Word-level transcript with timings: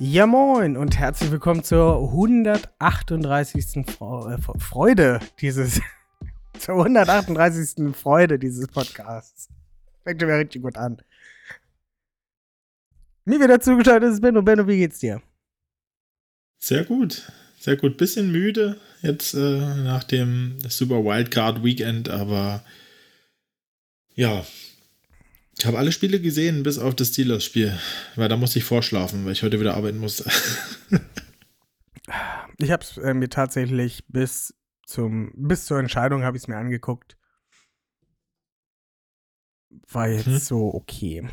Ja 0.00 0.28
moin 0.28 0.76
und 0.76 0.96
herzlich 0.96 1.32
willkommen 1.32 1.64
zur 1.64 2.10
138. 2.10 3.84
Fre 3.84 4.38
äh, 4.38 4.60
Freude 4.60 5.18
dieses 5.40 5.80
zur 6.58 6.76
138. 6.76 7.96
Freude 7.96 8.38
dieses 8.38 8.68
Podcasts. 8.68 9.48
Fängt 10.04 10.22
wieder 10.22 10.38
richtig 10.38 10.62
gut 10.62 10.76
an. 10.76 11.02
Mir 13.24 13.40
wieder 13.40 13.60
zugeschaltet 13.60 14.12
ist 14.12 14.20
Benno. 14.20 14.40
Benno, 14.40 14.68
wie 14.68 14.76
geht's 14.76 15.00
dir? 15.00 15.20
Sehr 16.58 16.84
gut. 16.84 17.32
Sehr 17.58 17.76
gut. 17.76 17.96
Bisschen 17.96 18.30
müde 18.30 18.78
jetzt 19.02 19.34
äh, 19.34 19.74
nach 19.82 20.04
dem 20.04 20.58
Super 20.68 21.02
Wildcard 21.02 21.64
Weekend, 21.64 22.08
aber 22.08 22.62
ja, 24.14 24.46
ich 25.58 25.66
habe 25.66 25.78
alle 25.78 25.90
Spiele 25.90 26.20
gesehen, 26.20 26.62
bis 26.62 26.78
auf 26.78 26.94
das 26.94 27.08
Steelers-Spiel, 27.08 27.76
weil 28.14 28.28
da 28.28 28.36
musste 28.36 28.60
ich 28.60 28.64
vorschlafen, 28.64 29.24
weil 29.24 29.32
ich 29.32 29.42
heute 29.42 29.58
wieder 29.58 29.74
arbeiten 29.74 29.98
musste. 29.98 30.30
ich 32.58 32.70
habe 32.70 32.84
es 32.84 32.96
äh, 32.96 33.12
mir 33.12 33.28
tatsächlich 33.28 34.04
bis 34.06 34.54
zum 34.86 35.32
bis 35.34 35.66
zur 35.66 35.80
Entscheidung 35.80 36.22
habe 36.22 36.36
ich 36.36 36.44
es 36.44 36.48
mir 36.48 36.56
angeguckt. 36.56 37.18
War 39.90 40.08
jetzt 40.08 40.26
hm. 40.26 40.38
so 40.38 40.74
okay. 40.74 41.28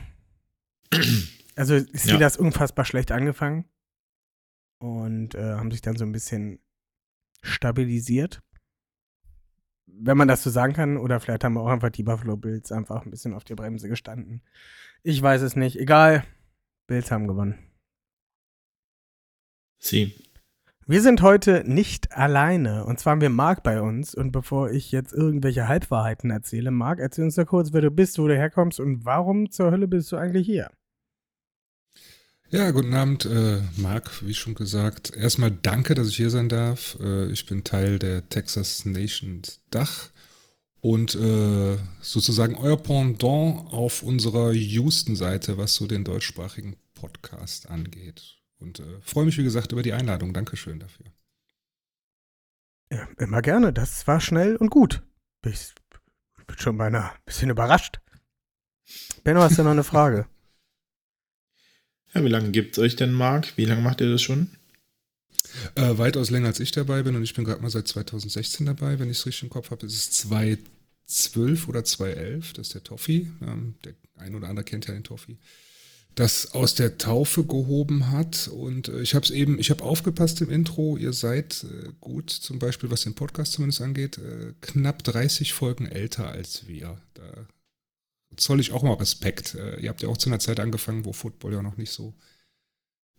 Also 1.57 1.75
ist 1.75 2.07
ja. 2.07 2.17
das 2.17 2.35
unfassbar 2.35 2.83
schlecht 2.83 3.13
angefangen 3.13 3.63
und 4.79 5.35
äh, 5.35 5.53
haben 5.53 5.71
sich 5.71 5.79
dann 5.79 5.95
so 5.95 6.03
ein 6.03 6.11
bisschen 6.11 6.59
stabilisiert 7.41 8.43
wenn 9.99 10.17
man 10.17 10.27
das 10.27 10.43
so 10.43 10.49
sagen 10.49 10.73
kann, 10.73 10.97
oder 10.97 11.19
vielleicht 11.19 11.43
haben 11.43 11.57
auch 11.57 11.67
einfach 11.67 11.89
die 11.89 12.03
Buffalo 12.03 12.38
Bills 12.38 12.71
einfach 12.71 13.05
ein 13.05 13.11
bisschen 13.11 13.33
auf 13.33 13.43
der 13.43 13.55
Bremse 13.55 13.88
gestanden. 13.88 14.41
Ich 15.03 15.21
weiß 15.21 15.41
es 15.41 15.55
nicht. 15.55 15.79
Egal. 15.79 16.23
Bills 16.87 17.11
haben 17.11 17.27
gewonnen. 17.27 17.57
Sie. 19.79 20.15
Wir 20.87 21.02
sind 21.02 21.21
heute 21.21 21.63
nicht 21.65 22.11
alleine. 22.11 22.85
Und 22.85 22.99
zwar 22.99 23.11
haben 23.11 23.21
wir 23.21 23.29
Marc 23.29 23.63
bei 23.63 23.81
uns. 23.81 24.13
Und 24.13 24.31
bevor 24.31 24.69
ich 24.71 24.91
jetzt 24.91 25.13
irgendwelche 25.13 25.67
Halbwahrheiten 25.67 26.30
erzähle, 26.30 26.71
Marc, 26.71 26.99
erzähl 26.99 27.25
uns 27.25 27.35
doch 27.35 27.47
kurz, 27.47 27.73
wer 27.73 27.81
du 27.81 27.91
bist, 27.91 28.19
wo 28.19 28.27
du 28.27 28.35
herkommst 28.35 28.80
und 28.80 29.05
warum 29.05 29.49
zur 29.49 29.71
Hölle 29.71 29.87
bist 29.87 30.11
du 30.11 30.17
eigentlich 30.17 30.45
hier? 30.45 30.69
Ja, 32.51 32.69
guten 32.69 32.93
Abend, 32.93 33.25
äh, 33.25 33.59
Marc, 33.75 34.23
wie 34.23 34.35
schon 34.35 34.53
gesagt. 34.53 35.15
Erstmal 35.15 35.49
danke, 35.49 35.95
dass 35.95 36.09
ich 36.09 36.17
hier 36.17 36.29
sein 36.29 36.47
darf. 36.47 36.95
Äh, 37.02 37.31
ich 37.31 37.47
bin 37.47 37.63
Teil 37.63 37.97
der 37.97 38.29
Texas 38.29 38.85
Nations 38.85 39.61
Dach 39.71 40.09
und 40.79 41.15
äh, 41.15 41.77
sozusagen 42.02 42.55
euer 42.55 42.77
Pendant 42.77 43.73
auf 43.73 44.03
unserer 44.03 44.52
Houston-Seite, 44.52 45.57
was 45.57 45.73
so 45.73 45.87
den 45.87 46.03
deutschsprachigen 46.03 46.75
Podcast 46.93 47.67
angeht. 47.67 48.37
Und 48.59 48.80
äh, 48.80 49.02
freue 49.02 49.25
mich, 49.25 49.37
wie 49.39 49.43
gesagt, 49.43 49.71
über 49.71 49.81
die 49.81 49.93
Einladung. 49.93 50.31
Dankeschön 50.31 50.80
dafür. 50.80 51.08
Ja, 52.91 53.08
immer 53.17 53.41
gerne. 53.41 53.73
Das 53.73 54.05
war 54.05 54.21
schnell 54.21 54.55
und 54.55 54.70
gut. 54.70 55.02
Ich 55.43 55.73
bin 56.45 56.58
schon 56.59 56.77
beinahe 56.77 57.11
ein 57.11 57.20
bisschen 57.25 57.49
überrascht. 57.49 57.99
Benno, 59.23 59.41
hast 59.41 59.58
du 59.58 59.64
noch 59.64 59.71
eine 59.71 59.83
Frage? 59.83 60.27
Ja, 62.15 62.23
wie 62.23 62.30
lange 62.30 62.52
gibt 62.52 62.77
es 62.77 62.80
euch 62.83 62.95
denn, 62.95 63.11
Marc? 63.11 63.58
Wie 63.58 63.65
lange 63.65 63.81
macht 63.81 63.99
ihr 63.99 64.09
das 64.09 64.21
schon? 64.21 64.48
Äh, 65.76 65.98
weitaus 65.98 66.30
länger 66.30 66.48
als 66.48 66.59
ich 66.59 66.71
dabei 66.71 67.03
bin 67.03 67.15
und 67.15 67.23
ich 67.23 67.33
bin 67.33 67.43
gerade 67.43 67.61
mal 67.61 67.70
seit 67.70 67.87
2016 67.87 68.65
dabei, 68.65 68.99
wenn 68.99 69.09
ich 69.09 69.20
es 69.20 69.26
richtig 69.26 69.43
im 69.43 69.49
Kopf 69.49 69.71
habe. 69.71 69.86
Es 69.86 69.93
ist 69.93 70.14
2012 70.14 71.67
oder 71.67 71.83
2011, 71.83 72.53
das 72.53 72.67
ist 72.67 72.73
der 72.73 72.83
Toffi. 72.83 73.30
Ähm, 73.42 73.76
der 73.83 73.93
ein 74.15 74.33
oder 74.33 74.48
andere 74.48 74.64
kennt 74.64 74.87
ja 74.87 74.93
den 74.93 75.03
Toffi. 75.03 75.37
Das 76.15 76.53
aus 76.53 76.76
der 76.76 76.98
Taufe 76.98 77.43
gehoben 77.43 78.11
hat 78.11 78.47
und 78.47 78.87
äh, 78.87 79.02
ich 79.02 79.14
habe 79.14 79.26
es 79.26 79.32
eben, 79.32 79.59
ich 79.59 79.70
habe 79.70 79.83
aufgepasst 79.83 80.39
im 80.39 80.49
Intro, 80.49 80.95
ihr 80.95 81.11
seid 81.11 81.65
äh, 81.65 81.89
gut, 81.99 82.30
zum 82.30 82.59
Beispiel 82.59 82.89
was 82.89 83.02
den 83.02 83.15
Podcast 83.15 83.53
zumindest 83.53 83.82
angeht, 83.82 84.17
äh, 84.20 84.53
knapp 84.61 85.03
30 85.03 85.52
Folgen 85.52 85.86
älter 85.86 86.30
als 86.30 86.67
wir. 86.67 86.97
Da 87.15 87.45
zoll 88.36 88.59
ich 88.59 88.71
auch 88.71 88.83
mal 88.83 88.93
Respekt. 88.93 89.55
Äh, 89.55 89.80
ihr 89.80 89.89
habt 89.89 90.02
ja 90.02 90.09
auch 90.09 90.17
zu 90.17 90.30
einer 90.30 90.39
Zeit 90.39 90.59
angefangen, 90.59 91.05
wo 91.05 91.13
Football 91.13 91.53
ja 91.53 91.61
noch 91.61 91.77
nicht 91.77 91.91
so, 91.91 92.13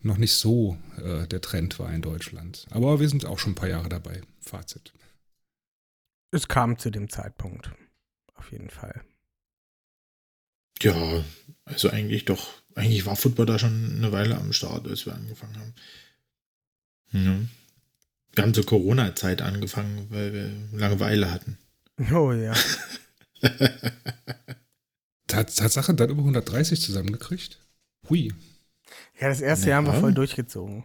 noch 0.00 0.18
nicht 0.18 0.34
so 0.34 0.78
äh, 1.02 1.26
der 1.26 1.40
Trend 1.40 1.78
war 1.78 1.92
in 1.92 2.02
Deutschland. 2.02 2.66
Aber 2.70 3.00
wir 3.00 3.08
sind 3.08 3.24
auch 3.24 3.38
schon 3.38 3.52
ein 3.52 3.56
paar 3.56 3.68
Jahre 3.68 3.88
dabei. 3.88 4.22
Fazit. 4.40 4.92
Es 6.30 6.48
kam 6.48 6.78
zu 6.78 6.90
dem 6.90 7.08
Zeitpunkt. 7.08 7.70
Auf 8.34 8.52
jeden 8.52 8.70
Fall. 8.70 9.02
Ja, 10.82 11.24
also 11.64 11.88
eigentlich 11.90 12.26
doch, 12.26 12.52
eigentlich 12.74 13.06
war 13.06 13.16
Football 13.16 13.46
da 13.46 13.58
schon 13.58 13.96
eine 13.96 14.12
Weile 14.12 14.36
am 14.36 14.52
Start, 14.52 14.86
als 14.86 15.06
wir 15.06 15.14
angefangen 15.14 15.58
haben. 15.58 15.74
Ja. 17.12 17.38
Wir 18.34 18.42
haben 18.42 18.52
zur 18.52 18.66
Corona-Zeit 18.66 19.40
angefangen, 19.40 20.06
weil 20.10 20.32
wir 20.34 20.50
Langeweile 20.78 21.30
hatten. 21.30 21.56
Oh 22.12 22.32
ja. 22.32 22.52
Tatsache 25.26 25.94
dann 25.94 26.10
über 26.10 26.20
130 26.20 26.80
zusammengekriegt. 26.80 27.60
Hui. 28.08 28.32
Ja, 29.20 29.28
das 29.28 29.40
erste 29.40 29.66
ja. 29.66 29.70
Jahr 29.70 29.78
haben 29.78 29.92
wir 29.92 30.00
voll 30.00 30.14
durchgezogen. 30.14 30.84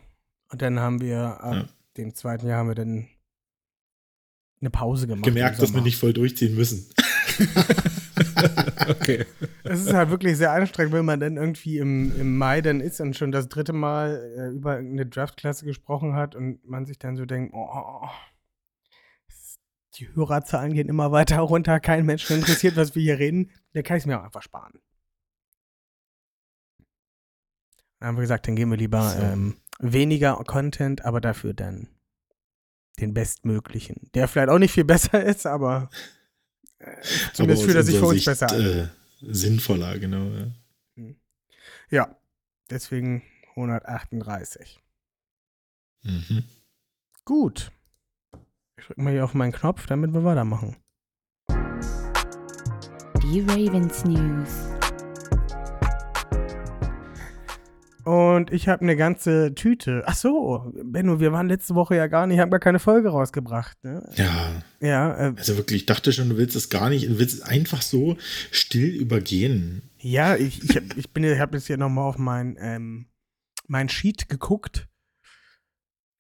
Und 0.50 0.62
dann 0.62 0.80
haben 0.80 1.02
wir 1.02 1.42
ab 1.42 1.54
ja. 1.54 1.66
dem 1.98 2.14
zweiten 2.16 2.48
Jahr 2.48 2.60
haben 2.60 2.70
wir 2.70 2.76
dann 2.76 3.08
eine 4.60 4.70
Pause 4.70 5.08
gemacht. 5.08 5.26
Gemerkt, 5.26 5.62
dass 5.62 5.74
wir 5.74 5.82
nicht 5.82 5.98
voll 5.98 6.14
durchziehen 6.14 6.56
müssen. 6.56 6.88
okay. 8.90 9.26
Es 9.64 9.82
ist 9.82 9.94
halt 9.94 10.10
wirklich 10.10 10.38
sehr 10.38 10.52
anstrengend, 10.52 10.94
wenn 10.94 11.06
man 11.06 11.20
dann 11.20 11.38
irgendwie 11.38 11.78
im, 11.78 12.20
im 12.20 12.38
Mai 12.38 12.62
dann 12.62 12.82
ist 12.82 13.00
und 13.02 13.16
schon 13.16 13.32
das 13.32 13.50
dritte 13.50 13.74
Mal 13.74 14.34
äh, 14.38 14.56
über 14.56 14.76
eine 14.76 15.06
Draftklasse 15.06 15.66
gesprochen 15.66 16.16
hat 16.16 16.36
und 16.36 16.66
man 16.68 16.86
sich 16.86 17.00
dann 17.00 17.16
so 17.16 17.26
denkt, 17.26 17.54
oh, 17.54 18.08
die 20.02 20.16
Hörerzahlen 20.16 20.74
gehen 20.74 20.90
immer 20.90 21.12
weiter 21.12 21.40
runter, 21.40 21.80
kein 21.80 22.06
Mensch 22.06 22.30
interessiert, 22.32 22.76
was 22.76 22.96
wir 22.96 23.04
hier 23.04 23.20
reden, 23.20 23.52
dann 23.74 23.84
kann 23.84 23.98
ich 23.98 24.04
es 24.04 24.08
mir 24.08 24.20
auch 24.20 24.24
einfach 24.24 24.42
sparen. 24.42 24.80
Dann 28.00 28.08
haben 28.08 28.18
wir 28.18 28.22
gesagt, 28.22 28.48
dann 28.48 28.56
geben 28.56 28.72
wir 28.72 28.78
lieber 28.78 29.10
so. 29.12 29.22
ähm, 29.22 29.58
weniger 29.80 30.36
Content, 30.48 31.06
aber 31.06 31.22
dafür 31.22 31.54
dann 31.54 31.88
den 33.00 33.14
bestmöglichen. 33.14 34.10
Der 34.16 34.28
vielleicht 34.28 34.50
auch 34.50 34.58
nicht 34.58 34.74
viel 34.74 34.86
besser 34.86 35.24
ist, 35.24 35.46
aber 35.46 35.90
äh, 36.80 36.96
zumindest 37.34 37.64
fühlt 37.64 37.76
er 37.76 37.84
sich 37.84 37.98
für 37.98 38.06
uns 38.06 38.16
Sicht, 38.16 38.26
besser 38.26 38.52
an. 38.52 38.62
Äh, 38.62 38.88
sinnvoller, 39.22 40.00
genau. 40.00 40.26
Ja. 40.32 40.48
Hm. 40.96 41.16
ja, 41.92 42.18
deswegen 42.72 43.22
138. 43.52 44.82
Mhm. 46.04 46.44
Gut. 47.24 47.72
Ich 48.82 48.88
drücke 48.88 49.02
mal 49.04 49.14
hier 49.14 49.24
auf 49.24 49.36
meinen 49.36 49.52
Knopf, 49.52 49.86
damit 49.86 50.12
wir 50.12 50.24
weitermachen. 50.24 50.76
Die 53.22 53.42
Ravens 53.42 54.04
News. 54.06 54.50
Und 58.06 58.52
ich 58.52 58.68
habe 58.68 58.82
eine 58.82 58.96
ganze 58.96 59.54
Tüte. 59.54 60.02
Ach 60.08 60.16
so, 60.16 60.74
Benno, 60.84 61.20
wir 61.20 61.32
waren 61.32 61.48
letzte 61.48 61.76
Woche 61.76 61.96
ja 61.96 62.08
gar 62.08 62.26
nicht, 62.26 62.40
haben 62.40 62.50
gar 62.50 62.60
keine 62.60 62.80
Folge 62.80 63.10
rausgebracht. 63.10 63.78
Ne? 63.84 64.04
Ja. 64.16 64.64
Ja. 64.80 65.28
Äh, 65.28 65.34
also 65.38 65.58
wirklich, 65.58 65.82
ich 65.82 65.86
dachte 65.86 66.12
schon, 66.12 66.30
du 66.30 66.38
willst 66.38 66.56
es 66.56 66.70
gar 66.70 66.90
nicht, 66.90 67.08
du 67.08 67.20
willst 67.20 67.36
es 67.36 67.42
einfach 67.44 67.84
so 67.84 68.18
still 68.50 68.90
übergehen. 68.90 69.84
Ja, 70.00 70.36
ich, 70.36 70.64
ich, 70.64 70.76
ich 70.98 71.10
ich 71.16 71.40
habe 71.40 71.58
jetzt 71.58 71.68
hier 71.68 71.78
nochmal 71.78 72.06
auf 72.06 72.18
mein, 72.18 72.58
ähm, 72.60 73.06
mein 73.68 73.90
Sheet 73.90 74.28
geguckt 74.28 74.88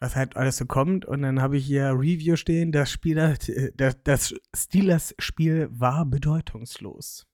was 0.01 0.15
halt 0.15 0.36
alles 0.36 0.57
so 0.57 0.65
kommt. 0.65 1.06
Und 1.06 1.21
dann 1.21 1.42
habe 1.42 1.56
ich 1.56 1.65
hier 1.65 1.92
Review 1.92 2.36
stehen, 2.36 2.74
das 2.74 2.92
Spiel, 2.92 3.15
das, 3.77 4.03
das 4.03 4.36
Steelers-Spiel 4.53 5.69
war 5.71 6.06
bedeutungslos. 6.06 7.27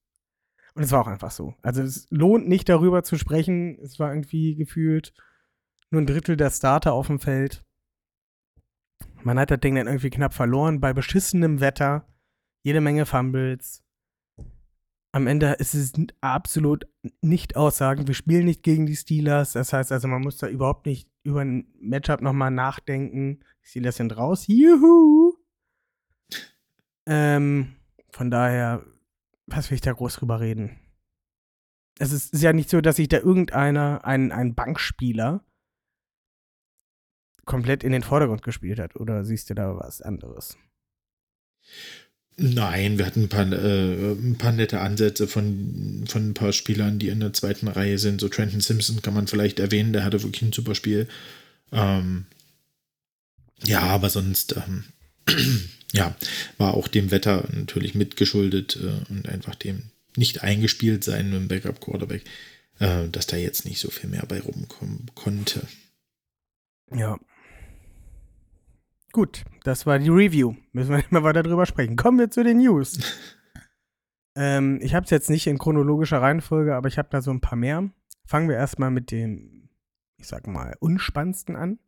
Und 0.75 0.83
es 0.83 0.91
war 0.91 1.01
auch 1.01 1.07
einfach 1.07 1.31
so. 1.31 1.55
Also 1.63 1.81
es 1.81 2.05
lohnt 2.11 2.47
nicht 2.47 2.69
darüber 2.69 3.01
zu 3.01 3.17
sprechen. 3.17 3.79
Es 3.81 3.97
war 3.97 4.11
irgendwie 4.11 4.55
gefühlt 4.55 5.13
nur 5.89 6.01
ein 6.01 6.05
Drittel 6.05 6.37
der 6.37 6.51
Starter 6.51 6.93
auf 6.93 7.07
dem 7.07 7.19
Feld. 7.19 7.63
Man 9.23 9.39
hat 9.39 9.49
das 9.49 9.59
Ding 9.61 9.75
dann 9.75 9.87
irgendwie 9.87 10.11
knapp 10.11 10.33
verloren 10.33 10.79
bei 10.79 10.93
beschissenem 10.93 11.61
Wetter. 11.61 12.05
Jede 12.63 12.81
Menge 12.81 13.05
Fumbles. 13.05 13.81
Am 15.11 15.25
Ende 15.27 15.53
ist 15.53 15.73
es 15.73 15.93
absolut 16.21 16.87
nicht 17.21 17.55
aussagen. 17.55 18.07
Wir 18.07 18.13
spielen 18.13 18.45
nicht 18.45 18.63
gegen 18.63 18.85
die 18.85 18.95
Steelers. 18.95 19.53
Das 19.53 19.73
heißt 19.73 19.91
also, 19.91 20.07
man 20.07 20.21
muss 20.21 20.37
da 20.37 20.47
überhaupt 20.47 20.85
nicht 20.85 21.09
über 21.23 21.41
ein 21.41 21.67
Matchup 21.79 22.21
nochmal 22.21 22.51
nachdenken. 22.51 23.39
Steelers 23.61 23.95
sind 23.97 24.15
raus. 24.15 24.47
Juhu! 24.47 25.33
Ähm, 27.05 27.75
von 28.11 28.29
daher, 28.29 28.85
was 29.45 29.69
will 29.69 29.75
ich 29.75 29.81
da 29.81 29.93
groß 29.93 30.15
drüber 30.15 30.39
reden? 30.39 30.77
Es 31.99 32.11
ist, 32.11 32.33
ist 32.33 32.43
ja 32.43 32.53
nicht 32.53 32.69
so, 32.69 32.81
dass 32.81 32.97
sich 32.97 33.07
da 33.07 33.17
irgendeiner, 33.17 34.05
ein, 34.05 34.31
ein 34.31 34.55
Bankspieler, 34.55 35.43
komplett 37.45 37.83
in 37.83 37.91
den 37.91 38.03
Vordergrund 38.03 38.43
gespielt 38.43 38.77
hat. 38.77 38.95
Oder 38.95 39.23
siehst 39.23 39.49
du 39.49 39.55
da 39.55 39.75
was 39.77 40.01
anderes? 40.01 40.57
Nein, 42.39 42.99
wir 42.99 43.07
hatten 43.07 43.23
ein 43.23 43.29
paar, 43.29 43.51
äh, 43.51 44.11
ein 44.11 44.37
paar 44.37 44.51
nette 44.51 44.79
Ansätze 44.79 45.27
von, 45.27 46.03
von 46.07 46.29
ein 46.29 46.33
paar 46.35 46.53
Spielern, 46.53 46.99
die 46.99 47.09
in 47.09 47.19
der 47.19 47.33
zweiten 47.33 47.67
Reihe 47.67 47.97
sind. 47.97 48.21
So 48.21 48.29
Trenton 48.29 48.61
Simpson 48.61 49.01
kann 49.01 49.15
man 49.15 49.25
vielleicht 49.25 49.59
erwähnen, 49.59 49.91
der 49.91 50.03
hatte 50.03 50.21
wirklich 50.21 50.43
ein 50.43 50.53
super 50.53 50.75
Spiel. 50.75 51.07
Ähm, 51.71 52.25
ja, 53.63 53.81
aber 53.81 54.11
sonst, 54.11 54.55
ähm, 54.55 54.83
ja, 55.93 56.15
war 56.59 56.75
auch 56.75 56.87
dem 56.87 57.09
Wetter 57.09 57.47
natürlich 57.51 57.95
mitgeschuldet 57.95 58.77
äh, 58.83 59.11
und 59.11 59.27
einfach 59.27 59.55
dem 59.55 59.89
nicht 60.15 60.43
eingespielt 60.43 61.03
sein 61.03 61.31
mit 61.31 61.39
dem 61.39 61.47
Backup-Quarterback, 61.47 62.23
äh, 62.77 63.07
dass 63.09 63.25
da 63.25 63.37
jetzt 63.37 63.65
nicht 63.65 63.79
so 63.79 63.89
viel 63.89 64.11
mehr 64.11 64.25
bei 64.27 64.39
rumkommen 64.39 65.09
konnte. 65.15 65.61
Ja. 66.95 67.19
Gut, 69.17 69.45
das 69.63 69.87
war 69.87 69.97
die 69.97 70.09
Review. 70.09 70.53
Müssen 70.73 70.91
wir 70.91 70.97
nicht 70.97 71.11
mehr 71.11 71.23
weiter 71.23 71.41
drüber 71.41 71.65
sprechen. 71.65 71.95
Kommen 71.95 72.19
wir 72.19 72.29
zu 72.29 72.43
den 72.43 72.59
News. 72.59 72.99
ähm, 74.37 74.77
ich 74.79 74.93
habe 74.93 75.05
es 75.05 75.09
jetzt 75.09 75.31
nicht 75.31 75.47
in 75.47 75.57
chronologischer 75.57 76.21
Reihenfolge, 76.21 76.75
aber 76.75 76.87
ich 76.87 76.99
habe 76.99 77.09
da 77.09 77.23
so 77.23 77.31
ein 77.31 77.41
paar 77.41 77.55
mehr. 77.55 77.89
Fangen 78.27 78.47
wir 78.47 78.57
erstmal 78.57 78.91
mit 78.91 79.09
dem, 79.09 79.71
ich 80.17 80.27
sag 80.27 80.45
mal, 80.45 80.75
unspannendsten 80.81 81.55
an. 81.55 81.79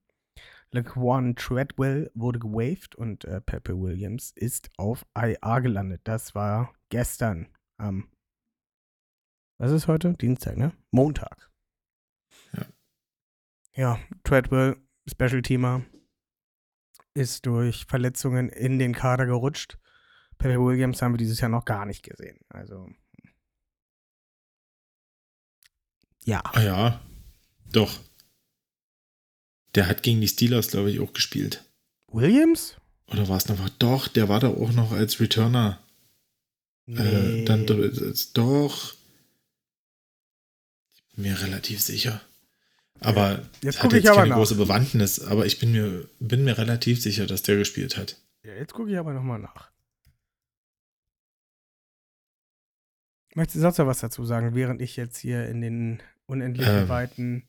Laquan 0.71 1.35
Treadwell 1.35 2.09
wurde 2.15 2.39
gewaved 2.39 2.95
und 2.95 3.25
äh, 3.25 3.41
Pepe 3.41 3.79
Williams 3.79 4.31
ist 4.35 4.71
auf 4.77 5.05
IA 5.15 5.59
gelandet. 5.59 6.01
Das 6.05 6.33
war 6.33 6.73
gestern 6.89 7.47
am, 7.77 8.09
was 9.59 9.71
ist 9.71 9.87
heute? 9.87 10.13
Dienstag, 10.13 10.57
ne? 10.57 10.71
Montag. 10.89 11.51
Ja. 12.53 12.65
Ja, 13.75 13.99
Treadwell, 14.23 14.77
Special 15.07 15.43
Teamer, 15.43 15.85
ist 17.13 17.45
durch 17.45 17.85
Verletzungen 17.85 18.49
in 18.49 18.79
den 18.79 18.93
Kader 18.93 19.25
gerutscht. 19.25 19.77
Pepe 20.37 20.59
Williams 20.59 21.01
haben 21.01 21.13
wir 21.13 21.17
dieses 21.17 21.39
Jahr 21.41 21.49
noch 21.49 21.65
gar 21.65 21.85
nicht 21.85 22.03
gesehen. 22.03 22.39
Also. 22.49 22.87
Ja. 26.23 26.41
Ah 26.45 26.61
ja, 26.61 27.01
doch. 27.71 27.99
Der 29.75 29.87
hat 29.87 30.03
gegen 30.03 30.21
die 30.21 30.27
Steelers, 30.27 30.69
glaube 30.69 30.91
ich, 30.91 30.99
auch 30.99 31.13
gespielt. 31.13 31.63
Williams? 32.07 32.75
Oder 33.07 33.27
war 33.27 33.37
es 33.37 33.47
noch? 33.47 33.69
Doch, 33.69 34.07
der 34.07 34.29
war 34.29 34.39
da 34.39 34.49
auch 34.49 34.71
noch 34.71 34.91
als 34.91 35.19
Returner. 35.19 35.79
Äh, 36.87 37.45
dann 37.45 37.65
doch. 37.65 38.95
Ich 40.93 41.03
bin 41.15 41.23
mir 41.23 41.39
relativ 41.41 41.81
sicher. 41.81 42.21
Aber 43.01 43.43
Jetzt 43.61 43.77
hat 43.77 43.83
gucke 43.83 43.97
ich 43.97 44.03
jetzt 44.03 44.11
aber 44.11 44.19
keine 44.21 44.29
nach. 44.31 44.37
große 44.37 44.55
Bewandtnis, 44.55 45.19
aber 45.21 45.45
ich 45.45 45.59
bin 45.59 45.71
mir, 45.71 46.07
bin 46.19 46.43
mir 46.43 46.57
relativ 46.57 47.01
sicher, 47.01 47.25
dass 47.27 47.41
der 47.43 47.55
gespielt 47.57 47.97
hat. 47.97 48.17
Ja, 48.43 48.53
jetzt 48.53 48.73
gucke 48.73 48.91
ich 48.91 48.97
aber 48.97 49.13
nochmal 49.13 49.39
nach. 49.39 49.69
Möchtest 53.35 53.57
du 53.57 53.61
sonst 53.61 53.77
noch 53.77 53.87
was 53.87 53.99
dazu 53.99 54.25
sagen, 54.25 54.55
während 54.55 54.81
ich 54.81 54.95
jetzt 54.95 55.17
hier 55.17 55.47
in 55.47 55.61
den 55.61 56.01
unendlichen 56.25 56.73
Ähm. 56.79 56.89
Weiten 56.89 57.47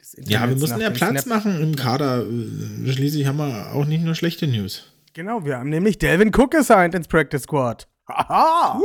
des 0.00 0.16
Ja, 0.26 0.48
wir 0.48 0.56
nach 0.68 0.78
ja 0.78 0.90
Platz 0.90 1.22
Snap- 1.22 1.26
machen 1.26 1.60
im 1.60 1.76
Kader. 1.76 2.24
Äh, 2.26 2.92
Schließlich 2.92 3.26
haben 3.26 3.38
wir 3.38 3.72
auch 3.72 3.84
nicht 3.84 4.04
nur 4.04 4.14
schlechte 4.14 4.46
News. 4.46 4.92
Genau, 5.12 5.44
wir 5.44 5.58
haben 5.58 5.68
nämlich 5.70 5.98
Delvin 5.98 6.32
Cook 6.34 6.54
assigned 6.54 6.94
ins 6.94 7.08
Practice 7.08 7.42
Squad. 7.42 7.88
Haha! 8.08 8.80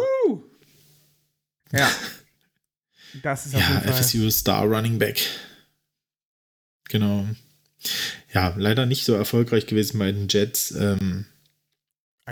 Ja. 1.71 1.89
Das 3.23 3.45
ist 3.45 3.55
auf 3.55 3.61
Ja, 3.61 3.69
jeden 3.69 3.81
Fall. 3.83 3.93
FSU 4.03 4.29
Star 4.29 4.65
Running 4.65 4.99
Back. 4.99 5.21
Genau. 6.89 7.25
Ja, 8.33 8.53
leider 8.57 8.85
nicht 8.85 9.05
so 9.05 9.13
erfolgreich 9.13 9.65
gewesen 9.65 9.99
bei 9.99 10.11
den 10.11 10.27
Jets. 10.27 10.71
Ähm, 10.71 11.25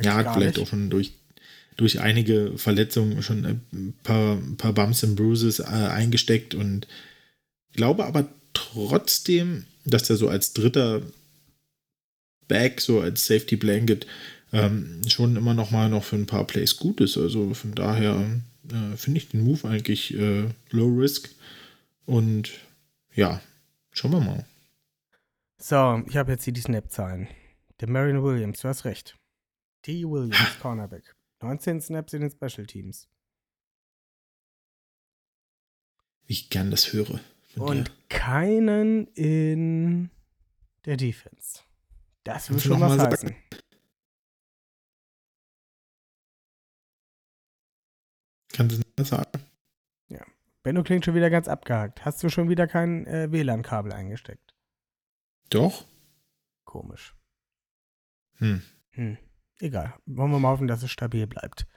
ja, 0.01 0.15
hat 0.15 0.33
vielleicht 0.33 0.57
nicht. 0.57 0.67
auch 0.67 0.69
schon 0.69 0.89
durch, 0.89 1.13
durch 1.77 1.99
einige 2.01 2.57
Verletzungen 2.57 3.23
schon 3.23 3.45
ein 3.45 3.93
paar, 4.03 4.35
ein 4.35 4.57
paar 4.57 4.73
Bumps 4.73 5.03
und 5.03 5.15
Bruises 5.15 5.59
äh, 5.59 5.63
eingesteckt 5.63 6.53
und 6.53 6.87
glaube 7.73 8.05
aber 8.05 8.27
trotzdem, 8.53 9.65
dass 9.85 10.03
der 10.03 10.17
so 10.17 10.27
als 10.29 10.53
dritter 10.53 11.01
Back, 12.47 12.81
so 12.81 13.01
als 13.01 13.25
Safety 13.25 13.55
Blanket, 13.55 14.05
ähm, 14.53 15.01
schon 15.07 15.35
immer 15.35 15.53
noch 15.53 15.71
mal 15.71 15.89
noch 15.89 16.03
für 16.03 16.15
ein 16.15 16.25
paar 16.25 16.45
Plays 16.47 16.77
gut 16.77 17.01
ist. 17.01 17.17
Also 17.17 17.53
von 17.53 17.75
daher 17.75 18.25
äh, 18.71 18.97
finde 18.97 19.19
ich 19.19 19.29
den 19.29 19.43
Move 19.43 19.67
eigentlich 19.67 20.13
äh, 20.17 20.49
low 20.69 20.87
risk 20.87 21.29
und 22.05 22.51
ja, 23.13 23.41
schauen 23.91 24.11
wir 24.11 24.21
mal. 24.21 24.45
So, 25.57 26.03
ich 26.07 26.17
habe 26.17 26.31
jetzt 26.31 26.43
hier 26.43 26.53
die 26.53 26.61
Snap-Zahlen. 26.61 27.27
Der 27.79 27.89
Marion 27.89 28.23
Williams, 28.23 28.61
du 28.61 28.67
hast 28.67 28.85
recht. 28.85 29.17
T. 29.81 30.03
Williams, 30.03 30.59
Cornerback. 30.61 31.15
19 31.41 31.81
Snaps 31.81 32.13
in 32.13 32.21
den 32.21 32.31
Special 32.31 32.65
Teams. 32.65 33.07
Wie 36.25 36.33
ich 36.33 36.49
gern 36.49 36.71
das 36.71 36.93
höre. 36.93 37.19
Und 37.55 37.87
dir. 37.87 37.93
keinen 38.09 39.07
in 39.13 40.09
der 40.85 40.97
Defense. 40.97 41.61
Das 42.23 42.49
will 42.49 42.57
du 42.57 42.63
schon 42.63 42.81
was 42.81 42.97
mal 42.97 43.07
heißen. 43.07 43.35
Kannst 48.57 48.77
du 48.77 48.81
das 48.95 49.09
sagen? 49.09 49.43
Benno 50.63 50.83
klingt 50.83 51.05
schon 51.05 51.15
wieder 51.15 51.29
ganz 51.29 51.47
abgehakt. 51.47 52.03
Hast 52.03 52.21
du 52.23 52.27
schon 52.29 52.49
wieder 52.49 52.67
kein 52.67 53.05
äh, 53.07 53.31
WLAN-Kabel 53.31 53.93
eingesteckt? 53.93 54.53
Doch. 55.49 55.85
Komisch. 56.65 57.15
Hm. 58.39 58.61
Hm. 58.89 59.17
Egal. 59.61 59.93
Wollen 60.05 60.31
wir 60.31 60.39
mal 60.39 60.49
hoffen, 60.49 60.67
dass 60.67 60.83
es 60.83 60.91
stabil 60.91 61.25
bleibt. 61.25 61.67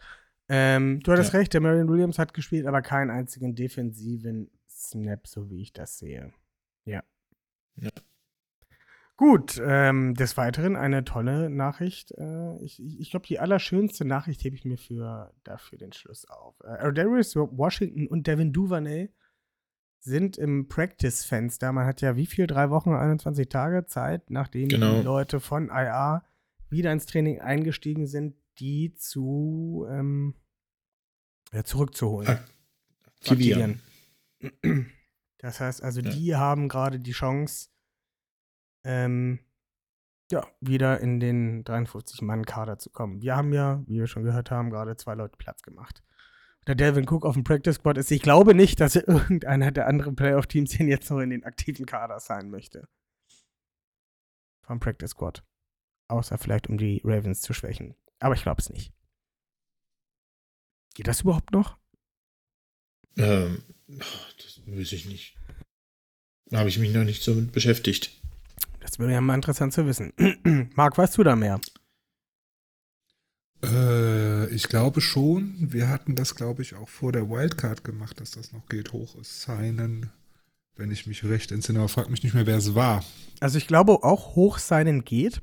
Ähm, 0.48 0.98
du 1.04 1.12
hattest 1.12 1.32
Ja. 1.32 1.38
recht, 1.38 1.54
der 1.54 1.60
Marion 1.60 1.88
Williams 1.88 2.18
hat 2.18 2.34
gespielt, 2.34 2.66
aber 2.66 2.82
keinen 2.82 3.10
einzigen 3.10 3.54
defensiven 3.54 4.50
Snap, 4.68 5.28
so 5.28 5.48
wie 5.50 5.62
ich 5.62 5.72
das 5.72 5.98
sehe. 5.98 6.32
Ja. 6.84 7.04
Ja. 7.76 7.90
Gut, 9.20 9.60
ähm, 9.62 10.14
des 10.14 10.38
Weiteren 10.38 10.76
eine 10.76 11.04
tolle 11.04 11.50
Nachricht. 11.50 12.10
Äh, 12.12 12.56
ich 12.64 12.80
ich, 12.82 13.10
glaube, 13.10 13.26
die 13.26 13.38
allerschönste 13.38 14.06
Nachricht 14.06 14.42
hebe 14.42 14.56
ich 14.56 14.64
mir 14.64 14.78
für 14.78 15.34
dafür 15.44 15.76
den 15.76 15.92
Schluss 15.92 16.24
auf. 16.24 16.58
Äh, 16.64 16.90
Darius 16.94 17.36
Washington 17.36 18.06
und 18.06 18.26
Devin 18.26 18.54
Duvernay 18.54 19.10
sind 19.98 20.38
im 20.38 20.68
Practice-Fenster. 20.68 21.70
Man 21.70 21.84
hat 21.84 22.00
ja 22.00 22.16
wie 22.16 22.24
viel? 22.24 22.46
Drei 22.46 22.70
Wochen, 22.70 22.94
21 22.94 23.50
Tage 23.50 23.84
Zeit, 23.84 24.30
nachdem 24.30 24.70
Genau. 24.70 24.96
die 24.96 25.02
Leute 25.04 25.38
von 25.38 25.68
IA 25.68 26.24
wieder 26.70 26.90
ins 26.90 27.04
Training 27.04 27.42
eingestiegen 27.42 28.06
sind, 28.06 28.36
die 28.58 28.94
zu 28.94 29.86
ähm, 29.90 30.34
ja, 31.52 31.62
zurückzuholen. 31.62 32.38
Aktivieren. 33.04 33.82
aktivieren. 34.42 34.90
Das 35.36 35.60
heißt 35.60 35.82
also, 35.82 36.00
Ja. 36.00 36.10
die 36.10 36.36
haben 36.36 36.68
gerade 36.68 37.00
die 37.00 37.12
Chance, 37.12 37.68
ähm, 38.84 39.40
ja, 40.30 40.46
wieder 40.60 41.00
in 41.00 41.18
den 41.18 41.64
53-Mann-Kader 41.64 42.78
zu 42.78 42.90
kommen. 42.90 43.20
Wir 43.20 43.36
haben 43.36 43.52
ja, 43.52 43.82
wie 43.86 43.98
wir 43.98 44.06
schon 44.06 44.22
gehört 44.22 44.50
haben, 44.50 44.70
gerade 44.70 44.96
zwei 44.96 45.14
Leute 45.14 45.36
Platz 45.36 45.62
gemacht. 45.62 46.02
Der 46.66 46.74
Delvin 46.74 47.08
Cook 47.08 47.24
auf 47.24 47.34
dem 47.34 47.42
Practice 47.44 47.76
Squad 47.76 47.98
ist. 47.98 48.10
Ich 48.10 48.22
glaube 48.22 48.54
nicht, 48.54 48.80
dass 48.80 48.94
irgendeiner 48.96 49.72
der 49.72 49.86
anderen 49.86 50.14
Playoff-Teams 50.14 50.70
den 50.70 50.88
jetzt 50.88 51.10
noch 51.10 51.20
in 51.20 51.30
den 51.30 51.44
aktiven 51.44 51.86
Kader 51.86 52.20
sein 52.20 52.50
möchte. 52.50 52.88
Vom 54.62 54.78
Practice 54.78 55.10
Squad. 55.10 55.42
Außer 56.08 56.38
vielleicht, 56.38 56.68
um 56.68 56.76
die 56.76 57.00
Ravens 57.04 57.40
zu 57.40 57.52
schwächen. 57.52 57.96
Aber 58.20 58.34
ich 58.34 58.42
glaube 58.42 58.60
es 58.60 58.70
nicht. 58.70 58.92
Geht 60.94 61.08
das 61.08 61.22
überhaupt 61.22 61.52
noch? 61.52 61.78
Ähm, 63.16 63.62
das 63.86 64.60
weiß 64.66 64.92
ich 64.92 65.06
nicht. 65.06 65.36
Da 66.46 66.58
habe 66.58 66.68
ich 66.68 66.78
mich 66.78 66.92
noch 66.92 67.04
nicht 67.04 67.22
so 67.22 67.34
mit 67.34 67.52
beschäftigt. 67.52 68.19
Das 68.90 68.98
wäre 68.98 69.12
ja 69.12 69.20
mal 69.20 69.36
interessant 69.36 69.72
zu 69.72 69.86
wissen. 69.86 70.12
Marc, 70.74 70.98
weißt 70.98 71.16
du 71.16 71.22
da 71.22 71.36
mehr? 71.36 71.60
Äh, 73.62 74.48
ich 74.52 74.64
glaube 74.64 75.00
schon. 75.00 75.54
Wir 75.60 75.88
hatten 75.88 76.16
das, 76.16 76.34
glaube 76.34 76.62
ich, 76.62 76.74
auch 76.74 76.88
vor 76.88 77.12
der 77.12 77.30
Wildcard 77.30 77.84
gemacht, 77.84 78.20
dass 78.20 78.32
das 78.32 78.52
noch 78.52 78.66
geht. 78.68 78.92
Hoch 78.92 79.14
ist 79.20 79.42
seinen, 79.42 80.10
wenn 80.74 80.90
ich 80.90 81.06
mich 81.06 81.22
recht 81.22 81.52
entsinne. 81.52 81.78
Aber 81.78 81.88
frag 81.88 82.10
mich 82.10 82.24
nicht 82.24 82.34
mehr, 82.34 82.46
wer 82.46 82.56
es 82.56 82.74
war. 82.74 83.04
Also 83.38 83.58
ich 83.58 83.68
glaube 83.68 84.02
auch 84.02 84.34
hoch 84.34 84.58
seinen 84.58 85.04
geht, 85.04 85.40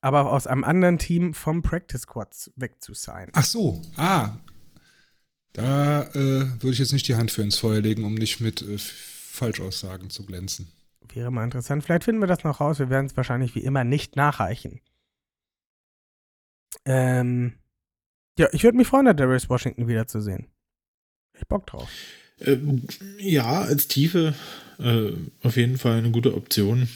aber 0.00 0.32
aus 0.32 0.46
einem 0.46 0.64
anderen 0.64 0.96
Team 0.96 1.34
vom 1.34 1.60
Practice 1.60 2.02
Squad 2.02 2.50
weg 2.56 2.76
zu 2.80 2.94
sein. 2.94 3.28
Ach 3.34 3.44
so, 3.44 3.82
ah. 3.98 4.38
Da 5.52 6.04
äh, 6.14 6.14
würde 6.14 6.70
ich 6.70 6.78
jetzt 6.78 6.94
nicht 6.94 7.06
die 7.06 7.16
Hand 7.16 7.32
für 7.32 7.42
ins 7.42 7.58
Feuer 7.58 7.82
legen, 7.82 8.04
um 8.04 8.14
nicht 8.14 8.40
mit 8.40 8.62
äh, 8.62 8.78
Falschaussagen 8.78 10.08
zu 10.08 10.24
glänzen. 10.24 10.68
Wäre 11.14 11.30
mal 11.30 11.44
interessant. 11.44 11.84
Vielleicht 11.84 12.04
finden 12.04 12.20
wir 12.20 12.26
das 12.26 12.44
noch 12.44 12.60
raus. 12.60 12.78
Wir 12.78 12.90
werden 12.90 13.06
es 13.06 13.16
wahrscheinlich 13.16 13.54
wie 13.54 13.64
immer 13.64 13.84
nicht 13.84 14.16
nachreichen. 14.16 14.80
Ähm, 16.84 17.54
ja, 18.38 18.48
ich 18.52 18.64
würde 18.64 18.78
mich 18.78 18.86
freuen, 18.86 19.16
Darius 19.16 19.48
Washington 19.48 19.88
wiederzusehen. 19.88 20.46
Ich 21.38 21.46
Bock 21.46 21.66
drauf. 21.66 21.90
Ähm, 22.40 22.86
ja, 23.18 23.62
als 23.62 23.88
Tiefe 23.88 24.34
äh, 24.78 25.12
auf 25.42 25.56
jeden 25.56 25.78
Fall 25.78 25.98
eine 25.98 26.10
gute 26.10 26.34
Option 26.34 26.88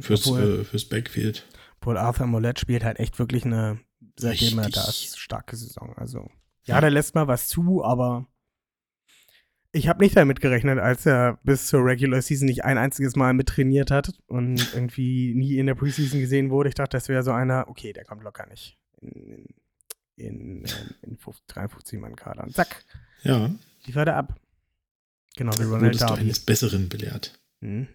fürs, 0.00 0.26
obwohl, 0.26 0.60
äh, 0.60 0.64
fürs 0.64 0.86
Backfield. 0.86 1.46
obwohl 1.76 1.98
Arthur 1.98 2.26
Mollett 2.26 2.58
spielt 2.58 2.84
halt 2.84 2.98
echt 2.98 3.18
wirklich 3.18 3.44
eine, 3.44 3.80
seitdem 4.18 4.58
er 4.58 4.70
da 4.70 4.88
ist, 4.88 5.18
starke 5.18 5.56
Saison. 5.56 5.94
Also, 5.96 6.30
ja, 6.64 6.80
der 6.80 6.90
lässt 6.90 7.14
mal 7.14 7.28
was 7.28 7.48
zu, 7.48 7.84
aber 7.84 8.26
ich 9.72 9.88
habe 9.88 10.02
nicht 10.02 10.16
damit 10.16 10.40
gerechnet, 10.40 10.78
als 10.78 11.06
er 11.06 11.38
bis 11.44 11.66
zur 11.68 11.84
Regular 11.84 12.20
Season 12.22 12.46
nicht 12.46 12.64
ein 12.64 12.78
einziges 12.78 13.14
Mal 13.16 13.32
mittrainiert 13.34 13.90
hat 13.90 14.12
und 14.26 14.74
irgendwie 14.74 15.34
nie 15.34 15.58
in 15.58 15.66
der 15.66 15.74
Preseason 15.76 16.18
gesehen 16.20 16.50
wurde. 16.50 16.68
Ich 16.70 16.74
dachte, 16.74 16.96
das 16.96 17.08
wäre 17.08 17.22
so 17.22 17.30
einer, 17.32 17.68
okay, 17.68 17.92
der 17.92 18.04
kommt 18.04 18.22
locker 18.24 18.46
nicht 18.46 18.78
in, 19.00 19.12
in, 19.12 19.46
in, 20.16 20.64
ähm, 20.64 20.94
in 21.02 21.16
53-Mann-Kader. 21.18 22.42
Und 22.44 22.54
zack, 22.54 22.84
Ja, 23.22 23.50
liefert 23.84 24.08
er 24.08 24.16
ab. 24.16 24.40
Genau 25.36 25.52
wie 25.58 25.62
Ronald 25.64 26.00
Darby. 26.00 26.20
eines 26.22 26.40
Besseren 26.40 26.88
belehrt. 26.88 27.40
Hm. 27.60 27.86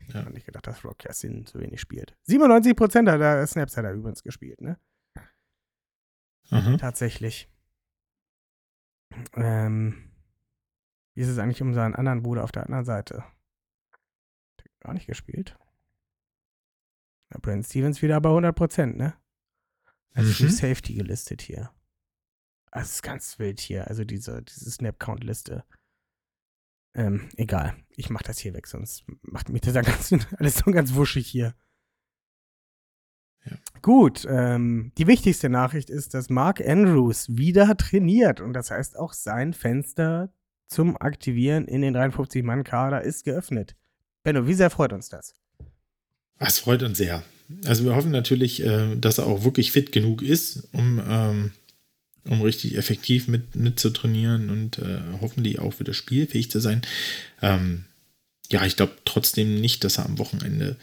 Ich 0.00 0.14
Ja. 0.14 0.20
habe 0.20 0.32
nicht 0.32 0.46
gedacht, 0.46 0.66
dass 0.66 0.82
Rock 0.84 1.04
Yassin 1.04 1.44
so 1.46 1.60
wenig 1.60 1.80
spielt. 1.82 2.16
97% 2.26 3.18
der 3.18 3.46
Snaps 3.46 3.76
hat 3.76 3.84
er 3.84 3.92
übrigens 3.92 4.22
gespielt, 4.22 4.60
ne? 4.62 4.78
Aha. 6.50 6.78
Tatsächlich. 6.78 7.50
Ähm, 9.34 10.07
wie 11.18 11.22
ist 11.22 11.30
es 11.30 11.38
eigentlich 11.38 11.60
um 11.62 11.74
seinen 11.74 11.96
anderen 11.96 12.22
Bruder 12.22 12.44
auf 12.44 12.52
der 12.52 12.62
anderen 12.62 12.84
Seite? 12.84 13.24
Hat 13.24 14.64
gar 14.78 14.94
nicht 14.94 15.08
gespielt. 15.08 15.58
Ja, 17.32 17.40
Brent 17.42 17.66
Stevens 17.66 18.02
wieder 18.02 18.20
bei 18.20 18.30
100%, 18.30 18.96
ne? 18.96 19.14
Als 20.14 20.38
Mhm. 20.38 20.48
Safety 20.48 20.94
gelistet 20.94 21.42
hier. 21.42 21.72
Also, 22.70 22.86
es 22.86 22.92
ist 22.92 23.02
ganz 23.02 23.36
wild 23.40 23.58
hier. 23.58 23.88
Also, 23.88 24.04
diese, 24.04 24.42
diese 24.42 24.70
Snap-Count-Liste. 24.70 25.64
Ähm, 26.94 27.28
egal. 27.36 27.74
Ich 27.88 28.10
mach 28.10 28.22
das 28.22 28.38
hier 28.38 28.54
weg, 28.54 28.68
sonst 28.68 29.04
macht 29.22 29.48
mich 29.48 29.62
das 29.62 29.74
ganz, 29.74 30.12
alles 30.38 30.58
so 30.58 30.70
ganz 30.70 30.94
wuschig 30.94 31.26
hier. 31.26 31.56
Ja. 33.44 33.56
Gut, 33.82 34.24
ähm, 34.30 34.92
die 34.98 35.08
wichtigste 35.08 35.48
Nachricht 35.48 35.90
ist, 35.90 36.14
dass 36.14 36.30
Mark 36.30 36.60
Andrews 36.60 37.36
wieder 37.36 37.76
trainiert 37.76 38.40
und 38.40 38.52
das 38.52 38.70
heißt 38.70 38.96
auch 38.96 39.14
sein 39.14 39.52
Fenster 39.52 40.32
zum 40.68 40.96
Aktivieren 41.00 41.66
in 41.66 41.82
den 41.82 41.96
53-Mann-Kader 41.96 43.02
ist 43.02 43.24
geöffnet. 43.24 43.74
Benno, 44.22 44.46
wie 44.46 44.54
sehr 44.54 44.70
freut 44.70 44.92
uns 44.92 45.08
das? 45.08 45.34
Das 46.38 46.58
freut 46.58 46.82
uns 46.82 46.98
sehr. 46.98 47.24
Also 47.64 47.84
wir 47.84 47.96
hoffen 47.96 48.10
natürlich, 48.10 48.62
äh, 48.62 48.94
dass 48.96 49.18
er 49.18 49.26
auch 49.26 49.44
wirklich 49.44 49.72
fit 49.72 49.90
genug 49.90 50.22
ist, 50.22 50.68
um, 50.72 51.02
ähm, 51.08 51.52
um 52.24 52.42
richtig 52.42 52.76
effektiv 52.76 53.26
mit, 53.26 53.56
mit 53.56 53.80
zu 53.80 53.90
trainieren 53.90 54.50
und 54.50 54.78
äh, 54.78 55.00
hoffentlich 55.20 55.58
auch 55.58 55.80
wieder 55.80 55.94
spielfähig 55.94 56.50
zu 56.50 56.60
sein. 56.60 56.82
Ähm, 57.40 57.84
ja, 58.50 58.64
ich 58.66 58.76
glaube 58.76 58.92
trotzdem 59.04 59.60
nicht, 59.60 59.82
dass 59.84 59.98
er 59.98 60.06
am 60.06 60.18
Wochenende, 60.18 60.76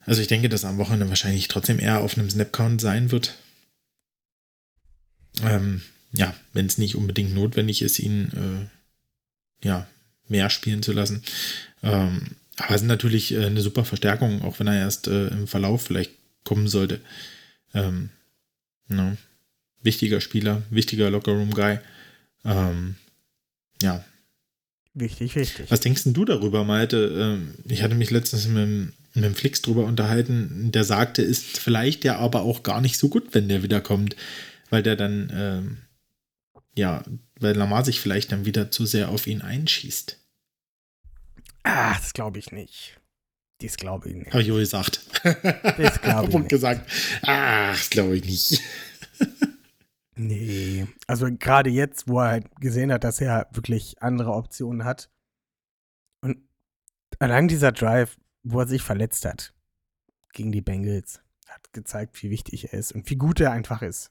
also 0.00 0.22
ich 0.22 0.28
denke, 0.28 0.48
dass 0.48 0.64
er 0.64 0.70
am 0.70 0.78
Wochenende 0.78 1.08
wahrscheinlich 1.08 1.48
trotzdem 1.48 1.78
eher 1.78 2.00
auf 2.00 2.16
einem 2.16 2.30
Snapcount 2.30 2.80
sein 2.80 3.10
wird. 3.10 3.36
Ähm, 5.42 5.82
ja, 6.12 6.34
wenn 6.52 6.66
es 6.66 6.78
nicht 6.78 6.96
unbedingt 6.96 7.34
notwendig 7.34 7.82
ist, 7.82 7.98
ihn 7.98 8.30
äh, 9.62 9.66
ja, 9.66 9.86
mehr 10.28 10.50
spielen 10.50 10.82
zu 10.82 10.92
lassen. 10.92 11.22
Ähm, 11.82 12.22
aber 12.56 12.74
es 12.74 12.82
ist 12.82 12.88
natürlich 12.88 13.32
äh, 13.32 13.44
eine 13.46 13.60
super 13.60 13.84
Verstärkung, 13.84 14.42
auch 14.42 14.58
wenn 14.58 14.66
er 14.66 14.78
erst 14.78 15.08
äh, 15.08 15.28
im 15.28 15.46
Verlauf 15.46 15.82
vielleicht 15.82 16.12
kommen 16.44 16.68
sollte. 16.68 17.00
Ähm, 17.74 18.10
ne? 18.88 19.16
Wichtiger 19.82 20.20
Spieler, 20.20 20.62
wichtiger 20.70 21.10
Lockerroom-Guy. 21.10 21.78
Ähm, 22.44 22.96
ja. 23.82 24.04
Wichtig, 24.94 25.36
wichtig. 25.36 25.70
Was 25.70 25.80
denkst 25.80 26.04
denn 26.04 26.14
du 26.14 26.24
darüber, 26.24 26.64
Malte? 26.64 27.14
Ähm, 27.18 27.54
ich 27.68 27.82
hatte 27.82 27.94
mich 27.94 28.10
letztens 28.10 28.46
mit, 28.46 28.56
dem- 28.56 28.92
mit 29.14 29.24
dem 29.24 29.34
Flix 29.34 29.60
drüber 29.62 29.84
unterhalten. 29.84 30.72
Der 30.72 30.84
sagte, 30.84 31.22
ist 31.22 31.58
vielleicht 31.58 32.04
ja 32.04 32.16
aber 32.16 32.42
auch 32.42 32.62
gar 32.62 32.80
nicht 32.80 32.98
so 32.98 33.08
gut, 33.08 33.28
wenn 33.34 33.48
der 33.48 33.62
wiederkommt, 33.62 34.16
weil 34.70 34.82
der 34.82 34.96
dann, 34.96 35.30
ähm, 35.34 35.76
ja, 36.76 37.02
weil 37.40 37.56
Lamar 37.56 37.84
sich 37.84 38.00
vielleicht 38.00 38.32
dann 38.32 38.44
wieder 38.44 38.70
zu 38.70 38.86
sehr 38.86 39.08
auf 39.08 39.26
ihn 39.26 39.42
einschießt. 39.42 40.18
Ah, 41.64 41.94
das 41.94 42.12
glaube 42.12 42.38
ich 42.38 42.52
nicht. 42.52 43.00
Das 43.60 43.76
glaube 43.76 44.10
ich 44.10 44.14
nicht. 44.14 44.32
Habe 44.32 44.42
ich 44.42 44.52
auch 44.52 44.56
gesagt. 44.56 45.00
Das 45.78 46.00
glaub 46.02 46.28
ich 46.28 46.34
nicht. 46.34 46.48
gesagt, 46.48 46.90
ach, 47.22 47.76
das 47.76 47.90
glaube 47.90 48.16
ich 48.16 48.24
nicht. 48.24 48.60
Nee. 50.18 50.86
Also 51.06 51.26
gerade 51.30 51.68
jetzt, 51.68 52.08
wo 52.08 52.20
er 52.20 52.28
halt 52.28 52.56
gesehen 52.56 52.90
hat, 52.90 53.04
dass 53.04 53.20
er 53.20 53.48
wirklich 53.52 54.00
andere 54.02 54.32
Optionen 54.32 54.84
hat. 54.84 55.10
Und 56.22 56.38
allein 57.18 57.48
dieser 57.48 57.70
Drive, 57.70 58.16
wo 58.42 58.60
er 58.60 58.66
sich 58.66 58.80
verletzt 58.80 59.26
hat 59.26 59.52
gegen 60.32 60.52
die 60.52 60.62
Bengals, 60.62 61.20
hat 61.46 61.70
gezeigt, 61.74 62.22
wie 62.22 62.30
wichtig 62.30 62.72
er 62.72 62.78
ist 62.78 62.92
und 62.92 63.10
wie 63.10 63.16
gut 63.16 63.40
er 63.40 63.52
einfach 63.52 63.82
ist. 63.82 64.10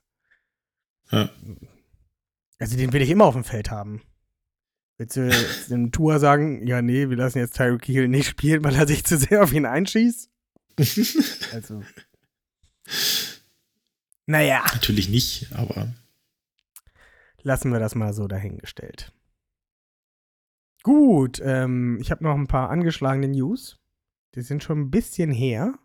Ja. 1.10 1.29
Also 2.59 2.77
den 2.77 2.93
will 2.93 3.01
ich 3.01 3.09
immer 3.09 3.25
auf 3.25 3.33
dem 3.35 3.43
Feld 3.43 3.71
haben. 3.71 4.01
Willst 4.97 5.17
du 5.17 5.29
dem 5.69 5.91
Tour 5.91 6.19
sagen, 6.19 6.65
ja, 6.65 6.81
nee, 6.81 7.09
wir 7.09 7.17
lassen 7.17 7.39
jetzt 7.39 7.57
Tyreek 7.57 7.85
Hill 7.85 8.07
nicht 8.07 8.27
spielen, 8.27 8.63
weil 8.63 8.75
er 8.75 8.88
sich 8.88 9.03
zu 9.03 9.17
sehr 9.17 9.43
auf 9.43 9.53
ihn 9.53 9.65
einschießt? 9.65 10.29
Also. 11.53 11.81
Naja, 14.27 14.63
Natürlich 14.74 15.09
nicht, 15.09 15.51
aber 15.53 15.93
lassen 17.41 17.71
wir 17.71 17.79
das 17.79 17.95
mal 17.95 18.13
so 18.13 18.27
dahingestellt. 18.27 19.13
Gut, 20.83 21.41
ähm, 21.43 21.97
ich 22.01 22.12
habe 22.12 22.24
noch 22.24 22.35
ein 22.35 22.47
paar 22.47 22.69
angeschlagene 22.69 23.27
News. 23.27 23.79
Die 24.35 24.41
sind 24.41 24.63
schon 24.63 24.81
ein 24.81 24.91
bisschen 24.91 25.31
her. 25.31 25.79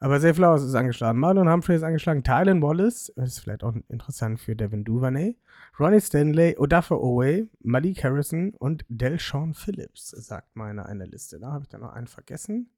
Aber 0.00 0.20
Safe 0.20 0.34
Flowers 0.34 0.62
ist 0.62 0.74
angeschlagen. 0.74 1.18
Marlon 1.18 1.50
Humphrey 1.50 1.74
ist 1.74 1.82
angeschlagen. 1.82 2.22
Tylen 2.22 2.62
Wallace, 2.62 3.08
ist 3.16 3.40
vielleicht 3.40 3.64
auch 3.64 3.74
interessant 3.88 4.40
für 4.40 4.54
Devin 4.54 4.84
Duvernay. 4.84 5.36
Ronnie 5.78 6.00
Stanley, 6.00 6.56
Odafe 6.56 7.00
Owe, 7.00 7.48
Malik 7.60 8.04
Harrison 8.04 8.54
und 8.54 8.84
Delshon 8.88 9.54
Phillips, 9.54 10.10
sagt 10.10 10.54
meine 10.54 10.86
eine 10.86 11.04
Liste. 11.04 11.40
Da 11.40 11.52
habe 11.52 11.64
ich 11.64 11.68
dann 11.68 11.80
noch 11.80 11.92
einen 11.92 12.06
vergessen. 12.06 12.70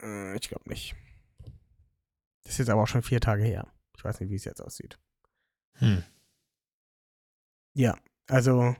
Äh, 0.00 0.36
ich 0.36 0.48
glaube 0.48 0.68
nicht. 0.68 0.96
Das 2.44 2.52
ist 2.52 2.58
jetzt 2.58 2.70
aber 2.70 2.82
auch 2.82 2.88
schon 2.88 3.02
vier 3.02 3.20
Tage 3.20 3.44
her. 3.44 3.70
Ich 3.96 4.04
weiß 4.04 4.20
nicht, 4.20 4.30
wie 4.30 4.36
es 4.36 4.44
jetzt 4.44 4.60
aussieht. 4.62 4.98
hm. 5.74 6.02
Ja, 7.74 7.96
also 8.28 8.76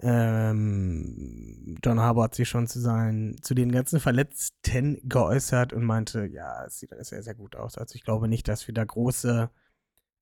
ähm, 0.00 1.78
John 1.82 2.00
Harbour 2.00 2.24
hat 2.24 2.34
sich 2.34 2.48
schon 2.48 2.66
zu 2.66 2.80
seinen, 2.80 3.40
zu 3.42 3.54
den 3.54 3.72
ganzen 3.72 3.98
Verletzten 3.98 5.00
geäußert 5.08 5.72
und 5.72 5.84
meinte, 5.84 6.26
ja, 6.26 6.64
es 6.66 6.80
sieht 6.80 6.92
alles 6.92 7.08
sehr, 7.08 7.22
sehr 7.22 7.34
gut 7.34 7.56
aus. 7.56 7.78
Also 7.78 7.94
ich 7.94 8.04
glaube 8.04 8.28
nicht, 8.28 8.46
dass 8.48 8.66
wir 8.66 8.74
da 8.74 8.84
große 8.84 9.50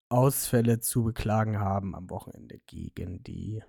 Ausfälle 0.09 0.81
zu 0.81 1.03
beklagen 1.03 1.59
haben 1.59 1.95
am 1.95 2.09
Wochenende 2.11 2.61
gegen 2.67 3.25
die 3.25 3.63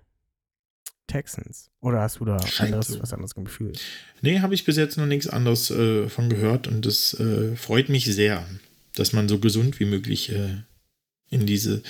Texans. 1.08 1.70
Oder 1.80 2.02
hast 2.02 2.20
du 2.20 2.24
da 2.24 2.36
anderes, 2.58 2.88
so. 2.88 3.02
was 3.02 3.12
anderes 3.12 3.34
Gefühl? 3.34 3.72
Nee, 4.22 4.40
habe 4.40 4.54
ich 4.54 4.64
bis 4.64 4.76
jetzt 4.76 4.96
noch 4.98 5.06
nichts 5.06 5.28
anderes 5.28 5.70
äh, 5.70 6.08
von 6.08 6.28
gehört 6.28 6.68
und 6.68 6.86
das 6.86 7.14
äh, 7.18 7.56
freut 7.56 7.88
mich 7.88 8.04
sehr, 8.06 8.46
dass 8.94 9.12
man 9.12 9.28
so 9.28 9.38
gesund 9.38 9.80
wie 9.80 9.84
möglich 9.86 10.30
äh, 10.32 10.62
in, 11.30 11.46
diese, 11.46 11.82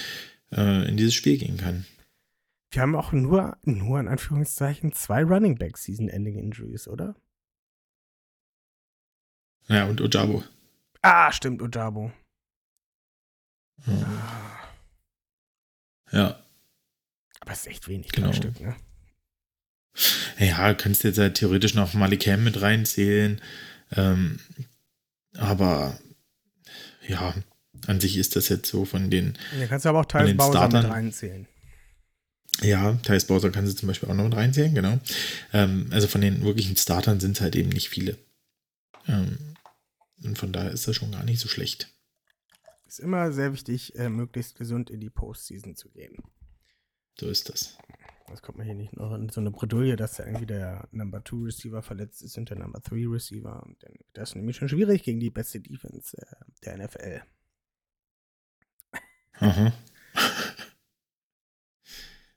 äh, 0.52 0.88
in 0.88 0.96
dieses 0.96 1.14
Spiel 1.14 1.38
gehen 1.38 1.56
kann. 1.56 1.86
Wir 2.76 2.82
haben 2.82 2.94
auch 2.94 3.10
nur, 3.12 3.56
nur 3.64 3.98
in 4.00 4.06
Anführungszeichen, 4.06 4.92
zwei 4.92 5.22
Running 5.22 5.56
Back 5.56 5.78
Season-Ending 5.78 6.36
Injuries, 6.36 6.86
oder? 6.88 7.16
Ja, 9.66 9.86
und 9.86 10.02
Ojabo. 10.02 10.44
Ah, 11.00 11.32
stimmt, 11.32 11.62
Ojabo. 11.62 12.12
Ja. 13.86 13.94
Ah, 14.04 14.68
ja. 16.12 16.44
aber 17.40 17.52
es 17.52 17.60
ist 17.60 17.68
echt 17.68 17.88
wenig, 17.88 18.12
Genau. 18.12 18.34
Stück, 18.34 18.60
ne? 18.60 18.76
Ja, 20.38 20.74
kannst 20.74 21.02
jetzt 21.02 21.18
halt 21.18 21.36
theoretisch 21.38 21.74
noch 21.74 21.94
Malikam 21.94 22.44
mit 22.44 22.60
reinzählen. 22.60 23.40
Ähm, 23.92 24.38
aber 25.38 25.98
ja, 27.08 27.32
an 27.86 28.00
sich 28.00 28.18
ist 28.18 28.36
das 28.36 28.50
jetzt 28.50 28.68
so 28.68 28.84
von 28.84 29.08
den, 29.08 29.38
Da 29.58 29.66
kannst 29.66 29.86
du 29.86 29.88
aber 29.88 30.00
auch 30.00 30.04
Bowser 30.04 30.68
mit 30.68 30.90
reinzählen. 30.90 31.48
Ja, 32.62 32.92
Thais 33.02 33.26
Bowser 33.26 33.50
kannst 33.50 33.72
du 33.72 33.76
zum 33.76 33.86
Beispiel 33.88 34.08
auch 34.08 34.14
noch 34.14 34.24
mit 34.24 34.34
reinzählen, 34.36 34.74
genau. 34.74 34.98
Ähm, 35.52 35.88
also 35.90 36.08
von 36.08 36.20
den 36.20 36.42
wirklichen 36.42 36.76
Startern 36.76 37.20
sind 37.20 37.36
es 37.36 37.40
halt 37.40 37.56
eben 37.56 37.68
nicht 37.68 37.88
viele. 37.88 38.18
Ähm, 39.06 39.38
und 40.22 40.38
von 40.38 40.52
daher 40.52 40.70
ist 40.70 40.88
das 40.88 40.96
schon 40.96 41.12
gar 41.12 41.24
nicht 41.24 41.40
so 41.40 41.48
schlecht. 41.48 41.92
Ist 42.86 43.00
immer 43.00 43.32
sehr 43.32 43.52
wichtig, 43.52 43.94
äh, 43.96 44.08
möglichst 44.08 44.56
gesund 44.56 44.90
in 44.90 45.00
die 45.00 45.10
Postseason 45.10 45.76
zu 45.76 45.90
gehen. 45.90 46.16
So 47.18 47.28
ist 47.28 47.48
das. 47.48 47.76
Das 48.28 48.42
kommt 48.42 48.58
man 48.58 48.66
hier 48.66 48.74
nicht 48.74 48.96
noch 48.96 49.14
in 49.14 49.28
so 49.28 49.40
eine 49.40 49.50
Bredouille, 49.50 49.96
dass 49.96 50.16
da 50.16 50.24
irgendwie 50.24 50.46
der 50.46 50.88
Number 50.90 51.24
2 51.24 51.44
Receiver 51.44 51.82
verletzt 51.82 52.22
ist 52.22 52.36
und 52.38 52.50
der 52.50 52.58
Number 52.58 52.80
3 52.80 53.06
Receiver. 53.06 53.62
Und 53.62 53.82
dann 53.82 53.92
wird 53.92 54.08
das 54.14 54.34
nämlich 54.34 54.56
schon 54.56 54.68
schwierig 54.68 55.02
gegen 55.02 55.20
die 55.20 55.30
beste 55.30 55.60
Defense 55.60 56.16
äh, 56.16 56.26
der 56.64 56.78
NFL. 56.78 57.22
Aha. 59.38 59.72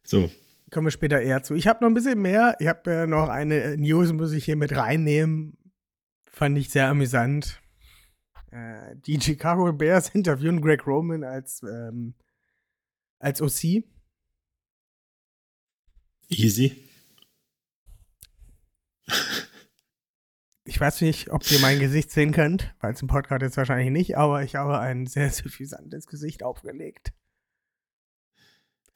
So. 0.10 0.30
Kommen 0.72 0.88
wir 0.88 0.92
später 0.92 1.22
eher 1.22 1.42
zu. 1.42 1.56
Ich 1.56 1.68
habe 1.68 1.84
noch 1.84 1.90
ein 1.90 1.96
bisschen 1.96 2.22
mehr. 2.22 2.56
Ich 2.60 2.68
habe 2.68 2.92
äh, 2.92 3.08
noch 3.08 3.30
eine 3.30 3.76
News, 3.78 4.14
muss 4.14 4.34
ich 4.34 4.46
hier 4.46 4.56
mit 4.56 4.76
reinnehmen. 4.76 5.58
Fand 6.32 6.58
ich 6.58 6.70
sehr 6.70 6.88
amüsant. 6.88 7.60
Äh, 8.52 8.96
die 8.96 9.20
Chicago 9.20 9.72
Bears 9.74 10.10
interviewen 10.14 10.62
Greg 10.62 10.86
Roman 10.86 11.24
als, 11.24 11.64
ähm, 11.64 12.14
als 13.20 13.42
OC. 13.42 13.84
Easy. 16.30 16.90
Ich 20.66 20.80
weiß 20.80 21.02
nicht, 21.02 21.32
ob 21.32 21.50
ihr 21.50 21.60
mein 21.60 21.80
Gesicht 21.80 22.12
sehen 22.12 22.32
könnt, 22.32 22.76
weil 22.80 22.94
es 22.94 23.02
im 23.02 23.08
Podcast 23.08 23.42
jetzt 23.42 23.58
wahrscheinlich 23.58 23.90
nicht, 23.90 24.18
aber 24.18 24.44
ich 24.44 24.56
habe 24.56 24.78
ein 24.78 25.08
sehr 25.08 25.32
suffisantes 25.32 26.06
Gesicht 26.06 26.44
aufgelegt. 26.44 27.12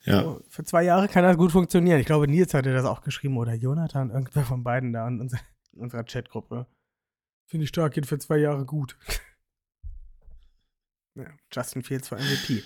Ja. 0.06 0.22
So, 0.22 0.44
für 0.50 0.64
zwei 0.64 0.84
Jahre 0.84 1.08
kann 1.08 1.24
das 1.24 1.38
gut 1.38 1.52
funktionieren. 1.52 2.00
Ich 2.00 2.06
glaube, 2.06 2.28
Nils 2.28 2.54
hatte 2.54 2.74
das 2.74 2.86
auch 2.86 3.02
geschrieben 3.02 3.38
oder 3.38 3.54
Jonathan, 3.54 4.10
irgendwer 4.10 4.44
von 4.44 4.64
beiden 4.64 4.92
da 4.92 5.08
in, 5.08 5.22
unser, 5.22 5.40
in 5.72 5.82
unserer 5.82 6.04
Chatgruppe. 6.04 6.68
Finde 7.46 7.64
ich 7.64 7.70
stark, 7.70 7.94
geht 7.94 8.06
für 8.06 8.20
zwei 8.20 8.38
Jahre 8.38 8.66
gut. 8.66 8.98
ja, 11.16 11.28
Justin 11.52 11.84
Fields 11.84 12.10
für 12.10 12.16
MVP. 12.16 12.64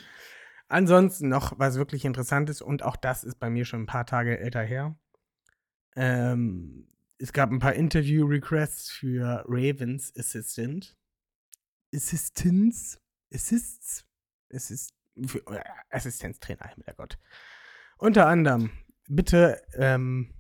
Ansonsten 0.67 1.29
noch 1.29 1.58
was 1.60 1.75
wirklich 1.75 2.06
Interessantes 2.06 2.62
und 2.62 2.84
auch 2.84 2.96
das 2.96 3.24
ist 3.24 3.39
bei 3.39 3.50
mir 3.50 3.65
schon 3.65 3.84
ein 3.84 3.88
paar 3.88 4.06
Tage 4.06 4.39
älter 4.39 4.63
her. 4.63 4.98
Ähm, 5.96 6.88
es 7.20 7.34
gab 7.34 7.51
ein 7.51 7.60
paar 7.60 7.74
Interview-Requests 7.74 8.91
für 8.91 9.44
Ravens 9.48 10.13
Assistant. 10.15 10.96
Assistants? 11.94 13.00
Assists? 13.34 14.06
Assist 14.51 14.97
für, 15.26 15.40
äh, 15.48 15.64
Assistenztrainer, 15.90 16.72
Gott. 16.96 17.18
Unter 17.98 18.28
anderem, 18.28 18.72
bitte 19.08 19.62
ähm, 19.74 20.34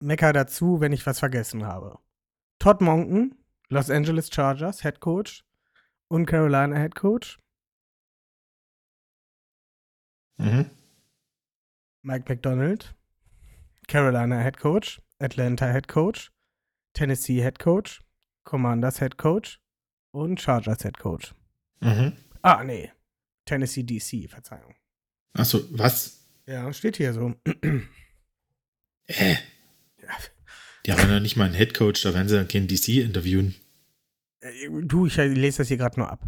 mecker 0.00 0.32
dazu, 0.32 0.80
wenn 0.80 0.92
ich 0.92 1.06
was 1.06 1.18
vergessen 1.18 1.66
habe. 1.66 1.98
Todd 2.58 2.80
Monken, 2.80 3.44
Los 3.68 3.90
Angeles 3.90 4.30
Chargers 4.32 4.82
Head 4.82 5.00
Coach 5.00 5.44
und 6.08 6.26
Carolina 6.26 6.76
Head 6.76 6.94
Coach. 6.94 7.38
Mhm. 10.38 10.70
Mike 12.02 12.24
McDonald, 12.28 12.94
Carolina 13.88 14.40
Head 14.40 14.58
Coach, 14.58 15.02
Atlanta 15.18 15.66
Head 15.66 15.88
Coach, 15.88 16.30
Tennessee 16.94 17.42
Head 17.42 17.58
Coach, 17.58 18.00
Commanders 18.44 19.00
Head 19.00 19.18
Coach 19.18 19.60
und 20.12 20.40
Chargers 20.40 20.82
Head 20.82 20.98
Coach. 20.98 21.34
Mhm. 21.80 22.16
Ah, 22.42 22.62
nee. 22.64 22.90
Tennessee 23.48 23.82
DC, 23.82 24.28
Verzeihung. 24.30 24.74
Achso, 25.32 25.60
was? 25.70 26.24
Ja, 26.46 26.72
steht 26.72 26.96
hier 26.96 27.12
so. 27.12 27.34
Äh. 29.06 29.36
Ja. 30.02 30.08
Die 30.86 30.92
haben 30.92 31.00
ja 31.00 31.14
noch 31.14 31.20
nicht 31.20 31.36
mal 31.36 31.44
einen 31.46 31.54
Headcoach, 31.54 32.02
da 32.02 32.14
werden 32.14 32.28
sie 32.28 32.36
dann 32.36 32.48
keinen 32.48 32.68
DC 32.68 32.88
interviewen. 33.04 33.54
Äh, 34.40 34.50
Du, 34.82 35.06
ich 35.06 35.16
lese 35.16 35.58
das 35.58 35.68
hier 35.68 35.76
gerade 35.76 35.98
nur 35.98 36.10
ab. 36.10 36.22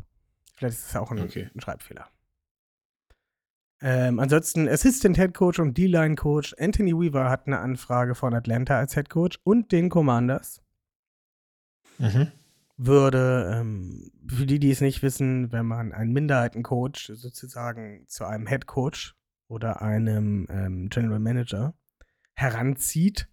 Vielleicht 0.56 0.78
ist 0.78 0.88
es 0.88 0.96
auch 0.96 1.10
ein, 1.10 1.20
Okay. 1.20 1.48
ein 1.54 1.60
Schreibfehler. 1.60 2.08
Ähm, 3.82 4.18
ansonsten 4.18 4.68
Assistant 4.68 5.16
Head 5.16 5.32
Coach 5.32 5.58
und 5.58 5.76
D-Line 5.78 6.14
Coach 6.16 6.54
Anthony 6.58 6.92
Weaver 6.92 7.30
hat 7.30 7.46
eine 7.46 7.60
Anfrage 7.60 8.14
von 8.14 8.34
Atlanta 8.34 8.78
als 8.78 8.92
Head 8.94 9.08
Coach 9.08 9.38
und 9.42 9.72
den 9.72 9.88
Commanders. 9.88 10.60
Mhm. 11.98 12.30
Würde, 12.82 13.58
ähm, 13.60 14.10
für 14.26 14.46
die, 14.46 14.58
die 14.58 14.70
es 14.70 14.80
nicht 14.80 15.02
wissen, 15.02 15.52
wenn 15.52 15.66
man 15.66 15.92
einen 15.92 16.12
Minderheitencoach 16.12 17.10
sozusagen 17.12 18.06
zu 18.08 18.24
einem 18.24 18.46
Head 18.46 18.66
Coach 18.66 19.14
oder 19.48 19.82
einem 19.82 20.46
ähm, 20.48 20.88
General 20.88 21.18
Manager 21.18 21.74
heranzieht 22.32 23.28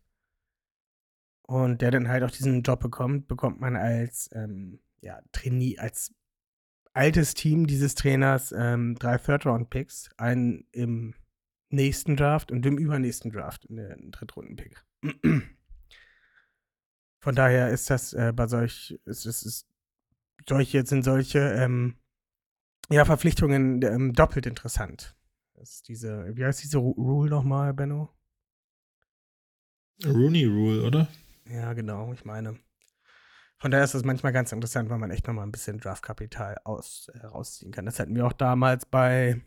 und 1.44 1.82
der 1.82 1.92
dann 1.92 2.10
halt 2.10 2.24
auch 2.24 2.32
diesen 2.32 2.62
Job 2.62 2.82
bekommt, 2.82 3.30
bekommt 3.30 3.62
man 3.62 3.78
als 3.78 4.30
ähm, 4.34 4.82
ja, 5.00 5.22
Trainee, 5.32 5.78
als 5.78 6.14
altes 6.92 7.34
Team 7.34 7.68
dieses 7.68 7.96
Trainers 7.96 8.52
ähm, 8.52 8.96
drei 8.96 9.18
Third-Round-Picks, 9.18 10.10
einen 10.18 10.68
im 10.72 11.14
nächsten 11.70 12.18
Draft 12.18 12.52
und 12.52 12.66
im 12.66 12.78
übernächsten 12.78 13.32
Draft, 13.32 13.70
einen 13.70 14.12
Drittrunden-Pick. 14.12 14.84
Von 17.28 17.36
daher 17.36 17.72
ist 17.72 17.90
das 17.90 18.14
äh, 18.14 18.32
bei 18.34 18.48
solch, 18.48 18.98
ist, 19.04 19.26
ist, 19.26 19.44
ist, 19.44 19.68
solche 20.48 20.86
sind 20.86 21.04
solche 21.04 21.40
ähm, 21.40 21.98
ja, 22.90 23.04
Verpflichtungen 23.04 23.82
ähm, 23.82 24.14
doppelt 24.14 24.46
interessant. 24.46 25.14
Das 25.54 25.72
ist 25.72 25.90
diese, 25.90 26.38
wie 26.38 26.46
heißt 26.46 26.64
diese 26.64 26.78
Ru 26.78 26.92
Rule 26.92 27.30
nochmal, 27.30 27.74
Benno? 27.74 28.16
Rooney 30.06 30.46
Rule, 30.46 30.88
oder? 30.88 31.10
Ja, 31.50 31.74
genau, 31.74 32.14
ich 32.14 32.24
meine. 32.24 32.58
Von 33.58 33.72
daher 33.72 33.84
ist 33.84 33.94
das 33.94 34.06
manchmal 34.06 34.32
ganz 34.32 34.54
interessant, 34.54 34.90
weil 34.90 34.98
man 34.98 35.12
echt 35.12 35.28
nochmal 35.28 35.46
ein 35.46 35.52
bisschen 35.52 35.80
Draftkapital 35.80 36.62
aus, 36.64 37.10
äh, 37.14 37.26
rausziehen 37.26 37.74
kann. 37.74 37.86
Das 37.86 38.00
hatten 38.00 38.16
wir 38.16 38.26
auch 38.26 38.32
damals 38.32 38.86
bei 38.86 39.42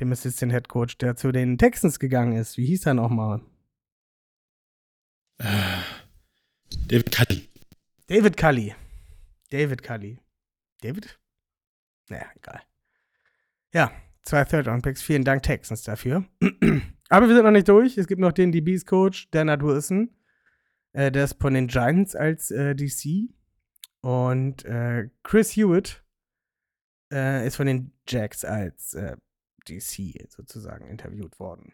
dem 0.00 0.12
Assistant 0.12 0.52
Head 0.52 0.68
Coach, 0.68 0.98
der 0.98 1.16
zu 1.16 1.32
den 1.32 1.56
Texans 1.56 1.98
gegangen 1.98 2.36
ist. 2.36 2.58
Wie 2.58 2.66
hieß 2.66 2.84
er 2.84 2.92
nochmal? 2.92 3.40
Äh, 5.38 5.78
David 6.88 7.10
Cully. 7.12 7.48
David 8.06 8.36
Cully. 8.36 8.74
David 9.50 9.82
Cully. 9.82 10.18
David? 10.82 11.18
Naja, 12.08 12.26
egal. 12.36 12.62
Ja, 13.72 13.92
zwei 14.22 14.44
Third-Round-Picks. 14.44 15.02
Vielen 15.02 15.24
Dank, 15.24 15.42
Texans, 15.42 15.82
dafür. 15.82 16.24
Aber 17.08 17.28
wir 17.28 17.34
sind 17.34 17.44
noch 17.44 17.50
nicht 17.50 17.68
durch. 17.68 17.98
Es 17.98 18.06
gibt 18.06 18.20
noch 18.20 18.32
den 18.32 18.52
DBs-Coach, 18.52 19.30
Dannard 19.30 19.62
Wilson. 19.62 20.14
Äh, 20.92 21.10
der 21.10 21.24
ist 21.24 21.40
von 21.40 21.54
den 21.54 21.68
Giants 21.68 22.14
als 22.14 22.50
äh, 22.50 22.74
DC. 22.74 23.30
Und 24.00 24.64
äh, 24.64 25.08
Chris 25.22 25.56
Hewitt 25.56 26.02
äh, 27.12 27.46
ist 27.46 27.56
von 27.56 27.66
den 27.66 27.92
Jacks 28.06 28.44
als 28.44 28.94
äh, 28.94 29.16
DC 29.68 30.30
sozusagen 30.30 30.86
interviewt 30.86 31.38
worden. 31.38 31.72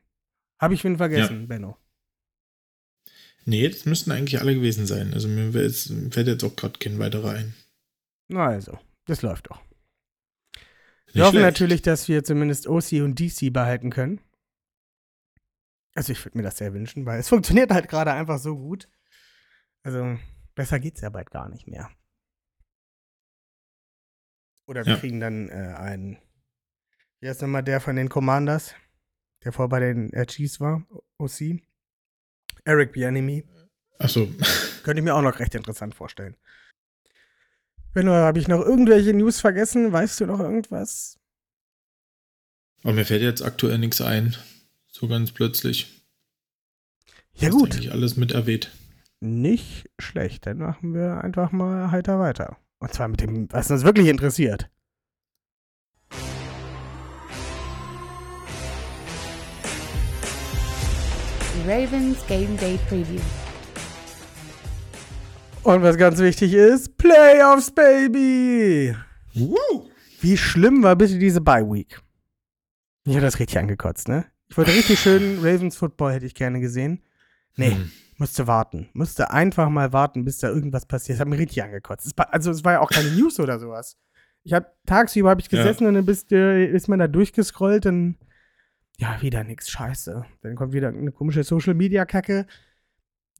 Habe 0.58 0.74
ich 0.74 0.84
wen 0.84 0.96
vergessen, 0.96 1.48
Benno? 1.48 1.76
Nee, 3.46 3.68
das 3.68 3.84
müssten 3.84 4.10
eigentlich 4.10 4.40
alle 4.40 4.54
gewesen 4.54 4.86
sein. 4.86 5.12
Also 5.12 5.28
mir 5.28 5.50
jetzt- 5.50 5.92
fällt 6.10 6.26
jetzt 6.28 6.44
auch 6.44 6.56
gerade 6.56 6.78
kein 6.78 6.98
weiterer 6.98 7.30
ein. 7.32 7.54
Na 8.28 8.46
also, 8.46 8.78
das 9.06 9.20
läuft 9.22 9.50
doch. 9.50 9.60
Nicht 11.06 11.16
Wir 11.16 11.24
hoffen 11.24 11.32
schlecht. 11.38 11.44
natürlich, 11.46 11.82
dass 11.82 12.08
wir 12.08 12.24
zumindest 12.24 12.66
OC 12.66 13.02
und 13.02 13.18
DC 13.20 13.50
behalten 13.52 13.90
können. 13.90 14.20
Also 15.94 16.12
ich 16.12 16.24
würde 16.24 16.38
mir 16.38 16.42
das 16.44 16.56
sehr 16.56 16.72
wünschen, 16.74 17.06
weil 17.06 17.20
es 17.20 17.28
funktioniert 17.28 17.70
halt 17.70 17.88
gerade 17.88 18.12
einfach 18.12 18.38
so 18.38 18.56
gut. 18.56 18.88
Also 19.84 20.18
besser 20.54 20.80
geht's 20.80 21.02
ja 21.02 21.10
bald 21.10 21.30
gar 21.30 21.48
nicht 21.50 21.66
mehr. 21.68 21.90
Oder 24.66 24.84
wir 24.86 24.94
Ja. 24.94 24.98
kriegen 24.98 25.20
dann 25.20 25.48
äh, 25.50 25.74
einen, 25.76 26.18
wie 27.20 27.28
heißt 27.28 27.42
nochmal 27.42 27.62
der 27.62 27.80
von 27.80 27.96
den 27.96 28.08
Commanders, 28.08 28.74
der 29.44 29.52
vor 29.52 29.68
bei 29.68 29.80
den 29.80 30.12
äh, 30.14 30.26
Chiefs 30.26 30.58
war, 30.60 30.86
OC. 31.18 31.60
Eric 32.64 32.92
Bianemi. 32.92 33.44
Achso. 33.98 34.28
Könnte 34.82 35.00
ich 35.00 35.04
mir 35.04 35.14
auch 35.14 35.22
noch 35.22 35.38
recht 35.38 35.54
interessant 35.54 35.94
vorstellen. 35.94 36.36
Wenn 37.92 38.08
habe 38.08 38.38
ich 38.38 38.48
noch 38.48 38.60
irgendwelche 38.60 39.12
News 39.14 39.40
vergessen? 39.40 39.92
Weißt 39.92 40.20
du 40.20 40.26
noch 40.26 40.40
irgendwas? 40.40 41.18
Aber 42.82 42.92
mir 42.92 43.04
fällt 43.04 43.22
jetzt 43.22 43.42
aktuell 43.42 43.78
nichts 43.78 44.00
ein. 44.00 44.36
So 44.90 45.08
ganz 45.08 45.32
plötzlich. 45.32 46.04
Ja 47.34 47.48
Hast 47.48 47.54
gut, 47.56 47.72
eigentlich 47.74 47.92
alles 47.92 48.16
mit 48.16 48.32
erwähnt. 48.32 48.70
nicht 49.20 49.88
schlecht. 49.98 50.46
Dann 50.46 50.58
machen 50.58 50.92
wir 50.94 51.22
einfach 51.22 51.52
mal 51.52 51.90
heiter 51.90 52.18
weiter. 52.18 52.58
Und 52.78 52.92
zwar 52.92 53.08
mit 53.08 53.20
dem, 53.20 53.50
was 53.52 53.70
uns 53.70 53.84
wirklich 53.84 54.08
interessiert. 54.08 54.68
Ravens 61.66 62.18
Game 62.26 62.56
Day 62.58 62.78
Preview. 62.88 63.20
Und 65.62 65.82
was 65.82 65.96
ganz 65.96 66.18
wichtig 66.18 66.52
ist, 66.52 66.96
Playoffs, 66.98 67.70
Baby! 67.70 68.94
Woo! 69.34 69.56
Wie 70.20 70.36
schlimm 70.36 70.82
war 70.82 70.94
bitte 70.96 71.18
diese 71.18 71.40
Bye 71.40 71.64
Week? 71.70 72.00
Ich 73.04 73.12
habe 73.14 73.24
das 73.24 73.38
richtig 73.38 73.58
angekotzt, 73.58 74.08
ne? 74.08 74.26
Ich 74.48 74.56
wollte 74.58 74.74
richtig 74.74 75.00
schön 75.00 75.38
Ravens 75.38 75.76
Football 75.76 76.12
hätte 76.12 76.26
ich 76.26 76.34
gerne 76.34 76.60
gesehen. 76.60 77.02
Nee, 77.56 77.70
Hm. 77.72 77.90
musste 78.18 78.46
warten. 78.46 78.88
Musste 78.92 79.30
einfach 79.30 79.68
mal 79.70 79.92
warten, 79.92 80.24
bis 80.24 80.38
da 80.38 80.48
irgendwas 80.48 80.86
passiert. 80.86 81.16
Das 81.16 81.20
hat 81.20 81.28
mich 81.28 81.38
richtig 81.40 81.62
angekotzt. 81.62 82.06
Es 82.06 82.12
war, 82.16 82.32
also 82.32 82.50
es 82.50 82.62
war 82.64 82.72
ja 82.74 82.80
auch 82.80 82.90
keine 82.90 83.10
News 83.10 83.40
oder 83.40 83.58
sowas. 83.58 83.96
Ich 84.42 84.52
habe 84.52 84.66
tagsüber 84.86 85.30
habe 85.30 85.40
ich 85.40 85.50
Ja. 85.50 85.58
gesessen 85.62 85.86
und 85.86 85.94
dann 85.94 86.04
bist, 86.04 86.30
äh, 86.32 86.66
ist 86.66 86.88
man 86.88 86.98
da 86.98 87.08
durchgescrollt, 87.08 87.86
dann 87.86 88.16
ja, 88.98 89.20
wieder 89.22 89.44
nix, 89.44 89.70
scheiße. 89.70 90.24
Dann 90.42 90.54
kommt 90.54 90.72
wieder 90.72 90.88
eine 90.88 91.12
komische 91.12 91.42
Social-Media-Kacke, 91.42 92.46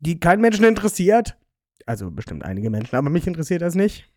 die 0.00 0.18
keinen 0.18 0.40
Menschen 0.40 0.64
interessiert. 0.64 1.38
Also 1.86 2.10
bestimmt 2.10 2.44
einige 2.44 2.70
Menschen, 2.70 2.96
aber 2.96 3.10
mich 3.10 3.26
interessiert 3.26 3.62
das 3.62 3.74
nicht. 3.74 4.10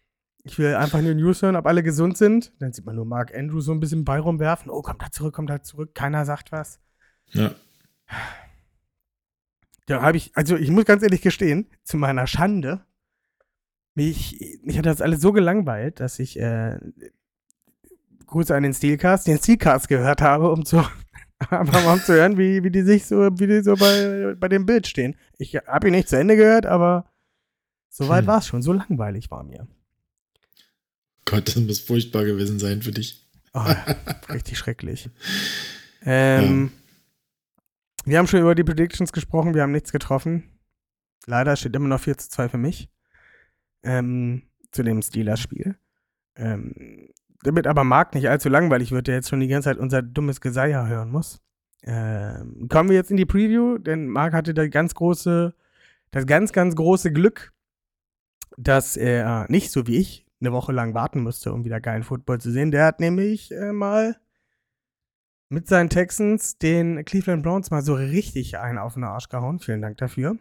Ich 0.44 0.58
will 0.58 0.76
einfach 0.76 1.02
nur 1.02 1.14
News 1.14 1.42
hören, 1.42 1.58
ob 1.58 1.66
alle 1.66 1.84
gesund 1.84 2.18
sind. 2.18 2.54
Dann 2.60 2.72
sieht 2.72 2.86
man 2.86 2.96
nur 2.96 3.06
Mark 3.06 3.36
Andrews 3.36 3.66
so 3.66 3.74
ein 3.74 3.80
bisschen 3.80 4.06
Ball 4.06 4.20
rumwerfen. 4.20 4.72
Oh, 4.72 4.82
kommt 4.82 5.02
da 5.02 5.12
zurück, 5.12 5.36
kommt 5.36 5.50
da 5.50 5.62
zurück. 5.62 5.94
Keiner 5.94 6.26
sagt 6.26 6.52
was. 6.52 6.80
Ja. 7.32 7.54
Da 9.88 10.02
habe 10.02 10.18
ich, 10.18 10.32
also 10.36 10.56
ich 10.56 10.70
muss 10.70 10.86
ganz 10.86 11.04
ehrlich 11.04 11.22
gestehen, 11.22 11.68
zu 11.84 11.98
meiner 11.98 12.28
Schande, 12.28 12.86
mich, 13.96 14.60
mich 14.64 14.78
hat 14.78 14.86
das 14.86 15.02
alles 15.02 15.22
so 15.22 15.34
gelangweilt, 15.34 16.00
dass 16.00 16.20
ich 16.20 16.40
äh, 16.40 16.78
Grüße 18.28 18.56
an 18.56 18.64
den 18.64 18.74
Steelcast, 18.74 19.28
den 19.28 19.38
Steelcast 19.38 19.88
gehört 19.88 20.22
habe, 20.22 20.52
um 20.52 20.66
zu 20.66 20.86
einfach 21.50 21.84
mal 21.84 21.94
um 21.94 22.02
zu 22.02 22.14
hören, 22.14 22.38
wie, 22.38 22.64
wie 22.64 22.72
die 22.72 22.82
sich 22.82 23.06
so, 23.06 23.30
wie 23.40 23.48
die 23.48 23.62
so 23.62 23.76
bei, 23.76 24.36
bei 24.40 24.48
dem 24.48 24.66
Bild 24.66 24.88
stehen. 24.88 25.16
Ich 25.38 25.56
habe 25.56 25.88
ihn 25.88 25.94
nicht 25.94 26.10
zu 26.10 26.18
Ende 26.18 26.36
gehört, 26.36 26.66
aber 26.66 27.12
soweit 27.90 28.22
Hm. 28.22 28.28
war 28.28 28.38
es 28.40 28.48
schon. 28.48 28.62
So 28.62 28.74
langweilig 28.74 29.30
war 29.30 29.44
mir. 29.44 29.68
Gott, 31.26 31.48
das 31.48 31.56
muss 31.58 31.80
furchtbar 31.80 32.26
gewesen 32.26 32.58
sein 32.60 32.82
für 32.82 32.92
dich. 32.92 33.28
Oh, 33.54 33.66
richtig 34.30 34.58
schrecklich. 34.58 35.10
Ähm, 36.04 36.72
Wir 38.06 38.18
haben 38.18 38.28
schon 38.28 38.40
über 38.42 38.56
die 38.56 38.64
Predictions 38.64 39.12
gesprochen, 39.12 39.54
wir 39.54 39.62
haben 39.64 39.72
nichts 39.74 39.92
getroffen. 39.92 40.44
Leider 41.26 41.56
steht 41.58 41.76
immer 41.76 41.90
noch 41.90 42.00
4 42.00 42.18
zu 42.18 42.30
2 42.30 42.50
für 42.50 42.58
mich. 42.58 42.90
Ähm, 43.84 44.44
zu 44.72 44.82
dem 44.84 45.02
Steelers-Spiel. 45.02 45.76
Ähm, 46.36 47.10
damit 47.48 47.66
aber 47.66 47.84
Marc 47.84 48.14
nicht 48.14 48.30
allzu 48.30 48.50
langweilig 48.50 48.92
wird, 48.92 49.08
der 49.08 49.16
jetzt 49.16 49.30
schon 49.30 49.40
die 49.40 49.48
ganze 49.48 49.70
Zeit 49.70 49.78
unser 49.78 50.02
dummes 50.02 50.42
Geseier 50.42 50.88
hören 50.88 51.10
muss. 51.10 51.42
Ähm, 51.84 52.68
kommen 52.70 52.90
wir 52.90 52.98
jetzt 52.98 53.12
in 53.12 53.18
die 53.18 53.26
Preview, 53.26 53.78
denn 53.78 54.08
Marc 54.08 54.34
hatte 54.34 54.54
da 54.54 54.68
ganz 54.68 54.94
große, 54.94 55.56
das 56.12 56.26
ganz, 56.26 56.52
ganz 56.52 56.76
große 56.76 57.12
Glück, 57.14 57.54
dass 58.58 58.98
er 58.98 59.46
nicht 59.50 59.72
so 59.72 59.88
wie 59.88 59.98
ich 59.98 60.26
eine 60.42 60.52
Woche 60.52 60.72
lang 60.72 60.94
warten 60.94 61.24
musste, 61.24 61.54
um 61.54 61.64
wieder 61.64 61.80
geilen 61.80 62.04
Football 62.04 62.40
zu 62.40 62.52
sehen. 62.52 62.72
Der 62.72 62.86
hat 62.86 63.00
nämlich 63.00 63.52
äh, 63.52 63.72
mal 63.72 64.18
mit 65.50 65.68
seinen 65.68 65.90
Texans 65.90 66.58
den 66.58 67.06
Cleveland 67.06 67.44
Browns 67.44 67.72
mal 67.72 67.82
so 67.82 67.94
richtig 67.94 68.58
einen 68.58 68.78
auf 68.78 68.96
den 68.96 69.06
Arsch 69.06 69.30
gehauen. 69.30 69.60
Vielen 69.60 69.82
Dank 69.82 69.98
dafür. 69.98 70.38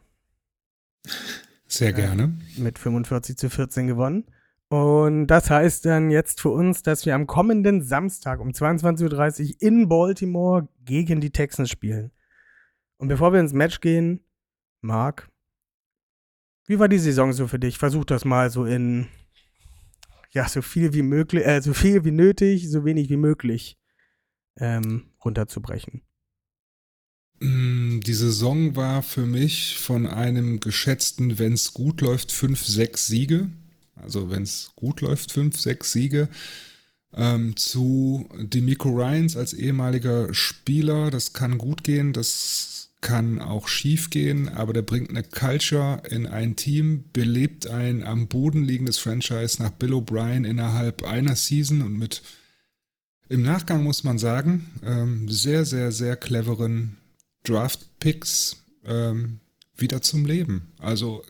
Sehr 1.69 1.93
gerne. 1.93 2.37
Mit 2.57 2.79
45 2.79 3.37
zu 3.37 3.49
14 3.49 3.87
gewonnen. 3.87 4.25
Und 4.69 5.29
das 5.29 5.49
heißt 5.49 5.85
dann 5.87 6.11
jetzt 6.11 6.41
für 6.41 6.49
uns, 6.49 6.83
dass 6.83 7.07
wir 7.07 7.15
am 7.15 7.27
kommenden 7.27 7.83
Samstag 7.83 8.41
um 8.41 8.49
22.30 8.51 9.49
Uhr 9.49 9.57
in 9.61 9.89
Baltimore 9.89 10.69
gegen 10.85 11.21
die 11.21 11.31
Texans 11.31 11.71
spielen. 11.71 12.11
Und 12.99 13.09
bevor 13.09 13.33
wir 13.33 13.41
ins 13.41 13.53
Match 13.53 13.81
gehen, 13.81 14.25
Marc, 14.81 15.29
wie 16.67 16.81
war 16.81 16.89
die 16.89 16.99
Saison 16.99 17.33
so 17.33 17.47
für 17.47 17.61
dich? 17.61 17.79
Versuch 17.79 18.05
das 18.05 18.25
mal 18.25 18.51
so 18.51 18.65
in, 18.65 19.07
ja, 20.31 20.49
so 20.49 20.63
viel 20.63 20.95
wie 20.95 21.03
möglich, 21.03 21.47
äh, 21.47 21.63
so 21.63 21.73
viel 21.73 22.05
wie 22.05 22.11
nötig, 22.11 22.69
so 22.69 22.85
wenig 22.85 23.09
wie 23.09 23.17
möglich 23.17 23.79
ähm, 24.57 25.11
runterzubrechen. 25.25 26.03
Mm, 27.39 28.01
Die 28.01 28.15
Saison 28.15 28.75
war 28.75 29.03
für 29.03 29.27
mich 29.27 29.79
von 29.79 30.09
einem 30.09 30.59
geschätzten, 30.59 31.39
wenn 31.39 31.53
es 31.53 31.73
gut 31.73 32.01
läuft, 32.01 32.33
5, 32.33 32.65
6 32.65 33.07
Siege. 33.07 33.51
Also 33.97 34.31
wenn 34.31 34.43
es 34.43 34.73
gut 34.77 35.01
läuft, 35.01 35.33
5, 35.33 35.59
6 35.59 35.93
Siege. 35.93 36.29
Ähm, 37.15 37.57
zu 37.57 38.29
Demico 38.39 38.91
Ryans 38.91 39.37
als 39.37 39.53
ehemaliger 39.53 40.33
Spieler. 40.35 41.11
Das 41.11 41.33
kann 41.33 41.59
gut 41.59 41.83
gehen, 41.83 42.13
das 42.13 42.91
kann 43.01 43.41
auch 43.41 43.69
schief 43.69 44.11
gehen, 44.11 44.49
aber 44.49 44.73
der 44.73 44.83
bringt 44.83 45.11
eine 45.11 45.23
Culture 45.23 46.03
in 46.11 46.27
ein 46.27 46.57
Team, 46.57 47.05
belebt 47.13 47.69
ein 47.69 48.03
am 48.03 48.27
Boden 48.27 48.65
liegendes 48.65 48.99
Franchise 48.99 49.63
nach 49.63 49.71
Bill 49.71 49.93
O'Brien 49.93 50.45
innerhalb 50.45 51.05
einer 51.05 51.37
Season 51.37 51.83
und 51.83 51.97
mit 51.97 52.23
im 53.29 53.43
Nachgang 53.43 53.83
muss 53.83 54.05
man 54.05 54.19
sagen, 54.19 54.71
ähm, 54.85 55.29
sehr, 55.29 55.65
sehr, 55.65 55.91
sehr 55.91 56.17
cleveren 56.17 56.97
Draft-Picks 57.45 58.57
ähm, 58.85 59.41
wieder 59.77 60.01
zum 60.01 60.25
Leben. 60.25 60.73
Also 60.79 61.25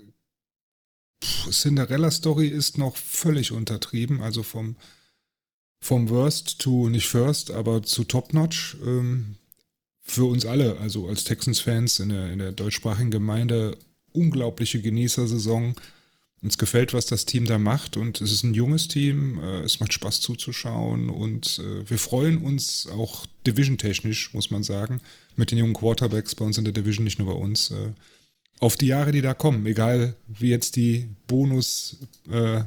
Cinderella-Story 1.50 2.48
ist 2.48 2.78
noch 2.78 2.96
völlig 2.96 3.52
untertrieben, 3.52 4.20
also 4.20 4.42
vom, 4.42 4.76
vom 5.80 6.08
Worst 6.08 6.58
to 6.58 6.88
nicht 6.88 7.08
First, 7.08 7.50
aber 7.50 7.82
zu 7.82 8.04
Top-Notch. 8.04 8.76
Ähm, 8.84 9.36
für 10.06 10.24
uns 10.24 10.46
alle, 10.46 10.78
also 10.78 11.08
als 11.08 11.24
Texans-Fans 11.24 11.98
in 11.98 12.10
der, 12.10 12.32
in 12.32 12.38
der 12.38 12.52
deutschsprachigen 12.52 13.10
Gemeinde, 13.10 13.76
unglaubliche 14.12 14.80
Genießersaison. 14.80 15.74
Uns 16.42 16.58
gefällt, 16.58 16.94
was 16.94 17.06
das 17.06 17.24
Team 17.24 17.46
da 17.46 17.58
macht 17.58 17.96
und 17.96 18.20
es 18.20 18.30
ist 18.30 18.44
ein 18.44 18.54
junges 18.54 18.88
Team, 18.88 19.40
äh, 19.40 19.62
es 19.62 19.80
macht 19.80 19.92
Spaß 19.92 20.20
zuzuschauen 20.20 21.08
und 21.08 21.58
äh, 21.58 21.88
wir 21.88 21.98
freuen 21.98 22.38
uns 22.38 22.86
auch 22.86 23.26
division-technisch, 23.46 24.32
muss 24.32 24.50
man 24.50 24.62
sagen, 24.62 25.00
mit 25.34 25.50
den 25.50 25.58
jungen 25.58 25.74
Quarterbacks 25.74 26.34
bei 26.34 26.44
uns 26.44 26.58
in 26.58 26.64
der 26.64 26.74
Division, 26.74 27.04
nicht 27.04 27.18
nur 27.18 27.34
bei 27.34 27.40
uns, 27.40 27.70
äh, 27.70 27.92
auf 28.60 28.76
die 28.76 28.86
Jahre, 28.86 29.12
die 29.12 29.22
da 29.22 29.34
kommen, 29.34 29.66
egal 29.66 30.16
wie 30.26 30.50
jetzt 30.50 30.76
die 30.76 31.08
Bonus, 31.26 31.98
äh, 32.30 32.62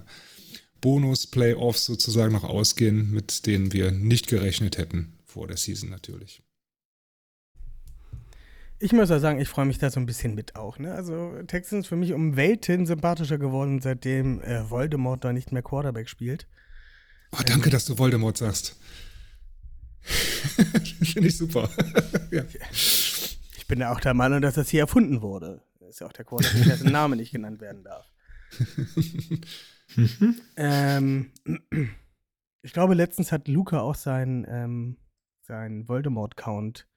Bonus-Playoffs 0.81 1.85
sozusagen 1.85 2.33
noch 2.33 2.43
ausgehen, 2.43 3.11
mit 3.11 3.45
denen 3.45 3.73
wir 3.73 3.91
nicht 3.91 4.27
gerechnet 4.27 4.77
hätten 4.77 5.13
vor 5.25 5.47
der 5.47 5.57
Season 5.57 5.89
natürlich. 5.89 6.41
Ich 8.81 8.93
muss 8.93 9.09
ja 9.09 9.19
sagen, 9.19 9.41
ich 9.41 9.49
freue 9.49 9.65
mich 9.65 9.77
da 9.77 9.89
so 9.89 9.99
ein 9.99 10.05
bisschen 10.05 10.35
mit 10.35 10.55
auch. 10.55 10.79
Ne? 10.79 10.93
Also 10.93 11.33
Texans 11.47 11.85
für 11.85 11.97
mich 11.97 12.13
um 12.13 12.37
Welten 12.37 12.85
sympathischer 12.85 13.37
geworden, 13.37 13.81
seitdem 13.81 14.41
äh, 14.41 14.69
Voldemort 14.69 15.25
da 15.25 15.33
nicht 15.33 15.51
mehr 15.51 15.61
Quarterback 15.61 16.07
spielt. 16.07 16.47
Oh, 17.31 17.41
danke, 17.45 17.69
dass 17.69 17.85
du 17.85 17.97
Voldemort 17.97 18.37
sagst. 18.37 18.77
Finde 20.01 21.27
ich 21.27 21.37
super. 21.37 21.69
ja. 22.31 22.43
Ich 22.71 23.65
bin 23.67 23.81
ja 23.81 23.91
auch 23.91 23.99
der 23.99 24.13
Meinung, 24.13 24.41
dass 24.41 24.55
das 24.55 24.69
hier 24.69 24.79
erfunden 24.79 25.21
wurde. 25.21 25.61
Ist 25.89 25.99
ja 25.99 26.07
auch 26.07 26.13
der 26.13 26.25
Quarterback, 26.25 26.65
dessen 26.65 26.91
Name 26.91 27.15
nicht 27.15 27.31
genannt 27.31 27.61
werden 27.61 27.83
darf. 27.83 28.11
ähm, 30.55 31.31
ich 32.61 32.73
glaube, 32.73 32.93
letztens 32.93 33.31
hat 33.31 33.47
Luca 33.47 33.81
auch 33.81 33.95
seinen 33.95 34.45
ähm, 34.47 34.97
sein 35.41 35.87
Voldemort-Count 35.87 36.87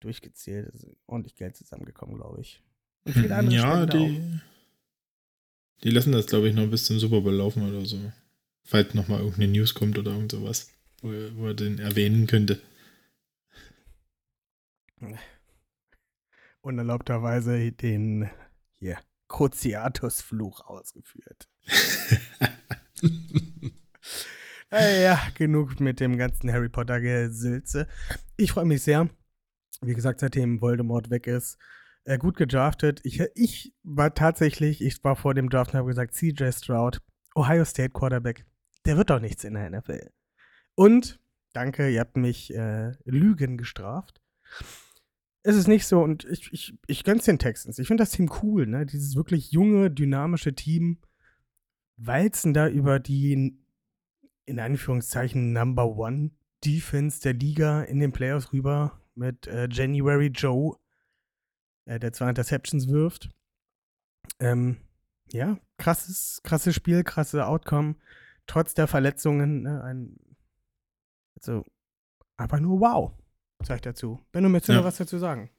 durchgezählt. 0.00 0.68
Ist 0.68 0.86
ordentlich 1.06 1.34
Geld 1.34 1.56
zusammengekommen, 1.56 2.16
glaube 2.16 2.40
ich. 2.40 2.62
Und 3.04 3.14
viele 3.14 3.34
andere 3.34 3.56
ja, 3.56 3.86
die, 3.86 4.40
die 5.82 5.90
lassen 5.90 6.12
das, 6.12 6.26
glaube 6.26 6.48
ich, 6.48 6.54
noch 6.54 6.68
bis 6.68 6.84
zum 6.84 7.00
Super 7.00 7.20
Bowl 7.20 7.34
laufen 7.34 7.68
oder 7.68 7.84
so. 7.84 7.98
Falls 8.62 8.94
nochmal 8.94 9.18
irgendeine 9.18 9.52
News 9.52 9.74
kommt 9.74 9.98
oder 9.98 10.12
irgend 10.12 10.30
sowas, 10.30 10.70
wo, 11.00 11.08
wo 11.34 11.48
er 11.48 11.54
den 11.54 11.80
erwähnen 11.80 12.28
könnte. 12.28 12.60
Unerlaubterweise 16.62 17.72
den 17.72 18.30
hier 18.78 18.98
Cruciatus-Fluch 19.28 20.66
ausgeführt. 20.66 21.48
Naja, 24.72 25.20
genug 25.34 25.80
mit 25.80 26.00
dem 26.00 26.16
ganzen 26.16 26.50
Harry 26.50 26.70
Potter-Gesülze. 26.70 27.86
Ich 28.38 28.52
freue 28.52 28.64
mich 28.64 28.82
sehr. 28.82 29.10
Wie 29.82 29.92
gesagt, 29.92 30.20
seitdem 30.20 30.62
Voldemort 30.62 31.10
weg 31.10 31.26
ist, 31.26 31.58
äh, 32.04 32.16
gut 32.16 32.38
gedraftet. 32.38 33.00
Ich, 33.04 33.20
ich 33.34 33.74
war 33.82 34.14
tatsächlich, 34.14 34.80
ich 34.80 35.04
war 35.04 35.14
vor 35.14 35.34
dem 35.34 35.50
Draft 35.50 35.74
und 35.74 35.78
habe 35.78 35.88
gesagt, 35.88 36.14
CJ 36.14 36.52
Stroud, 36.52 37.02
Ohio 37.34 37.66
State 37.66 37.90
Quarterback, 37.90 38.46
der 38.86 38.96
wird 38.96 39.10
doch 39.10 39.20
nichts 39.20 39.44
in 39.44 39.54
der 39.54 39.68
NFL. 39.68 40.10
Und, 40.74 41.20
danke, 41.52 41.90
ihr 41.90 42.00
habt 42.00 42.16
mich 42.16 42.54
äh, 42.54 42.92
Lügen 43.04 43.58
gestraft. 43.58 44.22
Es 45.44 45.56
ist 45.56 45.66
nicht 45.66 45.86
so 45.86 46.00
und 46.02 46.24
ich, 46.24 46.52
ich, 46.52 46.74
ich 46.86 47.04
gönn's 47.04 47.24
den 47.24 47.38
Texans. 47.38 47.78
Ich 47.78 47.88
finde 47.88 48.02
das 48.02 48.12
Team 48.12 48.30
cool, 48.42 48.66
ne? 48.66 48.86
Dieses 48.86 49.16
wirklich 49.16 49.50
junge, 49.50 49.90
dynamische 49.90 50.54
Team 50.54 50.98
walzen 51.96 52.54
da 52.54 52.68
über 52.68 53.00
die 53.00 53.58
in 54.44 54.60
Anführungszeichen 54.60 55.52
Number 55.52 55.96
One 55.96 56.30
Defense 56.64 57.20
der 57.20 57.34
Liga 57.34 57.82
in 57.82 58.00
den 58.00 58.12
Playoffs 58.12 58.52
rüber 58.52 59.00
mit 59.14 59.46
äh, 59.46 59.68
January 59.70 60.28
Joe, 60.28 60.76
äh, 61.86 61.98
der 61.98 62.12
zwei 62.12 62.28
Interceptions 62.28 62.88
wirft. 62.88 63.30
Ähm, 64.38 64.78
ja, 65.30 65.58
krasses, 65.78 66.40
krasses 66.42 66.74
Spiel, 66.74 67.04
krasse 67.04 67.46
Outcome. 67.46 67.96
Trotz 68.46 68.74
der 68.74 68.86
Verletzungen, 68.86 69.62
ne, 69.62 69.82
ein, 69.82 70.16
also 71.36 71.64
einfach 72.36 72.60
nur 72.60 72.80
wow, 72.80 73.12
sag 73.66 73.76
ich 73.76 73.82
dazu. 73.82 74.20
Benno, 74.32 74.48
möchtest 74.48 74.68
du 74.68 74.72
Ja. 74.72 74.78
noch 74.78 74.86
was 74.86 74.96
dazu 74.96 75.18
sagen? 75.18 75.50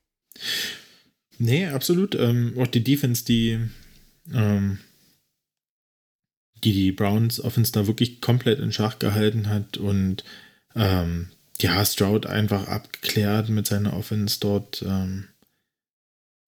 Nee, 1.37 1.67
absolut. 1.67 2.15
Ähm, 2.15 2.53
auch 2.59 2.67
die 2.67 2.83
Defense, 2.83 3.25
die, 3.25 3.59
ähm, 4.31 4.79
die 6.63 6.73
die 6.73 6.91
Browns 6.91 7.39
Offense 7.41 7.71
da 7.71 7.87
wirklich 7.87 8.21
komplett 8.21 8.59
in 8.59 8.71
Schach 8.71 8.99
gehalten 8.99 9.49
hat 9.49 9.77
und 9.77 10.23
ähm, 10.75 11.29
ja, 11.59 11.83
Stroud 11.85 12.25
einfach 12.25 12.67
abgeklärt 12.67 13.49
mit 13.49 13.67
seiner 13.67 13.93
Offense 13.93 14.39
dort. 14.39 14.81
Ähm, 14.83 15.27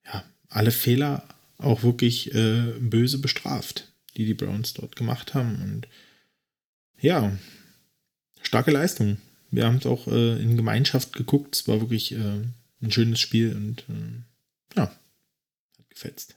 ja, 0.05 0.23
alle 0.49 0.71
Fehler 0.71 1.27
auch 1.57 1.83
wirklich 1.83 2.33
äh, 2.33 2.73
böse 2.79 3.19
bestraft, 3.19 3.91
die 4.17 4.25
die 4.25 4.33
Browns 4.33 4.73
dort 4.73 4.95
gemacht 4.95 5.33
haben. 5.33 5.61
Und 5.61 5.87
ja, 6.99 7.37
starke 8.41 8.71
Leistung. 8.71 9.17
Wir 9.51 9.65
haben 9.65 9.77
es 9.77 9.85
auch 9.85 10.07
äh, 10.07 10.41
in 10.41 10.57
Gemeinschaft 10.57 11.13
geguckt. 11.13 11.55
Es 11.55 11.67
war 11.67 11.79
wirklich 11.81 12.13
äh, 12.13 12.43
ein 12.81 12.91
schönes 12.91 13.19
Spiel 13.19 13.55
und 13.55 13.85
äh, 13.89 14.77
ja, 14.77 14.83
hat 14.87 15.89
gefetzt. 15.89 16.35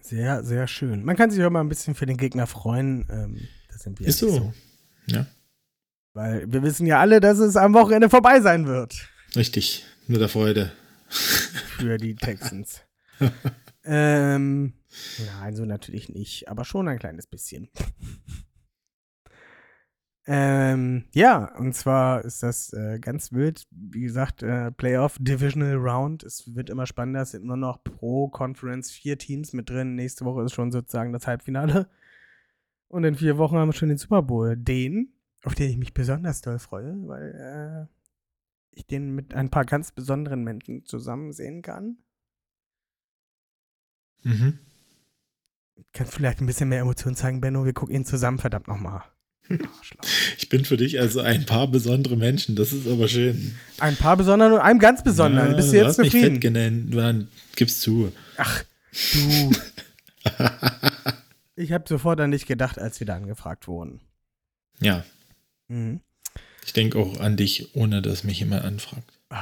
Sehr, 0.00 0.44
sehr 0.44 0.68
schön. 0.68 1.04
Man 1.04 1.16
kann 1.16 1.30
sich 1.30 1.42
auch 1.42 1.50
mal 1.50 1.60
ein 1.60 1.68
bisschen 1.68 1.94
für 1.94 2.06
den 2.06 2.16
Gegner 2.16 2.46
freuen. 2.46 3.06
Ähm, 3.10 3.48
das 3.70 3.82
sind 3.82 3.98
wir 3.98 4.06
Ist 4.06 4.18
so. 4.20 4.30
so. 4.30 4.54
Ja, 5.06 5.26
Weil 6.14 6.50
wir 6.50 6.62
wissen 6.62 6.86
ja 6.86 7.00
alle, 7.00 7.20
dass 7.20 7.38
es 7.38 7.56
am 7.56 7.74
Wochenende 7.74 8.08
vorbei 8.08 8.40
sein 8.40 8.66
wird 8.66 9.08
richtig. 9.36 9.84
Nur 10.08 10.18
der 10.18 10.28
Freude. 10.28 10.72
für 11.08 11.98
die 11.98 12.16
Texans. 12.16 12.80
ähm, 13.84 14.74
nein, 15.40 15.56
so 15.56 15.64
natürlich 15.64 16.08
nicht, 16.08 16.48
aber 16.48 16.64
schon 16.64 16.88
ein 16.88 16.98
kleines 16.98 17.26
bisschen. 17.26 17.68
Ähm, 20.28 21.04
ja, 21.14 21.56
und 21.56 21.72
zwar 21.74 22.24
ist 22.24 22.42
das 22.42 22.72
äh, 22.72 22.98
ganz 22.98 23.32
wild. 23.32 23.66
Wie 23.70 24.00
gesagt, 24.00 24.42
äh, 24.42 24.72
Playoff 24.72 25.18
Divisional 25.20 25.76
Round. 25.76 26.24
Es 26.24 26.54
wird 26.54 26.68
immer 26.68 26.86
spannender. 26.86 27.22
Es 27.22 27.30
sind 27.30 27.44
nur 27.44 27.56
noch 27.56 27.82
pro 27.84 28.28
Conference 28.28 28.90
vier 28.90 29.18
Teams 29.18 29.52
mit 29.52 29.70
drin. 29.70 29.94
Nächste 29.94 30.24
Woche 30.24 30.42
ist 30.42 30.52
schon 30.52 30.72
sozusagen 30.72 31.12
das 31.12 31.28
Halbfinale. 31.28 31.88
Und 32.88 33.04
in 33.04 33.14
vier 33.14 33.38
Wochen 33.38 33.56
haben 33.56 33.68
wir 33.68 33.72
schon 33.72 33.88
den 33.88 33.98
Super 33.98 34.22
Bowl. 34.22 34.56
Den, 34.56 35.12
auf 35.44 35.54
den 35.54 35.70
ich 35.70 35.76
mich 35.76 35.94
besonders 35.94 36.40
doll 36.40 36.58
freue, 36.58 36.96
weil 37.06 37.88
äh, 37.88 37.96
ich 38.72 38.86
den 38.86 39.14
mit 39.14 39.32
ein 39.32 39.50
paar 39.50 39.64
ganz 39.64 39.92
besonderen 39.92 40.42
Menschen 40.42 40.84
zusammen 40.84 41.32
sehen 41.32 41.62
kann. 41.62 41.98
Mhm. 44.24 44.58
Kannst 45.92 46.14
vielleicht 46.14 46.40
ein 46.40 46.46
bisschen 46.46 46.68
mehr 46.68 46.80
Emotionen 46.80 47.16
zeigen, 47.16 47.40
Benno. 47.40 47.64
Wir 47.64 47.74
gucken 47.74 47.94
ihn 47.94 48.04
zusammen, 48.04 48.38
verdammt 48.38 48.66
nochmal. 48.66 49.04
Ich 50.38 50.48
bin 50.48 50.64
für 50.64 50.76
dich 50.76 50.98
also 51.00 51.20
ein 51.20 51.46
paar 51.46 51.68
besondere 51.68 52.16
Menschen. 52.16 52.56
Das 52.56 52.72
ist 52.72 52.86
aber 52.88 53.06
schön. 53.08 53.54
Ein 53.78 53.96
paar 53.96 54.16
besonderen 54.16 54.54
und 54.54 54.58
einem 54.60 54.78
ganz 54.80 55.02
besonderen. 55.04 55.50
Ja, 55.52 55.56
Bist 55.56 55.72
du 55.72 55.76
jetzt 55.76 55.86
hast 55.86 55.98
mich 55.98 56.10
zufrieden? 56.10 56.32
fett 56.34 56.40
genannt. 56.40 56.94
Dann 56.94 57.28
gib's 57.54 57.80
zu. 57.80 58.12
Ach, 58.36 58.64
du. 59.12 59.50
ich 61.56 61.72
habe 61.72 61.84
sofort 61.88 62.20
an 62.20 62.30
dich 62.32 62.46
gedacht, 62.46 62.78
als 62.78 62.98
wir 63.00 63.06
da 63.06 63.14
angefragt 63.16 63.68
wurden. 63.68 64.00
Ja, 64.80 65.04
Mhm. 65.68 66.00
ich 66.64 66.72
denke 66.72 66.98
auch 66.98 67.18
an 67.20 67.36
dich, 67.36 67.74
ohne 67.74 68.02
dass 68.02 68.24
mich 68.24 68.38
jemand 68.40 68.64
anfragt. 68.64 69.12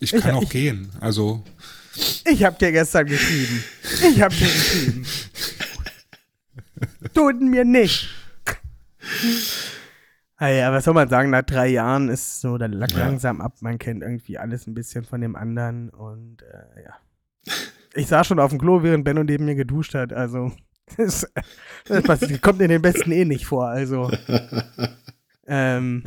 Ich 0.00 0.12
Ich- 0.12 0.22
kann 0.22 0.36
auch 0.36 0.42
ich- 0.44 0.50
gehen. 0.50 0.90
Also, 1.00 1.42
Ich 2.24 2.44
habe 2.44 2.56
dir 2.56 2.70
gestern 2.70 3.06
geschrieben. 3.06 3.64
Ich 4.08 4.20
habe 4.22 4.32
dir 4.32 4.46
geschrieben. 4.46 5.04
Tut 7.18 7.40
mir 7.40 7.64
nicht. 7.64 8.08
Ah 10.36 10.46
ja, 10.48 10.72
was 10.72 10.84
soll 10.84 10.94
man 10.94 11.08
sagen, 11.08 11.30
nach 11.30 11.42
drei 11.42 11.66
Jahren 11.66 12.08
ist 12.08 12.40
so, 12.40 12.58
dann 12.58 12.70
lag 12.72 12.92
Ja. 12.92 12.98
langsam 12.98 13.40
ab, 13.40 13.56
man 13.60 13.78
kennt 13.78 14.02
irgendwie 14.02 14.38
alles 14.38 14.68
ein 14.68 14.74
bisschen 14.74 15.04
von 15.04 15.20
dem 15.20 15.34
anderen 15.34 15.90
und 15.90 16.42
äh, 16.42 16.84
ja. 16.84 17.52
Ich 17.94 18.06
saß 18.06 18.24
schon 18.28 18.38
auf 18.38 18.50
dem 18.50 18.60
Klo, 18.60 18.84
während 18.84 19.04
Benno 19.04 19.24
neben 19.24 19.46
mir 19.46 19.56
geduscht 19.56 19.94
hat, 19.94 20.12
also 20.12 20.52
das, 20.96 21.26
das 21.86 22.02
passiert- 22.04 22.40
kommt 22.40 22.60
in 22.62 22.68
den 22.68 22.82
Besten 22.82 23.10
eh 23.10 23.24
nicht 23.24 23.46
vor, 23.46 23.66
also 23.66 24.12
ähm, 25.48 26.04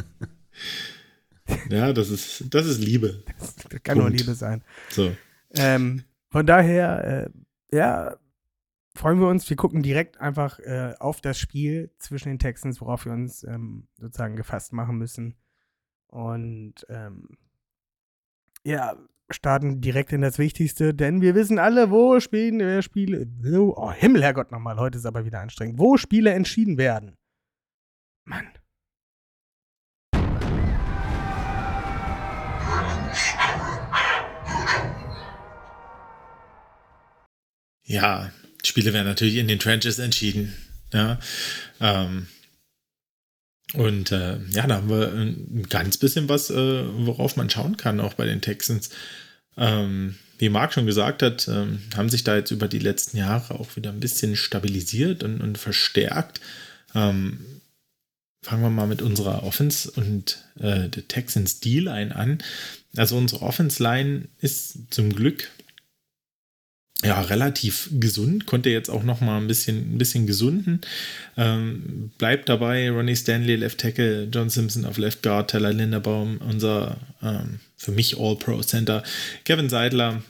Ja, 1.70 1.92
das 1.92 2.10
ist, 2.10 2.46
das 2.54 2.68
ist 2.68 2.80
Liebe. 2.80 3.22
das 3.38 3.84
kann 3.84 3.98
nur 3.98 4.08
Punkt. 4.08 4.22
Liebe 4.22 4.34
sein. 4.34 4.64
So. 4.90 5.12
Ähm, 5.56 6.04
von 6.30 6.46
daher, 6.46 7.28
äh, 7.74 7.76
ja, 7.76 8.16
freuen 8.96 9.20
wir 9.20 9.28
uns. 9.28 9.50
Wir 9.50 9.58
gucken 9.58 9.82
direkt 9.82 10.20
einfach 10.20 10.60
äh, 10.60 10.94
auf 11.00 11.22
das 11.22 11.38
Spiel 11.38 11.92
zwischen 11.98 12.30
den 12.30 12.40
Texans, 12.40 12.82
worauf 12.82 13.06
wir 13.06 13.14
uns 13.14 13.44
ähm, 13.44 13.88
sozusagen 13.98 14.36
gefasst 14.36 14.74
machen 14.74 14.98
müssen. 14.98 15.36
Und 16.08 16.86
ähm, 16.90 17.38
ja, 18.64 18.96
starten 19.30 19.82
direkt 19.82 20.12
in 20.14 20.22
das 20.22 20.38
Wichtigste, 20.38 20.94
denn 20.94 21.22
wir 21.22 21.36
wissen 21.36 21.58
alle, 21.58 21.90
wo 21.90 22.20
spielen 22.20 22.60
wir 22.60 22.82
Spiele. 22.82 23.28
Oh, 23.76 23.92
Himmel, 23.92 24.24
Herrgott, 24.24 24.52
nochmal. 24.52 24.78
Heute 24.78 24.98
ist 24.98 25.06
aber 25.06 25.26
wieder 25.26 25.40
anstrengend. 25.40 25.80
Wo 25.80 25.98
Spiele 25.98 26.32
entschieden 26.32 26.78
werden. 26.78 27.16
Mann. 28.26 28.48
Ja, 37.84 38.32
Spiele 38.64 38.94
werden 38.94 39.08
natürlich 39.08 39.36
in 39.36 39.48
den 39.48 39.60
Trenches 39.60 40.00
entschieden. 40.00 40.56
Ja. 40.94 41.20
Ähm, 41.80 42.28
und 43.74 44.12
äh, 44.12 44.38
ja, 44.50 44.68
da 44.68 44.76
haben 44.76 44.90
wir 44.90 45.14
ein 45.14 45.66
ganz 45.70 45.98
bisschen 45.98 46.28
was, 46.28 46.50
äh, 46.50 46.84
worauf 47.06 47.38
man 47.38 47.50
schauen 47.50 47.78
kann, 47.78 48.02
auch 48.02 48.16
bei 48.16 48.26
den 48.26 48.42
Texans. 48.42 48.90
Ähm, 49.58 50.16
wie 50.38 50.50
Marc 50.50 50.74
schon 50.74 50.86
gesagt 50.86 51.24
hat, 51.24 51.48
ähm, 51.48 51.80
haben 51.96 52.10
sich 52.10 52.24
da 52.24 52.36
jetzt 52.36 52.52
über 52.52 52.68
die 52.68 52.80
letzten 52.80 53.18
Jahre 53.18 53.60
auch 53.60 53.76
wieder 53.76 53.92
ein 53.92 54.00
bisschen 54.00 54.36
stabilisiert 54.36 55.24
und, 55.24 55.40
und 55.40 55.58
verstärkt. 55.58 56.42
Ähm, 56.96 57.46
fangen 58.42 58.64
wir 58.64 58.70
mal 58.70 58.88
mit 58.88 59.02
unserer 59.02 59.44
Offense 59.44 59.92
und 59.92 60.44
äh, 60.60 60.90
der 60.90 61.08
Texans 61.08 61.60
D-Line 61.60 62.16
an. 62.16 62.40
Also 62.98 63.18
unsere 63.18 63.44
Offense-Line 63.44 64.28
ist 64.40 64.94
zum 64.94 65.14
Glück 65.14 65.50
ja, 67.04 67.22
relativ 67.22 67.90
gesund, 68.00 68.46
konnte 68.46 68.70
jetzt 68.70 68.90
auch 68.90 69.04
noch 69.04 69.22
mal 69.22 69.38
ein 69.38 69.48
bisschen, 69.48 69.96
ein 69.96 69.98
bisschen 69.98 70.28
gesunden. 70.28 70.82
Ähm, 71.36 72.12
bleibt 72.18 72.50
dabei 72.50 72.92
Ronnie 72.92 73.16
Stanley, 73.16 73.56
Left 73.56 73.80
Tackle, 73.80 74.28
John 74.32 74.50
Simpson 74.50 74.86
auf 74.86 74.98
Left 74.98 75.24
Guard, 75.24 75.50
Teller 75.50 75.74
Linderbaum, 75.74 76.40
unser 76.48 76.98
ähm, 77.24 77.60
für 77.78 77.92
mich 77.92 78.20
All-Pro-Center, 78.20 79.04
Kevin 79.46 79.70
Seidler, 79.70 80.22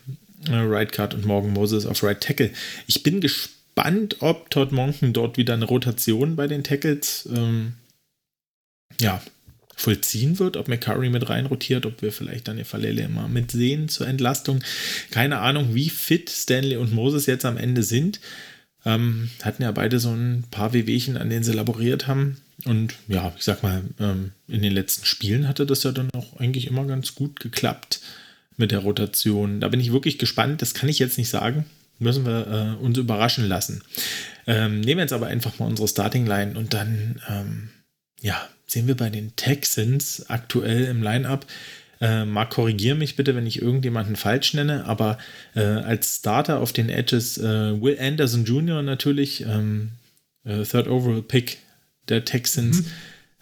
äh, 0.48 0.56
Right 0.56 0.92
Guard 0.94 1.14
und 1.14 1.26
Morgan 1.26 1.52
Moses 1.52 1.86
auf 1.86 2.04
Right 2.04 2.22
Tackle. 2.22 2.52
Ich 2.88 3.04
bin 3.04 3.20
gespannt, 3.20 4.18
ob 4.20 4.50
Todd 4.50 4.72
Monken 4.72 5.12
dort 5.12 5.38
wieder 5.38 5.56
eine 5.56 5.66
Rotation 5.66 6.36
bei 6.36 6.48
den 6.48 6.64
Tackles 6.64 7.28
ähm, 7.36 7.74
ja, 9.00 9.22
vollziehen 9.76 10.40
wird, 10.40 10.58
ob 10.58 10.68
McCurry 10.68 11.10
mit 11.10 11.30
rein 11.30 11.46
rotiert, 11.46 11.86
ob 11.86 12.02
wir 12.02 12.12
vielleicht 12.12 12.48
dann 12.48 12.64
Verlele 12.66 13.04
immer 13.04 13.28
mitsehen 13.28 13.90
zur 13.90 14.08
Entlastung. 14.08 14.64
Keine 15.10 15.40
Ahnung, 15.40 15.74
wie 15.74 15.90
fit 15.90 16.30
Stanley 16.30 16.78
und 16.78 16.94
Moses 16.94 17.26
jetzt 17.26 17.46
am 17.46 17.58
Ende 17.58 17.84
sind. 17.84 18.20
Ähm, 18.86 19.30
hatten 19.44 19.64
ja 19.64 19.72
beide 19.72 20.00
so 20.00 20.10
ein 20.10 20.44
paar 20.50 20.74
Wehwehchen, 20.74 21.18
an 21.18 21.30
denen 21.30 21.44
sie 21.44 21.54
laboriert 21.54 22.08
haben. 22.08 22.38
Und 22.66 22.96
ja, 23.08 23.34
ich 23.38 23.44
sag 23.44 23.64
mal, 23.64 23.84
ähm, 24.00 24.32
in 24.48 24.62
den 24.62 24.74
letzten 24.74 25.06
Spielen 25.06 25.48
hatte 25.48 25.66
das 25.66 25.84
ja 25.84 25.92
dann 25.92 26.10
auch 26.14 26.40
eigentlich 26.40 26.68
immer 26.68 26.86
ganz 26.86 27.16
gut 27.16 27.40
geklappt 27.40 28.02
mit 28.58 28.72
der 28.72 28.80
Rotation. 28.80 29.60
Da 29.60 29.70
bin 29.70 29.80
ich 29.80 29.92
wirklich 29.92 30.18
gespannt. 30.18 30.62
Das 30.62 30.74
kann 30.74 30.90
ich 30.90 31.00
jetzt 31.00 31.18
nicht 31.18 31.30
sagen. 31.30 31.66
Müssen 32.00 32.26
wir 32.26 32.78
äh, 32.80 32.84
uns 32.84 32.98
überraschen 32.98 33.48
lassen. 33.48 33.84
Ähm, 34.48 34.82
nehmen 34.82 34.98
wir 34.98 35.04
jetzt 35.04 35.14
aber 35.14 35.28
einfach 35.28 35.60
mal 35.60 35.68
unsere 35.68 35.88
Starting 35.88 36.26
Line 36.26 36.58
und 36.58 36.74
dann, 36.74 37.22
ähm, 37.30 37.70
ja, 38.20 38.50
sehen 38.72 38.88
wir 38.88 38.96
bei 38.96 39.10
den 39.10 39.36
Texans 39.36 40.30
aktuell 40.30 40.86
im 40.86 41.04
Line-Up. 41.04 41.46
Äh, 42.00 42.26
Marc, 42.26 42.52
korrigiere 42.52 42.96
mich 42.96 43.16
bitte, 43.16 43.36
wenn 43.36 43.46
ich 43.46 43.62
irgendjemanden 43.62 44.16
falsch 44.16 44.54
nenne, 44.54 44.86
aber 44.86 45.18
äh, 45.56 45.62
als 45.62 46.18
Starter 46.18 46.60
auf 46.60 46.74
den 46.74 46.90
Edges 46.90 47.38
äh, 47.38 47.44
Will 47.82 47.98
Anderson 48.00 48.46
Jr. 48.46 48.82
natürlich, 48.82 49.42
ähm, 49.42 49.92
äh, 50.46 50.64
Third 50.64 50.88
Overall 50.88 51.22
Pick 51.22 51.60
der 52.08 52.26
Texans 52.26 52.86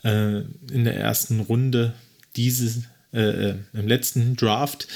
äh, 0.04 0.40
in 0.72 0.84
der 0.84 0.98
ersten 0.98 1.40
Runde 1.42 1.94
dieses, 2.36 2.84
äh, 3.14 3.50
äh, 3.50 3.56
im 3.74 3.88
letzten 3.88 4.36
Draft. 4.36 4.88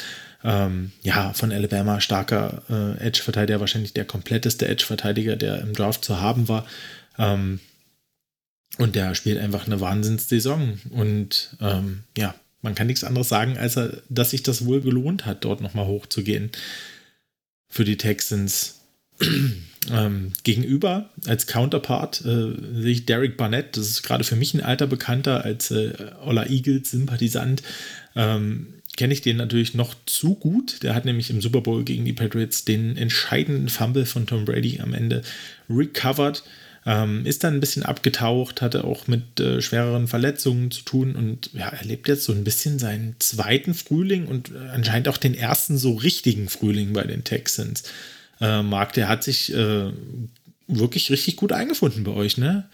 Ähm, 0.43 0.91
ja, 1.03 1.31
von 1.31 1.53
Alabama 1.53 2.01
starker 2.01 2.63
Edge-Verteidiger, 2.99 3.61
wahrscheinlich 3.61 3.93
der 3.93 4.03
kompletteste 4.03 4.67
Edge-Verteidiger, 4.67 5.37
der 5.37 5.61
im 5.61 5.71
Draft 5.71 6.03
zu 6.03 6.19
haben 6.19 6.49
war. 6.49 6.65
Ähm, 7.17 7.61
und 8.77 8.95
der 8.95 9.15
spielt 9.15 9.39
einfach 9.39 9.67
eine 9.67 9.79
Wahnsinnssaison. 9.79 10.79
Und 10.89 11.55
ähm, 11.61 12.03
ja, 12.17 12.35
man 12.61 12.75
kann 12.75 12.87
nichts 12.87 13.03
anderes 13.03 13.29
sagen, 13.29 13.57
als 13.57 13.79
dass 14.09 14.31
sich 14.31 14.43
das 14.43 14.65
wohl 14.65 14.81
gelohnt 14.81 15.25
hat, 15.25 15.45
dort 15.45 15.61
nochmal 15.61 15.85
hochzugehen 15.85 16.51
für 17.69 17.85
die 17.85 17.97
Texans. 17.97 18.79
ähm, 19.91 20.33
gegenüber 20.43 21.09
als 21.27 21.45
Counterpart 21.45 22.21
äh, 22.21 22.81
sehe 22.81 22.91
ich 22.91 23.05
Derek 23.05 23.37
Barnett. 23.37 23.77
Das 23.77 23.87
ist 23.87 24.01
gerade 24.01 24.23
für 24.23 24.35
mich 24.35 24.53
ein 24.53 24.61
alter 24.61 24.87
Bekannter 24.87 25.43
als 25.43 25.71
äh, 25.71 25.93
Ola 26.25 26.47
Eagles 26.47 26.91
Sympathisant. 26.91 27.61
Ähm, 28.15 28.81
Kenne 28.95 29.13
ich 29.13 29.21
den 29.21 29.37
natürlich 29.37 29.73
noch 29.73 29.95
zu 30.05 30.35
gut. 30.35 30.83
Der 30.83 30.93
hat 30.93 31.05
nämlich 31.05 31.31
im 31.31 31.41
Super 31.41 31.61
Bowl 31.61 31.83
gegen 31.83 32.05
die 32.05 32.13
Patriots 32.13 32.63
den 32.63 32.95
entscheidenden 32.95 33.69
Fumble 33.69 34.05
von 34.05 34.27
Tom 34.27 34.45
Brady 34.45 34.81
am 34.81 34.93
Ende 34.93 35.23
recovered. 35.67 36.43
Ähm, 36.85 37.25
ist 37.25 37.43
dann 37.43 37.53
ein 37.53 37.59
bisschen 37.61 37.83
abgetaucht, 37.83 38.61
hatte 38.61 38.83
auch 38.83 39.07
mit 39.07 39.39
äh, 39.39 39.61
schwereren 39.61 40.07
Verletzungen 40.07 40.69
zu 40.69 40.83
tun 40.83 41.15
und 41.15 41.53
ja, 41.53 41.69
erlebt 41.69 42.09
jetzt 42.09 42.25
so 42.25 42.33
ein 42.33 42.43
bisschen 42.43 42.77
seinen 42.77 43.15
zweiten 43.19 43.73
Frühling 43.73 44.27
und 44.27 44.51
äh, 44.51 44.69
anscheinend 44.73 45.07
auch 45.07 45.17
den 45.17 45.33
ersten 45.33 45.77
so 45.77 45.93
richtigen 45.93 46.49
Frühling 46.49 46.91
bei 46.91 47.03
den 47.03 47.23
Texans. 47.23 47.83
Äh, 48.41 48.63
Marc, 48.63 48.93
der 48.93 49.07
hat 49.07 49.23
sich 49.23 49.53
äh, 49.53 49.91
wirklich 50.67 51.09
richtig 51.09 51.37
gut 51.37 51.53
eingefunden 51.53 52.03
bei 52.03 52.11
euch, 52.11 52.37
ne? 52.37 52.67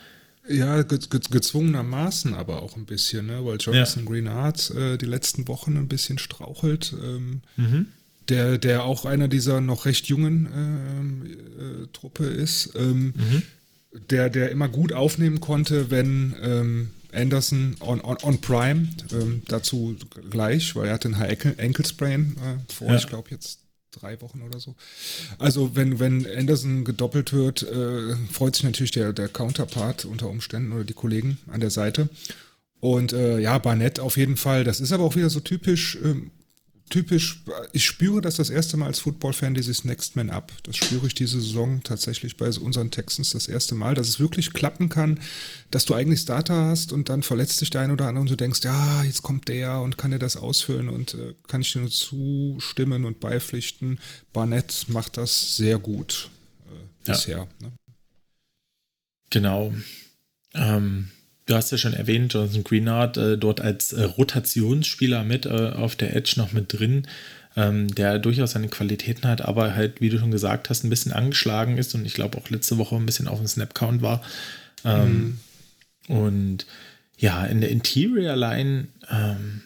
Ja, 0.48 0.82
ge 0.82 0.98
ge 0.98 1.20
gezwungenermaßen 1.30 2.34
aber 2.34 2.64
auch 2.64 2.76
ein 2.76 2.86
bisschen, 2.86 3.28
ne? 3.28 3.46
weil 3.46 3.58
Jonathan 3.60 4.04
ja. 4.04 4.10
Greenard 4.10 4.72
äh, 4.72 4.98
die 4.98 5.06
letzten 5.06 5.48
Wochen 5.48 5.78
ein 5.78 5.88
bisschen 5.88 6.18
strauchelt. 6.18 6.96
Ähm, 7.00 7.42
mhm. 7.58 7.86
der, 8.30 8.58
der 8.58 8.84
auch 8.84 9.06
einer 9.06 9.28
dieser 9.28 9.62
noch 9.62 9.86
recht 9.86 10.08
jungen 10.08 10.48
äh, 10.48 11.84
äh, 11.84 11.88
Truppe 11.94 12.24
ist. 12.26 12.74
Ähm, 12.76 13.14
mhm 13.16 13.44
der, 13.92 14.30
der 14.30 14.52
immer 14.52 14.68
gut 14.68 14.94
aufnehmen 14.94 15.40
konnte, 15.40 15.90
wenn 15.92 16.36
ähm, 16.42 16.90
Anderson 17.12 17.76
on, 17.80 18.02
on, 18.02 18.18
on 18.22 18.40
Prime, 18.42 18.88
ähm, 19.12 19.42
dazu 19.48 19.96
gleich, 20.30 20.76
weil 20.76 20.88
er 20.88 20.94
hatte 20.94 21.08
einen 21.08 21.18
High-Ankle-Sprain 21.18 22.36
äh, 22.38 22.74
vor, 22.74 22.90
ja. 22.90 22.96
ich 22.96 23.08
glaube 23.08 23.30
jetzt 23.32 23.60
drei 23.92 24.22
Wochen 24.22 24.42
oder 24.44 24.60
so. 24.60 24.76
Also 25.40 25.76
wenn, 25.76 26.00
wenn 26.00 26.28
Anderson 26.28 26.86
gedoppelt 26.86 27.34
wird, 27.34 27.64
äh, 27.64 28.16
freut 28.32 28.56
sich 28.56 28.64
natürlich 28.64 28.92
der, 28.92 29.14
der 29.14 29.28
Counterpart 29.28 30.06
unter 30.06 30.30
Umständen 30.30 30.72
oder 30.72 30.84
die 30.84 30.94
Kollegen 30.94 31.40
an 31.48 31.60
der 31.60 31.72
Seite. 31.72 32.10
Und 32.80 33.12
äh, 33.14 33.40
ja, 33.40 33.58
Barnett 33.58 34.00
auf 34.00 34.16
jeden 34.16 34.38
Fall. 34.38 34.64
Das 34.64 34.80
ist 34.80 34.92
aber 34.92 35.04
auch 35.04 35.16
wieder 35.16 35.30
so 35.30 35.40
typisch 35.40 35.98
ähm, 36.04 36.32
typisch, 36.90 37.44
ich 37.72 37.86
spüre 37.86 38.22
das 38.22 38.36
das 38.36 38.50
erste 38.50 38.78
Mal 38.78 38.88
als 38.88 39.00
Football-Fan, 39.00 39.54
dieses 39.54 39.86
Next 39.86 40.16
Man 40.16 40.30
Up. 40.30 40.52
Das 40.64 40.76
spüre 40.76 41.08
ich 41.08 41.14
diese 41.14 41.40
Saison 41.40 41.82
tatsächlich 41.84 42.38
bei 42.38 42.48
unseren 42.48 42.92
Texans 42.92 43.32
das 43.32 43.48
erste 43.48 43.76
Mal, 43.76 43.96
dass 43.96 44.08
es 44.08 44.20
wirklich 44.20 44.54
klappen 44.54 44.90
kann, 44.90 45.20
dass 45.72 45.86
du 45.86 45.94
eigentlich 45.94 46.22
Starter 46.22 46.66
hast 46.66 46.92
und 46.92 47.10
dann 47.10 47.24
verletzt 47.24 47.60
sich 47.60 47.70
der 47.70 47.82
ein 47.82 47.92
oder 47.92 48.08
andere 48.08 48.22
und 48.22 48.30
du 48.32 48.36
denkst, 48.36 48.62
ja, 48.64 49.04
jetzt 49.04 49.22
kommt 49.22 49.48
der 49.48 49.82
und 49.82 49.98
kann 49.98 50.12
er 50.12 50.20
das 50.20 50.36
ausfüllen 50.38 50.90
und 50.90 51.14
äh, 51.14 51.36
kann 51.48 51.62
ich 51.62 51.72
dir 51.72 51.82
nur 51.82 51.92
zustimmen 51.92 53.06
und 53.06 53.20
beipflichten. 53.20 54.00
Barnett 54.34 54.86
macht 54.88 55.18
das 55.18 55.58
sehr 55.58 55.78
gut 55.78 56.30
äh, 56.68 57.12
bisher. 57.12 57.48
Ne? 57.62 57.72
Genau. 59.30 59.74
Ähm, 60.54 61.10
du 61.50 61.56
hast 61.56 61.72
ja 61.72 61.78
schon 61.78 61.94
erwähnt, 61.94 62.34
Jonathan 62.34 62.64
Greenard 62.64 63.18
äh, 63.18 63.38
dort 63.38 63.60
als 63.60 63.92
äh, 63.92 64.04
Rotationsspieler 64.04 65.24
mit 65.24 65.46
äh, 65.46 65.70
auf 65.70 65.96
der 65.96 66.16
Edge 66.16 66.34
noch 66.38 66.52
mit 66.52 66.74
drin, 66.74 67.08
ähm, 67.56 67.94
der 67.94 68.20
durchaus 68.20 68.52
seine 68.52 68.68
Qualitäten 68.68 69.28
hat, 69.28 69.42
aber 69.42 69.76
halt, 69.76 70.00
wie 70.00 70.10
du 70.10 70.20
schon 70.20 70.32
gesagt 70.32 70.70
hast, 70.70 70.84
ein 70.84 70.92
bisschen 70.92 71.12
angeschlagen 71.12 71.78
ist 71.78 71.96
und 71.96 72.06
ich 72.06 72.14
glaube 72.14 72.38
auch 72.38 72.50
letzte 72.50 72.78
Woche 72.78 72.96
ein 72.96 73.06
bisschen 73.06 73.28
auf 73.28 73.40
dem 73.40 73.48
Snap-Count 73.48 74.02
war. 74.02 74.22
Ähm, 74.86 75.40
mhm. 76.08 76.16
Und 76.16 76.66
ja, 77.18 77.46
in 77.46 77.62
der 77.62 77.72
Interior 77.72 78.36
Line 78.36 78.88
ähm, 79.10 79.62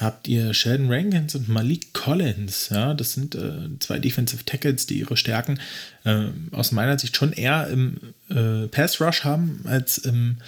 habt 0.00 0.26
ihr 0.26 0.52
Sheldon 0.54 0.92
Rankins 0.92 1.36
und 1.36 1.48
Malik 1.48 1.92
Collins. 1.94 2.68
Ja, 2.70 2.94
das 2.94 3.12
sind 3.12 3.36
äh, 3.36 3.78
zwei 3.78 4.00
Defensive 4.00 4.44
Tackles, 4.44 4.86
die 4.86 4.98
ihre 4.98 5.16
Stärken 5.16 5.60
äh, 6.04 6.26
aus 6.50 6.72
meiner 6.72 6.98
Sicht 6.98 7.16
schon 7.16 7.32
eher 7.32 7.68
im 7.68 7.98
äh, 8.28 8.66
Pass 8.66 9.00
Rush 9.00 9.22
haben 9.22 9.60
als 9.64 9.98
im 9.98 10.38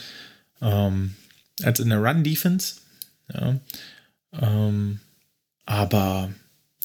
ähm, 0.61 1.15
als 1.63 1.81
in 1.81 1.91
der 1.91 2.03
Run-Defense. 2.03 2.77
Ja. 3.33 3.59
Ähm, 4.41 5.01
aber 5.67 6.31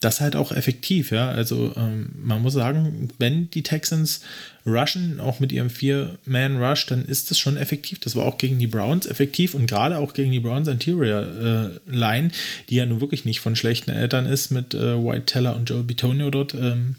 das 0.02 0.22
halt 0.22 0.36
auch 0.36 0.52
effektiv, 0.52 1.12
ja. 1.12 1.30
Also 1.30 1.74
ähm, 1.76 2.10
man 2.22 2.42
muss 2.42 2.54
sagen, 2.54 3.10
wenn 3.18 3.50
die 3.50 3.64
Texans 3.64 4.22
rushen, 4.66 5.20
auch 5.20 5.40
mit 5.40 5.52
ihrem 5.52 5.70
Vier-Man-Rush, 5.70 6.86
dann 6.88 7.06
ist 7.06 7.32
das 7.32 7.40
schon 7.40 7.58
effektiv. 7.58 8.00
Das 8.00 8.16
war 8.16 8.26
auch 8.26 8.38
gegen 8.38 8.60
die 8.60 8.68
Browns 8.68 9.08
effektiv 9.08 9.54
und 9.54 9.68
gerade 9.68 9.98
auch 9.98 10.14
gegen 10.14 10.32
die 10.32 10.40
Browns 10.40 10.68
Interior 10.68 11.22
äh, 11.22 11.70
Line, 11.90 12.30
die 12.70 12.76
ja 12.76 12.86
nun 12.86 13.02
wirklich 13.02 13.26
nicht 13.26 13.40
von 13.40 13.56
schlechten 13.56 13.92
Eltern 13.92 14.26
ist 14.26 14.52
mit 14.52 14.74
äh, 14.74 15.04
White 15.04 15.26
Teller 15.26 15.56
und 15.56 15.70
Joel 15.70 15.84
Bitonio 15.84 16.30
dort. 16.30 16.54
Ähm, 16.54 16.96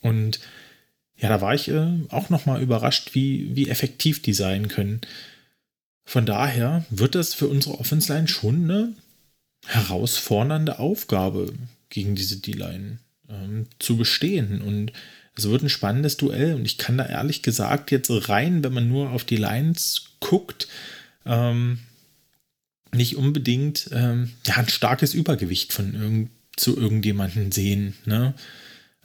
und 0.00 0.38
ja, 1.16 1.28
da 1.28 1.40
war 1.40 1.54
ich 1.54 1.68
äh, 1.68 1.88
auch 2.10 2.28
nochmal 2.28 2.62
überrascht, 2.62 3.14
wie, 3.14 3.56
wie 3.56 3.68
effektiv 3.68 4.22
die 4.22 4.34
sein 4.34 4.68
können. 4.68 5.00
Von 6.06 6.24
daher 6.24 6.86
wird 6.88 7.16
das 7.16 7.34
für 7.34 7.48
unsere 7.48 7.78
Offense 7.78 8.10
Line 8.12 8.28
schon 8.28 8.64
eine 8.64 8.94
herausfordernde 9.66 10.78
Aufgabe, 10.78 11.52
gegen 11.90 12.14
diese 12.14 12.38
D-Line 12.38 12.98
ähm, 13.28 13.66
zu 13.78 13.96
bestehen. 13.96 14.62
Und 14.62 14.92
es 15.34 15.48
wird 15.48 15.62
ein 15.62 15.68
spannendes 15.68 16.16
Duell. 16.16 16.54
Und 16.54 16.64
ich 16.64 16.78
kann 16.78 16.96
da 16.96 17.06
ehrlich 17.06 17.42
gesagt 17.42 17.90
jetzt 17.90 18.10
rein, 18.28 18.62
wenn 18.62 18.72
man 18.72 18.88
nur 18.88 19.10
auf 19.10 19.24
die 19.24 19.36
Lines 19.36 20.12
guckt, 20.20 20.68
ähm, 21.24 21.80
nicht 22.92 23.16
unbedingt 23.16 23.90
ähm, 23.92 24.30
ja, 24.46 24.56
ein 24.56 24.68
starkes 24.68 25.12
Übergewicht 25.12 25.72
von 25.72 25.94
irgend, 25.94 26.30
zu 26.56 26.76
irgendjemandem 26.76 27.52
sehen. 27.52 27.94
Ne? 28.04 28.32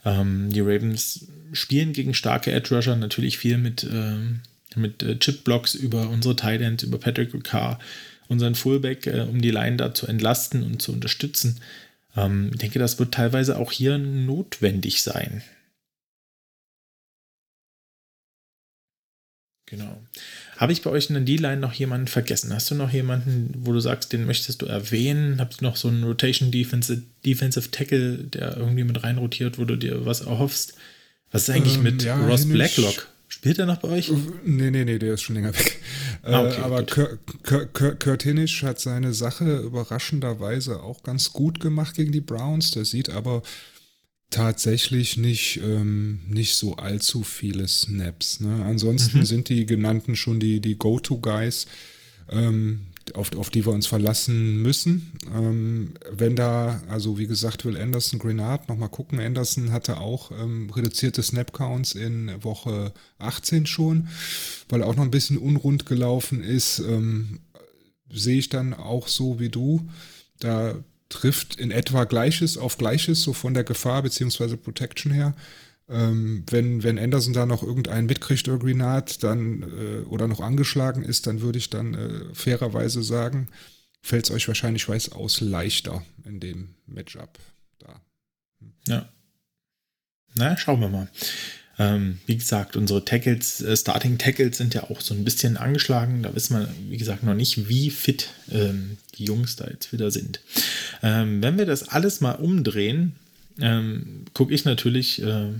Ähm, 0.04 0.50
die 0.50 0.60
Ravens 0.60 1.26
spielen 1.52 1.92
gegen 1.92 2.14
starke 2.14 2.52
Edge 2.52 2.74
Rusher 2.74 2.96
natürlich 2.96 3.38
viel 3.38 3.58
mit 3.58 3.84
ähm, 3.84 4.40
mit 4.76 5.02
äh, 5.02 5.18
Chip-Blocks 5.18 5.74
über 5.74 6.08
unsere 6.08 6.36
Tight 6.36 6.60
Ends, 6.60 6.82
über 6.82 6.98
Patrick 6.98 7.34
Ricard, 7.34 7.80
unseren 8.28 8.54
Fullback, 8.54 9.06
äh, 9.06 9.26
um 9.28 9.40
die 9.40 9.50
Line 9.50 9.76
da 9.76 9.94
zu 9.94 10.06
entlasten 10.06 10.62
und 10.62 10.80
zu 10.80 10.92
unterstützen. 10.92 11.60
Ähm, 12.16 12.50
ich 12.52 12.58
denke, 12.58 12.78
das 12.78 12.98
wird 12.98 13.14
teilweise 13.14 13.58
auch 13.58 13.72
hier 13.72 13.98
notwendig 13.98 15.02
sein. 15.02 15.42
Genau. 19.66 20.02
Habe 20.58 20.72
ich 20.72 20.82
bei 20.82 20.90
euch 20.90 21.08
in 21.08 21.14
der 21.14 21.24
D-Line 21.24 21.56
noch 21.56 21.72
jemanden 21.72 22.06
vergessen? 22.06 22.52
Hast 22.52 22.70
du 22.70 22.74
noch 22.74 22.92
jemanden, 22.92 23.54
wo 23.56 23.72
du 23.72 23.80
sagst, 23.80 24.12
den 24.12 24.26
möchtest 24.26 24.60
du 24.60 24.66
erwähnen? 24.66 25.40
Habt 25.40 25.62
ihr 25.62 25.66
noch 25.66 25.76
so 25.76 25.88
einen 25.88 26.04
Rotation 26.04 26.50
Defensive, 26.50 27.02
Defensive 27.24 27.70
Tackle, 27.70 28.18
der 28.18 28.58
irgendwie 28.58 28.84
mit 28.84 29.02
reinrotiert, 29.02 29.58
wo 29.58 29.64
du 29.64 29.76
dir 29.76 30.04
was 30.04 30.20
erhoffst? 30.20 30.74
Was 31.30 31.48
ist 31.48 31.54
eigentlich 31.54 31.76
ähm, 31.76 31.84
mit 31.84 32.02
ja, 32.02 32.22
Ross 32.26 32.46
Blacklock? 32.46 33.08
Spielt 33.32 33.58
er 33.58 33.64
noch 33.64 33.78
bei 33.78 33.88
euch? 33.88 34.12
Nee, 34.44 34.70
nee, 34.70 34.84
nee, 34.84 34.98
der 34.98 35.14
ist 35.14 35.22
schon 35.22 35.36
länger 35.36 35.54
weg. 35.54 35.80
Ah, 36.22 36.42
okay, 36.42 36.60
äh, 36.60 36.64
aber 36.64 36.84
Kurt 36.84 38.22
Hinisch 38.22 38.62
hat 38.62 38.78
seine 38.78 39.14
Sache 39.14 39.56
überraschenderweise 39.60 40.82
auch 40.82 41.02
ganz 41.02 41.32
gut 41.32 41.58
gemacht 41.58 41.96
gegen 41.96 42.12
die 42.12 42.20
Browns. 42.20 42.72
Der 42.72 42.84
sieht 42.84 43.08
aber 43.08 43.42
tatsächlich 44.28 45.16
nicht, 45.16 45.60
ähm, 45.64 46.20
nicht 46.28 46.56
so 46.56 46.76
allzu 46.76 47.22
viele 47.22 47.66
Snaps. 47.68 48.40
Ne? 48.40 48.64
Ansonsten 48.66 49.20
mhm. 49.20 49.24
sind 49.24 49.48
die 49.48 49.64
genannten 49.64 50.14
schon 50.14 50.38
die, 50.38 50.60
die 50.60 50.76
Go-To-Guys. 50.76 51.68
Ähm, 52.28 52.82
auf, 53.14 53.36
auf 53.36 53.50
die 53.50 53.66
wir 53.66 53.72
uns 53.72 53.86
verlassen 53.86 54.62
müssen. 54.62 55.12
Ähm, 55.34 55.94
wenn 56.10 56.36
da, 56.36 56.82
also 56.88 57.18
wie 57.18 57.26
gesagt, 57.26 57.64
Will 57.64 57.76
Anderson, 57.76 58.18
Grenard, 58.18 58.68
nochmal 58.68 58.88
gucken. 58.88 59.20
Anderson 59.20 59.72
hatte 59.72 59.98
auch 59.98 60.30
ähm, 60.30 60.70
reduzierte 60.70 61.22
Snap-Counts 61.22 61.94
in 61.94 62.30
Woche 62.42 62.92
18 63.18 63.66
schon, 63.66 64.08
weil 64.68 64.82
auch 64.82 64.96
noch 64.96 65.04
ein 65.04 65.10
bisschen 65.10 65.38
unrund 65.38 65.86
gelaufen 65.86 66.42
ist. 66.42 66.78
Ähm, 66.80 67.40
sehe 68.10 68.38
ich 68.38 68.48
dann 68.48 68.74
auch 68.74 69.08
so 69.08 69.40
wie 69.40 69.48
du. 69.48 69.88
Da 70.38 70.76
trifft 71.08 71.56
in 71.56 71.70
etwa 71.70 72.04
Gleiches 72.04 72.56
auf 72.56 72.78
Gleiches, 72.78 73.22
so 73.22 73.32
von 73.32 73.54
der 73.54 73.64
Gefahr 73.64 74.02
bzw. 74.02 74.56
Protection 74.56 75.12
her. 75.12 75.34
Ähm, 75.92 76.44
wenn, 76.50 76.82
wenn 76.82 76.98
Anderson 76.98 77.32
da 77.34 77.46
noch 77.46 77.62
irgendeinen 77.62 78.06
mitkriegt 78.06 78.48
oder 78.48 78.58
Grenard, 78.58 79.22
dann 79.22 79.62
äh, 79.62 80.06
oder 80.06 80.26
noch 80.26 80.40
angeschlagen 80.40 81.04
ist, 81.04 81.26
dann 81.26 81.40
würde 81.40 81.58
ich 81.58 81.70
dann 81.70 81.94
äh, 81.94 82.34
fairerweise 82.34 83.02
sagen, 83.02 83.48
fällt 84.00 84.24
es 84.24 84.30
euch 84.30 84.48
wahrscheinlich 84.48 84.88
weiß 84.88 85.12
aus 85.12 85.40
leichter 85.40 86.02
in 86.24 86.40
dem 86.40 86.74
Matchup 86.86 87.38
da. 87.78 88.00
Hm. 88.60 88.72
Ja. 88.88 89.08
Na, 90.34 90.56
schauen 90.56 90.80
wir 90.80 90.88
mal. 90.88 91.08
Ähm, 91.78 92.18
wie 92.26 92.36
gesagt, 92.36 92.76
unsere 92.76 93.04
Tackles, 93.04 93.60
äh, 93.60 93.76
Starting 93.76 94.18
Tackles 94.18 94.58
sind 94.58 94.74
ja 94.74 94.84
auch 94.84 95.00
so 95.00 95.14
ein 95.14 95.24
bisschen 95.24 95.56
angeschlagen. 95.56 96.22
Da 96.22 96.34
wissen 96.34 96.58
wir, 96.58 96.68
wie 96.88 96.96
gesagt, 96.96 97.22
noch 97.22 97.34
nicht, 97.34 97.68
wie 97.68 97.90
fit 97.90 98.30
ähm, 98.50 98.98
die 99.14 99.24
Jungs 99.24 99.56
da 99.56 99.66
jetzt 99.68 99.92
wieder 99.92 100.10
sind. 100.10 100.40
Ähm, 101.02 101.42
wenn 101.42 101.58
wir 101.58 101.66
das 101.66 101.88
alles 101.88 102.20
mal 102.20 102.32
umdrehen, 102.32 103.16
ähm, 103.60 104.24
gucke 104.34 104.54
ich 104.54 104.64
natürlich 104.64 105.22
äh, 105.22 105.52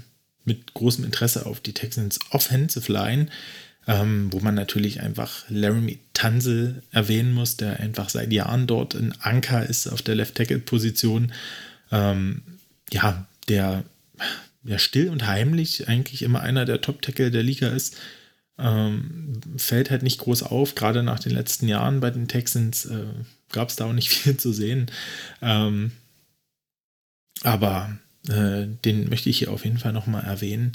mit 0.44 0.74
großem 0.74 1.04
Interesse 1.04 1.46
auf 1.46 1.60
die 1.60 1.72
Texans 1.72 2.18
Offensive 2.30 2.92
Line, 2.92 3.26
ähm, 3.86 4.32
wo 4.32 4.40
man 4.40 4.54
natürlich 4.54 5.00
einfach 5.00 5.44
Laramie 5.48 5.98
Tansel 6.12 6.82
erwähnen 6.90 7.32
muss, 7.32 7.56
der 7.56 7.80
einfach 7.80 8.08
seit 8.08 8.32
Jahren 8.32 8.66
dort 8.66 8.94
ein 8.94 9.14
Anker 9.20 9.66
ist 9.66 9.88
auf 9.88 10.02
der 10.02 10.14
Left 10.14 10.34
Tackle 10.36 10.58
Position. 10.58 11.32
Ähm, 11.90 12.42
ja, 12.92 13.26
der 13.48 13.84
ja 14.64 14.78
still 14.78 15.08
und 15.08 15.26
heimlich 15.26 15.88
eigentlich 15.88 16.22
immer 16.22 16.40
einer 16.40 16.64
der 16.64 16.80
Top 16.80 17.02
Tackle 17.02 17.30
der 17.30 17.42
Liga 17.42 17.68
ist. 17.68 17.96
Ähm, 18.58 19.40
fällt 19.56 19.90
halt 19.90 20.02
nicht 20.02 20.18
groß 20.18 20.44
auf, 20.44 20.74
gerade 20.74 21.02
nach 21.02 21.18
den 21.18 21.32
letzten 21.32 21.66
Jahren 21.66 22.00
bei 22.00 22.10
den 22.10 22.28
Texans 22.28 22.84
äh, 22.84 23.06
gab 23.50 23.70
es 23.70 23.76
da 23.76 23.86
auch 23.86 23.92
nicht 23.92 24.08
viel 24.10 24.36
zu 24.36 24.52
sehen. 24.52 24.90
Ähm, 25.40 25.92
aber 27.42 27.98
äh, 28.28 28.66
den 28.84 29.08
möchte 29.08 29.30
ich 29.30 29.38
hier 29.38 29.50
auf 29.50 29.64
jeden 29.64 29.78
Fall 29.78 29.92
nochmal 29.92 30.24
erwähnen. 30.24 30.72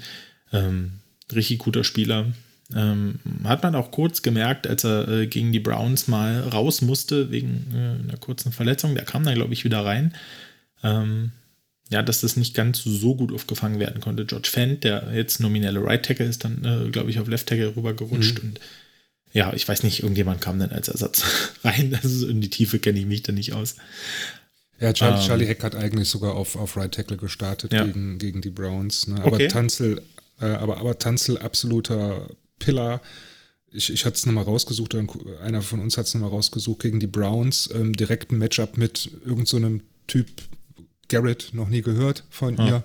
Ähm, 0.51 0.93
richtig 1.33 1.59
guter 1.59 1.83
Spieler. 1.83 2.27
Ähm, 2.75 3.19
hat 3.45 3.63
man 3.63 3.75
auch 3.75 3.91
kurz 3.91 4.21
gemerkt, 4.21 4.67
als 4.67 4.83
er 4.83 5.07
äh, 5.07 5.27
gegen 5.27 5.53
die 5.53 5.59
Browns 5.59 6.07
mal 6.07 6.41
raus 6.41 6.81
musste, 6.81 7.31
wegen 7.31 7.67
äh, 7.73 8.03
einer 8.03 8.17
kurzen 8.17 8.51
Verletzung. 8.51 8.95
Der 8.95 9.05
kam 9.05 9.23
dann, 9.23 9.35
glaube 9.35 9.53
ich, 9.53 9.63
wieder 9.63 9.85
rein. 9.85 10.13
Ähm, 10.83 11.31
ja, 11.89 12.03
dass 12.03 12.21
das 12.21 12.35
nicht 12.35 12.53
ganz 12.53 12.83
so 12.83 13.15
gut 13.15 13.31
aufgefangen 13.33 13.79
werden 13.79 14.01
konnte. 14.01 14.25
George 14.25 14.49
Fent, 14.51 14.83
der 14.83 15.13
jetzt 15.13 15.39
nominelle 15.39 15.81
Right 15.81 16.03
Tackle 16.03 16.25
ist, 16.25 16.43
dann, 16.43 16.63
äh, 16.65 16.89
glaube 16.89 17.09
ich, 17.09 17.19
auf 17.19 17.29
Left 17.29 17.47
Tackle 17.47 17.75
rübergerutscht 17.75 18.43
mhm. 18.43 18.49
und 18.49 18.59
ja, 19.33 19.53
ich 19.53 19.67
weiß 19.67 19.83
nicht, 19.83 20.01
irgendjemand 20.01 20.41
kam 20.41 20.59
dann 20.59 20.71
als 20.71 20.87
Ersatz 20.87 21.23
rein. 21.63 21.97
Also 22.01 22.27
in 22.27 22.41
die 22.41 22.49
Tiefe 22.49 22.79
kenne 22.79 22.99
ich 22.99 23.05
mich 23.05 23.23
da 23.23 23.31
nicht 23.31 23.53
aus. 23.53 23.75
Ja, 24.79 24.93
Charlie, 24.93 25.19
ähm, 25.19 25.25
Charlie 25.25 25.45
Heck 25.45 25.63
hat 25.63 25.75
eigentlich 25.75 26.09
sogar 26.09 26.35
auf, 26.35 26.55
auf 26.55 26.77
Right 26.77 26.93
Tackle 26.93 27.17
gestartet 27.17 27.73
ja. 27.73 27.85
gegen, 27.85 28.17
gegen 28.19 28.41
die 28.41 28.49
Browns. 28.49 29.07
Ne? 29.07 29.21
Aber 29.21 29.33
okay. 29.33 29.47
Tanzel, 29.47 30.01
äh, 30.39 30.45
aber, 30.45 30.77
aber 30.77 30.97
Tanzel 30.97 31.37
absoluter 31.37 32.29
Pillar. 32.59 33.01
Ich, 33.71 33.91
ich 33.91 34.05
hatte 34.05 34.15
es 34.15 34.25
nochmal 34.25 34.45
rausgesucht, 34.45 34.95
einer 35.41 35.61
von 35.61 35.79
uns 35.79 35.97
hat 35.97 36.05
es 36.05 36.13
nochmal 36.13 36.29
rausgesucht, 36.29 36.81
gegen 36.81 36.99
die 36.99 37.07
Browns, 37.07 37.69
ähm, 37.73 37.93
direkt 37.93 38.31
ein 38.31 38.37
Matchup 38.37 38.77
mit 38.77 39.11
irgendeinem 39.25 39.79
so 39.79 39.85
Typ, 40.07 40.27
Garrett, 41.09 41.49
noch 41.53 41.67
nie 41.67 41.81
gehört 41.81 42.23
von 42.29 42.57
ah. 42.59 42.67
ihr. 42.67 42.83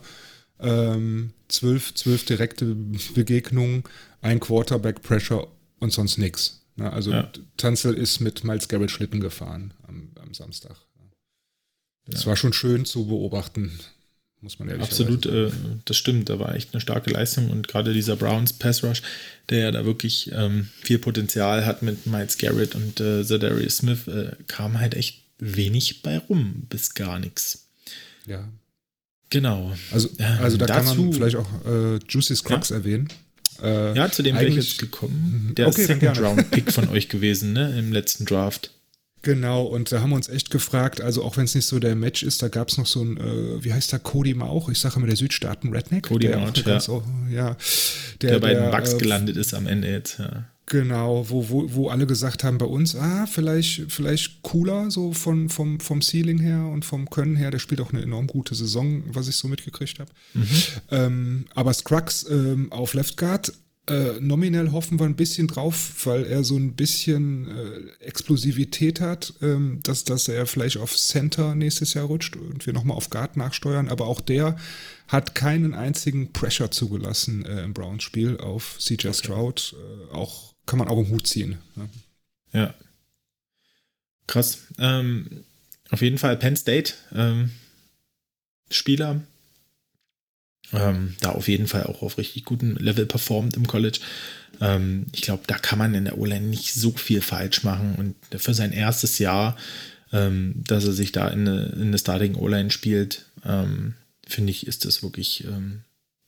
Ähm, 0.58 1.32
zwölf, 1.48 1.94
zwölf 1.94 2.24
direkte 2.24 2.74
Begegnungen, 3.14 3.84
ein 4.20 4.40
Quarterback 4.40 5.02
Pressure 5.02 5.48
und 5.78 5.92
sonst 5.92 6.18
nichts. 6.18 6.62
Ne? 6.76 6.92
Also 6.92 7.10
ja. 7.10 7.30
Tanzel 7.56 7.94
ist 7.94 8.20
mit 8.20 8.44
Miles 8.44 8.68
Garrett 8.68 8.90
Schlitten 8.90 9.20
gefahren 9.20 9.74
am, 9.86 10.10
am 10.20 10.34
Samstag. 10.34 10.76
Das 12.06 12.22
ja. 12.22 12.28
war 12.28 12.36
schon 12.36 12.52
schön 12.52 12.84
zu 12.84 13.06
beobachten, 13.06 13.78
muss 14.40 14.58
man 14.58 14.68
ehrlich 14.68 14.90
sagen. 14.90 15.14
Absolut, 15.14 15.26
äh, 15.26 15.52
das 15.84 15.96
stimmt. 15.96 16.28
Da 16.28 16.38
war 16.38 16.54
echt 16.54 16.72
eine 16.72 16.80
starke 16.80 17.10
Leistung 17.10 17.50
und 17.50 17.68
gerade 17.68 17.92
dieser 17.92 18.16
Browns 18.16 18.52
Pass 18.52 18.82
Rush, 18.82 19.02
der 19.48 19.60
ja 19.60 19.70
da 19.70 19.84
wirklich 19.84 20.30
ähm, 20.32 20.68
viel 20.82 20.98
Potenzial 20.98 21.64
hat 21.64 21.82
mit 21.82 22.06
Miles 22.06 22.38
Garrett 22.38 22.74
und 22.74 23.00
äh, 23.00 23.24
Zadarius 23.24 23.78
Smith, 23.78 24.08
äh, 24.08 24.32
kam 24.46 24.78
halt 24.78 24.94
echt 24.94 25.22
wenig 25.38 26.02
bei 26.02 26.18
rum, 26.18 26.66
bis 26.68 26.94
gar 26.94 27.18
nichts. 27.18 27.68
Ja. 28.26 28.48
Genau. 29.30 29.72
Also, 29.90 30.10
also 30.40 30.56
da 30.58 30.66
dazu, 30.66 30.88
kann 30.88 31.04
man 31.04 31.12
vielleicht 31.14 31.36
auch 31.36 31.48
äh, 31.64 31.98
Juicy 32.08 32.36
Scruggs 32.36 32.68
ja. 32.68 32.76
erwähnen. 32.76 33.08
Äh, 33.62 33.96
ja, 33.96 34.10
zu 34.10 34.22
dem 34.22 34.34
wäre 34.36 34.46
ich 34.46 34.56
jetzt 34.56 34.78
gekommen. 34.78 35.48
Mhm. 35.48 35.54
Der 35.54 35.68
okay, 35.68 35.86
Second 35.86 36.20
Round 36.20 36.50
Pick 36.50 36.72
von 36.72 36.88
euch 36.88 37.08
gewesen, 37.08 37.52
ne, 37.52 37.78
im 37.78 37.92
letzten 37.92 38.26
Draft. 38.26 38.70
Genau, 39.22 39.62
und 39.62 39.92
da 39.92 40.00
haben 40.00 40.10
wir 40.10 40.16
uns 40.16 40.28
echt 40.28 40.50
gefragt, 40.50 41.00
also 41.00 41.22
auch 41.22 41.36
wenn 41.36 41.44
es 41.44 41.54
nicht 41.54 41.66
so 41.66 41.78
der 41.78 41.94
Match 41.94 42.24
ist, 42.24 42.42
da 42.42 42.48
gab 42.48 42.68
es 42.68 42.76
noch 42.76 42.86
so 42.86 43.02
ein, 43.02 43.16
äh, 43.18 43.64
wie 43.64 43.72
heißt 43.72 43.92
der, 43.92 44.00
Cody 44.00 44.34
Mauch, 44.34 44.68
ich 44.68 44.78
sage 44.78 44.96
immer 44.96 45.06
der 45.06 45.16
Südstaaten 45.16 45.72
Redneck. 45.72 46.08
Cody 46.08 46.28
Mauch, 46.28 46.54
ja. 46.56 46.80
Oh, 46.88 47.02
ja. 47.30 47.56
Der, 48.20 48.32
der 48.32 48.38
bei 48.40 48.54
den 48.54 48.70
Bugs 48.72 48.94
äh, 48.94 48.98
gelandet 48.98 49.36
ist 49.36 49.54
am 49.54 49.68
Ende 49.68 49.88
jetzt, 49.88 50.18
ja. 50.18 50.44
Genau, 50.66 51.28
wo, 51.28 51.48
wo, 51.50 51.74
wo 51.74 51.88
alle 51.88 52.06
gesagt 52.06 52.44
haben 52.44 52.56
bei 52.56 52.66
uns, 52.66 52.96
ah, 52.96 53.26
vielleicht, 53.26 53.92
vielleicht 53.92 54.42
cooler, 54.42 54.90
so 54.90 55.12
von, 55.12 55.48
vom, 55.48 55.80
vom 55.80 56.00
Ceiling 56.00 56.38
her 56.38 56.66
und 56.66 56.84
vom 56.84 57.10
Können 57.10 57.36
her. 57.36 57.50
Der 57.50 57.58
spielt 57.58 57.80
auch 57.80 57.92
eine 57.92 58.00
enorm 58.00 58.26
gute 58.28 58.54
Saison, 58.54 59.02
was 59.06 59.28
ich 59.28 59.36
so 59.36 59.48
mitgekriegt 59.48 59.98
habe. 59.98 60.10
Mhm. 60.34 60.48
Ähm, 60.90 61.44
aber 61.54 61.74
Scruggs 61.74 62.24
ähm, 62.30 62.72
auf 62.72 62.94
Left 62.94 63.16
Guard 63.16 63.52
äh, 63.88 64.20
nominell 64.20 64.70
hoffen 64.70 65.00
wir 65.00 65.06
ein 65.06 65.16
bisschen 65.16 65.48
drauf, 65.48 66.06
weil 66.06 66.24
er 66.24 66.44
so 66.44 66.56
ein 66.56 66.74
bisschen 66.74 67.48
äh, 67.48 68.04
Explosivität 68.04 69.00
hat, 69.00 69.34
ähm, 69.42 69.80
dass, 69.82 70.04
dass 70.04 70.28
er 70.28 70.46
vielleicht 70.46 70.76
auf 70.76 70.96
Center 70.96 71.56
nächstes 71.56 71.94
Jahr 71.94 72.04
rutscht 72.04 72.36
und 72.36 72.64
wir 72.64 72.72
nochmal 72.72 72.96
auf 72.96 73.10
Guard 73.10 73.36
nachsteuern. 73.36 73.88
Aber 73.88 74.06
auch 74.06 74.20
der 74.20 74.56
hat 75.08 75.34
keinen 75.34 75.74
einzigen 75.74 76.32
Pressure 76.32 76.70
zugelassen 76.70 77.44
äh, 77.44 77.64
im 77.64 77.74
Browns-Spiel 77.74 78.38
auf 78.38 78.76
CJ 78.78 79.08
okay. 79.08 79.14
Stroud. 79.14 79.74
Äh, 79.76 80.14
auch 80.14 80.54
kann 80.64 80.78
man 80.78 80.86
auch 80.86 80.98
im 80.98 81.08
Hut 81.08 81.26
ziehen. 81.26 81.58
Ne? 81.74 81.88
Ja. 82.52 82.74
Krass. 84.28 84.58
Ähm, 84.78 85.44
auf 85.90 86.02
jeden 86.02 86.18
Fall 86.18 86.36
Penn 86.36 86.54
State. 86.54 86.94
Ähm, 87.12 87.50
Spieler, 88.70 89.22
ähm, 90.72 91.14
da 91.20 91.30
auf 91.30 91.48
jeden 91.48 91.66
Fall 91.66 91.84
auch 91.84 92.02
auf 92.02 92.18
richtig 92.18 92.44
gutem 92.44 92.76
Level 92.76 93.06
performt 93.06 93.56
im 93.56 93.66
College. 93.66 94.00
Ähm, 94.60 95.06
ich 95.12 95.22
glaube, 95.22 95.42
da 95.46 95.58
kann 95.58 95.78
man 95.78 95.94
in 95.94 96.04
der 96.04 96.18
O-Line 96.18 96.46
nicht 96.46 96.74
so 96.74 96.92
viel 96.92 97.20
falsch 97.20 97.62
machen 97.62 97.94
und 97.96 98.40
für 98.40 98.54
sein 98.54 98.72
erstes 98.72 99.18
Jahr, 99.18 99.56
ähm, 100.12 100.62
dass 100.66 100.84
er 100.84 100.92
sich 100.92 101.12
da 101.12 101.28
in 101.28 101.48
eine, 101.48 101.66
in 101.66 101.88
eine 101.88 101.98
Starting 101.98 102.34
O-Line 102.34 102.70
spielt, 102.70 103.26
ähm, 103.44 103.94
finde 104.26 104.50
ich, 104.50 104.66
ist 104.66 104.84
das 104.84 105.02
wirklich 105.02 105.44
ähm, 105.44 105.82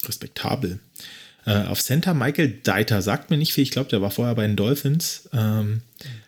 respektabel. 0.07 0.78
Äh, 1.47 1.64
auf 1.64 1.82
Center 1.82 2.14
Michael 2.14 2.61
Deiter 2.62 3.03
sagt 3.03 3.30
mir 3.30 3.36
nicht 3.36 3.53
viel. 3.53 3.62
Ich 3.62 3.70
glaube, 3.70 3.90
der 3.90 4.01
war 4.01 4.11
vorher 4.11 4.34
bei 4.34 4.47
den 4.47 4.57
Dolphins. 4.57 5.28
Ähm, 5.32 5.82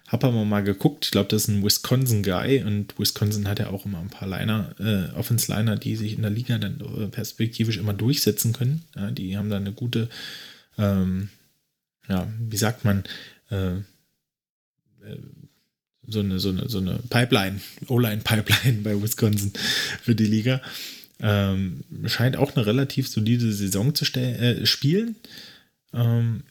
hab 0.09 0.23
aber 0.23 0.45
mal 0.45 0.63
geguckt. 0.63 1.07
Ich 1.07 1.11
glaube, 1.11 1.29
das 1.29 1.43
ist 1.43 1.49
ein 1.49 1.65
Wisconsin-Guy 1.65 2.63
und 2.63 2.99
Wisconsin 2.99 3.49
hat 3.49 3.59
ja 3.59 3.71
auch 3.71 3.87
immer 3.87 3.99
ein 3.99 4.11
paar 4.11 4.29
Liner, 4.29 4.75
äh, 4.79 5.17
Offense-Liner, 5.17 5.77
die 5.77 5.97
sich 5.97 6.13
in 6.15 6.23
der 6.23 6.31
Liga 6.31 6.59
dann 6.59 6.81
äh, 6.81 7.09
perspektivisch 7.09 7.77
immer 7.77 7.93
durchsetzen 7.93 8.53
können. 8.53 8.85
Ja, 8.95 9.11
die 9.11 9.37
haben 9.37 9.51
dann 9.51 9.65
eine 9.65 9.73
gute, 9.73 10.09
ähm, 10.79 11.31
ja, 12.09 12.29
wie 12.39 12.57
sagt 12.57 12.85
man, 12.85 13.05
äh, 13.51 13.77
äh 13.77 13.83
so 16.09 16.21
eine, 16.21 16.39
so 16.39 16.51
eine, 16.51 16.69
so 16.69 16.79
eine 16.79 17.01
Pipeline, 17.11 17.61
O-Line-Pipeline 17.89 18.79
bei 18.85 19.03
Wisconsin 19.03 19.53
für 20.01 20.15
die 20.15 20.27
Liga. 20.27 20.63
Ähm, 21.19 21.83
scheint 22.05 22.37
auch 22.37 22.55
eine 22.55 22.65
relativ 22.65 23.09
solide 23.09 23.53
Saison 23.53 23.93
zu 23.93 24.05
äh, 24.15 24.67
spielen. 24.67 25.17
Ähm, 25.93 26.45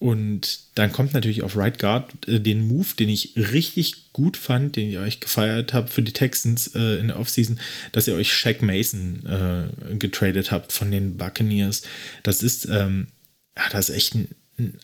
und 0.00 0.60
dann 0.76 0.92
kommt 0.92 1.12
natürlich 1.12 1.42
auf 1.42 1.58
Right 1.58 1.78
Guard 1.78 2.26
äh, 2.26 2.40
den 2.40 2.66
Move, 2.66 2.88
den 2.98 3.10
ich 3.10 3.34
richtig 3.36 4.14
gut 4.14 4.38
fand, 4.38 4.76
den 4.76 4.88
ich 4.88 4.96
euch 4.96 5.20
gefeiert 5.20 5.74
habe 5.74 5.88
für 5.88 6.00
die 6.00 6.14
Texans 6.14 6.74
äh, 6.74 6.98
in 6.98 7.08
der 7.08 7.20
Offseason, 7.20 7.60
dass 7.92 8.08
ihr 8.08 8.14
euch 8.14 8.32
Shaq 8.32 8.62
Mason 8.62 9.26
äh, 9.26 9.96
getradet 9.96 10.50
habt 10.50 10.72
von 10.72 10.90
den 10.90 11.18
Buccaneers. 11.18 11.82
Das 12.22 12.42
ist, 12.42 12.64
ähm, 12.64 13.08
ja, 13.54 13.64
das 13.70 13.90
ist 13.90 13.96
echt 13.96 14.14
ein, 14.14 14.28
ein, 14.58 14.78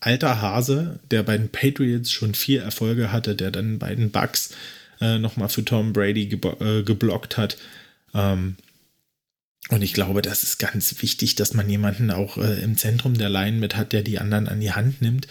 alter 0.00 0.40
Hase, 0.40 1.00
der 1.10 1.22
bei 1.22 1.36
den 1.36 1.50
Patriots 1.50 2.10
schon 2.10 2.34
vier 2.34 2.62
Erfolge 2.62 3.12
hatte, 3.12 3.36
der 3.36 3.50
dann 3.50 3.78
bei 3.78 3.94
den 3.94 4.10
Bucks 4.10 4.54
äh, 5.02 5.18
nochmal 5.18 5.50
für 5.50 5.64
Tom 5.66 5.92
Brady 5.92 6.22
äh, 6.60 6.82
geblockt 6.82 7.36
hat. 7.36 7.58
Ähm, 8.14 8.56
und 9.72 9.80
ich 9.80 9.94
glaube, 9.94 10.20
das 10.20 10.42
ist 10.42 10.58
ganz 10.58 11.00
wichtig, 11.00 11.34
dass 11.34 11.54
man 11.54 11.66
jemanden 11.66 12.10
auch 12.10 12.36
äh, 12.36 12.62
im 12.62 12.76
Zentrum 12.76 13.14
der 13.14 13.30
Line 13.30 13.56
mit 13.56 13.74
hat, 13.74 13.94
der 13.94 14.02
die 14.02 14.18
anderen 14.18 14.46
an 14.46 14.60
die 14.60 14.72
Hand 14.72 15.00
nimmt. 15.00 15.26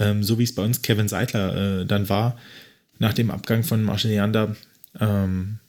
Ähm, 0.00 0.24
so 0.24 0.36
wie 0.40 0.42
es 0.42 0.52
bei 0.52 0.64
uns 0.64 0.82
Kevin 0.82 1.06
Seidler 1.06 1.82
äh, 1.82 1.86
dann 1.86 2.08
war, 2.08 2.36
nach 2.98 3.14
dem 3.14 3.30
Abgang 3.30 3.62
von 3.62 3.84
Marshall 3.84 4.10
Leander. 4.10 4.56
Ähm, 4.98 5.60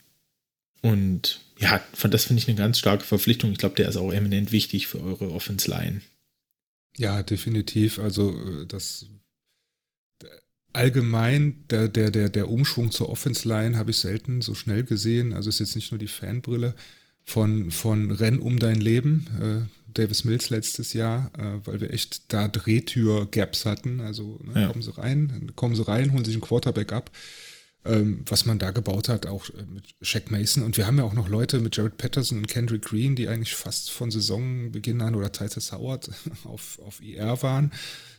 und 0.82 1.40
ja, 1.60 1.80
das 2.10 2.24
finde 2.24 2.42
ich 2.42 2.48
eine 2.48 2.56
ganz 2.58 2.80
starke 2.80 3.04
Verpflichtung. 3.04 3.52
Ich 3.52 3.58
glaube, 3.58 3.76
der 3.76 3.88
ist 3.88 3.96
auch 3.96 4.12
eminent 4.12 4.50
wichtig 4.50 4.88
für 4.88 5.00
eure 5.00 5.30
Offense 5.30 5.70
Line. 5.70 6.00
Ja, 6.96 7.22
definitiv. 7.22 8.00
Also 8.00 8.32
äh, 8.32 8.66
das 8.66 9.06
allgemein 10.72 11.64
der, 11.70 11.86
der, 11.86 12.10
der, 12.10 12.50
Umschwung 12.50 12.90
zur 12.90 13.08
Offense 13.08 13.48
Line 13.48 13.78
habe 13.78 13.92
ich 13.92 13.98
selten 13.98 14.42
so 14.42 14.56
schnell 14.56 14.82
gesehen. 14.82 15.32
Also 15.32 15.48
ist 15.48 15.60
jetzt 15.60 15.76
nicht 15.76 15.92
nur 15.92 16.00
die 16.00 16.08
Fanbrille 16.08 16.74
von, 17.26 17.70
von 17.70 18.12
Renn 18.12 18.38
um 18.38 18.58
dein 18.58 18.80
Leben, 18.80 19.26
äh, 19.40 19.92
Davis 19.92 20.24
Mills 20.24 20.48
letztes 20.50 20.92
Jahr, 20.92 21.30
äh, 21.36 21.66
weil 21.66 21.80
wir 21.80 21.92
echt 21.92 22.32
da 22.32 22.48
Drehtür-Gaps 22.48 23.66
hatten. 23.66 24.00
Also 24.00 24.38
ne, 24.44 24.62
ja. 24.62 24.66
kommen 24.68 24.82
sie 24.82 24.96
rein, 24.96 25.52
kommen 25.56 25.74
sie 25.74 25.86
rein, 25.86 26.12
holen 26.12 26.24
sich 26.24 26.34
einen 26.34 26.42
Quarterback 26.42 26.92
ab. 26.92 27.10
Ähm, 27.84 28.22
was 28.26 28.46
man 28.46 28.58
da 28.58 28.72
gebaut 28.72 29.08
hat, 29.08 29.26
auch 29.26 29.48
äh, 29.50 29.64
mit 29.72 29.84
Shaq 30.02 30.30
Mason. 30.30 30.62
Und 30.62 30.76
wir 30.76 30.86
haben 30.86 30.98
ja 30.98 31.04
auch 31.04 31.12
noch 31.12 31.28
Leute 31.28 31.60
mit 31.60 31.76
Jared 31.76 31.98
Patterson 31.98 32.38
und 32.38 32.48
Kendrick 32.48 32.82
Green, 32.82 33.14
die 33.14 33.28
eigentlich 33.28 33.54
fast 33.54 33.90
von 33.90 34.10
Saisonbeginn 34.10 35.00
an 35.02 35.14
oder 35.14 35.30
Titus 35.30 35.72
Howard 35.72 36.10
auf, 36.44 36.80
auf 36.84 37.00
IR 37.00 37.42
waren. 37.42 37.72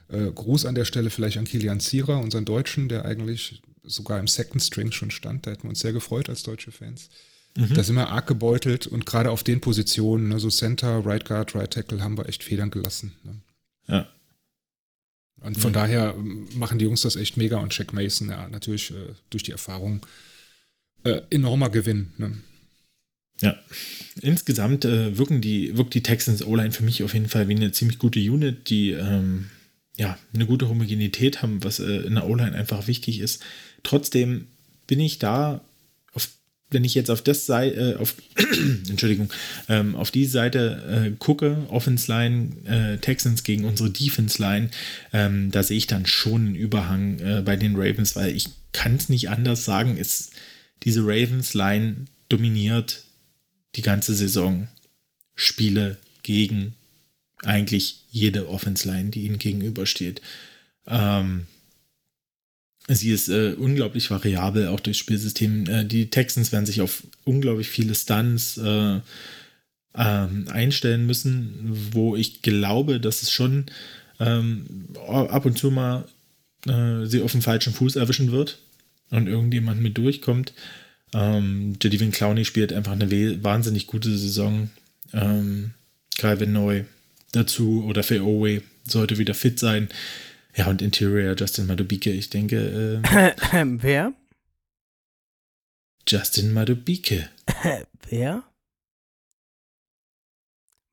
Äh, 0.09 0.31
Gruß 0.31 0.65
an 0.65 0.75
der 0.75 0.85
Stelle 0.85 1.09
vielleicht 1.09 1.37
an 1.37 1.45
Kilian 1.45 1.79
Zierer, 1.79 2.19
unseren 2.19 2.45
Deutschen, 2.45 2.87
der 2.87 3.05
eigentlich 3.05 3.61
sogar 3.83 4.19
im 4.19 4.27
Second 4.27 4.61
String 4.61 4.91
schon 4.91 5.11
stand. 5.11 5.45
Da 5.45 5.51
hätten 5.51 5.63
wir 5.63 5.69
uns 5.69 5.79
sehr 5.79 5.93
gefreut 5.93 6.29
als 6.29 6.43
deutsche 6.43 6.71
Fans. 6.71 7.09
Mhm. 7.57 7.73
Da 7.73 7.83
sind 7.83 7.95
wir 7.95 8.09
arg 8.09 8.27
gebeutelt 8.27 8.85
und 8.85 9.07
gerade 9.07 9.31
auf 9.31 9.43
den 9.43 9.61
Positionen, 9.61 10.31
also 10.31 10.49
Center, 10.49 11.03
Right 11.03 11.25
Guard, 11.25 11.55
Right 11.55 11.71
Tackle, 11.71 12.03
haben 12.03 12.15
wir 12.15 12.29
echt 12.29 12.43
Federn 12.43 12.69
gelassen. 12.69 13.13
Ne? 13.23 13.35
Ja. 13.87 14.07
Und 15.41 15.57
von 15.57 15.71
mhm. 15.71 15.73
daher 15.73 16.13
ähm, 16.15 16.47
machen 16.53 16.77
die 16.77 16.85
Jungs 16.85 17.01
das 17.01 17.15
echt 17.15 17.35
mega 17.35 17.57
und 17.57 17.75
Jack 17.75 17.93
Mason, 17.93 18.29
ja, 18.29 18.47
natürlich 18.47 18.91
äh, 18.91 19.13
durch 19.31 19.41
die 19.41 19.51
Erfahrung 19.51 20.05
äh, 21.03 21.21
enormer 21.31 21.69
Gewinn. 21.71 22.11
Ne? 22.17 22.37
Ja, 23.41 23.57
insgesamt 24.21 24.85
äh, 24.85 25.17
wirken 25.17 25.41
die, 25.41 25.75
wirkt 25.77 25.95
die 25.95 26.03
Texans 26.03 26.45
O-Line 26.45 26.71
für 26.71 26.83
mich 26.83 27.03
auf 27.03 27.13
jeden 27.15 27.29
Fall 27.29 27.47
wie 27.47 27.55
eine 27.55 27.71
ziemlich 27.71 27.97
gute 27.97 28.19
Unit, 28.19 28.69
die 28.69 28.91
ähm, 28.91 29.49
ja 29.95 30.17
eine 30.33 30.45
gute 30.45 30.69
Homogenität 30.69 31.41
haben, 31.41 31.63
was 31.63 31.79
äh, 31.79 32.01
in 32.01 32.15
der 32.15 32.27
O-Line 32.27 32.55
einfach 32.55 32.85
wichtig 32.85 33.19
ist. 33.19 33.43
Trotzdem 33.81 34.47
bin 34.85 34.99
ich 34.99 35.17
da 35.19 35.61
wenn 36.69 36.83
ich 36.83 36.95
jetzt 36.95 37.09
auf 37.09 37.21
das 37.21 37.45
Seite, 37.45 37.95
äh, 37.95 37.95
auf, 37.95 38.15
Entschuldigung, 38.89 39.29
ähm, 39.69 39.95
auf 39.95 40.11
die 40.11 40.25
Seite 40.25 41.07
äh, 41.07 41.15
gucke, 41.17 41.65
Offense 41.69 42.11
Line, 42.11 42.49
äh, 42.65 42.97
Texans 42.97 43.43
gegen 43.43 43.65
unsere 43.65 43.89
Defense 43.89 44.41
Line, 44.41 44.69
ähm, 45.13 45.51
da 45.51 45.63
sehe 45.63 45.77
ich 45.77 45.87
dann 45.87 46.05
schon 46.05 46.47
einen 46.47 46.55
Überhang 46.55 47.19
äh, 47.19 47.41
bei 47.43 47.55
den 47.55 47.75
Ravens, 47.75 48.15
weil 48.15 48.35
ich 48.35 48.49
kann 48.73 48.95
es 48.95 49.09
nicht 49.09 49.29
anders 49.29 49.65
sagen, 49.65 49.97
ist, 49.97 50.33
diese 50.83 51.01
Ravens 51.01 51.53
Line 51.53 52.05
dominiert 52.29 53.03
die 53.75 53.81
ganze 53.81 54.13
Saison 54.13 54.67
Spiele 55.35 55.97
gegen 56.23 56.73
eigentlich 57.43 58.01
jede 58.09 58.49
Offense 58.49 58.87
Line, 58.87 59.09
die 59.09 59.23
ihnen 59.23 59.37
gegenübersteht. 59.37 60.21
Ähm, 60.87 61.47
Sie 62.87 63.11
ist 63.11 63.27
äh, 63.27 63.53
unglaublich 63.57 64.09
variabel, 64.09 64.67
auch 64.67 64.79
durchs 64.79 64.99
Spielsystem. 64.99 65.69
Äh, 65.69 65.85
die 65.85 66.09
Texans 66.09 66.51
werden 66.51 66.65
sich 66.65 66.81
auf 66.81 67.03
unglaublich 67.25 67.69
viele 67.69 67.93
Stunts 67.93 68.57
äh, 68.57 68.99
ähm, 69.95 70.45
einstellen 70.49 71.05
müssen, 71.05 71.89
wo 71.91 72.15
ich 72.15 72.41
glaube, 72.41 72.99
dass 73.01 73.23
es 73.23 73.31
schon 73.31 73.65
ähm, 74.19 74.87
ab 75.07 75.45
und 75.45 75.57
zu 75.57 75.69
mal 75.69 76.05
äh, 76.65 77.05
sie 77.05 77.21
auf 77.21 77.31
dem 77.33 77.41
falschen 77.41 77.73
Fuß 77.73 77.97
erwischen 77.97 78.31
wird 78.31 78.59
und 79.09 79.27
irgendjemand 79.27 79.81
mit 79.81 79.97
durchkommt. 79.97 80.53
Ähm, 81.13 81.77
Jadivin 81.81 82.11
Clowney 82.11 82.45
spielt 82.45 82.71
einfach 82.71 82.93
eine 82.93 83.43
wahnsinnig 83.43 83.87
gute 83.87 84.15
Saison. 84.17 84.69
Ähm, 85.13 85.71
Calvin 86.17 86.53
Neu 86.53 86.83
dazu 87.31 87.85
oder 87.85 88.03
Feowe 88.03 88.61
sollte 88.87 89.17
wieder 89.17 89.33
fit 89.33 89.59
sein. 89.59 89.89
Ja, 90.57 90.67
und 90.67 90.81
Interior 90.81 91.35
Justin 91.37 91.67
Madubike, 91.67 92.11
ich 92.11 92.31
denke. 92.31 93.01
Äh, 93.03 93.35
Wer? 93.81 94.13
Justin 96.07 96.51
Madubike. 96.51 97.29
Wer? 98.09 98.43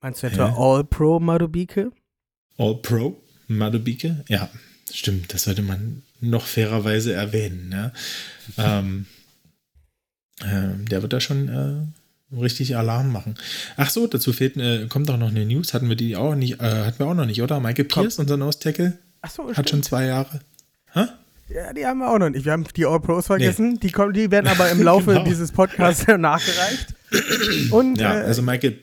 Meinst 0.03 0.23
du 0.23 0.27
etwa 0.27 0.55
All-Pro 0.55 1.19
Madubike? 1.19 1.93
All-Pro 2.59 3.19
Madubike? 3.49 4.23
Ja, 4.29 4.51
stimmt. 4.93 5.33
Das 5.33 5.45
sollte 5.45 5.63
man 5.63 6.03
noch 6.21 6.45
fairerweise 6.45 7.15
erwähnen. 7.15 7.73
Ja. 7.73 7.93
ähm, 8.59 9.07
äh, 10.43 10.85
der 10.85 11.01
wird 11.01 11.15
da 11.15 11.21
schon 11.21 11.49
äh, 11.49 12.37
richtig 12.37 12.77
Alarm 12.77 13.11
machen. 13.13 13.37
Ach 13.79 13.89
so, 13.89 14.07
dazu 14.07 14.35
fehlt, 14.35 14.59
äh, 14.59 14.89
kommt 14.89 15.09
auch 15.09 15.17
noch 15.17 15.29
eine 15.29 15.47
News. 15.47 15.73
Hatten 15.73 15.89
wir 15.89 15.97
die 15.97 16.17
auch 16.17 16.35
nicht, 16.35 16.61
äh, 16.61 16.85
hatten 16.85 16.99
wir 16.99 17.07
auch 17.07 17.15
noch 17.15 17.25
nicht, 17.25 17.41
oder? 17.41 17.61
Michael 17.61 17.87
Pierce, 17.87 18.19
unser 18.19 18.37
Nose-Tackle, 19.25 19.51
Achso, 19.51 19.57
hat 19.57 19.71
schon 19.71 19.83
zwei 19.83 20.07
Jahre. 20.07 20.41
Hä? 20.93 21.07
Ja, 21.49 21.73
die 21.73 21.87
haben 21.87 21.99
wir 21.99 22.11
auch 22.11 22.19
noch 22.19 22.31
nicht. 22.31 22.45
Wir 22.45 22.53
haben 22.53 22.65
die 22.77 22.87
All-Pros 22.87 23.27
vergessen. 23.27 23.75
Nee. 23.75 23.79
Die, 23.81 23.91
kommen, 23.91 24.13
die 24.13 24.31
werden 24.31 24.49
aber 24.49 24.71
im 24.71 24.83
Laufe 24.83 25.13
genau. 25.13 25.25
dieses 25.25 25.53
Podcasts 25.53 26.07
nachgereicht. 26.19 26.95
Und, 27.71 27.99
ja, 27.99 28.21
äh, 28.21 28.25
also 28.25 28.43
Michael. 28.43 28.79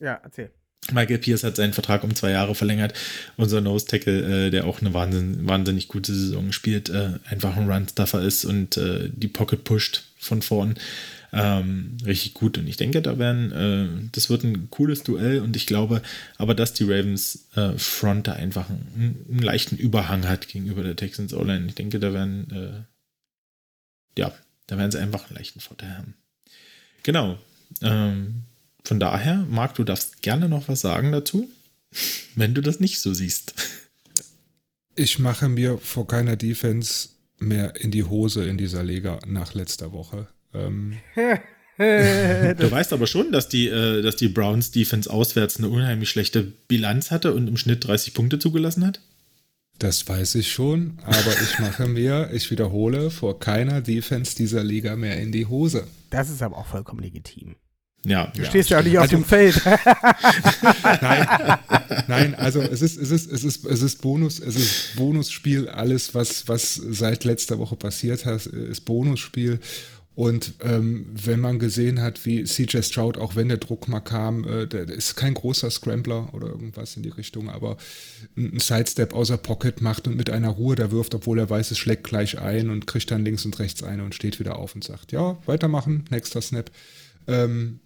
Ja, 0.00 0.20
erzähl. 0.22 0.50
Michael 0.92 1.18
Pierce 1.18 1.44
hat 1.44 1.56
seinen 1.56 1.72
Vertrag 1.72 2.04
um 2.04 2.14
zwei 2.14 2.30
Jahre 2.30 2.54
verlängert. 2.54 2.92
Unser 3.36 3.62
Nose 3.62 3.86
Tackle, 3.86 4.46
äh, 4.46 4.50
der 4.50 4.66
auch 4.66 4.82
eine 4.82 4.92
wahnsinnig, 4.92 5.46
wahnsinnig 5.48 5.88
gute 5.88 6.12
Saison 6.14 6.52
spielt, 6.52 6.90
äh, 6.90 7.12
einfach 7.24 7.56
ein 7.56 7.70
Run-Stuffer 7.70 8.22
ist 8.22 8.44
und 8.44 8.76
äh, 8.76 9.08
die 9.10 9.28
Pocket 9.28 9.64
pusht 9.64 10.04
von 10.18 10.42
vorn 10.42 10.74
ähm, 11.34 11.96
richtig 12.04 12.34
gut. 12.34 12.58
Und 12.58 12.68
ich 12.68 12.76
denke, 12.76 13.02
da 13.02 13.18
werden, 13.18 13.52
äh, 13.52 14.08
das 14.12 14.30
wird 14.30 14.44
ein 14.44 14.70
cooles 14.70 15.02
Duell 15.02 15.40
und 15.40 15.56
ich 15.56 15.66
glaube 15.66 16.00
aber, 16.38 16.54
dass 16.54 16.74
die 16.74 16.84
Ravens 16.84 17.48
äh, 17.56 17.76
Front 17.76 18.28
da 18.28 18.34
einfach 18.34 18.68
einen, 18.70 19.24
einen, 19.28 19.42
leichten 19.42 19.76
Überhang 19.76 20.28
hat 20.28 20.48
gegenüber 20.48 20.82
der 20.82 20.96
Texans 20.96 21.34
O-Line. 21.34 21.66
Ich 21.66 21.74
denke, 21.74 21.98
da 21.98 22.12
werden, 22.12 22.50
äh, 22.50 24.20
ja, 24.20 24.32
da 24.68 24.78
werden 24.78 24.92
sie 24.92 25.00
einfach 25.00 25.26
einen 25.26 25.36
leichten 25.36 25.60
Vorteil 25.60 25.98
haben. 25.98 26.14
Genau. 27.02 27.38
Ähm, 27.82 28.44
von 28.84 29.00
daher, 29.00 29.46
Marc, 29.50 29.74
du 29.74 29.84
darfst 29.84 30.22
gerne 30.22 30.48
noch 30.48 30.68
was 30.68 30.82
sagen 30.82 31.10
dazu, 31.10 31.50
wenn 32.36 32.54
du 32.54 32.60
das 32.60 32.78
nicht 32.78 33.00
so 33.00 33.12
siehst. 33.12 33.54
Ich 34.94 35.18
mache 35.18 35.48
mir 35.48 35.78
vor 35.78 36.06
keiner 36.06 36.36
Defense 36.36 37.08
mehr 37.38 37.74
in 37.76 37.90
die 37.90 38.04
Hose 38.04 38.44
in 38.44 38.56
dieser 38.56 38.84
Liga 38.84 39.18
nach 39.26 39.54
letzter 39.54 39.90
Woche. 39.90 40.28
Ähm. 40.54 40.98
du 41.76 42.70
weißt 42.70 42.92
aber 42.92 43.06
schon, 43.06 43.32
dass 43.32 43.48
die, 43.48 43.68
äh, 43.68 44.02
dass 44.02 44.16
die 44.16 44.28
Browns 44.28 44.70
Defense 44.70 45.10
auswärts 45.10 45.58
eine 45.58 45.68
unheimlich 45.68 46.10
schlechte 46.10 46.42
Bilanz 46.42 47.10
hatte 47.10 47.34
und 47.34 47.48
im 47.48 47.56
Schnitt 47.56 47.86
30 47.86 48.14
Punkte 48.14 48.38
zugelassen 48.38 48.86
hat? 48.86 49.00
Das 49.78 50.08
weiß 50.08 50.36
ich 50.36 50.52
schon, 50.52 50.98
aber 51.02 51.32
ich 51.42 51.58
mache 51.58 51.88
mir, 51.88 52.30
ich 52.32 52.48
wiederhole, 52.50 53.10
vor 53.10 53.40
keiner 53.40 53.80
Defense 53.80 54.36
dieser 54.36 54.62
Liga 54.62 54.94
mehr 54.94 55.20
in 55.20 55.32
die 55.32 55.46
Hose. 55.46 55.88
Das 56.10 56.30
ist 56.30 56.42
aber 56.42 56.56
auch 56.58 56.66
vollkommen 56.66 57.00
legitim. 57.00 57.56
Ja, 58.04 58.30
du 58.34 58.42
ja, 58.42 58.48
stehst 58.48 58.68
ja 58.68 58.78
auch 58.78 58.84
nicht 58.84 58.98
auf 58.98 59.04
also, 59.04 59.16
dem 59.16 59.24
Feld. 59.24 59.60
nein, 61.00 61.58
nein, 62.06 62.34
also 62.34 62.60
es 62.60 62.82
ist, 62.82 62.98
es 62.98 63.10
ist, 63.10 63.32
es 63.32 63.44
ist, 63.44 63.64
es 63.64 63.82
ist 63.82 64.02
Bonus, 64.02 64.40
es 64.40 64.56
ist 64.56 64.96
Bonusspiel. 64.96 65.68
Alles, 65.70 66.14
was, 66.14 66.46
was 66.46 66.74
seit 66.74 67.24
letzter 67.24 67.58
Woche 67.58 67.76
passiert 67.76 68.26
hat, 68.26 68.44
ist 68.44 68.84
Bonusspiel. 68.84 69.58
Und 70.14 70.54
ähm, 70.60 71.06
wenn 71.12 71.40
man 71.40 71.58
gesehen 71.58 72.00
hat, 72.00 72.24
wie 72.24 72.44
CJ 72.44 72.82
Stroud, 72.82 73.18
auch 73.18 73.34
wenn 73.34 73.48
der 73.48 73.58
Druck 73.58 73.88
mal 73.88 74.00
kam, 74.00 74.44
äh, 74.44 74.66
der, 74.66 74.86
der, 74.86 74.94
ist 74.94 75.16
kein 75.16 75.34
großer 75.34 75.70
Scrambler 75.70 76.32
oder 76.32 76.46
irgendwas 76.48 76.96
in 76.96 77.02
die 77.02 77.08
Richtung, 77.08 77.50
aber 77.50 77.76
ein 78.36 78.60
Sidestep 78.60 79.12
außer 79.12 79.38
Pocket 79.38 79.80
macht 79.80 80.06
und 80.06 80.16
mit 80.16 80.30
einer 80.30 80.50
Ruhe 80.50 80.76
da 80.76 80.92
wirft, 80.92 81.16
obwohl 81.16 81.40
er 81.40 81.50
weiß, 81.50 81.72
es 81.72 81.78
schlägt 81.78 82.04
gleich 82.04 82.38
ein 82.38 82.70
und 82.70 82.86
kriegt 82.86 83.10
dann 83.10 83.24
links 83.24 83.44
und 83.44 83.58
rechts 83.58 83.82
eine 83.82 84.04
und 84.04 84.14
steht 84.14 84.38
wieder 84.38 84.56
auf 84.56 84.76
und 84.76 84.84
sagt, 84.84 85.10
ja, 85.10 85.36
weitermachen, 85.46 86.04
nächster 86.10 86.40
Snap. 86.40 86.70
Ähm, 87.26 87.80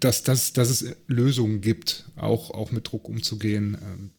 dass, 0.00 0.22
dass, 0.22 0.52
dass 0.52 0.68
es 0.68 0.96
Lösungen 1.06 1.62
gibt, 1.62 2.10
auch, 2.16 2.50
auch 2.50 2.72
mit 2.72 2.90
Druck 2.90 3.08
umzugehen. 3.08 3.78
Ähm, 3.80 4.10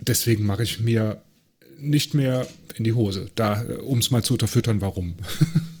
deswegen 0.00 0.44
mache 0.44 0.64
ich 0.64 0.80
mir 0.80 1.22
nicht 1.78 2.14
mehr 2.14 2.48
in 2.74 2.82
die 2.82 2.94
Hose, 2.94 3.30
da, 3.36 3.62
um 3.84 3.98
es 3.98 4.10
mal 4.10 4.24
zu 4.24 4.34
unterfüttern, 4.34 4.80
warum. 4.80 5.14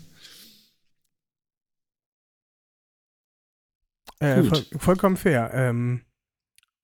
Äh, 4.20 4.42
voll, 4.44 4.64
vollkommen 4.78 5.16
fair. 5.16 5.50
Ähm, 5.52 6.04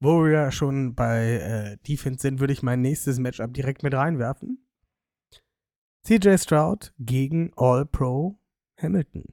wo 0.01 0.25
wir 0.25 0.51
schon 0.51 0.95
bei 0.95 1.25
äh, 1.27 1.77
Defense 1.87 2.23
sind, 2.23 2.41
würde 2.41 2.53
ich 2.53 2.63
mein 2.63 2.81
nächstes 2.81 3.19
Matchup 3.19 3.53
direkt 3.53 3.83
mit 3.83 3.95
reinwerfen. 3.95 4.67
CJ 6.05 6.39
Stroud 6.39 6.95
gegen 6.99 7.53
All-Pro 7.57 8.39
Hamilton. 8.81 9.25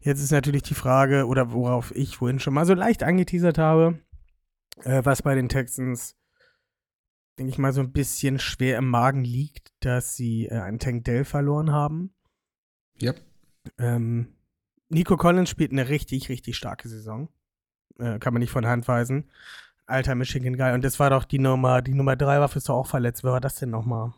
Jetzt 0.00 0.22
ist 0.22 0.32
natürlich 0.32 0.62
die 0.62 0.74
Frage, 0.74 1.26
oder 1.26 1.52
worauf 1.52 1.94
ich 1.94 2.16
vorhin 2.16 2.38
schon 2.38 2.54
mal 2.54 2.66
so 2.66 2.74
leicht 2.74 3.02
angeteasert 3.02 3.58
habe, 3.58 4.00
äh, 4.82 5.04
was 5.04 5.22
bei 5.22 5.34
den 5.34 5.48
Texans, 5.48 6.16
denke 7.38 7.50
ich 7.50 7.58
mal, 7.58 7.72
so 7.72 7.80
ein 7.80 7.92
bisschen 7.92 8.38
schwer 8.38 8.78
im 8.78 8.88
Magen 8.88 9.24
liegt, 9.24 9.72
dass 9.80 10.14
sie 10.14 10.46
äh, 10.46 10.60
einen 10.60 10.78
Tank 10.78 11.04
Dell 11.04 11.24
verloren 11.24 11.72
haben. 11.72 12.14
Ja. 12.98 13.14
Ähm, 13.78 14.28
Nico 14.88 15.16
Collins 15.16 15.50
spielt 15.50 15.72
eine 15.72 15.88
richtig, 15.88 16.28
richtig 16.28 16.56
starke 16.56 16.88
Saison. 16.88 17.28
Äh, 17.98 18.18
kann 18.18 18.32
man 18.32 18.40
nicht 18.40 18.50
von 18.50 18.66
Hand 18.66 18.86
weisen. 18.88 19.24
Alter 19.86 20.14
Michigan 20.14 20.56
Guy. 20.56 20.72
Und 20.72 20.84
das 20.84 20.98
war 20.98 21.10
doch 21.10 21.24
die 21.24 21.38
Nummer, 21.38 21.82
die 21.82 21.94
Nummer 21.94 22.16
3 22.16 22.40
war 22.40 22.48
fürs 22.48 22.68
auch 22.68 22.86
verletzt. 22.86 23.24
Wer 23.24 23.32
war 23.32 23.40
das 23.40 23.56
denn 23.56 23.70
nochmal? 23.70 24.12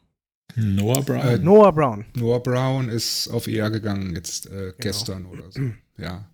Noah 0.57 1.03
Brown. 1.03 1.21
Äh, 1.21 1.39
Noah 1.39 1.73
Brown. 1.73 2.07
Noah 2.15 2.43
Brown 2.43 2.89
ist 2.89 3.29
auf 3.29 3.47
ER 3.47 3.71
gegangen, 3.71 4.15
jetzt 4.15 4.47
äh, 4.47 4.51
genau. 4.51 4.75
gestern 4.79 5.27
oder 5.27 5.51
so. 5.51 5.61
Ja. 6.01 6.31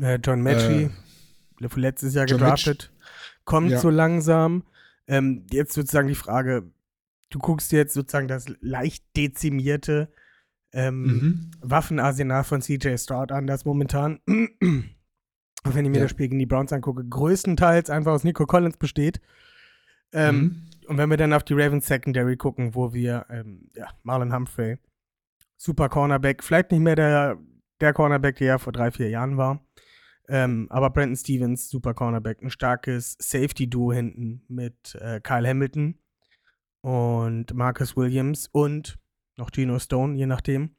Äh, 0.00 0.20
John 0.22 0.42
Matchy, 0.42 0.84
äh, 0.84 1.68
letztes 1.74 2.14
Jahr 2.14 2.26
gedraftet, 2.26 2.92
kommt 3.44 3.72
ja. 3.72 3.80
so 3.80 3.90
langsam. 3.90 4.62
Ähm, 5.08 5.44
jetzt 5.50 5.72
sozusagen 5.72 6.06
die 6.06 6.14
Frage, 6.14 6.70
du 7.30 7.40
guckst 7.40 7.72
jetzt 7.72 7.94
sozusagen 7.94 8.28
das 8.28 8.46
leicht 8.60 9.04
dezimierte 9.16 10.08
ähm, 10.72 11.02
mhm. 11.02 11.50
Waffenarsenal 11.60 12.44
von 12.44 12.60
CJ 12.60 12.96
Stroud 12.96 13.32
an, 13.32 13.46
das 13.46 13.64
momentan, 13.64 14.20
wenn 14.26 15.84
ich 15.84 15.90
mir 15.90 15.96
ja. 15.96 16.02
das 16.02 16.10
Spiel 16.10 16.28
gegen 16.28 16.38
die 16.38 16.46
Browns 16.46 16.72
angucke, 16.72 17.04
größtenteils 17.04 17.90
einfach 17.90 18.12
aus 18.12 18.24
Nico 18.24 18.46
Collins 18.46 18.76
besteht. 18.76 19.20
Ähm, 20.12 20.36
mhm. 20.36 20.62
Und 20.88 20.98
wenn 20.98 21.10
wir 21.10 21.16
dann 21.16 21.32
auf 21.32 21.44
die 21.44 21.54
Ravens 21.54 21.86
Secondary 21.86 22.36
gucken, 22.36 22.74
wo 22.74 22.92
wir, 22.92 23.26
ähm, 23.30 23.70
ja, 23.74 23.88
Marlon 24.02 24.34
Humphrey, 24.34 24.78
super 25.56 25.88
Cornerback, 25.88 26.42
vielleicht 26.42 26.70
nicht 26.70 26.80
mehr 26.80 26.96
der, 26.96 27.38
der 27.80 27.92
Cornerback, 27.92 28.36
der 28.36 28.46
ja 28.46 28.58
vor 28.58 28.72
drei, 28.72 28.90
vier 28.90 29.10
Jahren 29.10 29.36
war. 29.36 29.60
Ähm, 30.28 30.66
aber 30.70 30.90
Brandon 30.90 31.16
Stevens, 31.16 31.68
super 31.68 31.94
Cornerback, 31.94 32.42
ein 32.42 32.50
starkes 32.50 33.16
Safety-Duo 33.18 33.92
hinten 33.92 34.42
mit 34.48 34.94
äh, 35.00 35.20
Kyle 35.20 35.48
Hamilton 35.48 35.98
und 36.82 37.54
Marcus 37.54 37.96
Williams 37.96 38.48
und 38.52 38.98
noch 39.38 39.50
Geno 39.50 39.78
Stone, 39.78 40.16
je 40.16 40.26
nachdem. 40.26 40.74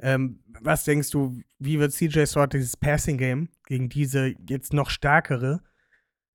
Ähm, 0.00 0.40
was 0.60 0.84
denkst 0.84 1.10
du, 1.10 1.40
wie 1.58 1.78
wird 1.78 1.92
CJ 1.92 2.26
Stroud 2.26 2.52
dieses 2.52 2.76
Passing 2.76 3.18
Game 3.18 3.48
gegen 3.66 3.88
diese 3.88 4.34
jetzt 4.48 4.72
noch 4.72 4.90
stärkere 4.90 5.62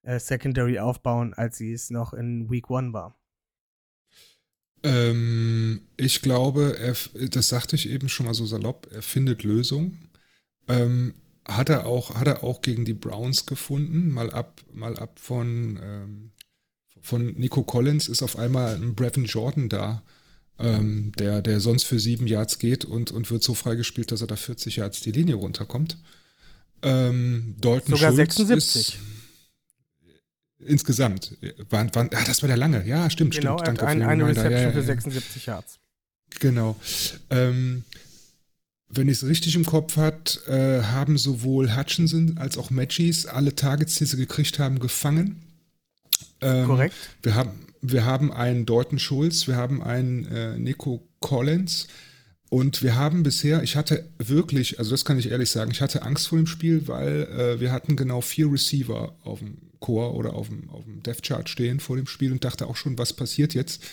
äh, 0.04 0.20
Secondary 0.20 0.80
aufbauen, 0.80 1.34
als 1.34 1.58
sie 1.58 1.74
es 1.74 1.90
noch 1.90 2.14
in 2.14 2.50
Week 2.50 2.70
One 2.70 2.94
war? 2.94 3.20
Ähm, 4.84 5.82
ich 5.98 6.22
glaube, 6.22 6.78
er, 6.80 6.96
das 7.30 7.50
sagte 7.50 7.76
ich 7.76 7.90
eben 7.90 8.08
schon 8.08 8.26
mal 8.26 8.34
so 8.34 8.46
salopp, 8.46 8.88
er 8.92 9.02
findet 9.02 9.44
Lösungen. 9.44 10.10
Ähm, 10.68 11.16
hat 11.46 11.70
er 11.70 11.86
auch, 11.86 12.16
hat 12.16 12.28
er 12.28 12.44
auch 12.44 12.62
gegen 12.62 12.86
die 12.86 12.94
Browns 12.94 13.46
gefunden, 13.46 14.12
mal 14.12 14.32
ab, 14.32 14.62
mal 14.72 14.98
ab 14.98 15.20
von, 15.20 15.80
ähm, 15.82 16.32
von 17.02 17.34
Nico 17.34 17.64
Collins 17.64 18.08
ist 18.08 18.22
auf 18.22 18.38
einmal 18.38 18.76
ein 18.76 18.96
Brevin 18.96 19.26
Jordan 19.26 19.68
da, 19.68 20.04
ähm, 20.60 21.12
der, 21.18 21.42
der 21.42 21.60
sonst 21.60 21.86
für 21.86 22.00
sieben 22.00 22.28
Yards 22.28 22.60
geht 22.60 22.86
und, 22.86 23.12
und 23.12 23.32
wird 23.32 23.44
so 23.44 23.54
freigespielt, 23.54 24.12
dass 24.12 24.22
er 24.22 24.28
da 24.28 24.36
40 24.36 24.78
Yards 24.78 25.02
die 25.02 25.12
Linie 25.12 25.36
runterkommt. 25.36 25.98
Ähm, 26.82 27.56
Dalton 27.60 27.96
Sogar 27.96 28.14
Schultz 28.14 28.36
76. 28.36 28.88
Ist, 28.88 28.98
insgesamt. 30.60 31.38
Waren, 31.70 31.94
waren, 31.96 32.10
ah, 32.14 32.24
das 32.26 32.42
war 32.42 32.48
der 32.48 32.58
lange. 32.58 32.86
Ja, 32.86 33.10
stimmt, 33.10 33.36
Genau, 33.36 33.58
stimmt. 33.58 33.80
Danke 33.80 33.88
ein, 33.88 34.00
für 34.00 34.08
eine. 34.08 34.28
Reception 34.28 34.52
Ja, 34.52 34.62
ja, 34.62 34.72
für 34.72 34.80
ja. 34.80 34.86
76 34.86 35.46
Yards. 35.46 35.80
Genau. 36.40 36.76
Ähm, 37.30 37.84
wenn 38.90 39.08
ich 39.08 39.18
es 39.18 39.26
richtig 39.26 39.56
im 39.56 39.66
Kopf 39.66 39.98
hat, 39.98 40.42
äh, 40.48 40.82
haben 40.82 41.18
sowohl 41.18 41.76
Hutchinson 41.76 42.38
als 42.38 42.58
auch 42.58 42.70
Matchies 42.70 43.26
alle 43.26 43.56
Targets, 43.56 43.96
die 43.96 44.06
sie 44.06 44.18
gekriegt 44.18 44.60
haben, 44.60 44.80
gefangen. 44.80 45.42
Ähm, 46.42 46.66
Korrekt. 46.66 46.96
Wir 47.22 47.36
haben, 47.36 47.52
wir 47.82 48.06
haben 48.06 48.32
einen 48.32 48.66
Dalton 48.66 49.00
Schulz, 49.00 49.48
wir 49.48 49.56
haben 49.56 49.82
einen 49.82 50.26
äh, 50.26 50.58
Nico 50.58 51.08
Collins 51.20 51.88
und 52.50 52.82
wir 52.82 52.96
haben 52.96 53.24
bisher, 53.24 53.62
ich 53.64 53.76
hatte 53.76 54.10
wirklich, 54.18 54.80
also 54.80 54.92
das 54.92 55.06
kann 55.06 55.20
ich 55.20 55.30
ehrlich 55.30 55.52
sagen, 55.52 55.72
ich 55.72 55.82
hatte 55.82 56.02
Angst 56.02 56.28
vor 56.28 56.38
dem 56.38 56.48
Spiel, 56.48 56.88
weil 56.88 57.24
äh, 57.26 57.60
wir 57.60 57.72
hatten 57.72 57.96
genau 57.96 58.22
vier 58.22 58.52
Receiver 58.52 59.16
auf 59.24 59.40
dem 59.40 59.58
Core 59.80 60.14
oder 60.14 60.34
auf 60.34 60.50
dem, 60.50 60.70
auf 60.70 60.84
dem 60.84 61.04
Death 61.04 61.24
Chart 61.24 61.48
stehen 61.48 61.80
vor 61.80 61.96
dem 61.96 62.08
Spiel 62.08 62.32
und 62.32 62.44
dachte 62.44 62.68
auch 62.68 62.76
schon, 62.76 62.98
was 62.98 63.14
passiert 63.14 63.54
jetzt. 63.54 63.84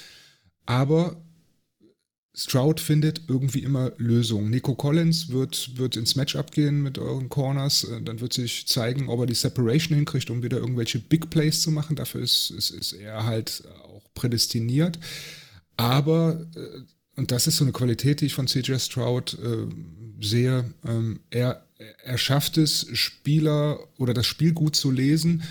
Aber 0.64 1.22
Stroud 2.38 2.80
findet 2.80 3.22
irgendwie 3.28 3.60
immer 3.60 3.92
Lösungen. 3.96 4.50
Nico 4.50 4.74
Collins 4.74 5.30
wird, 5.30 5.78
wird 5.78 5.96
ins 5.96 6.16
Matchup 6.16 6.52
gehen 6.52 6.82
mit 6.82 6.98
euren 6.98 7.30
Corners. 7.30 7.84
Äh, 7.84 8.02
Dann 8.02 8.20
wird 8.20 8.34
sich 8.34 8.66
zeigen, 8.66 9.08
ob 9.08 9.20
er 9.20 9.26
die 9.26 9.34
Separation 9.34 9.96
hinkriegt, 9.96 10.28
um 10.28 10.42
wieder 10.42 10.58
irgendwelche 10.58 10.98
Big 10.98 11.30
Plays 11.30 11.62
zu 11.62 11.70
machen. 11.70 11.96
Dafür 11.96 12.20
ist, 12.20 12.50
ist, 12.50 12.70
ist 12.70 12.92
er 12.92 13.24
halt 13.24 13.62
auch 13.84 14.04
prädestiniert. 14.14 14.98
Aber, 15.78 16.46
äh, 16.54 16.80
und 17.18 17.30
das 17.30 17.46
ist 17.46 17.56
so 17.56 17.64
eine 17.64 17.72
Qualität, 17.72 18.20
die 18.20 18.26
ich 18.26 18.34
von 18.34 18.46
CJ 18.46 18.76
Stroud 18.80 19.38
äh, 19.42 19.66
sehe, 20.20 20.74
ähm, 20.86 21.20
er, 21.30 21.66
er 22.04 22.18
schafft 22.18 22.58
es, 22.58 22.86
Spieler 22.92 23.78
oder 23.96 24.12
das 24.12 24.26
Spiel 24.26 24.52
gut 24.52 24.76
zu 24.76 24.90
lesen 24.90 25.42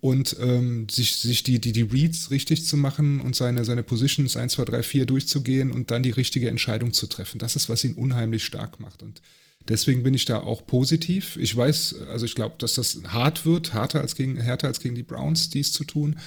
und 0.00 0.36
ähm, 0.40 0.88
sich, 0.88 1.16
sich 1.16 1.42
die, 1.42 1.60
die, 1.60 1.72
die 1.72 1.82
Reads 1.82 2.30
richtig 2.30 2.64
zu 2.64 2.76
machen 2.76 3.20
und 3.20 3.36
seine, 3.36 3.64
seine 3.64 3.82
Positions 3.82 4.36
1, 4.36 4.52
2, 4.52 4.64
3, 4.64 4.82
4 4.82 5.06
durchzugehen 5.06 5.70
und 5.70 5.90
dann 5.90 6.02
die 6.02 6.10
richtige 6.10 6.48
Entscheidung 6.48 6.92
zu 6.92 7.06
treffen. 7.06 7.38
Das 7.38 7.54
ist, 7.54 7.68
was 7.68 7.84
ihn 7.84 7.94
unheimlich 7.94 8.44
stark 8.44 8.80
macht. 8.80 9.02
Und 9.02 9.20
deswegen 9.68 10.02
bin 10.02 10.14
ich 10.14 10.24
da 10.24 10.38
auch 10.38 10.66
positiv. 10.66 11.36
Ich 11.36 11.54
weiß, 11.54 11.96
also 12.08 12.24
ich 12.24 12.34
glaube, 12.34 12.54
dass 12.58 12.74
das 12.74 13.02
hart 13.08 13.44
wird, 13.44 13.74
härter 13.74 14.00
als 14.00 14.14
gegen, 14.14 14.38
härter 14.38 14.68
als 14.68 14.80
gegen 14.80 14.94
die 14.94 15.02
Browns, 15.02 15.50
dies 15.50 15.72
zu 15.72 15.84
tun. 15.84 16.18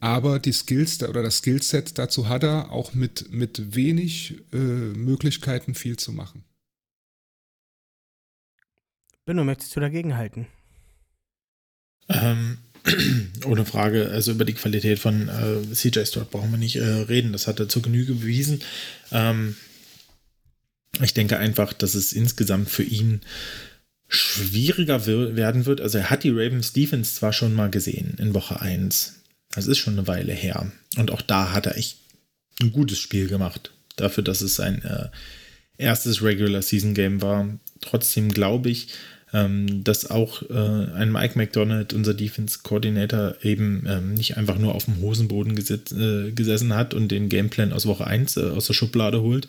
Aber 0.00 0.40
die 0.40 0.52
Skills 0.52 0.98
da, 0.98 1.08
oder 1.08 1.22
das 1.22 1.38
Skillset 1.38 1.96
dazu 1.96 2.28
hat 2.28 2.42
er 2.42 2.72
auch 2.72 2.92
mit, 2.92 3.32
mit 3.32 3.76
wenig 3.76 4.42
äh, 4.52 4.56
Möglichkeiten 4.56 5.76
viel 5.76 5.96
zu 5.96 6.10
machen. 6.10 6.42
Benno, 9.24 9.44
möchtest 9.44 9.76
du 9.76 9.80
dagegen 9.80 10.16
halten? 10.16 10.48
Ähm, 12.08 12.58
ohne 13.44 13.64
Frage, 13.64 14.10
also 14.10 14.32
über 14.32 14.44
die 14.44 14.54
Qualität 14.54 14.98
von 14.98 15.28
äh, 15.28 15.74
CJ 15.74 16.04
Stroud 16.04 16.30
brauchen 16.30 16.50
wir 16.50 16.58
nicht 16.58 16.76
äh, 16.76 16.84
reden. 16.84 17.32
Das 17.32 17.46
hat 17.46 17.60
er 17.60 17.68
zur 17.68 17.82
Genüge 17.82 18.14
bewiesen. 18.14 18.60
Ähm, 19.10 19.56
ich 21.00 21.14
denke 21.14 21.38
einfach, 21.38 21.72
dass 21.72 21.94
es 21.94 22.12
insgesamt 22.12 22.68
für 22.68 22.82
ihn 22.82 23.20
schwieriger 24.08 25.06
werden 25.06 25.64
wird. 25.64 25.80
Also 25.80 25.98
er 25.98 26.10
hat 26.10 26.22
die 26.22 26.30
Ravens 26.30 26.72
Defense 26.72 27.14
zwar 27.14 27.32
schon 27.32 27.54
mal 27.54 27.70
gesehen 27.70 28.14
in 28.18 28.34
Woche 28.34 28.60
1. 28.60 29.22
Das 29.54 29.66
ist 29.66 29.78
schon 29.78 29.94
eine 29.94 30.06
Weile 30.06 30.32
her. 30.32 30.70
Und 30.96 31.10
auch 31.10 31.22
da 31.22 31.52
hat 31.52 31.66
er 31.66 31.78
echt 31.78 31.98
ein 32.60 32.72
gutes 32.72 32.98
Spiel 32.98 33.28
gemacht. 33.28 33.72
Dafür, 33.96 34.22
dass 34.22 34.42
es 34.42 34.56
sein 34.56 34.82
äh, 34.84 35.08
erstes 35.78 36.22
Regular 36.22 36.60
Season 36.62 36.94
Game 36.94 37.22
war. 37.22 37.48
Trotzdem 37.80 38.30
glaube 38.30 38.70
ich, 38.70 38.88
ähm, 39.32 39.82
dass 39.82 40.10
auch 40.10 40.42
äh, 40.50 40.92
ein 40.94 41.10
Mike 41.10 41.38
McDonald, 41.38 41.94
unser 41.94 42.14
Defense 42.14 42.60
Coordinator, 42.62 43.36
eben 43.42 43.84
ähm, 43.88 44.14
nicht 44.14 44.36
einfach 44.36 44.58
nur 44.58 44.74
auf 44.74 44.84
dem 44.84 45.00
Hosenboden 45.00 45.54
gesetz, 45.54 45.92
äh, 45.92 46.32
gesessen 46.32 46.74
hat 46.74 46.92
und 46.92 47.08
den 47.08 47.28
Gameplan 47.28 47.72
aus 47.72 47.86
Woche 47.86 48.06
1 48.06 48.36
äh, 48.36 48.50
aus 48.50 48.66
der 48.66 48.74
Schublade 48.74 49.22
holt, 49.22 49.48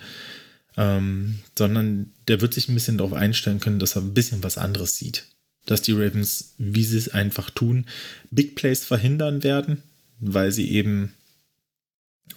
ähm, 0.77 1.39
sondern 1.57 2.11
der 2.27 2.39
wird 2.39 2.53
sich 2.53 2.69
ein 2.69 2.75
bisschen 2.75 2.97
darauf 2.97 3.13
einstellen 3.13 3.59
können, 3.59 3.79
dass 3.79 3.95
er 3.95 4.01
ein 4.01 4.13
bisschen 4.13 4.43
was 4.43 4.57
anderes 4.57 4.97
sieht. 4.97 5.25
Dass 5.65 5.81
die 5.81 5.93
Ravens, 5.93 6.55
wie 6.57 6.83
sie 6.83 6.97
es 6.97 7.09
einfach 7.09 7.49
tun, 7.49 7.85
Big 8.31 8.55
Plays 8.55 8.85
verhindern 8.85 9.43
werden, 9.43 9.83
weil 10.19 10.51
sie 10.51 10.71
eben 10.71 11.13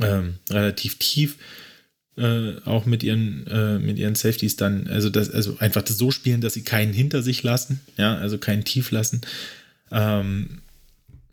ähm, 0.01 0.35
relativ 0.51 0.99
tief 0.99 1.37
äh, 2.17 2.55
auch 2.65 2.87
mit 2.87 3.03
ihren, 3.03 3.47
äh, 3.47 3.79
mit 3.79 3.99
ihren 3.99 4.15
Safeties 4.15 4.57
dann, 4.57 4.89
also 4.89 5.11
das, 5.11 5.31
also 5.31 5.57
einfach 5.59 5.83
das 5.83 5.99
so 5.99 6.11
spielen, 6.11 6.41
dass 6.41 6.55
sie 6.55 6.63
keinen 6.63 6.93
hinter 6.93 7.23
sich 7.23 7.43
lassen, 7.43 7.81
ja, 7.97 8.17
also 8.17 8.39
keinen 8.39 8.65
tief 8.65 8.91
lassen. 8.91 9.21
Ähm, 9.91 10.61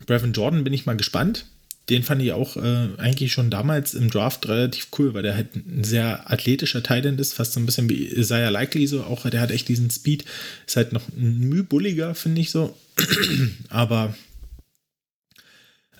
Brevin 0.06 0.32
Jordan 0.32 0.64
bin 0.64 0.72
ich 0.72 0.86
mal 0.86 0.96
gespannt. 0.96 1.46
Den 1.90 2.02
fand 2.02 2.22
ich 2.22 2.32
auch 2.32 2.56
äh, 2.56 2.88
eigentlich 2.96 3.32
schon 3.32 3.50
damals 3.50 3.92
im 3.92 4.08
Draft 4.08 4.48
relativ 4.48 4.88
cool, 4.98 5.12
weil 5.12 5.22
der 5.22 5.34
halt 5.34 5.54
ein 5.54 5.84
sehr 5.84 6.30
athletischer 6.30 6.82
Titan 6.82 7.18
ist, 7.18 7.34
fast 7.34 7.52
so 7.52 7.60
ein 7.60 7.66
bisschen 7.66 7.90
wie 7.90 8.06
Isaiah 8.06 8.48
Likely, 8.48 8.86
so 8.86 9.04
auch, 9.04 9.28
der 9.28 9.40
hat 9.40 9.50
echt 9.50 9.68
diesen 9.68 9.90
Speed, 9.90 10.24
ist 10.66 10.76
halt 10.76 10.92
noch 10.94 11.02
ein 11.14 11.40
Mühe 11.40 11.62
bulliger, 11.62 12.14
finde 12.14 12.40
ich 12.40 12.50
so. 12.50 12.74
Aber 13.68 14.14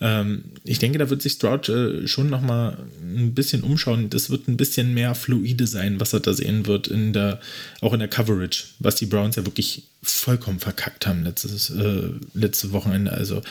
ich 0.00 0.78
denke, 0.80 0.98
da 0.98 1.08
wird 1.08 1.22
sich 1.22 1.34
Stroud 1.34 1.68
äh, 1.68 2.06
schon 2.08 2.28
noch 2.28 2.40
mal 2.40 2.76
ein 3.00 3.34
bisschen 3.34 3.62
umschauen. 3.62 4.10
Das 4.10 4.28
wird 4.28 4.48
ein 4.48 4.56
bisschen 4.56 4.92
mehr 4.92 5.14
fluide 5.14 5.66
sein, 5.66 6.00
was 6.00 6.12
er 6.12 6.20
da 6.20 6.34
sehen 6.34 6.66
wird, 6.66 6.88
in 6.88 7.12
der, 7.12 7.40
auch 7.80 7.92
in 7.92 8.00
der 8.00 8.08
Coverage, 8.08 8.64
was 8.80 8.96
die 8.96 9.06
Browns 9.06 9.36
ja 9.36 9.46
wirklich 9.46 9.84
vollkommen 10.02 10.60
verkackt 10.60 11.06
haben 11.06 11.24
letztes, 11.24 11.70
äh, 11.70 12.10
letzte 12.34 12.72
Wochenende. 12.72 13.12
Also 13.12 13.42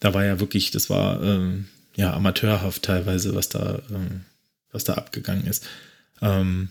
da 0.00 0.12
war 0.14 0.24
ja 0.24 0.40
wirklich, 0.40 0.70
das 0.70 0.90
war 0.90 1.22
ähm, 1.22 1.66
ja 1.96 2.12
amateurhaft 2.12 2.82
teilweise, 2.82 3.34
was 3.34 3.48
da, 3.48 3.80
ähm, 3.90 4.22
was 4.72 4.84
da 4.84 4.94
abgegangen 4.94 5.46
ist. 5.46 5.66
Ähm, 6.20 6.68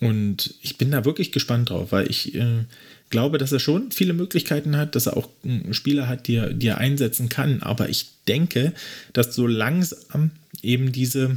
und 0.00 0.54
ich 0.62 0.78
bin 0.78 0.90
da 0.90 1.04
wirklich 1.04 1.32
gespannt 1.32 1.68
drauf, 1.70 1.92
weil 1.92 2.10
ich 2.10 2.34
äh, 2.34 2.64
glaube, 3.10 3.38
dass 3.38 3.52
er 3.52 3.58
schon 3.58 3.92
viele 3.92 4.12
Möglichkeiten 4.12 4.76
hat, 4.76 4.94
dass 4.94 5.06
er 5.06 5.16
auch 5.16 5.28
Spieler 5.72 6.08
hat, 6.08 6.26
die 6.28 6.36
er, 6.36 6.52
die 6.52 6.68
er 6.68 6.78
einsetzen 6.78 7.28
kann. 7.28 7.62
Aber 7.62 7.88
ich 7.88 8.06
denke, 8.26 8.72
dass 9.12 9.34
so 9.34 9.46
langsam 9.46 10.30
eben 10.62 10.92
diese, 10.92 11.36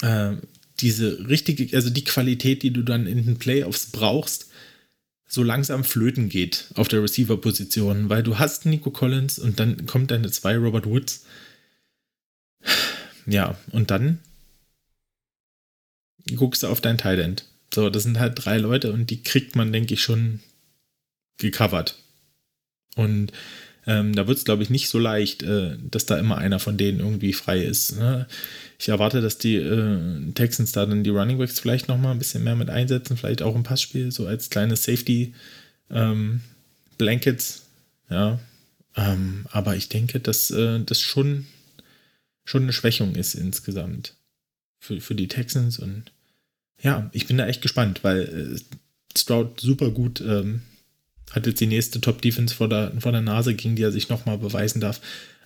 äh, 0.00 0.32
diese 0.80 1.28
richtige, 1.28 1.76
also 1.76 1.90
die 1.90 2.04
Qualität, 2.04 2.62
die 2.62 2.72
du 2.72 2.82
dann 2.82 3.06
in 3.06 3.24
den 3.24 3.38
Playoffs 3.38 3.86
brauchst, 3.86 4.46
so 5.28 5.44
langsam 5.44 5.84
flöten 5.84 6.28
geht 6.28 6.66
auf 6.74 6.88
der 6.88 7.02
Receiver-Position, 7.02 8.08
weil 8.08 8.24
du 8.24 8.38
hast 8.38 8.66
Nico 8.66 8.90
Collins 8.90 9.38
und 9.38 9.60
dann 9.60 9.86
kommt 9.86 10.10
deine 10.10 10.30
zwei 10.30 10.56
Robert 10.56 10.86
Woods. 10.86 11.24
Ja, 13.26 13.56
und 13.70 13.92
dann 13.92 14.18
guckst 16.34 16.62
du 16.62 16.66
auf 16.66 16.80
dein 16.80 16.98
Tight 16.98 17.20
End. 17.20 17.44
So, 17.72 17.90
das 17.90 18.02
sind 18.02 18.18
halt 18.18 18.44
drei 18.44 18.58
Leute 18.58 18.92
und 18.92 19.10
die 19.10 19.22
kriegt 19.22 19.56
man, 19.56 19.72
denke 19.72 19.94
ich, 19.94 20.02
schon 20.02 20.40
gecovert. 21.38 21.96
Und 22.96 23.32
ähm, 23.86 24.14
da 24.14 24.26
wird 24.26 24.38
es, 24.38 24.44
glaube 24.44 24.62
ich, 24.62 24.70
nicht 24.70 24.88
so 24.88 24.98
leicht, 24.98 25.42
äh, 25.42 25.76
dass 25.90 26.06
da 26.06 26.18
immer 26.18 26.38
einer 26.38 26.58
von 26.58 26.76
denen 26.76 27.00
irgendwie 27.00 27.32
frei 27.32 27.60
ist. 27.62 27.96
Ne? 27.96 28.26
Ich 28.78 28.88
erwarte, 28.88 29.20
dass 29.20 29.38
die 29.38 29.56
äh, 29.56 30.32
Texans 30.32 30.72
da 30.72 30.84
dann 30.84 31.04
die 31.04 31.10
Running 31.10 31.38
Backs 31.38 31.60
vielleicht 31.60 31.88
noch 31.88 31.98
mal 31.98 32.10
ein 32.10 32.18
bisschen 32.18 32.44
mehr 32.44 32.56
mit 32.56 32.70
einsetzen, 32.70 33.16
vielleicht 33.16 33.42
auch 33.42 33.54
im 33.54 33.62
Passspiel, 33.62 34.12
so 34.12 34.26
als 34.26 34.50
kleine 34.50 34.76
Safety 34.76 35.34
ähm, 35.90 36.40
Blankets. 36.98 37.62
Ja, 38.10 38.38
ähm, 38.96 39.46
aber 39.50 39.76
ich 39.76 39.88
denke, 39.88 40.20
dass 40.20 40.50
äh, 40.50 40.80
das 40.80 41.00
schon, 41.00 41.46
schon 42.44 42.64
eine 42.64 42.72
Schwächung 42.72 43.14
ist 43.14 43.34
insgesamt 43.34 44.14
für, 44.78 45.00
für 45.00 45.14
die 45.14 45.28
Texans 45.28 45.78
und 45.78 46.12
ja, 46.82 47.10
ich 47.12 47.26
bin 47.26 47.38
da 47.38 47.46
echt 47.46 47.62
gespannt, 47.62 48.02
weil 48.02 48.54
äh, 48.56 49.18
Stroud 49.18 49.60
super 49.60 49.90
gut 49.90 50.20
ähm, 50.20 50.62
hat 51.30 51.46
jetzt 51.46 51.60
die 51.60 51.66
nächste 51.66 52.00
Top-Defense 52.00 52.54
vor 52.54 52.68
der, 52.68 52.92
vor 52.98 53.12
der 53.12 53.20
Nase, 53.20 53.54
gegen 53.54 53.76
die 53.76 53.82
er 53.82 53.92
sich 53.92 54.08
nochmal 54.08 54.38
beweisen 54.38 54.80
darf. 54.80 55.00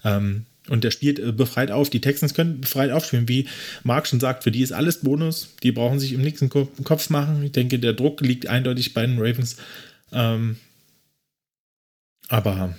Ähm, 0.04 0.46
und 0.68 0.84
der 0.84 0.90
spielt 0.90 1.18
äh, 1.18 1.32
befreit 1.32 1.70
auf. 1.70 1.90
Die 1.90 2.00
Texans 2.00 2.34
können 2.34 2.60
befreit 2.60 2.90
aufspielen. 2.90 3.28
Wie 3.28 3.46
Marc 3.82 4.06
schon 4.06 4.20
sagt, 4.20 4.44
für 4.44 4.50
die 4.50 4.62
ist 4.62 4.72
alles 4.72 5.00
Bonus. 5.00 5.48
Die 5.62 5.72
brauchen 5.72 6.00
sich 6.00 6.12
im 6.12 6.22
nächsten 6.22 6.48
Kopf 6.48 7.10
machen. 7.10 7.42
Ich 7.44 7.52
denke, 7.52 7.78
der 7.78 7.92
Druck 7.92 8.20
liegt 8.20 8.46
eindeutig 8.46 8.94
bei 8.94 9.06
den 9.06 9.18
Ravens. 9.18 9.56
Ähm, 10.12 10.56
aber 12.28 12.74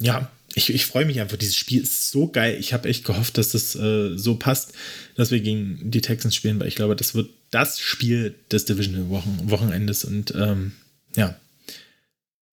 ja, 0.00 0.30
ich, 0.54 0.72
ich 0.72 0.86
freue 0.86 1.04
mich 1.04 1.20
einfach. 1.20 1.36
Dieses 1.36 1.56
Spiel 1.56 1.82
ist 1.82 2.10
so 2.10 2.28
geil. 2.28 2.56
Ich 2.58 2.72
habe 2.72 2.88
echt 2.88 3.04
gehofft, 3.04 3.36
dass 3.36 3.50
das 3.50 3.76
äh, 3.76 4.16
so 4.16 4.36
passt, 4.36 4.72
dass 5.14 5.30
wir 5.30 5.40
gegen 5.40 5.90
die 5.90 6.00
Texans 6.00 6.34
spielen, 6.34 6.58
weil 6.58 6.68
ich 6.68 6.76
glaube, 6.76 6.96
das 6.96 7.14
wird 7.14 7.28
das 7.50 7.78
Spiel 7.80 8.34
des 8.50 8.64
Division-Wochenendes 8.66 10.04
und 10.04 10.34
ähm, 10.36 10.72
ja, 11.16 11.36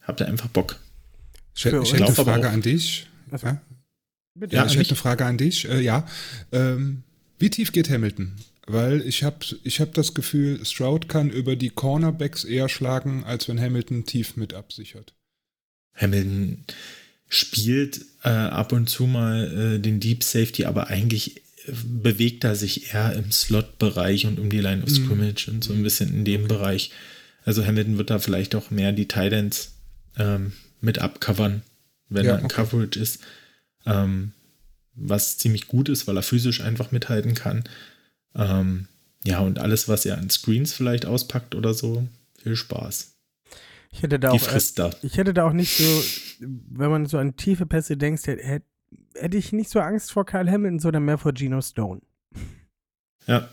habt 0.01 0.19
ihr 0.21 0.27
einfach 0.27 0.47
Bock. 0.49 0.79
Ich, 1.55 1.65
hätte- 1.65 1.81
ich 1.83 1.93
hätte 1.93 2.05
eine 2.05 2.13
Frage 2.15 2.43
Also 2.47 2.55
an 2.55 2.61
dich. 2.61 3.07
Achso. 3.31 3.47
Ja, 3.47 3.61
Bitte. 4.35 4.55
ja, 4.55 4.61
Ja, 4.63 4.67
ich 4.71 4.77
hätte 4.77 4.89
eine 4.89 4.97
Frage 4.97 5.25
an 5.25 5.37
dich. 5.37 5.65
Äh, 5.69 5.81
ja, 5.81 6.07
ähm, 6.51 7.03
wie 7.39 7.49
tief 7.49 7.71
geht 7.71 7.89
Hamilton? 7.89 8.33
Weil 8.65 9.01
ich 9.01 9.23
habe 9.23 9.37
ich 9.63 9.81
hab 9.81 9.93
das 9.93 10.13
Gefühl, 10.13 10.65
Stroud 10.65 11.09
kann 11.09 11.29
über 11.29 11.55
die 11.57 11.69
Cornerbacks 11.69 12.43
eher 12.45 12.69
schlagen, 12.69 13.23
als 13.25 13.47
wenn 13.49 13.59
Hamilton 13.59 14.05
tief 14.05 14.37
mit 14.37 14.53
absichert. 14.53 15.13
Hamilton 15.95 16.63
spielt 17.27 18.01
äh, 18.23 18.29
ab 18.29 18.71
und 18.71 18.89
zu 18.89 19.05
mal 19.05 19.75
äh, 19.75 19.79
den 19.79 19.99
Deep 19.99 20.23
Safety, 20.23 20.65
aber 20.65 20.87
eigentlich 20.87 21.42
bewegt 21.67 22.43
er 22.43 22.55
sich 22.55 22.93
eher 22.93 23.13
im 23.13 23.31
Slot-Bereich 23.31 24.25
und 24.25 24.39
um 24.39 24.49
die 24.49 24.59
Line 24.59 24.83
of 24.83 24.89
Mhm. 24.89 25.05
Scrimmage 25.05 25.47
und 25.49 25.63
so 25.63 25.73
ein 25.73 25.83
bisschen 25.83 26.13
in 26.13 26.25
dem 26.25 26.47
Bereich. 26.47 26.91
Also 27.45 27.65
Hamilton 27.65 27.97
wird 27.97 28.09
da 28.09 28.19
vielleicht 28.19 28.55
auch 28.55 28.71
mehr 28.71 28.91
die 28.91 29.07
Titans 29.07 29.73
ähm, 30.17 30.53
mit 30.81 30.99
abcovern, 30.99 31.61
wenn 32.09 32.25
Ja, 32.25 32.33
er 32.33 32.39
in 32.39 32.45
okay. 32.45 32.55
Coverage 32.55 32.99
ist. 32.99 33.19
Ähm, 33.85 34.33
was 34.95 35.37
ziemlich 35.37 35.67
gut 35.67 35.89
ist, 35.89 36.07
weil 36.07 36.17
er 36.17 36.23
physisch 36.23 36.61
einfach 36.61 36.91
mithalten 36.91 37.33
kann. 37.33 37.63
Ähm, 38.35 38.87
ja, 39.25 39.39
und 39.39 39.59
alles, 39.59 39.87
was 39.87 40.05
er 40.05 40.17
an 40.17 40.29
Screens 40.29 40.73
vielleicht 40.73 41.05
auspackt 41.05 41.55
oder 41.55 41.73
so, 41.73 42.07
viel 42.41 42.55
Spaß. 42.55 43.13
Ich 43.91 44.01
hätte 44.03 44.19
da 44.19 44.31
Die 44.31 44.37
auch, 44.39 44.47
äh, 44.47 44.51
frisst 44.51 44.81
ich 45.01 45.17
hätte 45.17 45.33
da 45.33 45.45
auch 45.47 45.53
nicht 45.53 45.77
so, 45.77 46.03
wenn 46.39 46.89
man 46.89 47.05
so 47.05 47.17
an 47.17 47.35
tiefe 47.35 47.65
Pässe 47.65 47.95
denkt, 47.97 48.25
hätte, 48.27 48.65
hätte 49.15 49.37
ich 49.37 49.51
nicht 49.53 49.69
so 49.69 49.79
Angst 49.79 50.11
vor 50.11 50.25
Kyle 50.25 50.49
Hamilton, 50.49 50.79
sondern 50.79 51.05
mehr 51.05 51.17
vor 51.17 51.33
Geno 51.33 51.61
Stone. 51.61 52.01
Ja, 53.27 53.47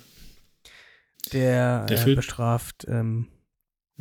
Der, 1.32 1.86
Der 1.86 2.06
äh, 2.06 2.14
bestraft, 2.14 2.86
ähm, 2.88 3.28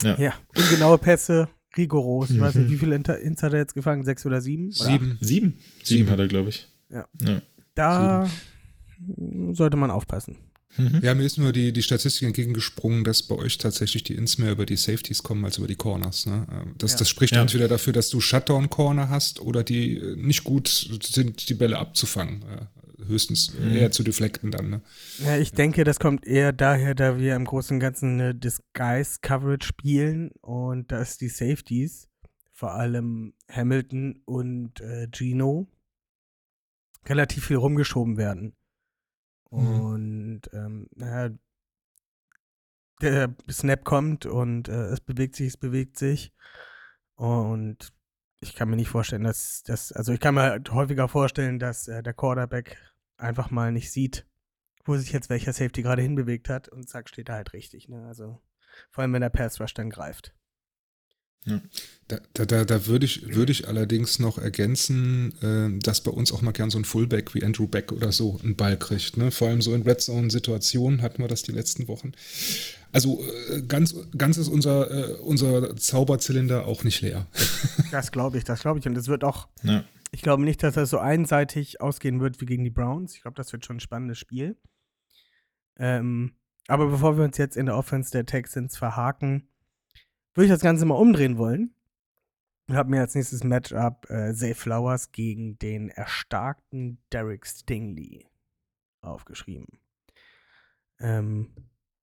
ja. 0.02 0.16
ja, 0.18 0.34
ungenaue 0.56 0.98
Pässe, 0.98 1.48
rigoros. 1.78 2.32
Ich 2.32 2.40
weiß 2.40 2.56
nicht, 2.56 2.70
wie 2.72 2.78
viele 2.78 2.96
Inter 2.96 3.20
Ins 3.20 3.44
hat 3.44 3.54
er 3.54 3.60
jetzt 3.60 3.76
gefangen? 3.76 4.04
Sechs 4.04 4.26
oder 4.26 4.42
sieben? 4.42 4.68
Oder 4.68 4.74
Sieben. 4.86 5.18
Sieben. 5.22 5.58
Sieben 5.58 5.60
Sieben. 5.84 6.10
hat 6.10 6.20
er, 6.20 6.28
glaube 6.28 6.50
ich. 6.50 6.68
Ja. 6.90 7.08
ja. 7.22 7.42
Da 7.76 8.28
sollte 9.52 9.78
man 9.78 9.92
aufpassen. 9.92 10.38
Mhm. 10.78 11.00
Ja, 11.02 11.16
mir 11.16 11.24
ist 11.26 11.38
nur 11.38 11.52
die, 11.52 11.74
die 11.74 11.82
Statistik 11.82 12.28
entgegengesprungen, 12.28 13.04
dass 13.04 13.24
bei 13.24 13.36
euch 13.36 13.58
tatsächlich 13.58 14.04
die 14.04 14.14
Ins 14.16 14.38
mehr 14.38 14.52
über 14.52 14.66
die 14.66 14.78
Safeties 14.78 15.24
kommen 15.24 15.44
als 15.46 15.58
über 15.58 15.68
die 15.68 15.76
Corners. 15.76 16.26
Ne? 16.26 16.46
Ähm, 16.52 16.76
Das, 16.78 16.92
Ja. 16.94 17.00
das 17.00 17.10
spricht 17.10 17.34
Ja. 17.36 17.42
entweder 17.42 17.68
dafür, 17.68 17.92
dass 17.94 18.10
du 18.10 18.22
Shutdown-Corner 18.22 19.10
hast 19.10 19.40
oder 19.42 19.64
die 19.64 19.98
äh, 19.98 20.16
nicht 20.16 20.44
gut 20.44 20.68
sind, 21.04 21.50
die 21.50 21.54
Bälle 21.56 21.78
abzufangen. 21.80 22.44
Äh, 22.44 22.66
Höchstens 23.08 23.54
Mhm. 23.58 23.76
eher 23.78 23.92
zu 23.92 24.04
deflekten 24.04 24.52
dann. 24.52 24.70
Ne? 24.70 24.82
Ja, 25.26 25.38
ich 25.38 25.54
denke, 25.54 25.86
das 25.86 26.00
kommt 26.00 26.28
eher 26.28 26.52
daher, 26.52 26.94
da 26.96 27.18
wir 27.18 27.34
im 27.36 27.46
Großen 27.46 27.76
und 27.76 27.80
Ganzen 27.80 28.20
eine 28.20 28.36
Disguise-Coverage 28.36 29.66
spielen 29.66 30.32
und 30.42 30.92
dass 30.92 31.18
die 31.18 31.30
Safeties, 31.30 32.10
vor 32.52 32.74
allem 32.76 33.34
Hamilton 33.50 34.22
und 34.26 34.82
äh, 34.82 35.08
Gino, 35.16 35.68
relativ 37.08 37.46
viel 37.48 37.56
rumgeschoben 37.56 38.18
werden. 38.18 38.54
Mhm. 39.52 39.82
Und 39.82 40.42
ähm, 40.54 40.88
naja, 40.96 41.36
der 43.02 43.36
Snap 43.50 43.84
kommt 43.86 44.26
und 44.26 44.68
äh, 44.68 44.88
es 44.88 45.02
bewegt 45.02 45.36
sich, 45.36 45.48
es 45.48 45.58
bewegt 45.58 45.98
sich. 45.98 46.34
Und 47.16 47.92
ich 48.42 48.56
kann 48.56 48.70
mir 48.70 48.76
nicht 48.76 48.90
vorstellen, 48.90 49.24
dass 49.24 49.64
das, 49.64 49.92
also 49.92 50.14
ich 50.14 50.20
kann 50.20 50.36
mir 50.36 50.44
halt 50.44 50.72
häufiger 50.72 51.08
vorstellen, 51.08 51.60
dass 51.60 51.88
äh, 51.88 52.04
der 52.04 52.14
Quarterback 52.14 52.78
einfach 53.18 53.52
mal 53.52 53.72
nicht 53.72 53.92
sieht, 53.92 54.26
wo 54.86 54.96
sich 54.96 55.12
jetzt 55.12 55.30
welcher 55.30 55.54
Safety 55.54 55.82
gerade 55.82 56.02
hinbewegt 56.02 56.50
hat 56.50 56.70
und 56.70 56.88
zack, 56.88 57.10
steht 57.10 57.30
er 57.30 57.36
halt 57.36 57.54
richtig. 57.54 57.90
Ne? 57.90 58.06
Also 58.08 58.42
vor 58.92 59.02
allem, 59.02 59.14
wenn 59.14 59.22
der 59.22 59.30
Pass 59.30 59.60
Rush 59.60 59.74
dann 59.74 59.90
greift. 59.90 60.34
Da, 62.08 62.20
da, 62.34 62.46
da, 62.46 62.66
da 62.66 62.86
würde 62.86 63.06
ich, 63.06 63.34
würde 63.36 63.52
ich 63.52 63.68
allerdings 63.68 64.20
noch 64.20 64.38
ergänzen, 64.38 65.34
äh, 65.42 65.80
dass 65.80 66.02
bei 66.02 66.12
uns 66.12 66.32
auch 66.32 66.42
mal 66.42 66.52
gern 66.52 66.70
so 66.70 66.78
ein 66.78 66.86
Fullback 66.86 67.34
wie 67.34 67.44
Andrew 67.44 67.68
Beck 67.68 67.92
oder 67.92 68.12
so 68.12 68.40
einen 68.44 68.56
Ball 68.56 68.78
kriegt. 68.78 69.18
Ne? 69.18 69.32
Vor 69.32 69.48
allem 69.48 69.62
so 69.62 69.74
in 69.74 69.84
Red 69.84 70.02
Zone-Situationen 70.02 71.02
hatten 71.02 71.22
wir 71.24 71.28
das 71.28 71.44
die 71.44 71.52
letzten 71.52 71.88
Wochen. 71.88 72.12
Also 72.92 73.24
äh, 73.52 73.62
ganz, 73.64 73.96
ganz 74.18 74.38
ist 74.38 74.48
unser, 74.48 74.92
äh, 74.92 75.14
unser 75.22 75.76
Zauberzylinder 75.76 76.66
auch 76.66 76.84
nicht 76.84 77.02
leer. 77.02 77.28
Das 77.92 78.12
glaube 78.12 78.38
ich, 78.38 78.44
das 78.44 78.62
glaube 78.62 78.78
ich. 78.80 78.86
Und 78.86 78.96
es 78.98 79.08
wird 79.08 79.24
auch, 79.24 79.48
Ja. 79.64 79.84
ich 80.12 80.22
glaube 80.22 80.44
nicht, 80.44 80.62
dass 80.62 80.76
das 80.76 80.92
so 80.92 81.00
einseitig 81.00 81.82
ausgehen 81.82 82.20
wird 82.20 82.40
wie 82.42 82.46
gegen 82.46 82.64
die 82.64 82.70
Browns. 82.70 83.16
Ich 83.16 83.22
glaube, 83.24 83.36
das 83.36 83.52
wird 83.52 83.66
schon 83.66 83.78
ein 83.78 83.82
spannendes 83.82 84.20
Spiel. 84.20 84.58
Ähm, 85.78 86.34
aber 86.68 86.88
bevor 86.88 87.18
wir 87.18 87.24
uns 87.24 87.38
jetzt 87.38 87.58
in 87.58 87.66
der 87.66 87.76
Offense 87.76 88.12
der 88.12 88.28
Texans 88.28 88.78
verhaken, 88.78 89.49
würde 90.34 90.46
ich 90.46 90.52
das 90.52 90.62
Ganze 90.62 90.86
mal 90.86 90.96
umdrehen 90.96 91.38
wollen. 91.38 91.74
Ich 92.68 92.76
habe 92.76 92.92
mir 92.92 93.02
als 93.02 93.16
nächstes 93.16 93.44
Matchup 93.44 94.10
äh, 94.10 94.34
Zay 94.34 94.54
Flowers 94.54 95.12
gegen 95.12 95.58
den 95.58 95.90
erstarkten 95.90 97.00
Derek 97.12 97.48
Stingley 97.48 98.28
aufgeschrieben. 99.02 99.80
Ähm, 101.00 101.50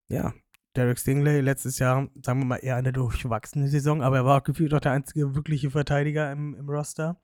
ja, 0.08 0.34
Derek 0.74 0.98
Stingley 0.98 1.40
letztes 1.40 1.78
Jahr, 1.78 2.08
sagen 2.22 2.40
wir 2.40 2.46
mal, 2.46 2.56
eher 2.56 2.76
eine 2.76 2.92
durchwachsene 2.92 3.68
Saison, 3.68 4.02
aber 4.02 4.16
er 4.16 4.24
war 4.24 4.40
auch 4.40 4.44
gefühlt 4.44 4.74
auch 4.74 4.80
der 4.80 4.92
einzige 4.92 5.34
wirkliche 5.34 5.70
Verteidiger 5.70 6.30
im, 6.32 6.54
im 6.54 6.68
Roster. 6.68 7.20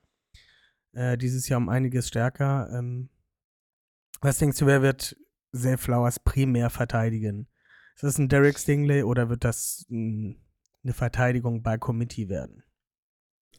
Äh, 0.92 1.18
dieses 1.18 1.48
Jahr 1.48 1.58
um 1.58 1.68
einiges 1.68 2.08
stärker. 2.08 2.70
Ähm, 2.72 3.10
was 4.20 4.38
denkst 4.38 4.58
du, 4.58 4.66
wer 4.66 4.82
wird 4.82 5.16
Zay 5.52 5.76
Flowers 5.76 6.20
primär 6.20 6.70
verteidigen? 6.70 7.48
Ist 7.94 8.04
das 8.04 8.18
ein 8.18 8.28
Derek 8.28 8.58
Stingley 8.58 9.02
oder 9.02 9.28
wird 9.28 9.44
das 9.44 9.86
ein, 9.90 10.41
eine 10.82 10.94
Verteidigung 10.94 11.62
bei 11.62 11.78
Committee 11.78 12.28
werden? 12.28 12.62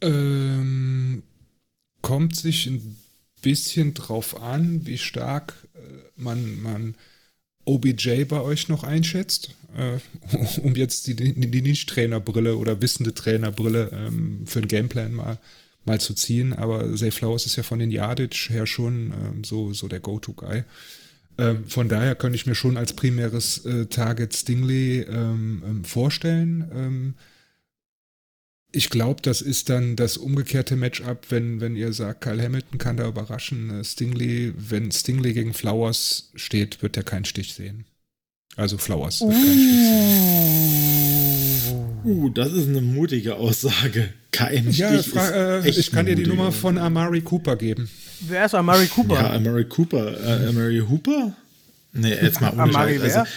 Ähm, 0.01 1.23
kommt 2.01 2.35
sich 2.35 2.67
ein 2.67 2.97
bisschen 3.41 3.93
drauf 3.93 4.41
an, 4.41 4.85
wie 4.85 4.97
stark 4.97 5.67
äh, 5.75 5.79
man, 6.15 6.61
man 6.61 6.95
OBJ 7.65 8.25
bei 8.25 8.41
euch 8.41 8.67
noch 8.69 8.83
einschätzt, 8.83 9.55
äh, 9.77 9.99
um 10.61 10.75
jetzt 10.75 11.07
die, 11.07 11.15
die, 11.15 11.61
Nicht-Trainerbrille 11.61 12.57
oder 12.57 12.81
wissende 12.81 13.13
Trainerbrille 13.13 13.89
ähm, 13.93 14.45
für 14.45 14.61
den 14.61 14.67
Gameplan 14.67 15.13
mal, 15.13 15.39
mal 15.85 16.01
zu 16.01 16.13
ziehen. 16.13 16.53
Aber 16.53 16.95
Zay 16.95 17.11
Flowers 17.11 17.45
ist 17.45 17.55
ja 17.55 17.63
von 17.63 17.79
den 17.79 17.91
Yardage 17.91 18.49
her 18.49 18.65
schon 18.65 19.13
ähm, 19.13 19.43
so, 19.43 19.73
so 19.73 19.87
der 19.87 19.99
Go-To-Guy. 19.99 20.63
Ähm, 21.37 21.65
von 21.65 21.89
daher 21.89 22.15
könnte 22.15 22.35
ich 22.35 22.45
mir 22.45 22.55
schon 22.55 22.77
als 22.77 22.93
primäres 22.93 23.65
äh, 23.65 23.87
Target 23.87 24.35
Stingley 24.35 25.01
ähm, 25.01 25.63
ähm, 25.65 25.83
vorstellen. 25.83 26.69
Ähm, 26.73 27.13
ich 28.71 28.89
glaube, 28.89 29.21
das 29.21 29.41
ist 29.41 29.69
dann 29.69 29.95
das 29.95 30.17
umgekehrte 30.17 30.75
Matchup, 30.75 31.27
wenn, 31.29 31.61
wenn 31.61 31.75
ihr 31.75 31.93
sagt, 31.93 32.21
Kyle 32.21 32.41
Hamilton 32.41 32.79
kann 32.79 32.97
da 32.97 33.07
überraschen. 33.07 33.69
Äh, 33.69 33.83
Stingley, 33.83 34.53
wenn 34.57 34.91
Stingley 34.91 35.33
gegen 35.33 35.53
Flowers 35.53 36.31
steht, 36.35 36.81
wird 36.81 36.97
er 36.97 37.03
keinen 37.03 37.25
Stich 37.25 37.53
sehen. 37.53 37.85
Also 38.55 38.77
Flowers 38.77 39.21
wird 39.21 39.31
keinen 39.31 39.59
Stich 39.59 39.81
sehen. 41.65 41.83
Uh, 42.03 42.29
das 42.29 42.51
ist 42.51 42.67
eine 42.67 42.81
mutige 42.81 43.35
Aussage. 43.35 44.13
Kein 44.31 44.69
Ja, 44.71 44.89
Stich 45.01 45.15
ist 45.15 45.31
äh, 45.31 45.69
ich 45.69 45.91
kann 45.91 46.05
dir 46.05 46.15
die 46.15 46.27
Nummer 46.27 46.51
von 46.51 46.77
Amari 46.77 47.21
Cooper 47.21 47.55
geben. 47.55 47.89
Wer 48.21 48.45
ist 48.45 48.55
Amari 48.55 48.87
Cooper? 48.87 49.15
Ja, 49.15 49.33
Amari 49.33 49.65
Cooper. 49.65 50.17
Äh, 50.23 50.47
Amari 50.47 50.79
Hooper? 50.87 51.33
Nee, 51.93 52.13
jetzt 52.21 52.41
mal 52.41 52.51
ohne 52.53 52.63
Amari 52.63 52.93
Scheiß. 52.99 53.03
wer? 53.03 53.19
Also, 53.21 53.31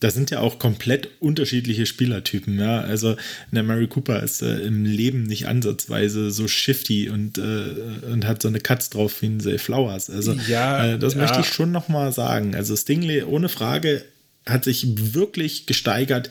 das 0.00 0.14
sind 0.14 0.30
ja 0.30 0.40
auch 0.40 0.58
komplett 0.60 1.08
unterschiedliche 1.18 1.84
Spielertypen, 1.84 2.58
ja. 2.58 2.80
Also 2.82 3.16
der 3.50 3.64
Mary 3.64 3.88
Cooper 3.88 4.22
ist 4.22 4.42
äh, 4.42 4.58
im 4.60 4.84
Leben 4.84 5.24
nicht 5.24 5.48
ansatzweise 5.48 6.30
so 6.30 6.46
shifty 6.46 7.08
und, 7.08 7.36
äh, 7.38 8.06
und 8.12 8.24
hat 8.24 8.40
so 8.40 8.46
eine 8.48 8.60
Katz 8.60 8.90
drauf 8.90 9.20
wie 9.22 9.26
ein 9.26 9.40
Zay 9.40 9.58
Flowers. 9.58 10.08
Also 10.08 10.34
Ja, 10.46 10.92
äh, 10.94 10.98
das 11.00 11.14
ja. 11.14 11.20
möchte 11.20 11.40
ich 11.40 11.46
schon 11.48 11.72
nochmal 11.72 12.12
sagen. 12.12 12.54
Also 12.54 12.76
Stingley 12.76 13.24
ohne 13.24 13.48
Frage 13.48 14.04
hat 14.46 14.64
sich 14.64 14.86
wirklich 15.14 15.66
gesteigert. 15.66 16.30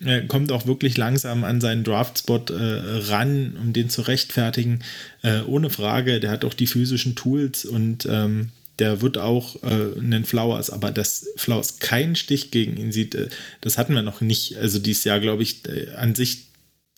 Er 0.00 0.26
kommt 0.26 0.50
auch 0.50 0.66
wirklich 0.66 0.96
langsam 0.96 1.44
an 1.44 1.60
seinen 1.60 1.84
Draftspot 1.84 2.50
äh, 2.50 2.54
ran, 2.56 3.56
um 3.60 3.72
den 3.72 3.88
zu 3.88 4.02
rechtfertigen. 4.02 4.80
Äh, 5.22 5.42
ohne 5.42 5.70
Frage, 5.70 6.20
der 6.20 6.30
hat 6.30 6.44
auch 6.44 6.54
die 6.54 6.66
physischen 6.66 7.14
Tools 7.14 7.64
und 7.64 8.06
ähm, 8.10 8.50
der 8.78 9.00
wird 9.02 9.18
auch 9.18 9.62
äh, 9.62 9.98
einen 9.98 10.24
Flowers, 10.24 10.70
aber 10.70 10.90
dass 10.90 11.28
Flowers 11.36 11.78
keinen 11.78 12.16
Stich 12.16 12.50
gegen 12.50 12.76
ihn 12.76 12.90
sieht, 12.90 13.14
äh, 13.14 13.28
das 13.60 13.78
hatten 13.78 13.94
wir 13.94 14.02
noch 14.02 14.20
nicht. 14.20 14.56
Also 14.56 14.78
dieses 14.80 15.04
Jahr, 15.04 15.20
glaube 15.20 15.44
ich, 15.44 15.64
äh, 15.66 15.90
an 15.94 16.14
sich 16.14 16.46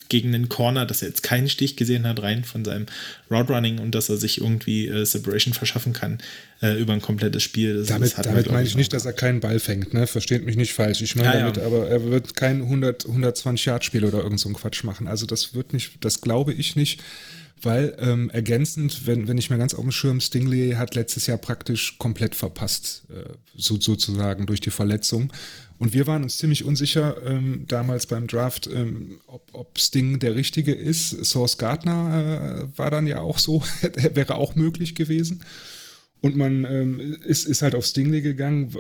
gegen 0.08 0.32
den 0.32 0.48
Corner, 0.48 0.86
dass 0.86 1.02
er 1.02 1.08
jetzt 1.08 1.22
keinen 1.22 1.48
Stich 1.48 1.76
gesehen 1.76 2.06
hat, 2.06 2.22
rein 2.22 2.44
von 2.44 2.64
seinem 2.64 2.86
Route 3.30 3.52
Running 3.52 3.78
und 3.78 3.94
dass 3.94 4.08
er 4.08 4.16
sich 4.16 4.40
irgendwie 4.40 4.88
äh, 4.88 5.04
Separation 5.04 5.54
verschaffen 5.54 5.92
kann 5.92 6.18
äh, 6.62 6.80
über 6.80 6.92
ein 6.92 7.02
komplettes 7.02 7.42
Spiel. 7.42 7.78
Das, 7.78 7.88
Damit, 7.88 8.16
das 8.16 8.26
damit 8.26 8.50
meine 8.50 8.66
ich 8.66 8.76
nicht, 8.76 8.92
dass 8.92 9.04
er 9.04 9.12
keinen 9.12 9.40
Ball 9.40 9.58
fängt, 9.58 9.94
ne? 9.94 10.06
Versteht 10.06 10.44
mich 10.44 10.56
nicht 10.56 10.72
falsch. 10.72 11.02
Ich 11.02 11.16
meine 11.16 11.28
Ja, 11.28 11.34
ja. 11.34 11.50
damit, 11.50 11.58
aber 11.58 11.88
er 11.88 12.04
wird 12.04 12.34
kein 12.34 12.62
100, 12.62 13.06
120 13.06 13.66
Yard 13.66 13.84
Spiel 13.84 14.04
oder 14.04 14.22
irgend 14.22 14.40
so 14.40 14.48
ein 14.48 14.54
Quatsch 14.54 14.84
machen. 14.84 15.06
Also 15.06 15.26
das 15.26 15.54
wird 15.54 15.72
nicht, 15.72 16.04
das 16.04 16.20
glaube 16.20 16.52
ich 16.52 16.76
nicht. 16.76 17.02
weil 17.62 17.96
ähm, 17.98 18.28
ergänzend, 18.30 19.06
wenn, 19.06 19.28
wenn 19.28 19.38
ich 19.38 19.48
mir 19.48 19.58
ganz 19.58 19.74
auf 19.74 19.80
dem 19.80 19.90
Schirm, 19.90 20.20
Stingley 20.20 20.72
hat 20.72 20.94
letztes 20.94 21.26
Jahr 21.26 21.38
praktisch 21.38 21.96
komplett 21.98 22.34
verpasst, 22.34 23.04
äh, 23.10 23.32
so, 23.56 23.80
sozusagen 23.80 24.46
durch 24.46 24.60
die 24.60 24.70
Verletzung. 24.70 25.32
Und 25.78 25.92
wir 25.92 26.06
waren 26.06 26.22
uns 26.22 26.38
ziemlich 26.38 26.64
unsicher 26.64 27.22
ähm, 27.26 27.64
damals 27.68 28.06
beim 28.06 28.26
Draft, 28.26 28.68
ähm, 28.72 29.20
ob, 29.26 29.50
ob 29.52 29.78
Sting 29.78 30.18
der 30.18 30.34
richtige 30.34 30.72
ist. 30.72 31.24
Source 31.24 31.58
Gardner 31.58 32.68
äh, 32.72 32.78
war 32.78 32.90
dann 32.90 33.06
ja 33.06 33.20
auch 33.20 33.38
so, 33.38 33.62
wäre 34.14 34.36
auch 34.36 34.54
möglich 34.54 34.94
gewesen. 34.94 35.42
Und 36.20 36.36
man 36.36 36.64
ähm, 36.64 37.18
ist, 37.24 37.44
ist 37.44 37.62
halt 37.62 37.74
auf 37.74 37.84
Stingley 37.84 38.22
gegangen 38.22 38.74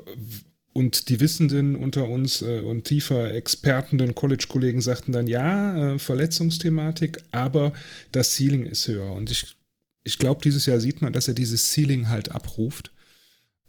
und 0.76 1.08
die 1.08 1.20
Wissenden 1.20 1.74
unter 1.74 2.06
uns 2.06 2.42
äh, 2.42 2.60
und 2.60 2.84
tiefer 2.84 3.32
expertenden 3.32 4.14
College-Kollegen 4.14 4.82
sagten 4.82 5.12
dann, 5.12 5.26
ja, 5.26 5.94
äh, 5.94 5.98
Verletzungsthematik, 5.98 7.22
aber 7.30 7.72
das 8.12 8.36
Ceiling 8.36 8.66
ist 8.66 8.86
höher. 8.86 9.10
Und 9.12 9.30
ich, 9.30 9.56
ich 10.04 10.18
glaube, 10.18 10.42
dieses 10.44 10.66
Jahr 10.66 10.78
sieht 10.78 11.00
man, 11.00 11.14
dass 11.14 11.28
er 11.28 11.34
dieses 11.34 11.72
Ceiling 11.72 12.10
halt 12.10 12.30
abruft. 12.30 12.90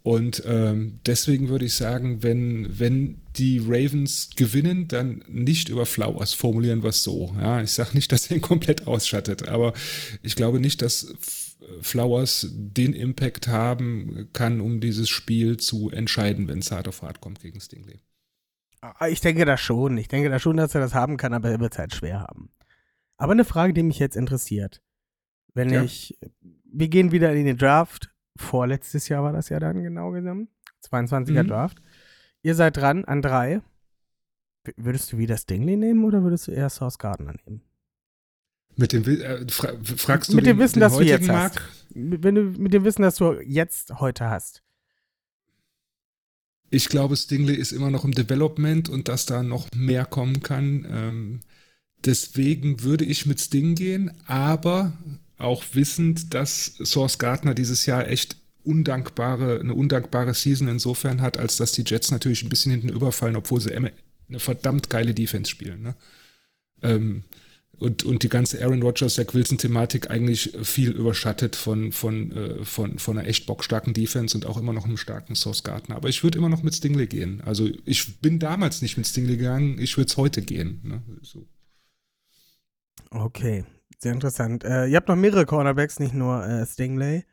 Und 0.02 0.42
ähm, 0.46 1.00
deswegen 1.06 1.48
würde 1.48 1.66
ich 1.66 1.74
sagen, 1.74 2.22
wenn, 2.22 2.78
wenn 2.78 3.20
die 3.36 3.58
Ravens 3.58 4.30
gewinnen, 4.36 4.88
dann 4.88 5.24
nicht 5.28 5.68
über 5.68 5.86
Flowers 5.86 6.34
formulieren 6.34 6.82
wir 6.82 6.90
es 6.90 7.02
so. 7.02 7.34
Ja, 7.38 7.60
ich 7.60 7.72
sage 7.72 7.94
nicht, 7.94 8.10
dass 8.12 8.30
er 8.30 8.36
ihn 8.36 8.42
komplett 8.42 8.86
ausschattet, 8.86 9.48
aber 9.48 9.74
ich 10.22 10.36
glaube 10.36 10.60
nicht, 10.60 10.82
dass 10.82 11.14
Flowers 11.80 12.48
den 12.50 12.92
Impact 12.92 13.48
haben 13.48 14.28
kann, 14.32 14.60
um 14.60 14.80
dieses 14.80 15.08
Spiel 15.08 15.56
zu 15.56 15.90
entscheiden, 15.90 16.48
wenn 16.48 16.60
es 16.60 16.70
hart 16.70 16.88
auf 16.88 17.02
hart 17.02 17.20
kommt 17.20 17.40
gegen 17.40 17.60
Stingley. 17.60 18.00
Ah, 18.80 19.08
ich 19.08 19.20
denke 19.20 19.44
das 19.44 19.60
schon. 19.60 19.98
Ich 19.98 20.08
denke 20.08 20.30
da 20.30 20.38
schon, 20.38 20.56
dass 20.56 20.74
er 20.74 20.80
das 20.80 20.94
haben 20.94 21.16
kann, 21.16 21.34
aber 21.34 21.50
er 21.50 21.60
wird 21.60 21.72
es 21.72 21.78
halt 21.78 21.94
schwer 21.94 22.20
haben. 22.20 22.50
Aber 23.16 23.32
eine 23.32 23.44
Frage, 23.44 23.74
die 23.74 23.82
mich 23.82 23.98
jetzt 23.98 24.16
interessiert. 24.16 24.80
Wenn 25.52 25.70
ja. 25.70 25.82
ich, 25.82 26.16
wir 26.64 26.88
gehen 26.88 27.10
wieder 27.10 27.32
in 27.34 27.46
den 27.46 27.58
Draft 27.58 28.10
vorletztes 28.38 29.08
Jahr 29.08 29.22
war 29.22 29.32
das 29.32 29.48
ja 29.48 29.58
dann 29.60 29.82
genau 29.82 30.10
genommen. 30.10 30.48
22er 30.88 31.42
mhm. 31.42 31.48
Draft. 31.48 31.82
Ihr 32.42 32.54
seid 32.54 32.76
dran 32.76 33.04
an 33.04 33.22
drei. 33.22 33.60
Würdest 34.76 35.12
du 35.12 35.18
wieder 35.18 35.36
Stingley 35.36 35.76
nehmen 35.76 36.04
oder 36.04 36.22
würdest 36.22 36.46
du 36.46 36.52
eher 36.52 36.70
Source 36.70 36.98
Gardner 36.98 37.34
nehmen? 37.44 37.62
Mit 38.76 38.92
dem 38.92 39.02
äh, 39.04 39.48
fra 39.48 39.72
fragst 39.82 40.30
du 40.30 40.36
mit 40.36 40.46
dem 40.46 40.56
den, 40.56 40.64
Wissen, 40.64 40.74
den 40.74 40.80
das 40.80 40.96
du 40.96 41.02
jetzt 41.02 41.26
Mark? 41.26 41.60
hast. 41.60 41.86
Wenn 41.94 42.34
du, 42.34 42.42
mit 42.42 42.72
dem 42.72 42.84
Wissen, 42.84 43.02
das 43.02 43.16
du 43.16 43.40
jetzt 43.40 43.98
heute 43.98 44.30
hast. 44.30 44.62
Ich 46.70 46.88
glaube, 46.88 47.16
Stingley 47.16 47.54
ist 47.54 47.72
immer 47.72 47.90
noch 47.90 48.04
im 48.04 48.12
Development 48.12 48.88
und 48.88 49.08
dass 49.08 49.26
da 49.26 49.42
noch 49.42 49.66
mehr 49.74 50.04
kommen 50.04 50.42
kann. 50.42 50.86
Ähm, 50.88 51.40
deswegen 52.04 52.82
würde 52.82 53.04
ich 53.04 53.26
mit 53.26 53.40
Sting 53.40 53.74
gehen, 53.74 54.12
aber 54.26 54.92
auch 55.38 55.64
wissend, 55.72 56.34
dass 56.34 56.74
Source 56.84 57.18
Gardner 57.18 57.54
dieses 57.54 57.86
Jahr 57.86 58.08
echt 58.08 58.36
undankbare, 58.64 59.60
eine 59.60 59.74
undankbare 59.74 60.34
Season 60.34 60.68
insofern 60.68 61.22
hat, 61.22 61.38
als 61.38 61.56
dass 61.56 61.72
die 61.72 61.84
Jets 61.86 62.10
natürlich 62.10 62.42
ein 62.42 62.48
bisschen 62.48 62.72
hinten 62.72 62.88
überfallen, 62.90 63.36
obwohl 63.36 63.60
sie 63.60 63.74
eine 63.74 63.92
verdammt 64.36 64.90
geile 64.90 65.14
Defense 65.14 65.50
spielen. 65.50 65.82
Ne? 65.82 65.94
Ähm, 66.82 67.24
und, 67.78 68.02
und 68.02 68.24
die 68.24 68.28
ganze 68.28 68.60
Aaron 68.60 68.82
Rodgers, 68.82 69.14
Zach 69.14 69.32
Wilson-Thematik 69.32 70.10
eigentlich 70.10 70.52
viel 70.62 70.90
überschattet 70.90 71.54
von, 71.54 71.92
von, 71.92 72.32
äh, 72.32 72.64
von, 72.64 72.98
von 72.98 73.18
einer 73.18 73.28
echt 73.28 73.46
bockstarken 73.46 73.94
Defense 73.94 74.36
und 74.36 74.46
auch 74.46 74.56
immer 74.56 74.72
noch 74.72 74.84
einem 74.84 74.96
starken 74.96 75.36
Source 75.36 75.62
Gardner. 75.62 75.94
Aber 75.94 76.08
ich 76.08 76.24
würde 76.24 76.38
immer 76.38 76.48
noch 76.48 76.64
mit 76.64 76.74
Stingley 76.74 77.06
gehen. 77.06 77.40
Also 77.42 77.70
ich 77.84 78.20
bin 78.20 78.40
damals 78.40 78.82
nicht 78.82 78.96
mit 78.96 79.06
Stingley 79.06 79.36
gegangen, 79.36 79.78
ich 79.78 79.96
würde 79.96 80.10
es 80.10 80.16
heute 80.16 80.42
gehen. 80.42 80.80
Ne? 80.82 81.02
So. 81.22 81.46
Okay, 83.10 83.64
sehr 83.98 84.12
interessant. 84.12 84.64
Äh, 84.64 84.86
ihr 84.86 84.96
habt 84.96 85.08
noch 85.08 85.16
mehrere 85.16 85.44
Cornerbacks, 85.44 85.98
nicht 85.98 86.14
nur 86.14 86.44
äh, 86.46 86.64
Stingley. 86.66 87.24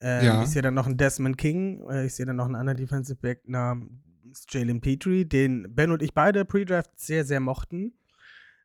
Ähm, 0.00 0.24
ja. 0.24 0.42
Ich 0.42 0.50
sehe 0.50 0.62
dann 0.62 0.74
noch 0.74 0.86
einen 0.86 0.96
Desmond 0.96 1.38
King. 1.38 1.88
Äh, 1.88 2.06
ich 2.06 2.14
sehe 2.14 2.26
dann 2.26 2.36
noch 2.36 2.46
einen 2.46 2.56
anderen 2.56 2.78
Defensive 2.78 3.18
Back 3.20 3.48
namens 3.48 4.46
Jalen 4.48 4.80
Petrie, 4.80 5.24
den 5.24 5.74
Ben 5.74 5.90
und 5.90 6.02
ich 6.02 6.14
beide 6.14 6.44
Pre-Draft 6.44 6.98
sehr, 6.98 7.24
sehr 7.24 7.40
mochten. 7.40 7.92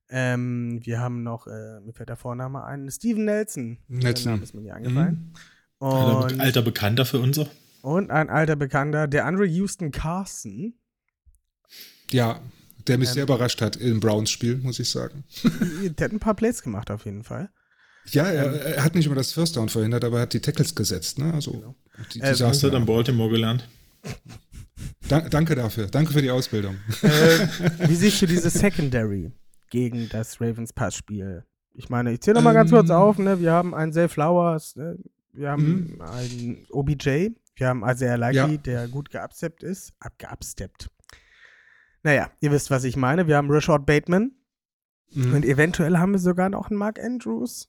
Ähm, 0.09 0.79
wir 0.83 0.99
haben 0.99 1.23
noch, 1.23 1.47
äh, 1.47 1.79
mir 1.81 1.93
fällt 1.93 2.09
der 2.09 2.15
Vorname 2.15 2.63
ein, 2.63 2.89
Steven 2.89 3.25
Nelson. 3.25 3.79
Nelson. 3.87 4.41
ist 4.41 4.53
mir 4.53 4.61
nie 4.61 4.71
eingefallen. 4.71 5.33
Mhm. 5.79 5.87
Und, 5.87 6.39
alter 6.39 6.61
Bekannter 6.61 7.05
für 7.05 7.19
uns. 7.19 7.39
Und 7.81 8.11
ein 8.11 8.29
alter 8.29 8.55
Bekannter, 8.55 9.07
der 9.07 9.25
Andre 9.25 9.45
Houston 9.45 9.91
Carson. 9.91 10.73
Ja, 12.11 12.39
der 12.87 12.97
mich 12.97 13.09
ähm, 13.09 13.13
sehr 13.15 13.23
überrascht 13.23 13.61
hat 13.61 13.75
im 13.75 13.99
Browns-Spiel, 13.99 14.57
muss 14.57 14.79
ich 14.79 14.89
sagen. 14.89 15.23
Der 15.97 16.05
hat 16.05 16.11
ein 16.11 16.19
paar 16.19 16.35
Plays 16.35 16.61
gemacht 16.61 16.91
auf 16.91 17.05
jeden 17.05 17.23
Fall. 17.23 17.49
Ja, 18.11 18.25
er, 18.25 18.53
ähm, 18.53 18.73
er, 18.75 18.83
hat 18.83 18.95
nicht 18.95 19.07
immer 19.07 19.15
das 19.15 19.33
First 19.33 19.55
Down 19.57 19.69
verhindert, 19.69 20.03
aber 20.03 20.17
er 20.17 20.21
hat 20.23 20.33
die 20.33 20.39
Tackles 20.39 20.75
gesetzt. 20.75 21.17
Ne? 21.17 21.33
Also, 21.33 21.51
genau. 21.53 21.75
die, 22.13 22.19
die 22.19 22.25
äh, 22.25 22.35
hast 22.39 22.61
du 22.61 22.69
dann 22.69 22.85
Baltimore 22.85 23.29
gelernt? 23.29 23.67
Da, 25.07 25.21
danke 25.21 25.55
dafür. 25.55 25.87
Danke 25.87 26.11
für 26.11 26.21
die 26.21 26.31
Ausbildung. 26.31 26.75
Äh, 27.01 27.07
wie 27.87 27.95
siehst 27.95 28.21
du 28.21 28.25
diese 28.25 28.49
Secondary 28.49 29.31
gegen 29.69 30.09
das 30.09 30.41
Ravens 30.41 30.73
Pass-Spiel? 30.73 31.45
Ich 31.73 31.89
meine, 31.89 32.11
ich 32.11 32.21
zähle 32.21 32.35
noch 32.35 32.43
mal 32.43 32.49
ähm, 32.51 32.55
ganz 32.55 32.71
kurz 32.71 32.89
ähm. 32.89 32.95
auf. 32.95 33.17
Ne? 33.17 33.39
Wir 33.39 33.51
haben 33.51 33.73
einen 33.75 33.93
Zay 33.93 34.09
Flowers, 34.09 34.75
ne? 34.75 34.97
wir 35.31 35.49
haben 35.49 35.95
mhm. 35.95 36.01
einen 36.01 36.65
OBJ, 36.71 37.29
wir 37.55 37.67
haben 37.67 37.83
Isaiah 37.87 38.17
Likely, 38.17 38.55
ja. 38.55 38.57
der 38.57 38.87
gut 38.87 39.09
geabsteppt 39.11 39.63
ist. 39.63 39.93
Abgeabsteppt. 39.99 40.89
Naja, 42.05 42.29
ihr 42.39 42.51
wisst, 42.51 42.69
was 42.69 42.83
ich 42.83 42.97
meine. 42.97 43.25
Wir 43.25 43.35
haben 43.35 43.49
Rashad 43.49 43.87
Bateman. 43.87 44.31
Mhm. 45.11 45.33
Und 45.33 45.43
eventuell 45.43 45.97
haben 45.97 46.11
wir 46.11 46.19
sogar 46.19 46.49
noch 46.49 46.69
einen 46.69 46.77
Mark 46.77 46.99
Andrews. 46.99 47.67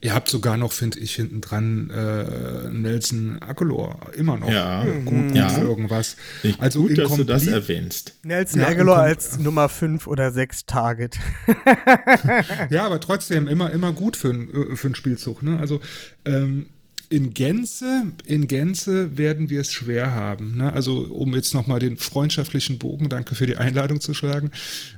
Ihr 0.00 0.14
habt 0.14 0.28
sogar 0.28 0.56
noch, 0.56 0.70
finde 0.70 1.00
ich, 1.00 1.16
hinten 1.16 1.40
dran 1.40 1.90
äh, 1.90 2.68
Nelson 2.68 3.42
Aguilar 3.42 4.14
immer 4.14 4.36
noch 4.36 4.48
ja, 4.48 4.84
gut 5.04 5.34
ja. 5.34 5.58
irgendwas. 5.58 6.16
Ich, 6.44 6.60
also 6.60 6.82
gut, 6.82 6.96
dass 6.96 7.16
du 7.16 7.24
das 7.24 7.48
erwähnst. 7.48 8.20
Nelson 8.22 8.60
ja, 8.60 8.68
Aguilar 8.68 8.98
als 8.98 9.40
Nummer 9.40 9.68
5 9.68 10.06
oder 10.06 10.30
6 10.30 10.66
Target. 10.66 11.18
ja, 12.70 12.86
aber 12.86 13.00
trotzdem 13.00 13.48
immer, 13.48 13.72
immer 13.72 13.92
gut 13.92 14.16
für, 14.16 14.32
äh, 14.32 14.76
für 14.76 14.86
einen 14.86 14.94
Spielzug. 14.94 15.42
Ne? 15.42 15.58
Also 15.58 15.80
ähm, 16.24 16.66
in 17.14 17.32
Gänze, 17.32 18.12
in 18.26 18.48
Gänze 18.48 19.16
werden 19.16 19.48
wir 19.48 19.60
es 19.60 19.72
schwer 19.72 20.16
haben. 20.16 20.56
Ne? 20.56 20.72
Also 20.72 20.98
um 21.04 21.32
jetzt 21.36 21.54
nochmal 21.54 21.78
den 21.78 21.96
freundschaftlichen 21.96 22.78
Bogen, 22.78 23.08
danke 23.08 23.36
für 23.36 23.46
die 23.46 23.56
Einladung 23.56 24.00
zu 24.00 24.14
schlagen. 24.14 24.50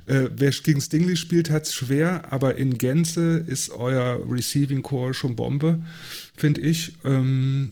Äh, 0.07 0.29
wer 0.35 0.49
gegen 0.49 0.81
Stingley 0.81 1.15
spielt, 1.15 1.51
hat 1.51 1.67
es 1.67 1.75
schwer, 1.75 2.33
aber 2.33 2.55
in 2.55 2.79
Gänze 2.79 3.37
ist 3.45 3.69
euer 3.69 4.19
Receiving 4.27 4.81
Core 4.81 5.13
schon 5.13 5.35
Bombe, 5.35 5.83
finde 6.35 6.61
ich. 6.61 6.93
Ähm, 7.05 7.71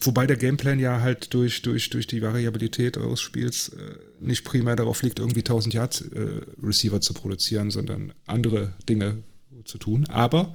wobei 0.00 0.26
der 0.26 0.38
Gameplan 0.38 0.78
ja 0.78 1.02
halt 1.02 1.34
durch, 1.34 1.60
durch, 1.60 1.90
durch 1.90 2.06
die 2.06 2.22
Variabilität 2.22 2.96
eures 2.96 3.20
Spiels 3.20 3.68
äh, 3.68 3.96
nicht 4.18 4.44
primär 4.44 4.76
darauf 4.76 5.02
liegt, 5.02 5.18
irgendwie 5.18 5.40
1000 5.40 5.74
Yards 5.74 6.00
äh, 6.00 6.40
Receiver 6.62 7.02
zu 7.02 7.12
produzieren, 7.12 7.70
sondern 7.70 8.14
andere 8.24 8.72
Dinge 8.88 9.18
zu 9.66 9.76
tun. 9.76 10.06
Aber 10.08 10.54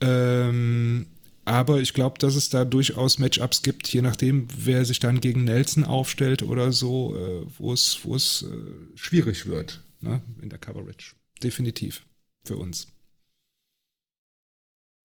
ähm, 0.00 1.04
aber 1.50 1.80
ich 1.80 1.94
glaube, 1.94 2.18
dass 2.18 2.36
es 2.36 2.48
da 2.48 2.64
durchaus 2.64 3.18
Matchups 3.18 3.62
gibt, 3.62 3.92
je 3.92 4.02
nachdem, 4.02 4.46
wer 4.56 4.84
sich 4.84 5.00
dann 5.00 5.20
gegen 5.20 5.44
Nelson 5.44 5.84
aufstellt 5.84 6.42
oder 6.42 6.72
so, 6.72 7.16
äh, 7.16 7.44
wo 7.58 7.72
es, 7.72 8.00
wo 8.04 8.14
es 8.14 8.42
äh, 8.42 8.96
schwierig 8.96 9.46
wird 9.46 9.82
ne, 10.00 10.22
in 10.40 10.48
der 10.48 10.58
Coverage. 10.58 11.16
Definitiv 11.42 12.06
für 12.44 12.56
uns. 12.56 12.86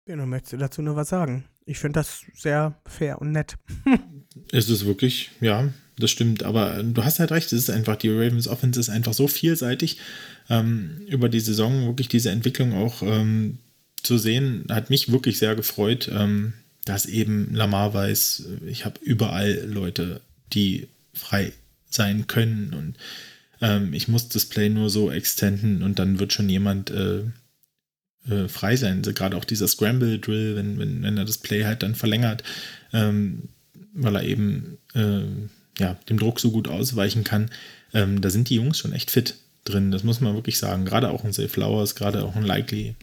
Genau, 0.06 0.26
möchtest 0.26 0.54
du 0.54 0.56
dazu 0.58 0.80
nur 0.80 0.96
was 0.96 1.08
sagen? 1.08 1.44
Ich 1.66 1.78
finde 1.78 2.00
das 2.00 2.22
sehr 2.34 2.80
fair 2.86 3.20
und 3.20 3.32
nett. 3.32 3.56
ist 4.52 4.70
es 4.70 4.86
wirklich, 4.86 5.30
ja, 5.40 5.72
das 5.98 6.10
stimmt. 6.10 6.44
Aber 6.44 6.82
du 6.82 7.04
hast 7.04 7.18
halt 7.18 7.32
recht, 7.32 7.52
es 7.52 7.64
ist 7.64 7.70
einfach, 7.70 7.96
die 7.96 8.10
Ravens 8.10 8.48
Offense 8.48 8.78
ist 8.78 8.88
einfach 8.88 9.12
so 9.12 9.28
vielseitig 9.28 9.98
ähm, 10.48 11.02
über 11.08 11.28
die 11.28 11.40
Saison, 11.40 11.86
wirklich 11.86 12.08
diese 12.08 12.30
Entwicklung 12.30 12.72
auch 12.74 13.02
ähm, 13.02 13.58
zu 14.02 14.18
sehen, 14.18 14.66
hat 14.70 14.90
mich 14.90 15.10
wirklich 15.10 15.38
sehr 15.38 15.54
gefreut, 15.54 16.10
ähm, 16.12 16.54
dass 16.84 17.06
eben 17.06 17.54
Lamar 17.54 17.94
weiß, 17.94 18.46
ich 18.66 18.84
habe 18.84 19.00
überall 19.02 19.64
Leute, 19.66 20.20
die 20.52 20.88
frei 21.12 21.52
sein 21.90 22.26
können 22.26 22.72
und 22.74 22.96
ähm, 23.60 23.92
ich 23.92 24.08
muss 24.08 24.28
das 24.28 24.46
Play 24.46 24.68
nur 24.68 24.90
so 24.90 25.10
extenden 25.10 25.82
und 25.82 25.98
dann 25.98 26.18
wird 26.18 26.32
schon 26.32 26.48
jemand 26.48 26.90
äh, 26.90 27.22
äh, 28.28 28.48
frei 28.48 28.76
sein. 28.76 28.98
Also 28.98 29.12
gerade 29.12 29.36
auch 29.36 29.44
dieser 29.44 29.68
Scramble 29.68 30.18
Drill, 30.18 30.56
wenn, 30.56 30.78
wenn, 30.78 31.02
wenn 31.02 31.16
er 31.16 31.24
das 31.24 31.38
Play 31.38 31.64
halt 31.64 31.82
dann 31.82 31.94
verlängert, 31.94 32.42
ähm, 32.92 33.48
weil 33.92 34.16
er 34.16 34.22
eben 34.22 34.78
äh, 34.94 35.22
ja, 35.78 35.94
dem 36.08 36.18
Druck 36.18 36.40
so 36.40 36.50
gut 36.50 36.68
ausweichen 36.68 37.24
kann, 37.24 37.50
ähm, 37.94 38.20
da 38.20 38.30
sind 38.30 38.48
die 38.48 38.56
Jungs 38.56 38.78
schon 38.78 38.92
echt 38.92 39.10
fit 39.10 39.36
drin. 39.64 39.90
Das 39.90 40.04
muss 40.04 40.20
man 40.20 40.34
wirklich 40.34 40.58
sagen. 40.58 40.84
Gerade 40.84 41.10
auch 41.10 41.24
ein 41.24 41.32
Safe 41.32 41.48
Flowers, 41.48 41.94
gerade 41.94 42.24
auch 42.24 42.36
ein 42.36 42.44
Likely. 42.44 42.94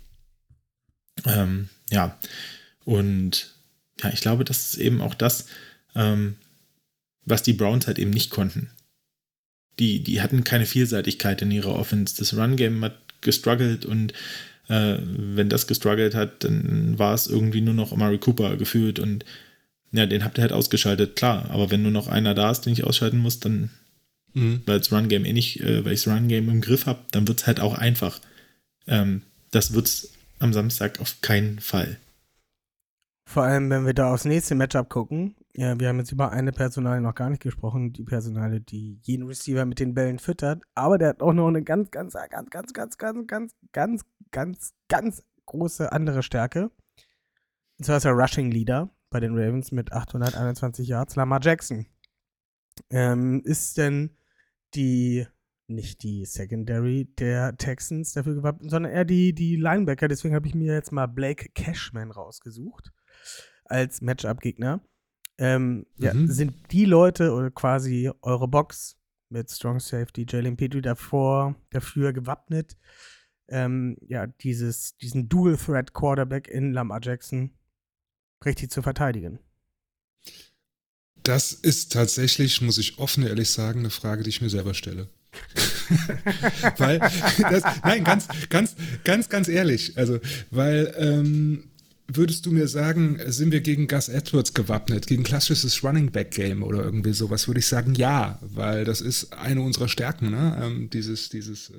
Ähm, 1.25 1.69
ja, 1.91 2.17
und 2.83 3.53
ja, 4.01 4.11
ich 4.11 4.21
glaube, 4.21 4.43
das 4.43 4.73
ist 4.73 4.77
eben 4.77 5.01
auch 5.01 5.15
das, 5.15 5.45
ähm, 5.95 6.35
was 7.23 7.43
die 7.43 7.53
Browns 7.53 7.87
halt 7.87 7.99
eben 7.99 8.11
nicht 8.11 8.31
konnten. 8.31 8.69
Die, 9.79 10.03
die 10.03 10.21
hatten 10.21 10.43
keine 10.43 10.65
Vielseitigkeit 10.65 11.41
in 11.41 11.51
ihrer 11.51 11.75
Offense. 11.75 12.15
Das 12.17 12.35
Run-Game 12.35 12.83
hat 12.83 12.97
gestruggelt 13.21 13.85
und 13.85 14.13
Äh, 14.67 14.97
wenn 14.99 15.47
das 15.47 15.67
gestruggelt 15.67 16.15
hat, 16.15 16.43
dann 16.43 16.97
war 16.97 17.13
es 17.13 17.27
irgendwie 17.27 17.61
nur 17.61 17.75
noch 17.75 17.91
Amari 17.91 18.17
Cooper 18.17 18.57
gefühlt 18.57 18.97
und 18.97 19.23
ja, 19.91 20.07
den 20.07 20.23
habt 20.23 20.39
ihr 20.39 20.41
halt 20.41 20.53
ausgeschaltet, 20.53 21.15
klar. 21.15 21.51
Aber 21.51 21.69
wenn 21.69 21.83
nur 21.83 21.91
noch 21.91 22.07
einer 22.07 22.33
da 22.33 22.49
ist, 22.49 22.61
den 22.61 22.73
ich 22.73 22.83
ausschalten 22.83 23.19
muss, 23.19 23.39
dann, 23.39 23.69
mhm. 24.33 24.63
weil 24.65 24.79
das 24.79 24.91
Run-Game 24.91 25.23
eh 25.23 25.33
nicht, 25.33 25.59
äh, 25.61 25.85
weil 25.85 25.93
ich 25.93 26.03
das 26.03 26.11
Run-Game 26.11 26.49
im 26.49 26.61
Griff 26.61 26.87
habe, 26.87 26.97
dann 27.11 27.27
wird 27.27 27.41
es 27.41 27.45
halt 27.45 27.59
auch 27.59 27.75
einfach. 27.77 28.19
Ähm, 28.87 29.21
das 29.51 29.69
es 29.69 30.13
am 30.45 30.53
Samstag 30.53 31.01
auf 31.01 31.21
keinen 31.21 31.59
Fall. 31.59 31.97
Vor 33.27 33.43
allem, 33.43 33.69
wenn 33.71 33.85
wir 33.85 33.93
da 33.93 34.13
aufs 34.13 34.25
nächste 34.25 34.55
Matchup 34.55 34.89
gucken. 34.89 35.35
Ja, 35.53 35.79
wir 35.79 35.87
haben 35.87 35.97
jetzt 35.97 36.11
über 36.11 36.31
eine 36.31 36.51
Personale 36.51 37.01
noch 37.01 37.15
gar 37.15 37.29
nicht 37.29 37.41
gesprochen. 37.41 37.91
Die 37.91 38.03
Personale, 38.03 38.61
die 38.61 38.99
jeden 39.01 39.25
Receiver 39.25 39.65
mit 39.65 39.79
den 39.79 39.95
Bällen 39.95 40.19
füttert. 40.19 40.61
Aber 40.75 40.97
der 40.97 41.09
hat 41.09 41.21
auch 41.21 41.33
noch 41.33 41.47
eine 41.47 41.63
ganz, 41.63 41.89
ganz, 41.89 42.13
ganz, 42.13 42.49
ganz, 42.49 42.73
ganz, 42.73 42.97
ganz, 42.97 43.27
ganz, 43.27 43.55
ganz, 43.71 44.05
ganz, 44.31 44.73
ganz 44.87 45.23
große 45.47 45.91
andere 45.91 46.21
Stärke. 46.21 46.69
Und 47.77 47.85
zwar 47.85 47.97
ist 47.97 48.05
er 48.05 48.11
Rushing 48.11 48.51
Leader 48.51 48.91
bei 49.09 49.19
den 49.19 49.35
Ravens 49.35 49.71
mit 49.71 49.91
821 49.91 50.87
Yards. 50.87 51.15
Lamar 51.15 51.39
Jackson. 51.41 51.87
Ähm, 52.91 53.41
ist 53.43 53.77
denn 53.77 54.15
die 54.75 55.25
nicht 55.67 56.03
die 56.03 56.25
Secondary 56.25 57.07
der 57.17 57.57
Texans 57.57 58.13
dafür 58.13 58.35
gewappnet, 58.35 58.69
sondern 58.69 58.91
eher 58.91 59.05
die, 59.05 59.33
die 59.33 59.55
Linebacker. 59.55 60.07
Deswegen 60.07 60.35
habe 60.35 60.47
ich 60.47 60.55
mir 60.55 60.73
jetzt 60.73 60.91
mal 60.91 61.07
Blake 61.07 61.49
Cashman 61.53 62.11
rausgesucht 62.11 62.91
als 63.65 64.01
Matchup-Gegner. 64.01 64.81
Ähm, 65.37 65.77
mhm. 65.77 65.85
ja, 65.97 66.13
sind 66.27 66.71
die 66.71 66.85
Leute 66.85 67.33
oder 67.33 67.51
quasi 67.51 68.11
eure 68.21 68.47
Box 68.47 68.97
mit 69.29 69.51
Strong 69.51 69.79
Safety, 69.79 70.25
Jalen 70.29 70.55
Petrie 70.55 70.81
davor, 70.81 71.55
dafür 71.71 72.13
gewappnet, 72.13 72.77
ähm, 73.47 73.97
ja, 74.07 74.27
dieses, 74.27 74.97
diesen 74.97 75.27
Dual-Threat-Quarterback 75.27 76.47
in 76.47 76.73
Lamar 76.73 76.99
Jackson 77.01 77.51
richtig 78.45 78.71
zu 78.71 78.81
verteidigen? 78.81 79.39
Das 81.21 81.51
ist 81.51 81.91
tatsächlich, 81.91 82.61
muss 82.61 82.77
ich 82.77 82.99
offen 82.99 83.25
ehrlich 83.25 83.49
sagen, 83.49 83.79
eine 83.79 83.89
Frage, 83.89 84.23
die 84.23 84.29
ich 84.29 84.41
mir 84.41 84.49
selber 84.49 84.73
stelle. 84.73 85.09
weil, 86.77 86.99
das, 86.99 87.63
nein, 87.83 88.03
ganz, 88.03 88.27
ganz, 88.49 88.75
ganz, 89.03 89.29
ganz 89.29 89.47
ehrlich. 89.47 89.97
Also, 89.97 90.19
weil, 90.51 90.93
ähm, 90.97 91.63
würdest 92.07 92.45
du 92.45 92.51
mir 92.51 92.67
sagen, 92.67 93.19
sind 93.27 93.51
wir 93.51 93.61
gegen 93.61 93.87
Gus 93.87 94.09
Edwards 94.09 94.53
gewappnet, 94.53 95.07
gegen 95.07 95.23
klassisches 95.23 95.83
Running 95.83 96.11
Back 96.11 96.31
Game 96.31 96.63
oder 96.63 96.83
irgendwie 96.83 97.13
sowas? 97.13 97.47
Würde 97.47 97.59
ich 97.59 97.67
sagen, 97.67 97.95
ja, 97.95 98.39
weil 98.41 98.85
das 98.85 99.01
ist 99.01 99.33
eine 99.33 99.61
unserer 99.61 99.87
Stärken, 99.87 100.31
ne? 100.31 100.59
Ähm, 100.61 100.89
dieses, 100.89 101.29
dieses, 101.29 101.71
äh, 101.71 101.73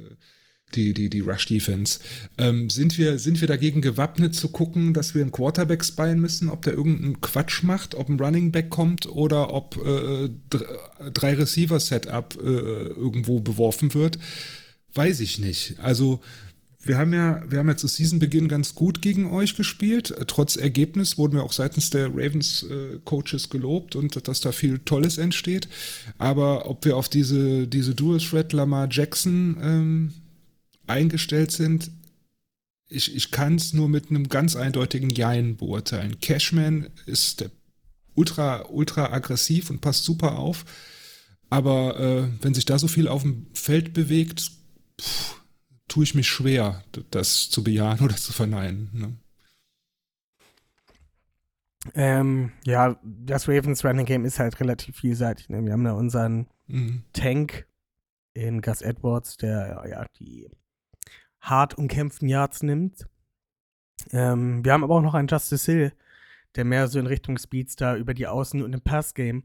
die, 0.75 0.93
die, 0.93 1.09
die 1.09 1.21
Rush 1.21 1.47
Defense. 1.47 2.01
Ähm, 2.39 2.69
sind, 2.71 2.99
wir, 2.99 3.19
sind 3.19 3.41
wir 3.41 3.49
dagegen 3.49 3.81
gewappnet 3.81 4.35
zu 4.35 4.49
gucken, 4.49 4.95
dass 4.95 5.15
wir 5.15 5.23
einen 5.23 5.33
Quarterback 5.33 5.85
spyen 5.85 6.21
müssen, 6.21 6.49
ob 6.49 6.63
der 6.63 6.75
irgendeinen 6.75 7.21
Quatsch 7.21 7.63
macht, 7.63 7.95
ob 7.95 8.09
ein 8.09 8.21
Running 8.21 8.53
Back 8.53 8.71
kommt 8.71 9.07
oder 9.07 9.55
ob 9.55 9.77
äh, 9.85 10.29
drei 11.13 11.35
Receiver 11.35 11.81
Setup 11.81 12.37
äh, 12.43 12.47
irgendwo 12.47 13.41
beworfen 13.41 13.95
wird? 13.95 14.19
Weiß 14.95 15.21
ich 15.21 15.39
nicht. 15.39 15.79
Also, 15.81 16.21
wir 16.83 16.99
haben 16.99 17.13
ja, 17.13 17.43
wir 17.49 17.59
haben 17.59 17.69
ja 17.69 17.77
zu 17.77 17.89
Seasonbeginn 17.89 18.49
ganz 18.49 18.75
gut 18.75 19.03
gegen 19.03 19.31
euch 19.31 19.57
gespielt. 19.57 20.15
Trotz 20.29 20.57
Ergebnis 20.57 21.19
wurden 21.19 21.35
wir 21.35 21.43
auch 21.43 21.53
seitens 21.53 21.91
der 21.91 22.09
Ravens 22.09 22.63
äh, 22.63 22.99
Coaches 23.05 23.51
gelobt 23.51 23.97
und 23.97 24.29
dass 24.29 24.41
da 24.41 24.53
viel 24.53 24.79
Tolles 24.79 25.19
entsteht. 25.19 25.69
Aber 26.19 26.71
ob 26.71 26.85
wir 26.85 26.97
auf 26.97 27.09
diese, 27.09 27.67
diese 27.67 27.95
Dual 27.95 28.19
Threat 28.19 28.53
Lamar 28.53 28.89
Jackson 28.91 29.57
ähm, 29.61 30.13
eingestellt 30.87 31.53
sind, 31.53 31.91
ich, 32.89 33.15
ich 33.15 33.31
kann 33.31 33.57
es 33.57 33.73
nur 33.73 33.89
mit 33.89 34.11
einem 34.11 34.29
ganz 34.29 34.55
eindeutigen 34.57 35.11
Jein 35.11 35.57
beurteilen. 35.57 36.21
Cashman 36.21 36.91
ist 37.07 37.51
ultra, 38.15 38.67
ultra 38.69 39.13
aggressiv 39.13 39.71
und 39.71 39.81
passt 39.81 40.05
super 40.05 40.39
auf. 40.39 40.65
Aber 41.49 41.99
äh, 41.99 42.29
wenn 42.43 42.55
sich 42.55 42.65
da 42.65 42.79
so 42.79 42.89
viel 42.89 43.09
auf 43.09 43.23
dem 43.23 43.47
Feld 43.55 43.93
bewegt, 43.93 44.51
pff, 45.01 45.41
tue 45.89 46.05
ich 46.05 46.15
mich 46.15 46.29
schwer, 46.29 46.85
das 47.11 47.51
zu 47.51 47.63
bejahen 47.63 48.01
oder 48.01 48.17
zu 48.17 48.33
verneinen. 48.33 48.91
Ne? 48.93 49.17
Ähm, 51.95 52.53
ja, 52.65 52.99
das 53.05 53.49
Ravens 53.49 53.85
Running 53.85 54.07
Game 54.07 54.25
ist 54.25 54.41
halt 54.41 54.59
relativ 54.59 54.97
vielseitig. 54.97 55.49
Ne? 55.49 55.65
Wir 55.65 55.73
haben 55.73 55.85
da 55.85 55.93
unseren 55.93 56.49
mhm. 56.67 57.05
Tank 57.13 57.67
in 58.35 58.61
Gus 58.61 58.83
Edwards, 58.83 59.37
der 59.37 59.85
ja 59.89 60.05
die 60.19 60.49
hart 61.47 61.79
umkämpften 61.79 62.29
Yards 62.29 62.63
nimmt. 62.63 63.07
Ähm, 64.11 64.65
wir 64.65 64.73
haben 64.73 64.85
aber 64.85 64.97
auch 64.97 65.03
noch 65.03 65.15
einen 65.15 65.29
Justice 65.29 65.71
Hill, 65.71 65.93
der 66.57 66.65
mehr 66.65 66.89
so 66.89 66.99
in 66.99 67.07
Richtung 67.07 67.39
Speedstar 67.39 67.97
über 67.97 68.15
die 68.15 68.29
Außen- 68.29 68.63
und 68.63 68.73
im 68.73 68.81
Passgame 68.83 69.43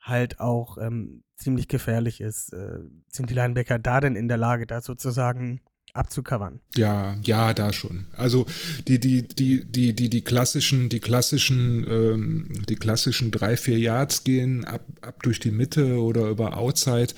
halt 0.00 0.40
auch 0.40 0.78
ähm, 0.78 1.22
ziemlich 1.36 1.68
gefährlich 1.68 2.20
ist. 2.20 2.52
Äh, 2.52 2.80
sind 3.08 3.30
die 3.30 3.34
Linebacker 3.34 3.78
da 3.78 4.00
denn 4.00 4.16
in 4.16 4.28
der 4.28 4.38
Lage, 4.38 4.66
da 4.66 4.80
sozusagen 4.80 5.60
abzucovern? 5.92 6.60
Ja, 6.76 7.16
ja, 7.22 7.54
da 7.54 7.72
schon. 7.72 8.06
Also 8.16 8.46
die, 8.86 9.00
die, 9.00 9.26
die, 9.26 9.64
die, 9.64 9.94
die, 9.94 10.10
die 10.10 10.22
klassischen, 10.22 10.88
die 10.88 11.00
klassischen, 11.00 11.86
ähm, 11.88 12.64
die 12.68 12.76
klassischen 12.76 13.30
drei, 13.30 13.56
vier 13.56 13.78
Yards 13.78 14.24
gehen 14.24 14.64
ab, 14.64 14.84
ab 15.00 15.22
durch 15.22 15.40
die 15.40 15.50
Mitte 15.50 16.00
oder 16.00 16.28
über 16.28 16.56
Outside. 16.56 17.14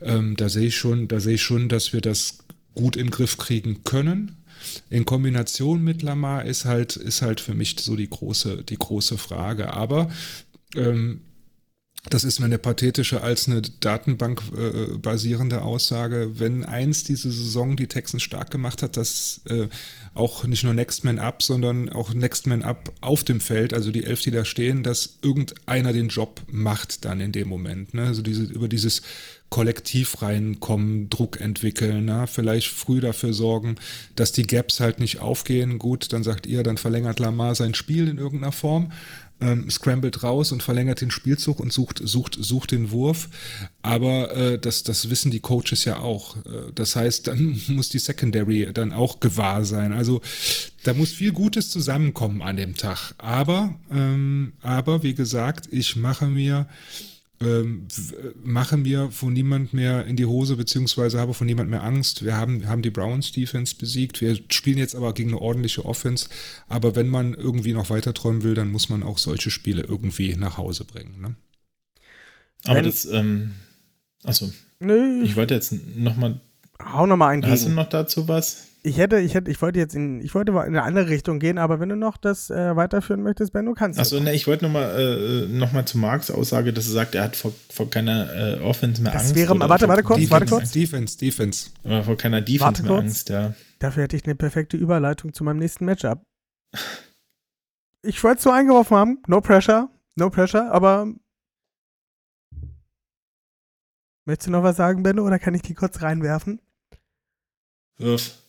Ähm, 0.00 0.36
da 0.36 0.48
sehe 0.48 0.68
ich 0.68 0.76
schon, 0.76 1.08
da 1.08 1.20
sehe 1.20 1.34
ich 1.34 1.42
schon, 1.42 1.68
dass 1.68 1.92
wir 1.92 2.00
das 2.00 2.41
gut 2.74 2.96
in 2.96 3.06
den 3.06 3.10
Griff 3.10 3.36
kriegen 3.36 3.84
können. 3.84 4.36
In 4.90 5.04
Kombination 5.04 5.82
mit 5.82 6.02
Lamar 6.02 6.44
ist 6.44 6.64
halt, 6.64 6.96
ist 6.96 7.22
halt 7.22 7.40
für 7.40 7.54
mich 7.54 7.76
so 7.80 7.96
die 7.96 8.08
große, 8.08 8.62
die 8.64 8.78
große 8.78 9.18
Frage. 9.18 9.72
Aber 9.72 10.10
ähm, 10.76 11.22
das 12.10 12.24
ist 12.24 12.42
eine 12.42 12.58
pathetische 12.58 13.22
als 13.22 13.48
eine 13.48 13.62
Datenbank 13.62 14.42
äh, 14.56 14.98
basierende 14.98 15.62
Aussage. 15.62 16.32
Wenn 16.40 16.64
eins 16.64 17.04
diese 17.04 17.30
Saison 17.30 17.76
die 17.76 17.86
Texans 17.86 18.24
stark 18.24 18.50
gemacht 18.50 18.82
hat, 18.82 18.96
dass 18.96 19.40
äh, 19.48 19.68
auch 20.12 20.44
nicht 20.44 20.64
nur 20.64 20.74
Next 20.74 21.04
Man 21.04 21.20
Up, 21.20 21.44
sondern 21.44 21.88
auch 21.90 22.12
Next 22.12 22.48
Man 22.48 22.62
Up 22.62 22.92
auf 23.00 23.22
dem 23.22 23.40
Feld, 23.40 23.72
also 23.72 23.92
die 23.92 24.02
elf, 24.02 24.20
die 24.20 24.32
da 24.32 24.44
stehen, 24.44 24.82
dass 24.82 25.18
irgendeiner 25.22 25.92
den 25.92 26.08
Job 26.08 26.42
macht 26.48 27.04
dann 27.04 27.20
in 27.20 27.30
dem 27.30 27.48
Moment. 27.48 27.94
Ne? 27.94 28.06
Also 28.06 28.22
diese, 28.22 28.42
über 28.42 28.68
dieses 28.68 29.02
Kollektiv 29.52 30.22
reinkommen, 30.22 31.10
Druck 31.10 31.40
entwickeln, 31.40 32.06
na, 32.06 32.26
vielleicht 32.26 32.68
früh 32.68 33.00
dafür 33.00 33.32
sorgen, 33.34 33.76
dass 34.16 34.32
die 34.32 34.46
Gaps 34.46 34.80
halt 34.80 34.98
nicht 34.98 35.20
aufgehen. 35.20 35.78
Gut, 35.78 36.12
dann 36.12 36.24
sagt 36.24 36.46
ihr, 36.46 36.62
dann 36.62 36.78
verlängert 36.78 37.20
Lamar 37.20 37.54
sein 37.54 37.74
Spiel 37.74 38.08
in 38.08 38.18
irgendeiner 38.18 38.52
Form 38.52 38.90
ähm, 39.42 39.68
scrambled 39.70 40.22
raus 40.22 40.52
und 40.52 40.62
verlängert 40.62 41.00
den 41.00 41.10
Spielzug 41.10 41.60
und 41.60 41.72
sucht, 41.72 42.00
sucht, 42.02 42.36
sucht 42.40 42.70
den 42.70 42.90
Wurf. 42.90 43.28
Aber 43.82 44.34
äh, 44.36 44.58
das, 44.58 44.84
das 44.84 45.10
wissen 45.10 45.30
die 45.30 45.40
Coaches 45.40 45.84
ja 45.84 45.98
auch. 45.98 46.36
Äh, 46.36 46.72
das 46.74 46.96
heißt, 46.96 47.26
dann 47.26 47.60
muss 47.68 47.88
die 47.88 47.98
Secondary 47.98 48.70
dann 48.72 48.92
auch 48.92 49.20
gewahr 49.20 49.64
sein. 49.64 49.92
Also 49.92 50.22
da 50.84 50.94
muss 50.94 51.12
viel 51.12 51.32
Gutes 51.32 51.70
zusammenkommen 51.70 52.42
an 52.42 52.56
dem 52.56 52.76
Tag. 52.76 53.14
Aber, 53.18 53.74
ähm, 53.90 54.52
aber 54.62 55.02
wie 55.02 55.14
gesagt, 55.14 55.68
ich 55.70 55.96
mache 55.96 56.26
mir 56.26 56.66
ähm, 57.44 57.88
mache 58.42 58.76
mir 58.76 59.10
von 59.10 59.32
niemand 59.32 59.72
mehr 59.72 60.06
in 60.06 60.16
die 60.16 60.26
Hose, 60.26 60.56
beziehungsweise 60.56 61.18
habe 61.18 61.34
von 61.34 61.46
niemand 61.46 61.70
mehr 61.70 61.82
Angst. 61.82 62.24
Wir 62.24 62.36
haben, 62.36 62.66
haben 62.68 62.82
die 62.82 62.90
Browns 62.90 63.32
Defense 63.32 63.74
besiegt. 63.76 64.20
Wir 64.20 64.38
spielen 64.50 64.78
jetzt 64.78 64.94
aber 64.94 65.12
gegen 65.12 65.30
eine 65.30 65.40
ordentliche 65.40 65.84
Offense. 65.84 66.28
Aber 66.68 66.96
wenn 66.96 67.08
man 67.08 67.34
irgendwie 67.34 67.72
noch 67.72 67.90
weiter 67.90 68.14
träumen 68.14 68.42
will, 68.42 68.54
dann 68.54 68.70
muss 68.70 68.88
man 68.88 69.02
auch 69.02 69.18
solche 69.18 69.50
Spiele 69.50 69.82
irgendwie 69.82 70.36
nach 70.36 70.56
Hause 70.58 70.84
bringen. 70.84 71.20
Ne? 71.20 71.34
Aber 72.64 72.76
wenn, 72.76 72.84
das, 72.84 73.04
ähm, 73.06 73.52
achso. 74.24 74.52
Nö. 74.80 75.22
Ich 75.22 75.36
wollte 75.36 75.54
jetzt 75.54 75.72
nochmal. 75.96 76.40
Hau 76.82 77.06
nochmal 77.06 77.34
ein. 77.34 77.46
Hast 77.46 77.66
du 77.66 77.70
noch 77.70 77.88
dazu 77.88 78.26
was? 78.28 78.68
Ich 78.84 78.98
hätte, 78.98 79.18
ich 79.18 79.34
hätte, 79.34 79.50
ich 79.50 79.62
wollte 79.62 79.78
jetzt 79.78 79.94
in, 79.94 80.20
ich 80.20 80.34
wollte 80.34 80.52
in 80.52 80.58
eine 80.58 80.82
andere 80.82 81.08
Richtung 81.08 81.38
gehen, 81.38 81.58
aber 81.58 81.78
wenn 81.78 81.88
du 81.88 81.96
noch 81.96 82.16
das 82.16 82.50
äh, 82.50 82.74
weiterführen 82.74 83.22
möchtest, 83.22 83.52
Ben, 83.52 83.64
du 83.66 83.74
kannst. 83.74 84.00
Achso, 84.00 84.18
ne, 84.18 84.34
ich 84.34 84.46
wollte 84.46 84.64
nochmal 84.64 85.00
äh, 85.00 85.46
noch 85.46 85.72
mal 85.72 85.86
zu 85.86 85.98
Marks 85.98 86.30
Aussage, 86.30 86.72
dass 86.72 86.86
er 86.86 86.92
sagt, 86.92 87.14
er 87.14 87.24
hat 87.24 87.36
vor, 87.36 87.52
vor 87.70 87.88
keiner 87.90 88.58
äh, 88.58 88.60
Offense 88.60 89.02
mehr 89.02 89.12
das 89.12 89.22
Angst. 89.22 89.36
Wäre, 89.36 89.58
warte, 89.60 89.88
warte 89.88 90.02
kurz, 90.02 90.18
Defense, 90.18 90.32
warte 90.32 90.46
kurz. 90.46 90.70
Defense, 90.72 91.18
Defense. 91.18 91.70
Aber 91.84 92.02
vor 92.02 92.16
keiner 92.16 92.40
Defense 92.40 92.64
warte 92.64 92.82
mehr 92.82 92.92
kurz. 92.92 93.02
Angst, 93.02 93.28
ja. 93.28 93.54
Dafür 93.78 94.02
hätte 94.04 94.16
ich 94.16 94.24
eine 94.24 94.34
perfekte 94.34 94.76
Überleitung 94.76 95.32
zu 95.32 95.44
meinem 95.44 95.58
nächsten 95.58 95.84
Matchup. 95.84 96.22
Ich 98.02 98.22
wollte 98.24 98.38
es 98.38 98.44
so 98.44 98.50
eingeworfen 98.50 98.96
haben, 98.96 99.22
no 99.28 99.40
pressure, 99.40 99.90
no 100.16 100.28
pressure, 100.28 100.72
aber 100.72 101.06
Möchtest 104.24 104.46
du 104.48 104.52
noch 104.52 104.62
was 104.62 104.76
sagen, 104.76 105.02
Benno, 105.02 105.26
oder 105.26 105.38
kann 105.38 105.54
ich 105.54 105.62
die 105.62 105.74
kurz 105.74 106.00
reinwerfen? 106.00 106.60
Wirf. 107.98 108.41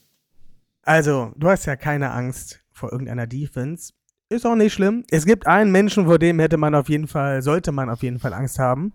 Also, 0.84 1.34
du 1.38 1.50
hast 1.50 1.66
ja 1.66 1.76
keine 1.76 2.12
Angst 2.12 2.64
vor 2.72 2.92
irgendeiner 2.92 3.28
Defense. 3.28 3.94
Ist 4.30 4.46
auch 4.46 4.56
nicht 4.56 4.74
schlimm. 4.74 5.06
Es 5.10 5.26
gibt 5.26 5.48
einen 5.48 5.72
Menschen, 5.72 6.06
vor 6.06 6.20
dem 6.20 6.40
hätte 6.40 6.58
man 6.58 6.76
auf 6.76 6.90
jeden 6.90 7.08
Fall, 7.08 7.42
sollte 7.42 7.72
man 7.72 7.90
auf 7.90 8.04
jeden 8.04 8.20
Fall 8.20 8.34
Angst 8.34 8.60
haben. 8.60 8.94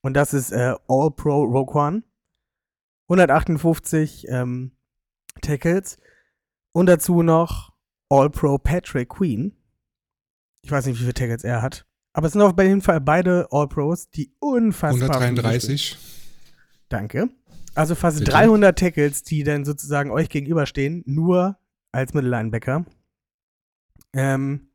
Und 0.00 0.14
das 0.14 0.34
ist 0.34 0.50
äh, 0.50 0.74
All-Pro 0.88 1.44
Roquan. 1.44 2.04
158 3.08 4.26
ähm, 4.28 4.72
Tackles. 5.40 5.98
Und 6.72 6.86
dazu 6.86 7.22
noch 7.22 7.72
All-Pro 8.08 8.58
Patrick 8.58 9.10
Queen. 9.10 9.56
Ich 10.62 10.70
weiß 10.70 10.86
nicht, 10.86 10.96
wie 10.96 11.02
viele 11.02 11.14
Tackles 11.14 11.44
er 11.44 11.62
hat. 11.62 11.86
Aber 12.12 12.26
es 12.26 12.32
sind 12.32 12.42
auf 12.42 12.58
jeden 12.58 12.82
Fall 12.82 13.00
beide 13.00 13.46
All-Pros, 13.50 14.10
die 14.10 14.32
unfassbar. 14.40 15.10
133. 15.10 15.96
Danke. 16.88 17.28
Also 17.78 17.94
fast 17.94 18.18
Bitte? 18.18 18.32
300 18.32 18.76
Tackles, 18.76 19.22
die 19.22 19.44
dann 19.44 19.64
sozusagen 19.64 20.10
euch 20.10 20.28
gegenüberstehen, 20.28 21.04
nur 21.06 21.60
als 21.92 22.12
Mittellinebacker. 22.12 22.84
Ähm, 24.14 24.72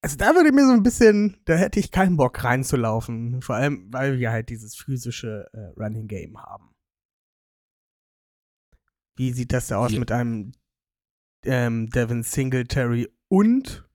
also 0.00 0.16
da 0.16 0.34
würde 0.34 0.50
mir 0.52 0.66
so 0.66 0.72
ein 0.72 0.82
bisschen, 0.82 1.36
da 1.44 1.56
hätte 1.56 1.78
ich 1.78 1.90
keinen 1.90 2.16
Bock 2.16 2.42
reinzulaufen. 2.42 3.42
Vor 3.42 3.56
allem, 3.56 3.92
weil 3.92 4.18
wir 4.18 4.30
halt 4.30 4.48
dieses 4.48 4.74
physische 4.74 5.50
äh, 5.52 5.78
Running 5.78 6.08
Game 6.08 6.38
haben. 6.38 6.74
Wie 9.16 9.32
sieht 9.32 9.52
das 9.52 9.66
da 9.66 9.76
aus 9.76 9.92
Ja. 9.92 9.98
mit 9.98 10.10
einem 10.10 10.52
ähm, 11.44 11.90
Devin 11.90 12.22
Singletary 12.22 13.10
und 13.28 13.86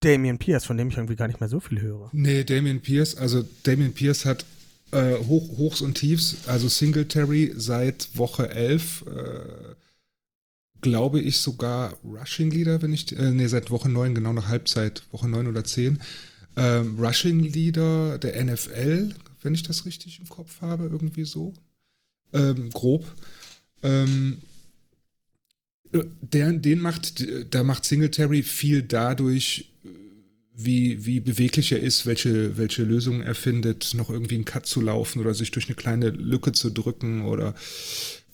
Damian 0.00 0.36
Pierce, 0.38 0.66
von 0.66 0.76
dem 0.76 0.88
ich 0.88 0.96
irgendwie 0.98 1.16
gar 1.16 1.26
nicht 1.28 1.40
mehr 1.40 1.48
so 1.48 1.58
viel 1.58 1.80
höre? 1.80 2.10
Nee, 2.12 2.44
Damian 2.44 2.82
Pierce, 2.82 3.16
also 3.16 3.42
Damian 3.62 3.94
Pierce 3.94 4.26
hat 4.26 4.44
äh, 4.92 5.16
Hoch, 5.26 5.58
Hochs 5.58 5.80
und 5.80 5.94
Tiefs, 5.94 6.36
also 6.46 6.68
Singletary 6.68 7.52
seit 7.56 8.16
Woche 8.16 8.50
11, 8.50 9.04
äh, 9.06 9.74
glaube 10.80 11.20
ich 11.20 11.38
sogar 11.38 11.94
Rushing 12.04 12.50
Leader, 12.50 12.82
wenn 12.82 12.92
ich, 12.92 13.16
äh, 13.16 13.30
nee, 13.30 13.46
seit 13.46 13.70
Woche 13.70 13.88
9, 13.88 14.14
genau 14.14 14.32
nach 14.32 14.48
Halbzeit, 14.48 15.02
Woche 15.12 15.28
9 15.28 15.46
oder 15.46 15.64
10. 15.64 16.00
Ähm, 16.56 16.98
Rushing 16.98 17.40
Leader 17.40 18.18
der 18.18 18.42
NFL, 18.44 19.14
wenn 19.42 19.54
ich 19.54 19.62
das 19.62 19.86
richtig 19.86 20.18
im 20.20 20.28
Kopf 20.28 20.60
habe, 20.60 20.84
irgendwie 20.84 21.24
so. 21.24 21.54
Ähm, 22.32 22.70
grob. 22.70 23.04
Ähm, 23.82 24.38
äh, 25.92 26.04
der, 26.20 26.52
den 26.52 26.80
macht, 26.80 27.24
da 27.50 27.62
macht 27.62 27.84
Singletary 27.84 28.42
viel 28.42 28.82
dadurch, 28.82 29.72
wie, 30.64 31.04
wie 31.06 31.20
beweglich 31.20 31.72
er 31.72 31.80
ist, 31.80 32.06
welche, 32.06 32.56
welche 32.56 32.82
Lösungen 32.82 33.22
er 33.22 33.34
findet, 33.34 33.94
noch 33.94 34.10
irgendwie 34.10 34.36
einen 34.36 34.44
Cut 34.44 34.66
zu 34.66 34.80
laufen 34.80 35.20
oder 35.20 35.34
sich 35.34 35.50
durch 35.50 35.66
eine 35.66 35.76
kleine 35.76 36.10
Lücke 36.10 36.52
zu 36.52 36.70
drücken 36.70 37.24
oder 37.24 37.54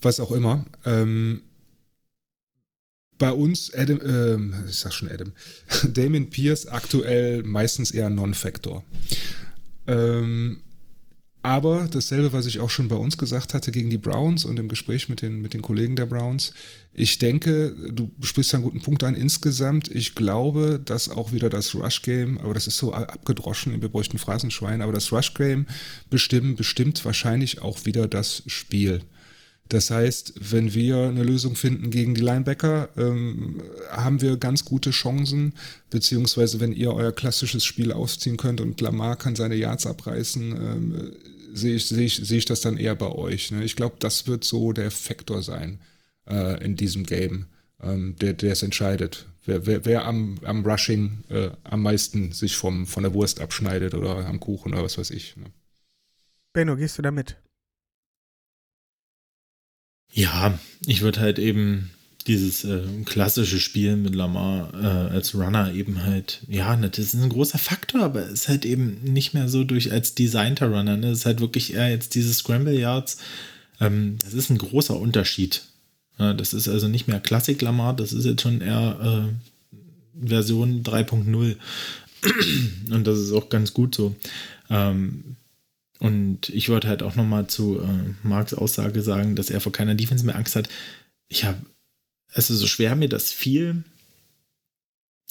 was 0.01 0.19
auch 0.19 0.31
immer. 0.31 0.65
Ähm, 0.85 1.41
bei 3.17 3.31
uns, 3.31 3.73
Adam, 3.73 3.99
ähm, 4.03 4.53
ich 4.69 4.77
sag 4.77 4.93
schon 4.93 5.09
Adam, 5.09 5.31
Damien 5.93 6.29
Pierce 6.29 6.67
aktuell 6.67 7.43
meistens 7.43 7.91
eher 7.91 8.09
Non-Factor. 8.09 8.83
Ähm, 9.87 10.61
aber 11.47 11.87
dasselbe, 11.89 12.33
was 12.33 12.45
ich 12.45 12.59
auch 12.59 12.69
schon 12.69 12.89
bei 12.89 12.97
uns 12.97 13.17
gesagt 13.17 13.53
hatte 13.53 13.71
gegen 13.71 13.89
die 13.89 13.97
Browns 13.97 14.43
und 14.43 14.59
im 14.59 14.67
Gespräch 14.67 15.07
mit 15.07 15.21
den, 15.21 15.41
mit 15.41 15.53
den 15.53 15.61
Kollegen 15.61 15.95
der 15.95 16.05
Browns. 16.05 16.51
Ich 16.93 17.19
denke, 17.19 17.73
du 17.89 18.11
sprichst 18.19 18.53
einen 18.53 18.65
guten 18.65 18.81
Punkt 18.81 19.01
an 19.05 19.15
insgesamt. 19.15 19.89
Ich 19.89 20.13
glaube, 20.13 20.77
dass 20.83 21.07
auch 21.07 21.31
wieder 21.31 21.49
das 21.49 21.73
Rush-Game, 21.73 22.37
aber 22.39 22.53
das 22.53 22.67
ist 22.67 22.77
so 22.77 22.91
abgedroschen, 22.91 23.81
wir 23.81 23.87
bräuchten 23.87 24.17
Phrasenschwein, 24.17 24.81
aber 24.81 24.91
das 24.91 25.13
Rush-Game 25.13 25.67
bestimmen, 26.09 26.57
bestimmt 26.57 27.05
wahrscheinlich 27.05 27.61
auch 27.61 27.85
wieder 27.85 28.09
das 28.09 28.43
Spiel. 28.47 29.03
Das 29.69 29.89
heißt, 29.89 30.33
wenn 30.51 30.73
wir 30.73 31.07
eine 31.07 31.23
Lösung 31.23 31.55
finden 31.55 31.91
gegen 31.91 32.13
die 32.13 32.21
Linebacker, 32.21 32.89
ähm, 32.97 33.61
haben 33.91 34.21
wir 34.21 34.35
ganz 34.35 34.65
gute 34.65 34.91
Chancen, 34.91 35.53
beziehungsweise 35.89 36.59
wenn 36.59 36.73
ihr 36.73 36.93
euer 36.93 37.13
klassisches 37.13 37.63
Spiel 37.63 37.93
ausziehen 37.93 38.35
könnt 38.35 38.59
und 38.59 38.81
Lamar 38.81 39.15
kann 39.15 39.35
seine 39.35 39.55
Yards 39.55 39.85
abreißen, 39.85 40.51
ähm, 40.51 41.11
sehe 41.57 41.75
ich, 41.75 41.87
sehe 41.87 42.05
ich, 42.05 42.15
sehe 42.15 42.37
ich 42.37 42.45
das 42.45 42.61
dann 42.61 42.77
eher 42.77 42.95
bei 42.95 43.07
euch. 43.07 43.51
Ne? 43.51 43.63
Ich 43.63 43.75
glaube, 43.75 43.97
das 43.99 44.27
wird 44.27 44.43
so 44.43 44.73
der 44.73 44.91
Faktor 44.91 45.43
sein 45.43 45.79
äh, 46.29 46.63
in 46.63 46.75
diesem 46.75 47.03
Game, 47.03 47.47
ähm, 47.81 48.15
der, 48.17 48.33
der 48.33 48.53
es 48.53 48.63
entscheidet. 48.63 49.25
Wer, 49.45 49.65
wer, 49.65 49.85
wer 49.85 50.05
am, 50.05 50.39
am 50.43 50.65
Rushing 50.65 51.23
äh, 51.29 51.51
am 51.63 51.81
meisten 51.81 52.31
sich 52.31 52.55
vom, 52.55 52.85
von 52.85 53.03
der 53.03 53.13
Wurst 53.13 53.39
abschneidet 53.39 53.93
oder 53.93 54.25
am 54.25 54.39
Kuchen 54.39 54.73
oder 54.73 54.83
was 54.83 54.97
weiß 54.97 55.11
ich. 55.11 55.35
Ne? 55.37 55.45
Benno, 56.53 56.75
gehst 56.75 56.97
du 56.97 57.01
da 57.01 57.11
mit? 57.11 57.37
Ja, 60.11 60.57
ich 60.85 61.01
würde 61.01 61.19
halt 61.19 61.39
eben 61.39 61.91
dieses 62.27 62.63
äh, 62.63 62.81
klassische 63.05 63.59
Spiel 63.59 63.95
mit 63.95 64.13
Lamar 64.13 64.73
äh, 64.73 65.13
als 65.13 65.33
Runner 65.33 65.73
eben 65.73 66.03
halt, 66.03 66.41
ja, 66.47 66.75
ne, 66.75 66.89
das 66.89 67.13
ist 67.13 67.15
ein 67.15 67.29
großer 67.29 67.57
Faktor, 67.57 68.03
aber 68.03 68.25
es 68.25 68.31
ist 68.31 68.47
halt 68.49 68.65
eben 68.65 68.99
nicht 69.03 69.33
mehr 69.33 69.47
so 69.49 69.63
durch 69.63 69.91
als 69.91 70.13
designter 70.13 70.67
Runner. 70.67 70.97
Ne? 70.97 71.07
Es 71.07 71.19
ist 71.19 71.25
halt 71.25 71.39
wirklich 71.39 71.73
eher 71.73 71.89
jetzt 71.89 72.15
diese 72.15 72.33
Scramble 72.33 72.77
Yards. 72.77 73.17
Ähm, 73.79 74.17
das 74.23 74.33
ist 74.33 74.49
ein 74.49 74.57
großer 74.57 74.99
Unterschied. 74.99 75.63
Ja, 76.19 76.33
das 76.33 76.53
ist 76.53 76.67
also 76.67 76.87
nicht 76.87 77.07
mehr 77.07 77.19
Klassik 77.19 77.61
Lamar, 77.61 77.95
das 77.95 78.11
ist 78.11 78.25
jetzt 78.25 78.41
schon 78.41 78.61
eher 78.61 79.29
äh, 79.33 80.27
Version 80.27 80.83
3.0. 80.83 81.55
Und 82.91 83.07
das 83.07 83.19
ist 83.19 83.31
auch 83.31 83.49
ganz 83.49 83.73
gut 83.73 83.95
so. 83.95 84.15
Ähm, 84.69 85.37
und 85.99 86.49
ich 86.49 86.69
wollte 86.69 86.87
halt 86.87 87.01
auch 87.01 87.15
nochmal 87.15 87.47
zu 87.47 87.79
äh, 87.79 88.27
Marks 88.27 88.53
Aussage 88.53 89.01
sagen, 89.01 89.35
dass 89.35 89.49
er 89.49 89.61
vor 89.61 89.71
keiner 89.71 89.95
Defense 89.95 90.25
mehr 90.25 90.35
Angst 90.35 90.55
hat. 90.55 90.69
Ich 91.27 91.43
habe, 91.43 91.57
ist 92.33 92.47
so 92.47 92.67
schwer 92.67 92.95
mir 92.95 93.09
das 93.09 93.31
viel, 93.31 93.83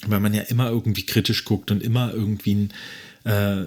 weil 0.05 0.19
man 0.19 0.33
ja 0.33 0.43
immer 0.43 0.69
irgendwie 0.69 1.05
kritisch 1.05 1.45
guckt 1.45 1.71
und 1.71 1.81
immer 1.81 2.13
irgendwie 2.13 2.55
ein, 2.55 2.73
äh, 3.23 3.65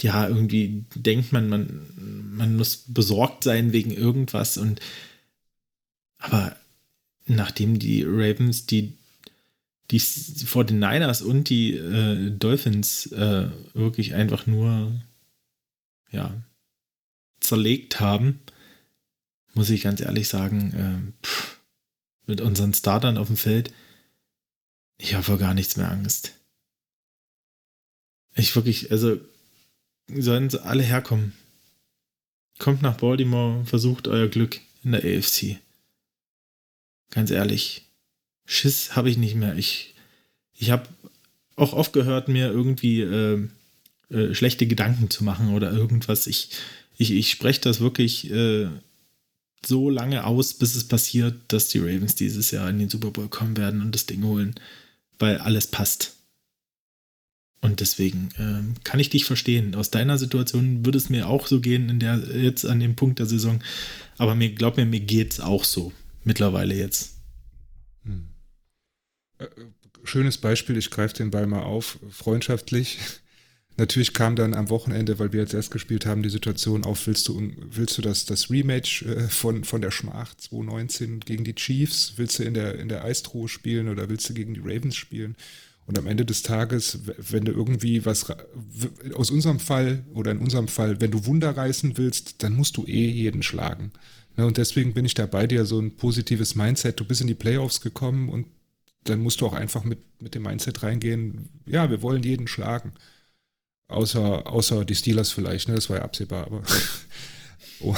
ja, 0.00 0.28
irgendwie 0.28 0.84
denkt 0.94 1.32
man, 1.32 1.48
man, 1.48 1.86
man 2.36 2.56
muss 2.56 2.84
besorgt 2.88 3.44
sein 3.44 3.72
wegen 3.72 3.92
irgendwas 3.92 4.58
und 4.58 4.80
aber 6.18 6.56
nachdem 7.26 7.78
die 7.78 8.02
Ravens 8.06 8.66
die 8.66 8.94
die 9.90 10.00
vor 10.00 10.64
den 10.64 10.78
Niners 10.78 11.22
und 11.22 11.48
die 11.50 11.74
äh, 11.74 12.30
Dolphins 12.30 13.06
äh, 13.12 13.50
wirklich 13.74 14.14
einfach 14.14 14.46
nur 14.46 14.92
ja, 16.10 16.34
zerlegt 17.40 18.00
haben, 18.00 18.40
muss 19.52 19.70
ich 19.70 19.82
ganz 19.82 20.00
ehrlich 20.00 20.28
sagen, 20.28 21.12
äh, 21.22 21.26
pff, 21.26 21.53
mit 22.26 22.40
unseren 22.40 22.74
Startern 22.74 23.18
auf 23.18 23.28
dem 23.28 23.36
Feld, 23.36 23.72
ich 24.98 25.14
habe 25.14 25.24
vor 25.24 25.38
gar 25.38 25.54
nichts 25.54 25.76
mehr 25.76 25.90
Angst. 25.90 26.32
Ich 28.36 28.54
wirklich, 28.54 28.90
also 28.90 29.20
sollen 30.08 30.50
sie 30.50 30.62
alle 30.62 30.82
herkommen. 30.82 31.32
Kommt 32.58 32.82
nach 32.82 32.96
Baltimore, 32.96 33.64
versucht 33.64 34.08
euer 34.08 34.28
Glück 34.28 34.60
in 34.82 34.92
der 34.92 35.04
AFC. 35.04 35.58
Ganz 37.10 37.30
ehrlich, 37.30 37.82
Schiss 38.44 38.96
habe 38.96 39.10
ich 39.10 39.16
nicht 39.16 39.34
mehr. 39.34 39.56
Ich, 39.56 39.94
ich 40.52 40.70
habe 40.70 40.88
auch 41.56 41.72
oft 41.72 41.92
gehört, 41.92 42.28
mir 42.28 42.50
irgendwie 42.50 43.00
äh, 43.02 43.48
äh, 44.10 44.34
schlechte 44.34 44.66
Gedanken 44.66 45.10
zu 45.10 45.24
machen 45.24 45.54
oder 45.54 45.72
irgendwas. 45.72 46.26
Ich, 46.26 46.50
ich, 46.96 47.12
ich 47.12 47.30
spreche 47.30 47.60
das 47.60 47.80
wirklich 47.80 48.30
äh, 48.30 48.68
so 49.66 49.90
lange 49.90 50.24
aus, 50.24 50.54
bis 50.54 50.74
es 50.74 50.84
passiert, 50.84 51.36
dass 51.48 51.68
die 51.68 51.78
Ravens 51.78 52.14
dieses 52.14 52.50
Jahr 52.50 52.68
in 52.68 52.78
den 52.78 52.88
Super 52.88 53.10
Bowl 53.10 53.28
kommen 53.28 53.56
werden 53.56 53.80
und 53.80 53.94
das 53.94 54.06
Ding 54.06 54.22
holen, 54.24 54.54
weil 55.18 55.38
alles 55.38 55.66
passt. 55.66 56.14
Und 57.60 57.80
deswegen 57.80 58.28
ähm, 58.38 58.74
kann 58.84 59.00
ich 59.00 59.08
dich 59.08 59.24
verstehen. 59.24 59.74
Aus 59.74 59.90
deiner 59.90 60.18
Situation 60.18 60.84
würde 60.84 60.98
es 60.98 61.08
mir 61.08 61.28
auch 61.28 61.46
so 61.46 61.60
gehen, 61.60 61.88
in 61.88 61.98
der 61.98 62.18
jetzt 62.36 62.66
an 62.66 62.78
dem 62.78 62.94
Punkt 62.94 63.18
der 63.18 63.26
Saison. 63.26 63.62
Aber 64.18 64.34
mir 64.34 64.52
glaub 64.52 64.76
mir, 64.76 64.84
mir 64.84 65.00
geht's 65.00 65.40
auch 65.40 65.64
so 65.64 65.90
mittlerweile 66.24 66.74
jetzt. 66.74 67.14
Hm. 68.04 68.28
Äh, 69.38 69.46
schönes 70.04 70.36
Beispiel, 70.36 70.76
ich 70.76 70.90
greife 70.90 71.14
den 71.14 71.30
Ball 71.30 71.46
mal 71.46 71.62
auf, 71.62 71.98
freundschaftlich. 72.10 72.98
Natürlich 73.76 74.12
kam 74.12 74.36
dann 74.36 74.54
am 74.54 74.70
Wochenende, 74.70 75.18
weil 75.18 75.32
wir 75.32 75.40
jetzt 75.40 75.54
erst 75.54 75.72
gespielt 75.72 76.06
haben, 76.06 76.22
die 76.22 76.30
Situation 76.30 76.84
auf, 76.84 77.06
willst 77.08 77.26
du, 77.26 77.50
willst 77.70 77.98
du 77.98 78.02
das, 78.02 78.24
das 78.24 78.48
Rematch 78.48 79.02
äh, 79.02 79.28
von, 79.28 79.64
von 79.64 79.80
der 79.80 79.90
Schmach 79.90 80.34
2019 80.34 81.20
gegen 81.20 81.42
die 81.42 81.56
Chiefs? 81.56 82.14
Willst 82.16 82.38
du 82.38 82.44
in 82.44 82.54
der, 82.54 82.78
in 82.78 82.88
der 82.88 83.04
Eistruhe 83.04 83.48
spielen 83.48 83.88
oder 83.88 84.08
willst 84.08 84.28
du 84.28 84.34
gegen 84.34 84.54
die 84.54 84.60
Ravens 84.60 84.94
spielen? 84.94 85.34
Und 85.86 85.98
am 85.98 86.06
Ende 86.06 86.24
des 86.24 86.42
Tages, 86.42 87.00
wenn 87.18 87.44
du 87.44 87.52
irgendwie 87.52 88.06
was, 88.06 88.26
aus 89.14 89.30
unserem 89.30 89.58
Fall 89.58 90.04
oder 90.14 90.30
in 90.30 90.38
unserem 90.38 90.68
Fall, 90.68 91.00
wenn 91.00 91.10
du 91.10 91.26
Wunder 91.26 91.56
reißen 91.56 91.98
willst, 91.98 92.42
dann 92.42 92.54
musst 92.54 92.76
du 92.76 92.86
eh 92.86 93.08
jeden 93.08 93.42
schlagen. 93.42 93.92
Ne, 94.36 94.46
und 94.46 94.56
deswegen 94.56 94.94
bin 94.94 95.04
ich 95.04 95.14
da 95.14 95.26
bei 95.26 95.46
dir, 95.46 95.66
so 95.66 95.80
ein 95.80 95.96
positives 95.96 96.54
Mindset. 96.54 97.00
Du 97.00 97.04
bist 97.04 97.20
in 97.20 97.26
die 97.26 97.34
Playoffs 97.34 97.80
gekommen 97.80 98.28
und 98.28 98.46
dann 99.04 99.20
musst 99.20 99.40
du 99.40 99.46
auch 99.46 99.52
einfach 99.52 99.84
mit, 99.84 99.98
mit 100.22 100.34
dem 100.34 100.44
Mindset 100.44 100.82
reingehen, 100.82 101.50
ja, 101.66 101.90
wir 101.90 102.00
wollen 102.00 102.22
jeden 102.22 102.48
schlagen. 102.48 102.92
Außer, 103.88 104.46
außer 104.46 104.84
die 104.84 104.94
Steelers 104.94 105.30
vielleicht, 105.30 105.68
ne? 105.68 105.74
Das 105.74 105.90
war 105.90 105.98
ja 105.98 106.02
absehbar, 106.04 106.46
aber 106.46 106.62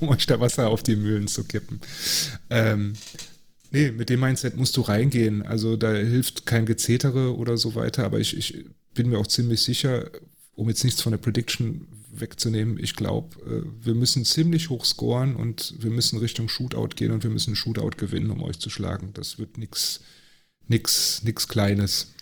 um 0.00 0.08
euch 0.08 0.26
da 0.26 0.38
Wasser 0.38 0.68
auf 0.68 0.82
die 0.82 0.96
Mühlen 0.96 1.28
zu 1.28 1.44
kippen. 1.44 1.80
Ähm, 2.50 2.92
nee, 3.70 3.90
mit 3.90 4.10
dem 4.10 4.20
Mindset 4.20 4.56
musst 4.56 4.76
du 4.76 4.82
reingehen. 4.82 5.42
Also 5.42 5.76
da 5.76 5.92
hilft 5.92 6.46
kein 6.46 6.66
Gezetere 6.66 7.36
oder 7.36 7.56
so 7.56 7.74
weiter, 7.74 8.04
aber 8.04 8.20
ich, 8.20 8.36
ich 8.36 8.64
bin 8.94 9.08
mir 9.08 9.18
auch 9.18 9.26
ziemlich 9.26 9.62
sicher, 9.62 10.10
um 10.54 10.68
jetzt 10.68 10.84
nichts 10.84 11.02
von 11.02 11.12
der 11.12 11.18
Prediction 11.18 11.88
wegzunehmen. 12.12 12.78
Ich 12.78 12.94
glaube, 12.94 13.36
äh, 13.44 13.84
wir 13.84 13.94
müssen 13.94 14.24
ziemlich 14.24 14.70
hoch 14.70 14.84
scoren 14.84 15.36
und 15.36 15.74
wir 15.78 15.90
müssen 15.90 16.18
Richtung 16.18 16.48
Shootout 16.48 16.94
gehen 16.96 17.10
und 17.10 17.24
wir 17.24 17.30
müssen 17.30 17.56
Shootout 17.56 17.96
gewinnen, 17.96 18.30
um 18.30 18.42
euch 18.42 18.58
zu 18.58 18.70
schlagen. 18.70 19.10
Das 19.14 19.38
wird 19.38 19.58
nichts 19.58 20.00
nix, 20.68 21.22
nix 21.22 21.48
Kleines. 21.48 22.12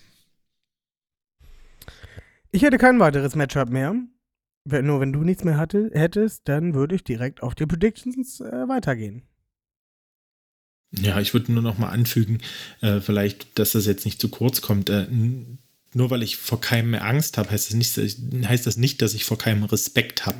Ich 2.54 2.62
hätte 2.62 2.78
kein 2.78 3.00
weiteres 3.00 3.34
Matchup 3.34 3.68
mehr. 3.68 3.96
Wenn, 4.64 4.86
nur 4.86 5.00
wenn 5.00 5.12
du 5.12 5.24
nichts 5.24 5.42
mehr 5.42 5.56
hatte, 5.56 5.90
hättest, 5.92 6.42
dann 6.44 6.72
würde 6.72 6.94
ich 6.94 7.02
direkt 7.02 7.42
auf 7.42 7.56
die 7.56 7.66
Predictions 7.66 8.38
äh, 8.40 8.68
weitergehen. 8.68 9.22
Ja, 10.92 11.18
ich 11.18 11.34
würde 11.34 11.50
nur 11.50 11.64
noch 11.64 11.78
mal 11.78 11.88
anfügen, 11.88 12.38
äh, 12.80 13.00
vielleicht, 13.00 13.58
dass 13.58 13.72
das 13.72 13.86
jetzt 13.86 14.04
nicht 14.04 14.20
zu 14.20 14.28
kurz 14.28 14.60
kommt. 14.60 14.88
Äh, 14.88 15.08
nur 15.94 16.10
weil 16.10 16.22
ich 16.22 16.36
vor 16.36 16.60
keinem 16.60 16.92
mehr 16.92 17.04
Angst 17.04 17.38
habe, 17.38 17.50
heißt 17.50 17.70
das 17.70 17.74
nicht, 17.74 18.48
heißt 18.48 18.68
das 18.68 18.76
nicht, 18.76 19.02
dass 19.02 19.14
ich 19.14 19.24
vor 19.24 19.36
keinem 19.36 19.64
Respekt 19.64 20.24
habe. 20.24 20.38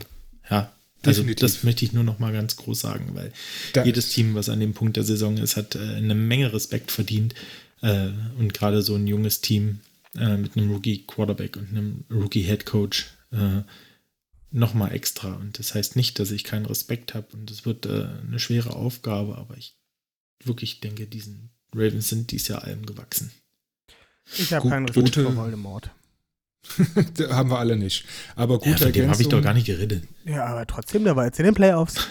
Ja, 0.48 0.72
also 1.04 1.22
Definitiv. 1.22 1.40
das 1.40 1.64
möchte 1.64 1.84
ich 1.84 1.92
nur 1.92 2.04
noch 2.04 2.20
mal 2.20 2.32
ganz 2.32 2.54
groß 2.54 2.78
sagen, 2.78 3.10
weil 3.14 3.32
das 3.72 3.84
jedes 3.86 4.10
Team, 4.10 4.36
was 4.36 4.48
an 4.48 4.60
dem 4.60 4.72
Punkt 4.72 4.96
der 4.96 5.04
Saison 5.04 5.36
ist, 5.36 5.56
hat 5.56 5.74
äh, 5.74 5.80
eine 5.80 6.14
Menge 6.14 6.52
Respekt 6.52 6.92
verdient. 6.92 7.34
Äh, 7.82 8.10
und 8.38 8.54
gerade 8.54 8.82
so 8.82 8.94
ein 8.94 9.08
junges 9.08 9.40
Team 9.40 9.80
äh, 10.16 10.36
mit 10.36 10.56
einem 10.56 10.70
Rookie-Quarterback 10.70 11.56
und 11.56 11.68
einem 11.70 12.04
Rookie-Head-Coach 12.10 13.06
äh, 13.32 13.62
noch 14.50 14.74
mal 14.74 14.92
extra. 14.92 15.34
Und 15.34 15.58
das 15.58 15.74
heißt 15.74 15.96
nicht, 15.96 16.18
dass 16.18 16.30
ich 16.30 16.44
keinen 16.44 16.66
Respekt 16.66 17.14
habe 17.14 17.28
und 17.32 17.50
es 17.50 17.66
wird 17.66 17.86
äh, 17.86 18.06
eine 18.26 18.38
schwere 18.38 18.76
Aufgabe, 18.76 19.36
aber 19.36 19.56
ich 19.56 19.76
wirklich 20.44 20.80
denke, 20.80 21.06
diesen 21.06 21.50
Ravens 21.74 22.08
sind 22.08 22.30
dies 22.30 22.48
Jahr 22.48 22.62
allem 22.62 22.86
gewachsen. 22.86 23.32
Ich 24.38 24.52
habe 24.52 24.68
keinen 24.68 24.86
Respekt 24.86 25.16
vor 25.16 25.36
Voldemort. 25.36 25.90
haben 27.28 27.50
wir 27.50 27.58
alle 27.58 27.76
nicht. 27.76 28.06
Aber 28.36 28.58
gute 28.58 28.86
ja, 28.86 28.90
dem 28.90 29.10
habe 29.10 29.20
ich 29.20 29.28
doch 29.28 29.42
gar 29.42 29.54
nicht 29.54 29.66
geredet. 29.66 30.04
Ja, 30.24 30.46
aber 30.46 30.66
trotzdem, 30.66 31.04
der 31.04 31.14
war 31.16 31.26
jetzt 31.26 31.38
in 31.38 31.44
den 31.44 31.54
Playoffs. 31.54 31.94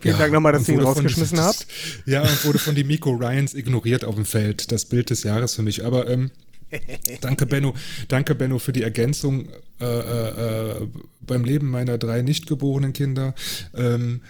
Vielen 0.00 0.14
ja, 0.14 0.20
Dank 0.20 0.32
nochmal, 0.32 0.52
dass 0.52 0.66
ihr 0.68 0.76
ihn 0.76 0.80
rausgeschmissen 0.80 1.36
von, 1.36 1.46
habt. 1.46 1.66
Ja, 2.06 2.22
und 2.22 2.44
wurde 2.46 2.58
von 2.58 2.74
die 2.74 2.84
Miko 2.84 3.10
Ryans 3.10 3.52
ignoriert 3.52 4.04
auf 4.04 4.14
dem 4.14 4.24
Feld. 4.24 4.72
Das 4.72 4.86
Bild 4.86 5.10
des 5.10 5.24
Jahres 5.24 5.54
für 5.54 5.62
mich. 5.62 5.84
Aber 5.84 6.08
ähm, 6.08 6.30
danke, 7.20 7.46
Benno. 7.46 7.74
Danke, 8.08 8.34
Benno, 8.34 8.58
für 8.58 8.72
die 8.72 8.82
Ergänzung 8.82 9.48
äh, 9.80 9.84
äh, 9.84 10.82
äh 10.82 10.88
beim 11.20 11.44
Leben 11.44 11.70
meiner 11.70 11.98
drei 11.98 12.22
nicht 12.22 12.46
geborenen 12.46 12.92
Kinder. 12.92 13.34
Ähm, 13.74 14.22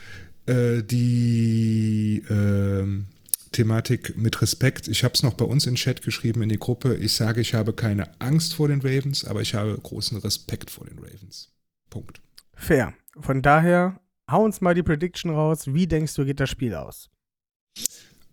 äh, 0.46 0.82
die 0.82 2.24
ähm, 2.28 3.06
Thematik 3.52 4.16
mit 4.16 4.40
Respekt. 4.42 4.88
Ich 4.88 5.04
habe 5.04 5.14
es 5.14 5.22
noch 5.22 5.34
bei 5.34 5.44
uns 5.44 5.66
in 5.66 5.74
Chat 5.74 6.02
geschrieben 6.02 6.42
in 6.42 6.48
die 6.48 6.58
Gruppe. 6.58 6.94
Ich 6.96 7.14
sage, 7.14 7.40
ich 7.40 7.54
habe 7.54 7.72
keine 7.72 8.20
Angst 8.20 8.54
vor 8.54 8.68
den 8.68 8.80
Ravens, 8.80 9.24
aber 9.24 9.42
ich 9.42 9.54
habe 9.54 9.76
großen 9.76 10.18
Respekt 10.18 10.70
vor 10.70 10.86
den 10.86 10.98
Ravens. 10.98 11.52
Punkt. 11.88 12.20
Fair. 12.54 12.94
Von 13.18 13.42
daher, 13.42 14.00
hau 14.30 14.44
uns 14.44 14.60
mal 14.60 14.74
die 14.74 14.82
Prediction 14.82 15.32
raus. 15.32 15.64
Wie 15.66 15.86
denkst 15.86 16.14
du, 16.14 16.24
geht 16.24 16.40
das 16.40 16.50
Spiel 16.50 16.74
aus? 16.74 17.10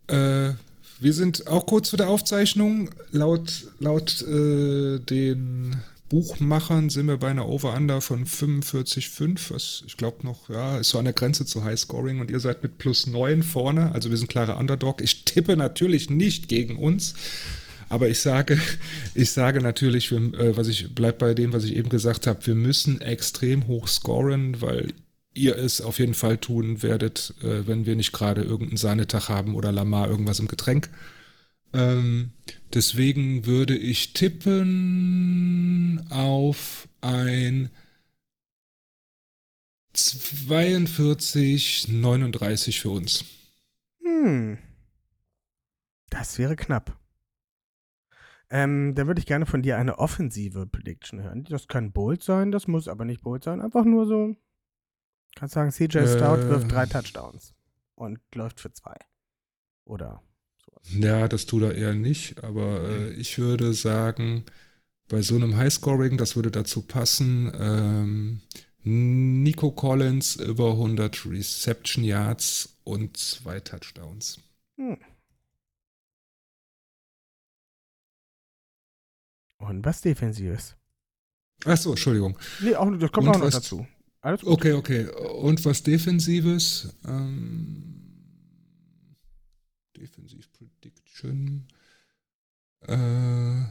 Äh, 0.08 0.54
wir 1.00 1.14
sind 1.14 1.48
auch 1.48 1.66
kurz 1.66 1.90
vor 1.90 1.98
der 1.98 2.10
Aufzeichnung. 2.10 2.90
Laut, 3.12 3.68
laut 3.80 4.22
äh, 4.24 5.00
den 5.00 5.76
Buchmachern 6.10 6.90
sind 6.90 7.08
wir 7.08 7.18
bei 7.18 7.28
einer 7.28 7.48
Over-Under 7.48 8.00
von 8.02 8.26
45,5, 8.26 9.52
was 9.54 9.84
ich 9.86 9.98
glaube 9.98 10.26
noch, 10.26 10.50
ja, 10.50 10.78
ist 10.78 10.90
so 10.90 11.00
an 11.00 11.06
der 11.06 11.14
Grenze 11.14 11.46
zu 11.46 11.64
High-Scoring 11.64 12.22
und 12.22 12.32
ihr 12.32 12.40
seid 12.40 12.64
mit 12.64 12.78
plus 12.78 13.08
9 13.08 13.44
vorne, 13.44 13.92
also 13.92 14.10
wir 14.10 14.18
sind 14.18 14.30
klare 14.30 14.56
Underdog. 14.56 15.02
Ich 15.02 15.26
tippe 15.26 15.58
natürlich 15.58 16.10
nicht 16.10 16.48
gegen 16.48 16.78
uns, 16.78 17.14
aber 17.90 18.08
ich 18.08 18.20
sage, 18.20 18.60
ich 19.16 19.32
sage 19.32 19.62
natürlich, 19.62 20.12
äh, 20.12 20.56
was 20.56 20.70
ich, 20.70 20.96
bleib 20.96 21.20
bei 21.20 21.34
dem, 21.34 21.52
was 21.52 21.66
ich 21.66 21.76
eben 21.76 21.90
gesagt 21.90 22.26
habe, 22.26 22.46
wir 22.46 22.56
müssen 22.56 23.02
extrem 23.02 23.68
hoch 23.68 23.88
scoren, 23.88 24.62
weil 24.62 24.94
ihr 25.38 25.58
es 25.58 25.82
auf 25.82 26.00
jeden 26.00 26.14
Fall 26.14 26.38
tun 26.38 26.84
werdet, 26.84 27.34
äh, 27.42 27.68
wenn 27.68 27.86
wir 27.86 27.96
nicht 27.96 28.12
gerade 28.12 28.42
irgendeinen 28.42 28.78
Sahnetag 28.78 29.30
haben 29.30 29.56
oder 29.56 29.72
Lamar 29.72 30.10
irgendwas 30.10 30.40
im 30.40 30.48
Getränk. 30.48 30.90
Ähm, 31.74 32.32
deswegen 32.74 33.46
würde 33.46 33.78
ich 33.78 34.14
tippen 34.14 36.06
auf 36.10 36.88
ein 37.02 37.70
42, 39.94 41.88
39 41.90 42.80
für 42.80 42.90
uns. 42.90 43.26
Hm. 44.04 44.58
Das 46.10 46.38
wäre 46.38 46.56
knapp. 46.56 46.98
Ähm, 48.50 48.96
dann 48.96 49.08
würde 49.08 49.20
ich 49.20 49.26
gerne 49.26 49.46
von 49.46 49.62
dir 49.62 49.78
eine 49.78 50.00
offensive 50.00 50.68
Prediction 50.68 51.22
hören. 51.22 51.44
Das 51.44 51.68
kann 51.68 51.92
bold 51.92 52.24
sein, 52.24 52.52
das 52.52 52.68
muss 52.68 52.88
aber 52.88 53.04
nicht 53.04 53.22
bold 53.22 53.44
sein. 53.44 53.60
Einfach 53.60 53.84
nur 53.84 54.06
so. 54.06 54.36
Kannst 55.38 55.54
sagen, 55.54 55.72
CJ 55.72 56.00
Stout 56.08 56.42
äh, 56.42 56.50
wirft 56.50 56.72
drei 56.72 56.88
Touchdowns 56.88 57.54
und 57.96 58.20
läuft 58.34 58.60
für 58.60 58.74
zwei. 58.74 58.96
Oder 59.86 60.24
ja, 60.90 61.28
das 61.28 61.46
tut 61.46 61.64
er 61.64 61.76
eher 61.76 61.94
nicht, 61.94 62.44
aber 62.44 62.82
äh, 62.90 63.10
ich 63.12 63.38
würde 63.38 63.74
sagen, 63.74 64.46
bei 65.08 65.22
so 65.22 65.36
einem 65.36 65.56
Highscoring, 65.56 66.18
das 66.18 66.36
würde 66.36 66.50
dazu 66.50 66.82
passen, 66.82 67.52
ähm, 67.60 68.42
Nico 68.84 69.72
Collins 69.72 70.38
über 70.38 70.72
100 70.72 71.26
Reception 71.26 72.04
Yards 72.04 72.78
und 72.84 73.18
zwei 73.18 73.60
Touchdowns. 73.60 74.40
Hm. 74.78 74.98
Und 79.58 79.86
was 79.86 80.02
Defensives? 80.02 80.76
Achso, 81.66 81.92
Entschuldigung. 81.92 82.38
Nee, 82.62 82.76
auch, 82.76 82.90
das 82.98 83.12
kommt 83.12 83.28
und 83.28 83.36
auch 83.36 83.40
noch 83.40 83.48
was, 83.48 83.56
dazu. 83.56 83.86
Alles 84.28 84.42
gut. 84.42 84.50
Okay, 84.50 84.74
okay. 84.74 85.06
Und 85.40 85.64
was 85.64 85.84
Defensives? 85.84 86.94
Ähm, 87.06 87.94
Defensiv 89.96 90.52
Prediction. 90.52 91.66
Äh, 92.82 93.64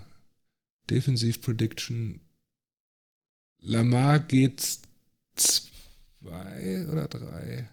Defensiv 0.88 1.42
Prediction. 1.42 2.22
Lamar 3.58 4.20
geht 4.20 4.80
zwei 5.34 6.88
oder 6.88 7.08
drei. 7.08 7.68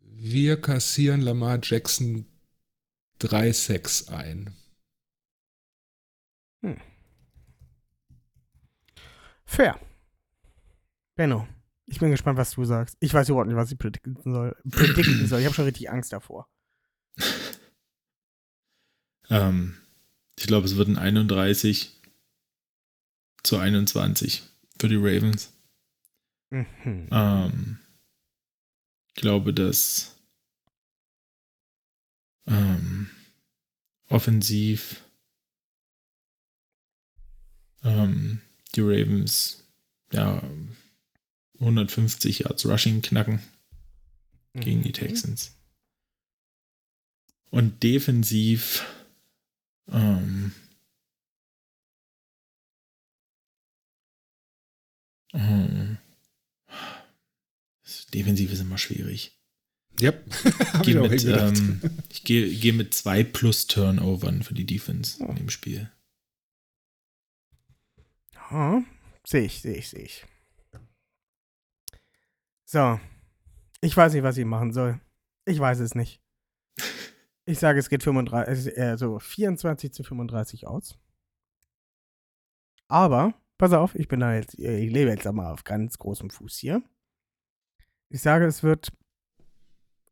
Wir 0.00 0.58
kassieren 0.58 1.20
Lamar 1.20 1.58
Jackson 1.62 2.24
3-6 3.20 4.08
ein. 4.08 4.54
Hm. 6.62 6.80
Fair. 9.44 9.78
Benno. 11.16 11.46
Ich 11.86 11.98
bin 11.98 12.10
gespannt, 12.10 12.38
was 12.38 12.52
du 12.52 12.64
sagst. 12.64 12.96
Ich 13.00 13.12
weiß 13.12 13.28
überhaupt 13.28 13.48
nicht, 13.48 13.56
was 13.56 13.70
ich 13.70 13.78
predikten 13.78 14.16
soll. 14.22 14.56
Predikten 14.70 15.26
soll. 15.26 15.40
Ich 15.40 15.46
habe 15.46 15.54
schon 15.54 15.66
richtig 15.66 15.90
Angst 15.90 16.12
davor. 16.12 16.48
ähm, 19.28 19.76
ich 20.38 20.46
glaube, 20.46 20.66
es 20.66 20.76
wird 20.76 20.88
ein 20.88 20.98
31 20.98 22.00
zu 23.42 23.58
21 23.58 24.42
für 24.80 24.88
die 24.88 24.96
Ravens. 24.96 25.52
Mhm. 26.50 27.08
Ähm, 27.10 27.78
ich 29.08 29.14
glaube, 29.14 29.52
dass 29.52 30.16
ähm, 32.46 33.10
offensiv 34.08 35.04
ähm, 37.82 38.40
die 38.74 38.80
Ravens 38.80 39.64
ja 40.10 40.42
150 41.60 42.40
Yards 42.40 42.66
Rushing 42.66 43.02
knacken 43.02 43.40
gegen 44.54 44.82
die 44.82 44.88
mhm. 44.88 44.94
Texans. 44.94 45.56
Und 47.50 47.82
defensiv 47.82 48.84
ähm, 49.90 50.52
ähm, 55.32 55.98
defensiv 58.12 58.52
ist 58.52 58.60
immer 58.60 58.78
schwierig. 58.78 59.38
Ja, 60.00 60.10
geh 60.82 60.92
ich, 60.92 60.96
mit, 60.96 61.24
ähm, 61.24 61.80
ich 62.08 62.24
gehe 62.24 62.48
geh 62.48 62.72
mit 62.72 62.94
zwei 62.94 63.22
plus 63.22 63.66
Turnovern 63.66 64.42
für 64.42 64.54
die 64.54 64.66
Defense 64.66 65.22
oh. 65.22 65.28
in 65.28 65.36
dem 65.36 65.50
Spiel. 65.50 65.90
Ja, 68.34 68.82
sehe 69.24 69.44
ich, 69.44 69.60
sehe 69.60 69.76
ich, 69.76 69.88
sehe 69.88 70.02
ich. 70.02 70.24
So. 72.64 72.98
Ich 73.80 73.96
weiß 73.96 74.14
nicht, 74.14 74.22
was 74.22 74.38
ich 74.38 74.44
machen 74.44 74.72
soll. 74.72 75.00
Ich 75.44 75.58
weiß 75.58 75.80
es 75.80 75.94
nicht. 75.94 76.20
Ich 77.46 77.58
sage, 77.58 77.78
es 77.78 77.90
geht 77.90 78.02
35, 78.02 78.76
äh, 78.78 78.96
so 78.96 79.18
24 79.18 79.92
zu 79.92 80.02
35 80.02 80.66
aus. 80.66 80.98
Aber, 82.88 83.34
pass 83.58 83.72
auf, 83.72 83.94
ich 83.94 84.08
bin 84.08 84.20
da 84.20 84.34
jetzt, 84.34 84.58
ich 84.58 84.90
lebe 84.90 85.10
jetzt 85.10 85.30
mal 85.30 85.52
auf 85.52 85.64
ganz 85.64 85.98
großem 85.98 86.30
Fuß 86.30 86.56
hier. 86.56 86.82
Ich 88.08 88.22
sage, 88.22 88.46
es 88.46 88.62
wird 88.62 88.92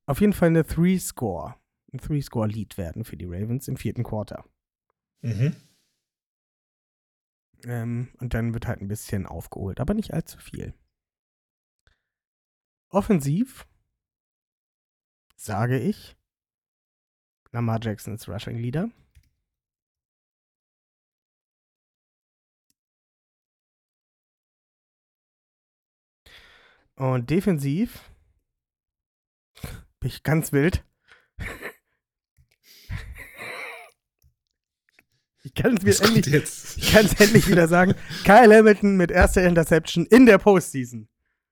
auf 0.07 0.21
jeden 0.21 0.33
Fall 0.33 0.49
eine 0.49 0.67
Three-Score, 0.67 1.55
ein 1.93 1.99
Three-Score-Lead 1.99 2.77
werden 2.77 3.05
für 3.05 3.17
die 3.17 3.27
Ravens 3.27 3.69
im 3.69 3.77
vierten 3.77 4.03
Quarter. 4.03 4.45
Mhm. 5.23 5.57
Ähm, 7.65 8.09
und 8.19 8.35
dann 8.35 8.53
wird 8.53 8.67
halt 8.67 8.81
ein 8.81 8.89
bisschen 8.89 9.27
aufgeholt, 9.27 9.81
aber 9.81 9.95
nicht 9.95 10.13
allzu 10.13 10.39
viel. 10.39 10.75
Offensiv 12.93 13.67
sage 15.35 15.79
ich 15.79 16.15
Lamar 17.51 17.81
Jacksons 17.83 18.29
Rushing 18.29 18.59
Leader. 18.59 18.91
Und 26.97 27.31
defensiv 27.31 28.11
bin 29.99 30.11
ich 30.11 30.23
ganz 30.23 30.53
wild. 30.53 30.85
Ich 35.45 35.55
kann 35.55 35.77
es 35.77 36.01
endlich, 36.01 36.27
jetzt? 36.27 36.77
ich 36.77 36.93
kann 36.93 37.07
es 37.07 37.15
endlich 37.15 37.49
wieder 37.49 37.67
sagen. 37.69 37.95
Kyle 38.25 38.55
Hamilton 38.55 38.97
mit 38.97 39.11
erster 39.11 39.45
Interception 39.45 40.05
in 40.07 40.27
der 40.27 40.37
Postseason. 40.37 41.09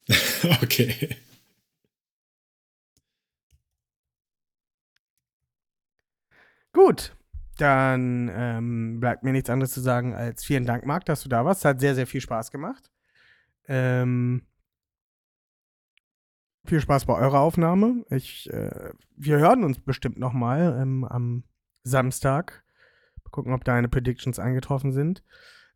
Okay. 0.63 1.17
Gut, 6.83 7.15
dann 7.59 8.31
ähm, 8.33 9.01
bleibt 9.01 9.23
mir 9.23 9.33
nichts 9.33 9.51
anderes 9.51 9.73
zu 9.73 9.83
sagen 9.83 10.15
als 10.15 10.43
vielen 10.43 10.65
Dank, 10.65 10.87
Marc, 10.87 11.05
dass 11.05 11.23
du 11.23 11.29
da 11.29 11.45
warst. 11.45 11.67
Hat 11.67 11.79
sehr, 11.79 11.95
sehr 11.95 12.07
viel 12.07 12.23
Spaß 12.23 12.51
gemacht. 12.51 12.91
Ähm, 13.69 14.47
viel 16.65 16.81
Spaß 16.81 17.05
bei 17.05 17.15
eurer 17.19 17.41
Aufnahme. 17.41 18.07
Ich, 18.09 18.51
äh, 18.51 18.93
wir 19.15 19.39
hören 19.39 19.63
uns 19.63 19.79
bestimmt 19.79 20.19
noch 20.19 20.33
mal 20.33 20.79
ähm, 20.81 21.05
am 21.05 21.45
Samstag. 21.83 22.65
Mal 23.25 23.31
gucken, 23.31 23.53
ob 23.53 23.63
deine 23.65 23.91
Predictions 23.91 24.39
eingetroffen 24.39 24.93
sind. 24.93 25.23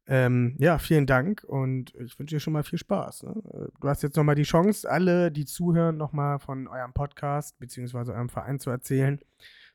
Ähm, 0.07 0.57
ja, 0.59 0.79
vielen 0.79 1.07
Dank 1.07 1.45
und 1.45 1.95
ich 1.97 2.19
wünsche 2.19 2.37
dir 2.37 2.41
schon 2.41 2.55
mal 2.55 2.65
viel 2.65 2.79
Spaß. 2.79 3.25
Ne? 3.25 3.71
Du 3.79 3.89
hast 3.89 4.03
jetzt 4.03 4.17
noch 4.17 4.25
mal 4.25 4.35
die 4.35 4.45
Chance, 4.45 4.91
alle, 4.91 5.31
die 5.31 5.45
zuhören, 5.45 5.99
noch 5.99 6.13
mal 6.13 6.39
von 6.39 6.67
eurem 6.67 6.95
Podcast 6.95 7.59
beziehungsweise 7.59 8.15
eurem 8.15 8.31
Verein 8.31 8.59
zu 8.59 8.71
erzählen. 8.71 9.21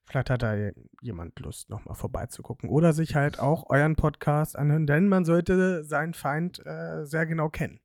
Vielleicht 0.09 0.29
hat 0.31 0.41
da 0.41 0.55
jemand 1.01 1.39
Lust, 1.39 1.69
noch 1.69 1.85
mal 1.85 1.93
vorbeizugucken 1.93 2.69
oder 2.69 2.93
sich 2.93 3.15
halt 3.15 3.39
auch 3.39 3.69
euren 3.69 3.95
Podcast 3.95 4.55
anhören, 4.55 4.87
denn 4.87 5.07
man 5.07 5.23
sollte 5.23 5.83
seinen 5.83 6.15
Feind 6.15 6.65
äh, 6.65 7.05
sehr 7.05 7.27
genau 7.27 7.49
kennen. 7.49 7.79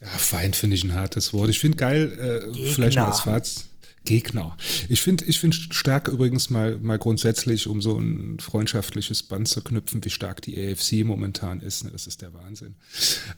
Ja, 0.00 0.06
Feind 0.06 0.54
finde 0.54 0.76
ich 0.76 0.84
ein 0.84 0.94
hartes 0.94 1.32
Wort. 1.32 1.50
Ich 1.50 1.58
finde 1.58 1.76
geil, 1.76 2.12
äh, 2.12 2.54
vielleicht 2.72 2.96
mal 2.96 3.06
als 3.06 3.20
Fazit. 3.20 3.64
Gegner. 4.04 4.56
Ich 4.88 5.02
finde 5.02 5.24
ich 5.26 5.38
find 5.38 5.54
stark 5.54 6.08
übrigens 6.08 6.48
mal, 6.48 6.78
mal 6.78 6.98
grundsätzlich, 6.98 7.66
um 7.66 7.82
so 7.82 7.98
ein 7.98 8.38
freundschaftliches 8.38 9.24
Band 9.24 9.48
zu 9.48 9.62
knüpfen, 9.62 10.02
wie 10.04 10.10
stark 10.10 10.40
die 10.40 10.56
AFC 10.56 11.04
momentan 11.04 11.60
ist. 11.60 11.84
Ne? 11.84 11.90
Das 11.90 12.06
ist 12.06 12.22
der 12.22 12.32
Wahnsinn. 12.32 12.76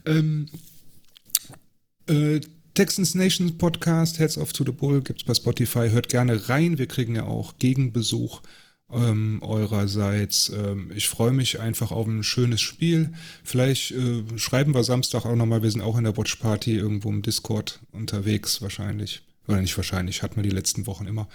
Ähm, 0.04 0.46
äh, 2.06 2.40
Texans 2.74 3.14
Nation 3.14 3.58
Podcast, 3.58 4.18
Heads 4.18 4.38
Off 4.38 4.52
to 4.52 4.64
the 4.64 4.72
Bull, 4.72 5.00
gibt's 5.02 5.24
bei 5.24 5.34
Spotify. 5.34 5.90
Hört 5.90 6.08
gerne 6.08 6.48
rein. 6.48 6.78
Wir 6.78 6.86
kriegen 6.86 7.16
ja 7.16 7.24
auch 7.24 7.58
Gegenbesuch 7.58 8.42
ähm, 8.92 9.40
eurerseits. 9.42 10.50
Ähm, 10.50 10.90
ich 10.94 11.08
freue 11.08 11.32
mich 11.32 11.60
einfach 11.60 11.90
auf 11.90 12.06
ein 12.06 12.22
schönes 12.22 12.60
Spiel. 12.60 13.12
Vielleicht 13.44 13.92
äh, 13.92 14.22
schreiben 14.36 14.74
wir 14.74 14.84
Samstag 14.84 15.24
auch 15.26 15.36
nochmal. 15.36 15.62
Wir 15.62 15.70
sind 15.70 15.82
auch 15.82 15.98
in 15.98 16.04
der 16.04 16.16
Watch 16.16 16.36
Party 16.36 16.76
irgendwo 16.76 17.08
im 17.08 17.22
Discord 17.22 17.80
unterwegs 17.92 18.62
wahrscheinlich. 18.62 19.22
Oder 19.48 19.60
nicht 19.60 19.76
wahrscheinlich, 19.76 20.22
hatten 20.22 20.36
wir 20.36 20.42
die 20.42 20.50
letzten 20.50 20.86
Wochen 20.86 21.06
immer. 21.06 21.28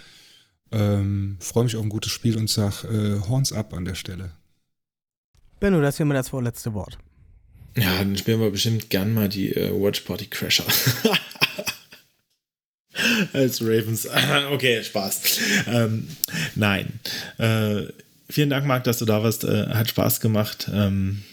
Ähm, 0.71 1.37
freue 1.39 1.65
mich 1.65 1.75
auf 1.75 1.83
ein 1.83 1.89
gutes 1.89 2.11
Spiel 2.11 2.37
und 2.37 2.49
sag 2.49 2.83
äh, 2.85 3.19
Horns 3.27 3.51
ab 3.51 3.73
an 3.73 3.85
der 3.85 3.95
Stelle. 3.95 4.31
Benno, 5.59 5.81
das 5.81 5.97
hier 5.97 6.05
mal 6.05 6.13
das 6.13 6.29
vorletzte 6.29 6.73
Wort. 6.73 6.97
Ja, 7.77 7.97
dann 7.97 8.17
spielen 8.17 8.39
wir 8.39 8.51
bestimmt 8.51 8.89
gern 8.89 9.13
mal 9.13 9.27
die 9.29 9.53
äh, 9.53 9.71
Watch 9.71 10.01
Party 10.01 10.27
Crasher. 10.27 10.65
Als 13.33 13.61
Ravens. 13.61 14.07
okay, 14.51 14.83
Spaß. 14.83 15.39
Ähm, 15.67 16.07
nein. 16.55 16.99
Äh, 17.37 17.83
vielen 18.29 18.49
Dank, 18.49 18.65
Marc, 18.65 18.85
dass 18.85 18.99
du 18.99 19.05
da 19.05 19.21
warst. 19.23 19.43
Äh, 19.43 19.67
hat 19.67 19.89
Spaß 19.89 20.21
gemacht. 20.21 20.69
Ähm, 20.73 21.23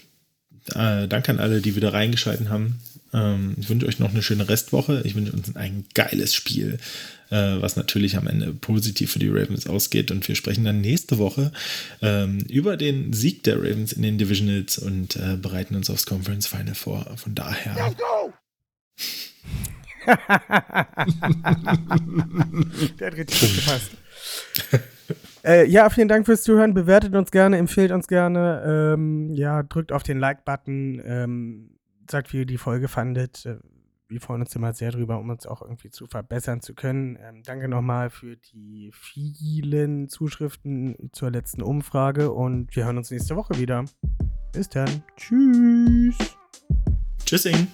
äh, 0.75 1.07
danke 1.07 1.31
an 1.31 1.39
alle, 1.39 1.61
die 1.61 1.75
wieder 1.75 1.93
reingeschalten 1.93 2.49
haben. 2.49 2.81
Ähm, 3.13 3.55
ich 3.59 3.69
wünsche 3.69 3.85
euch 3.85 3.99
noch 3.99 4.11
eine 4.11 4.23
schöne 4.23 4.49
Restwoche. 4.49 5.01
Ich 5.05 5.15
wünsche 5.15 5.31
uns 5.31 5.55
ein 5.55 5.85
geiles 5.93 6.33
Spiel, 6.33 6.79
was 7.29 7.75
natürlich 7.75 8.17
am 8.17 8.27
Ende 8.27 8.53
positiv 8.53 9.11
für 9.11 9.19
die 9.19 9.29
Ravens 9.29 9.67
ausgeht. 9.67 10.11
Und 10.11 10.27
wir 10.27 10.35
sprechen 10.35 10.63
dann 10.63 10.81
nächste 10.81 11.17
Woche 11.17 11.51
ähm, 12.01 12.39
über 12.49 12.77
den 12.77 13.13
Sieg 13.13 13.43
der 13.43 13.57
Ravens 13.57 13.93
in 13.93 14.01
den 14.03 14.17
Divisionals 14.17 14.77
und 14.77 15.15
äh, 15.15 15.37
bereiten 15.37 15.75
uns 15.75 15.89
aufs 15.89 16.05
Conference 16.05 16.47
Final 16.47 16.75
vor. 16.75 17.05
Von 17.17 17.35
daher. 17.35 17.75
Der 22.99 23.07
hat 23.07 23.17
richtig 23.17 23.39
gut 23.39 23.55
gepasst. 23.55 23.91
äh, 25.45 25.65
ja, 25.67 25.89
vielen 25.89 26.07
Dank 26.07 26.25
fürs 26.25 26.43
Zuhören. 26.43 26.73
Bewertet 26.73 27.15
uns 27.15 27.31
gerne, 27.31 27.57
empfehlt 27.57 27.91
uns 27.91 28.07
gerne. 28.07 28.93
Ähm, 28.95 29.33
ja, 29.33 29.63
drückt 29.63 29.91
auf 29.91 30.03
den 30.03 30.19
Like-Button. 30.19 31.01
Ähm, 31.05 31.69
sagt, 32.09 32.33
wie 32.33 32.39
ihr 32.39 32.45
die 32.45 32.57
Folge 32.57 32.87
fandet. 32.87 33.47
Wir 34.13 34.21
freuen 34.21 34.41
uns 34.41 34.55
immer 34.55 34.73
sehr 34.73 34.91
drüber, 34.91 35.17
um 35.17 35.31
uns 35.31 35.47
auch 35.47 35.63
irgendwie 35.63 35.89
zu 35.89 36.05
verbessern 36.05 36.61
zu 36.61 36.75
können. 36.75 37.17
Ähm, 37.19 37.41
danke 37.43 37.67
nochmal 37.67 38.11
für 38.11 38.37
die 38.37 38.91
vielen 38.93 40.07
Zuschriften 40.07 41.09
zur 41.13 41.31
letzten 41.31 41.63
Umfrage 41.63 42.31
und 42.31 42.75
wir 42.75 42.85
hören 42.85 42.97
uns 42.97 43.09
nächste 43.09 43.35
Woche 43.35 43.57
wieder. 43.57 43.85
Bis 44.51 44.69
dann. 44.69 45.01
Tschüss. 45.17 46.15
Tschüssing. 47.25 47.67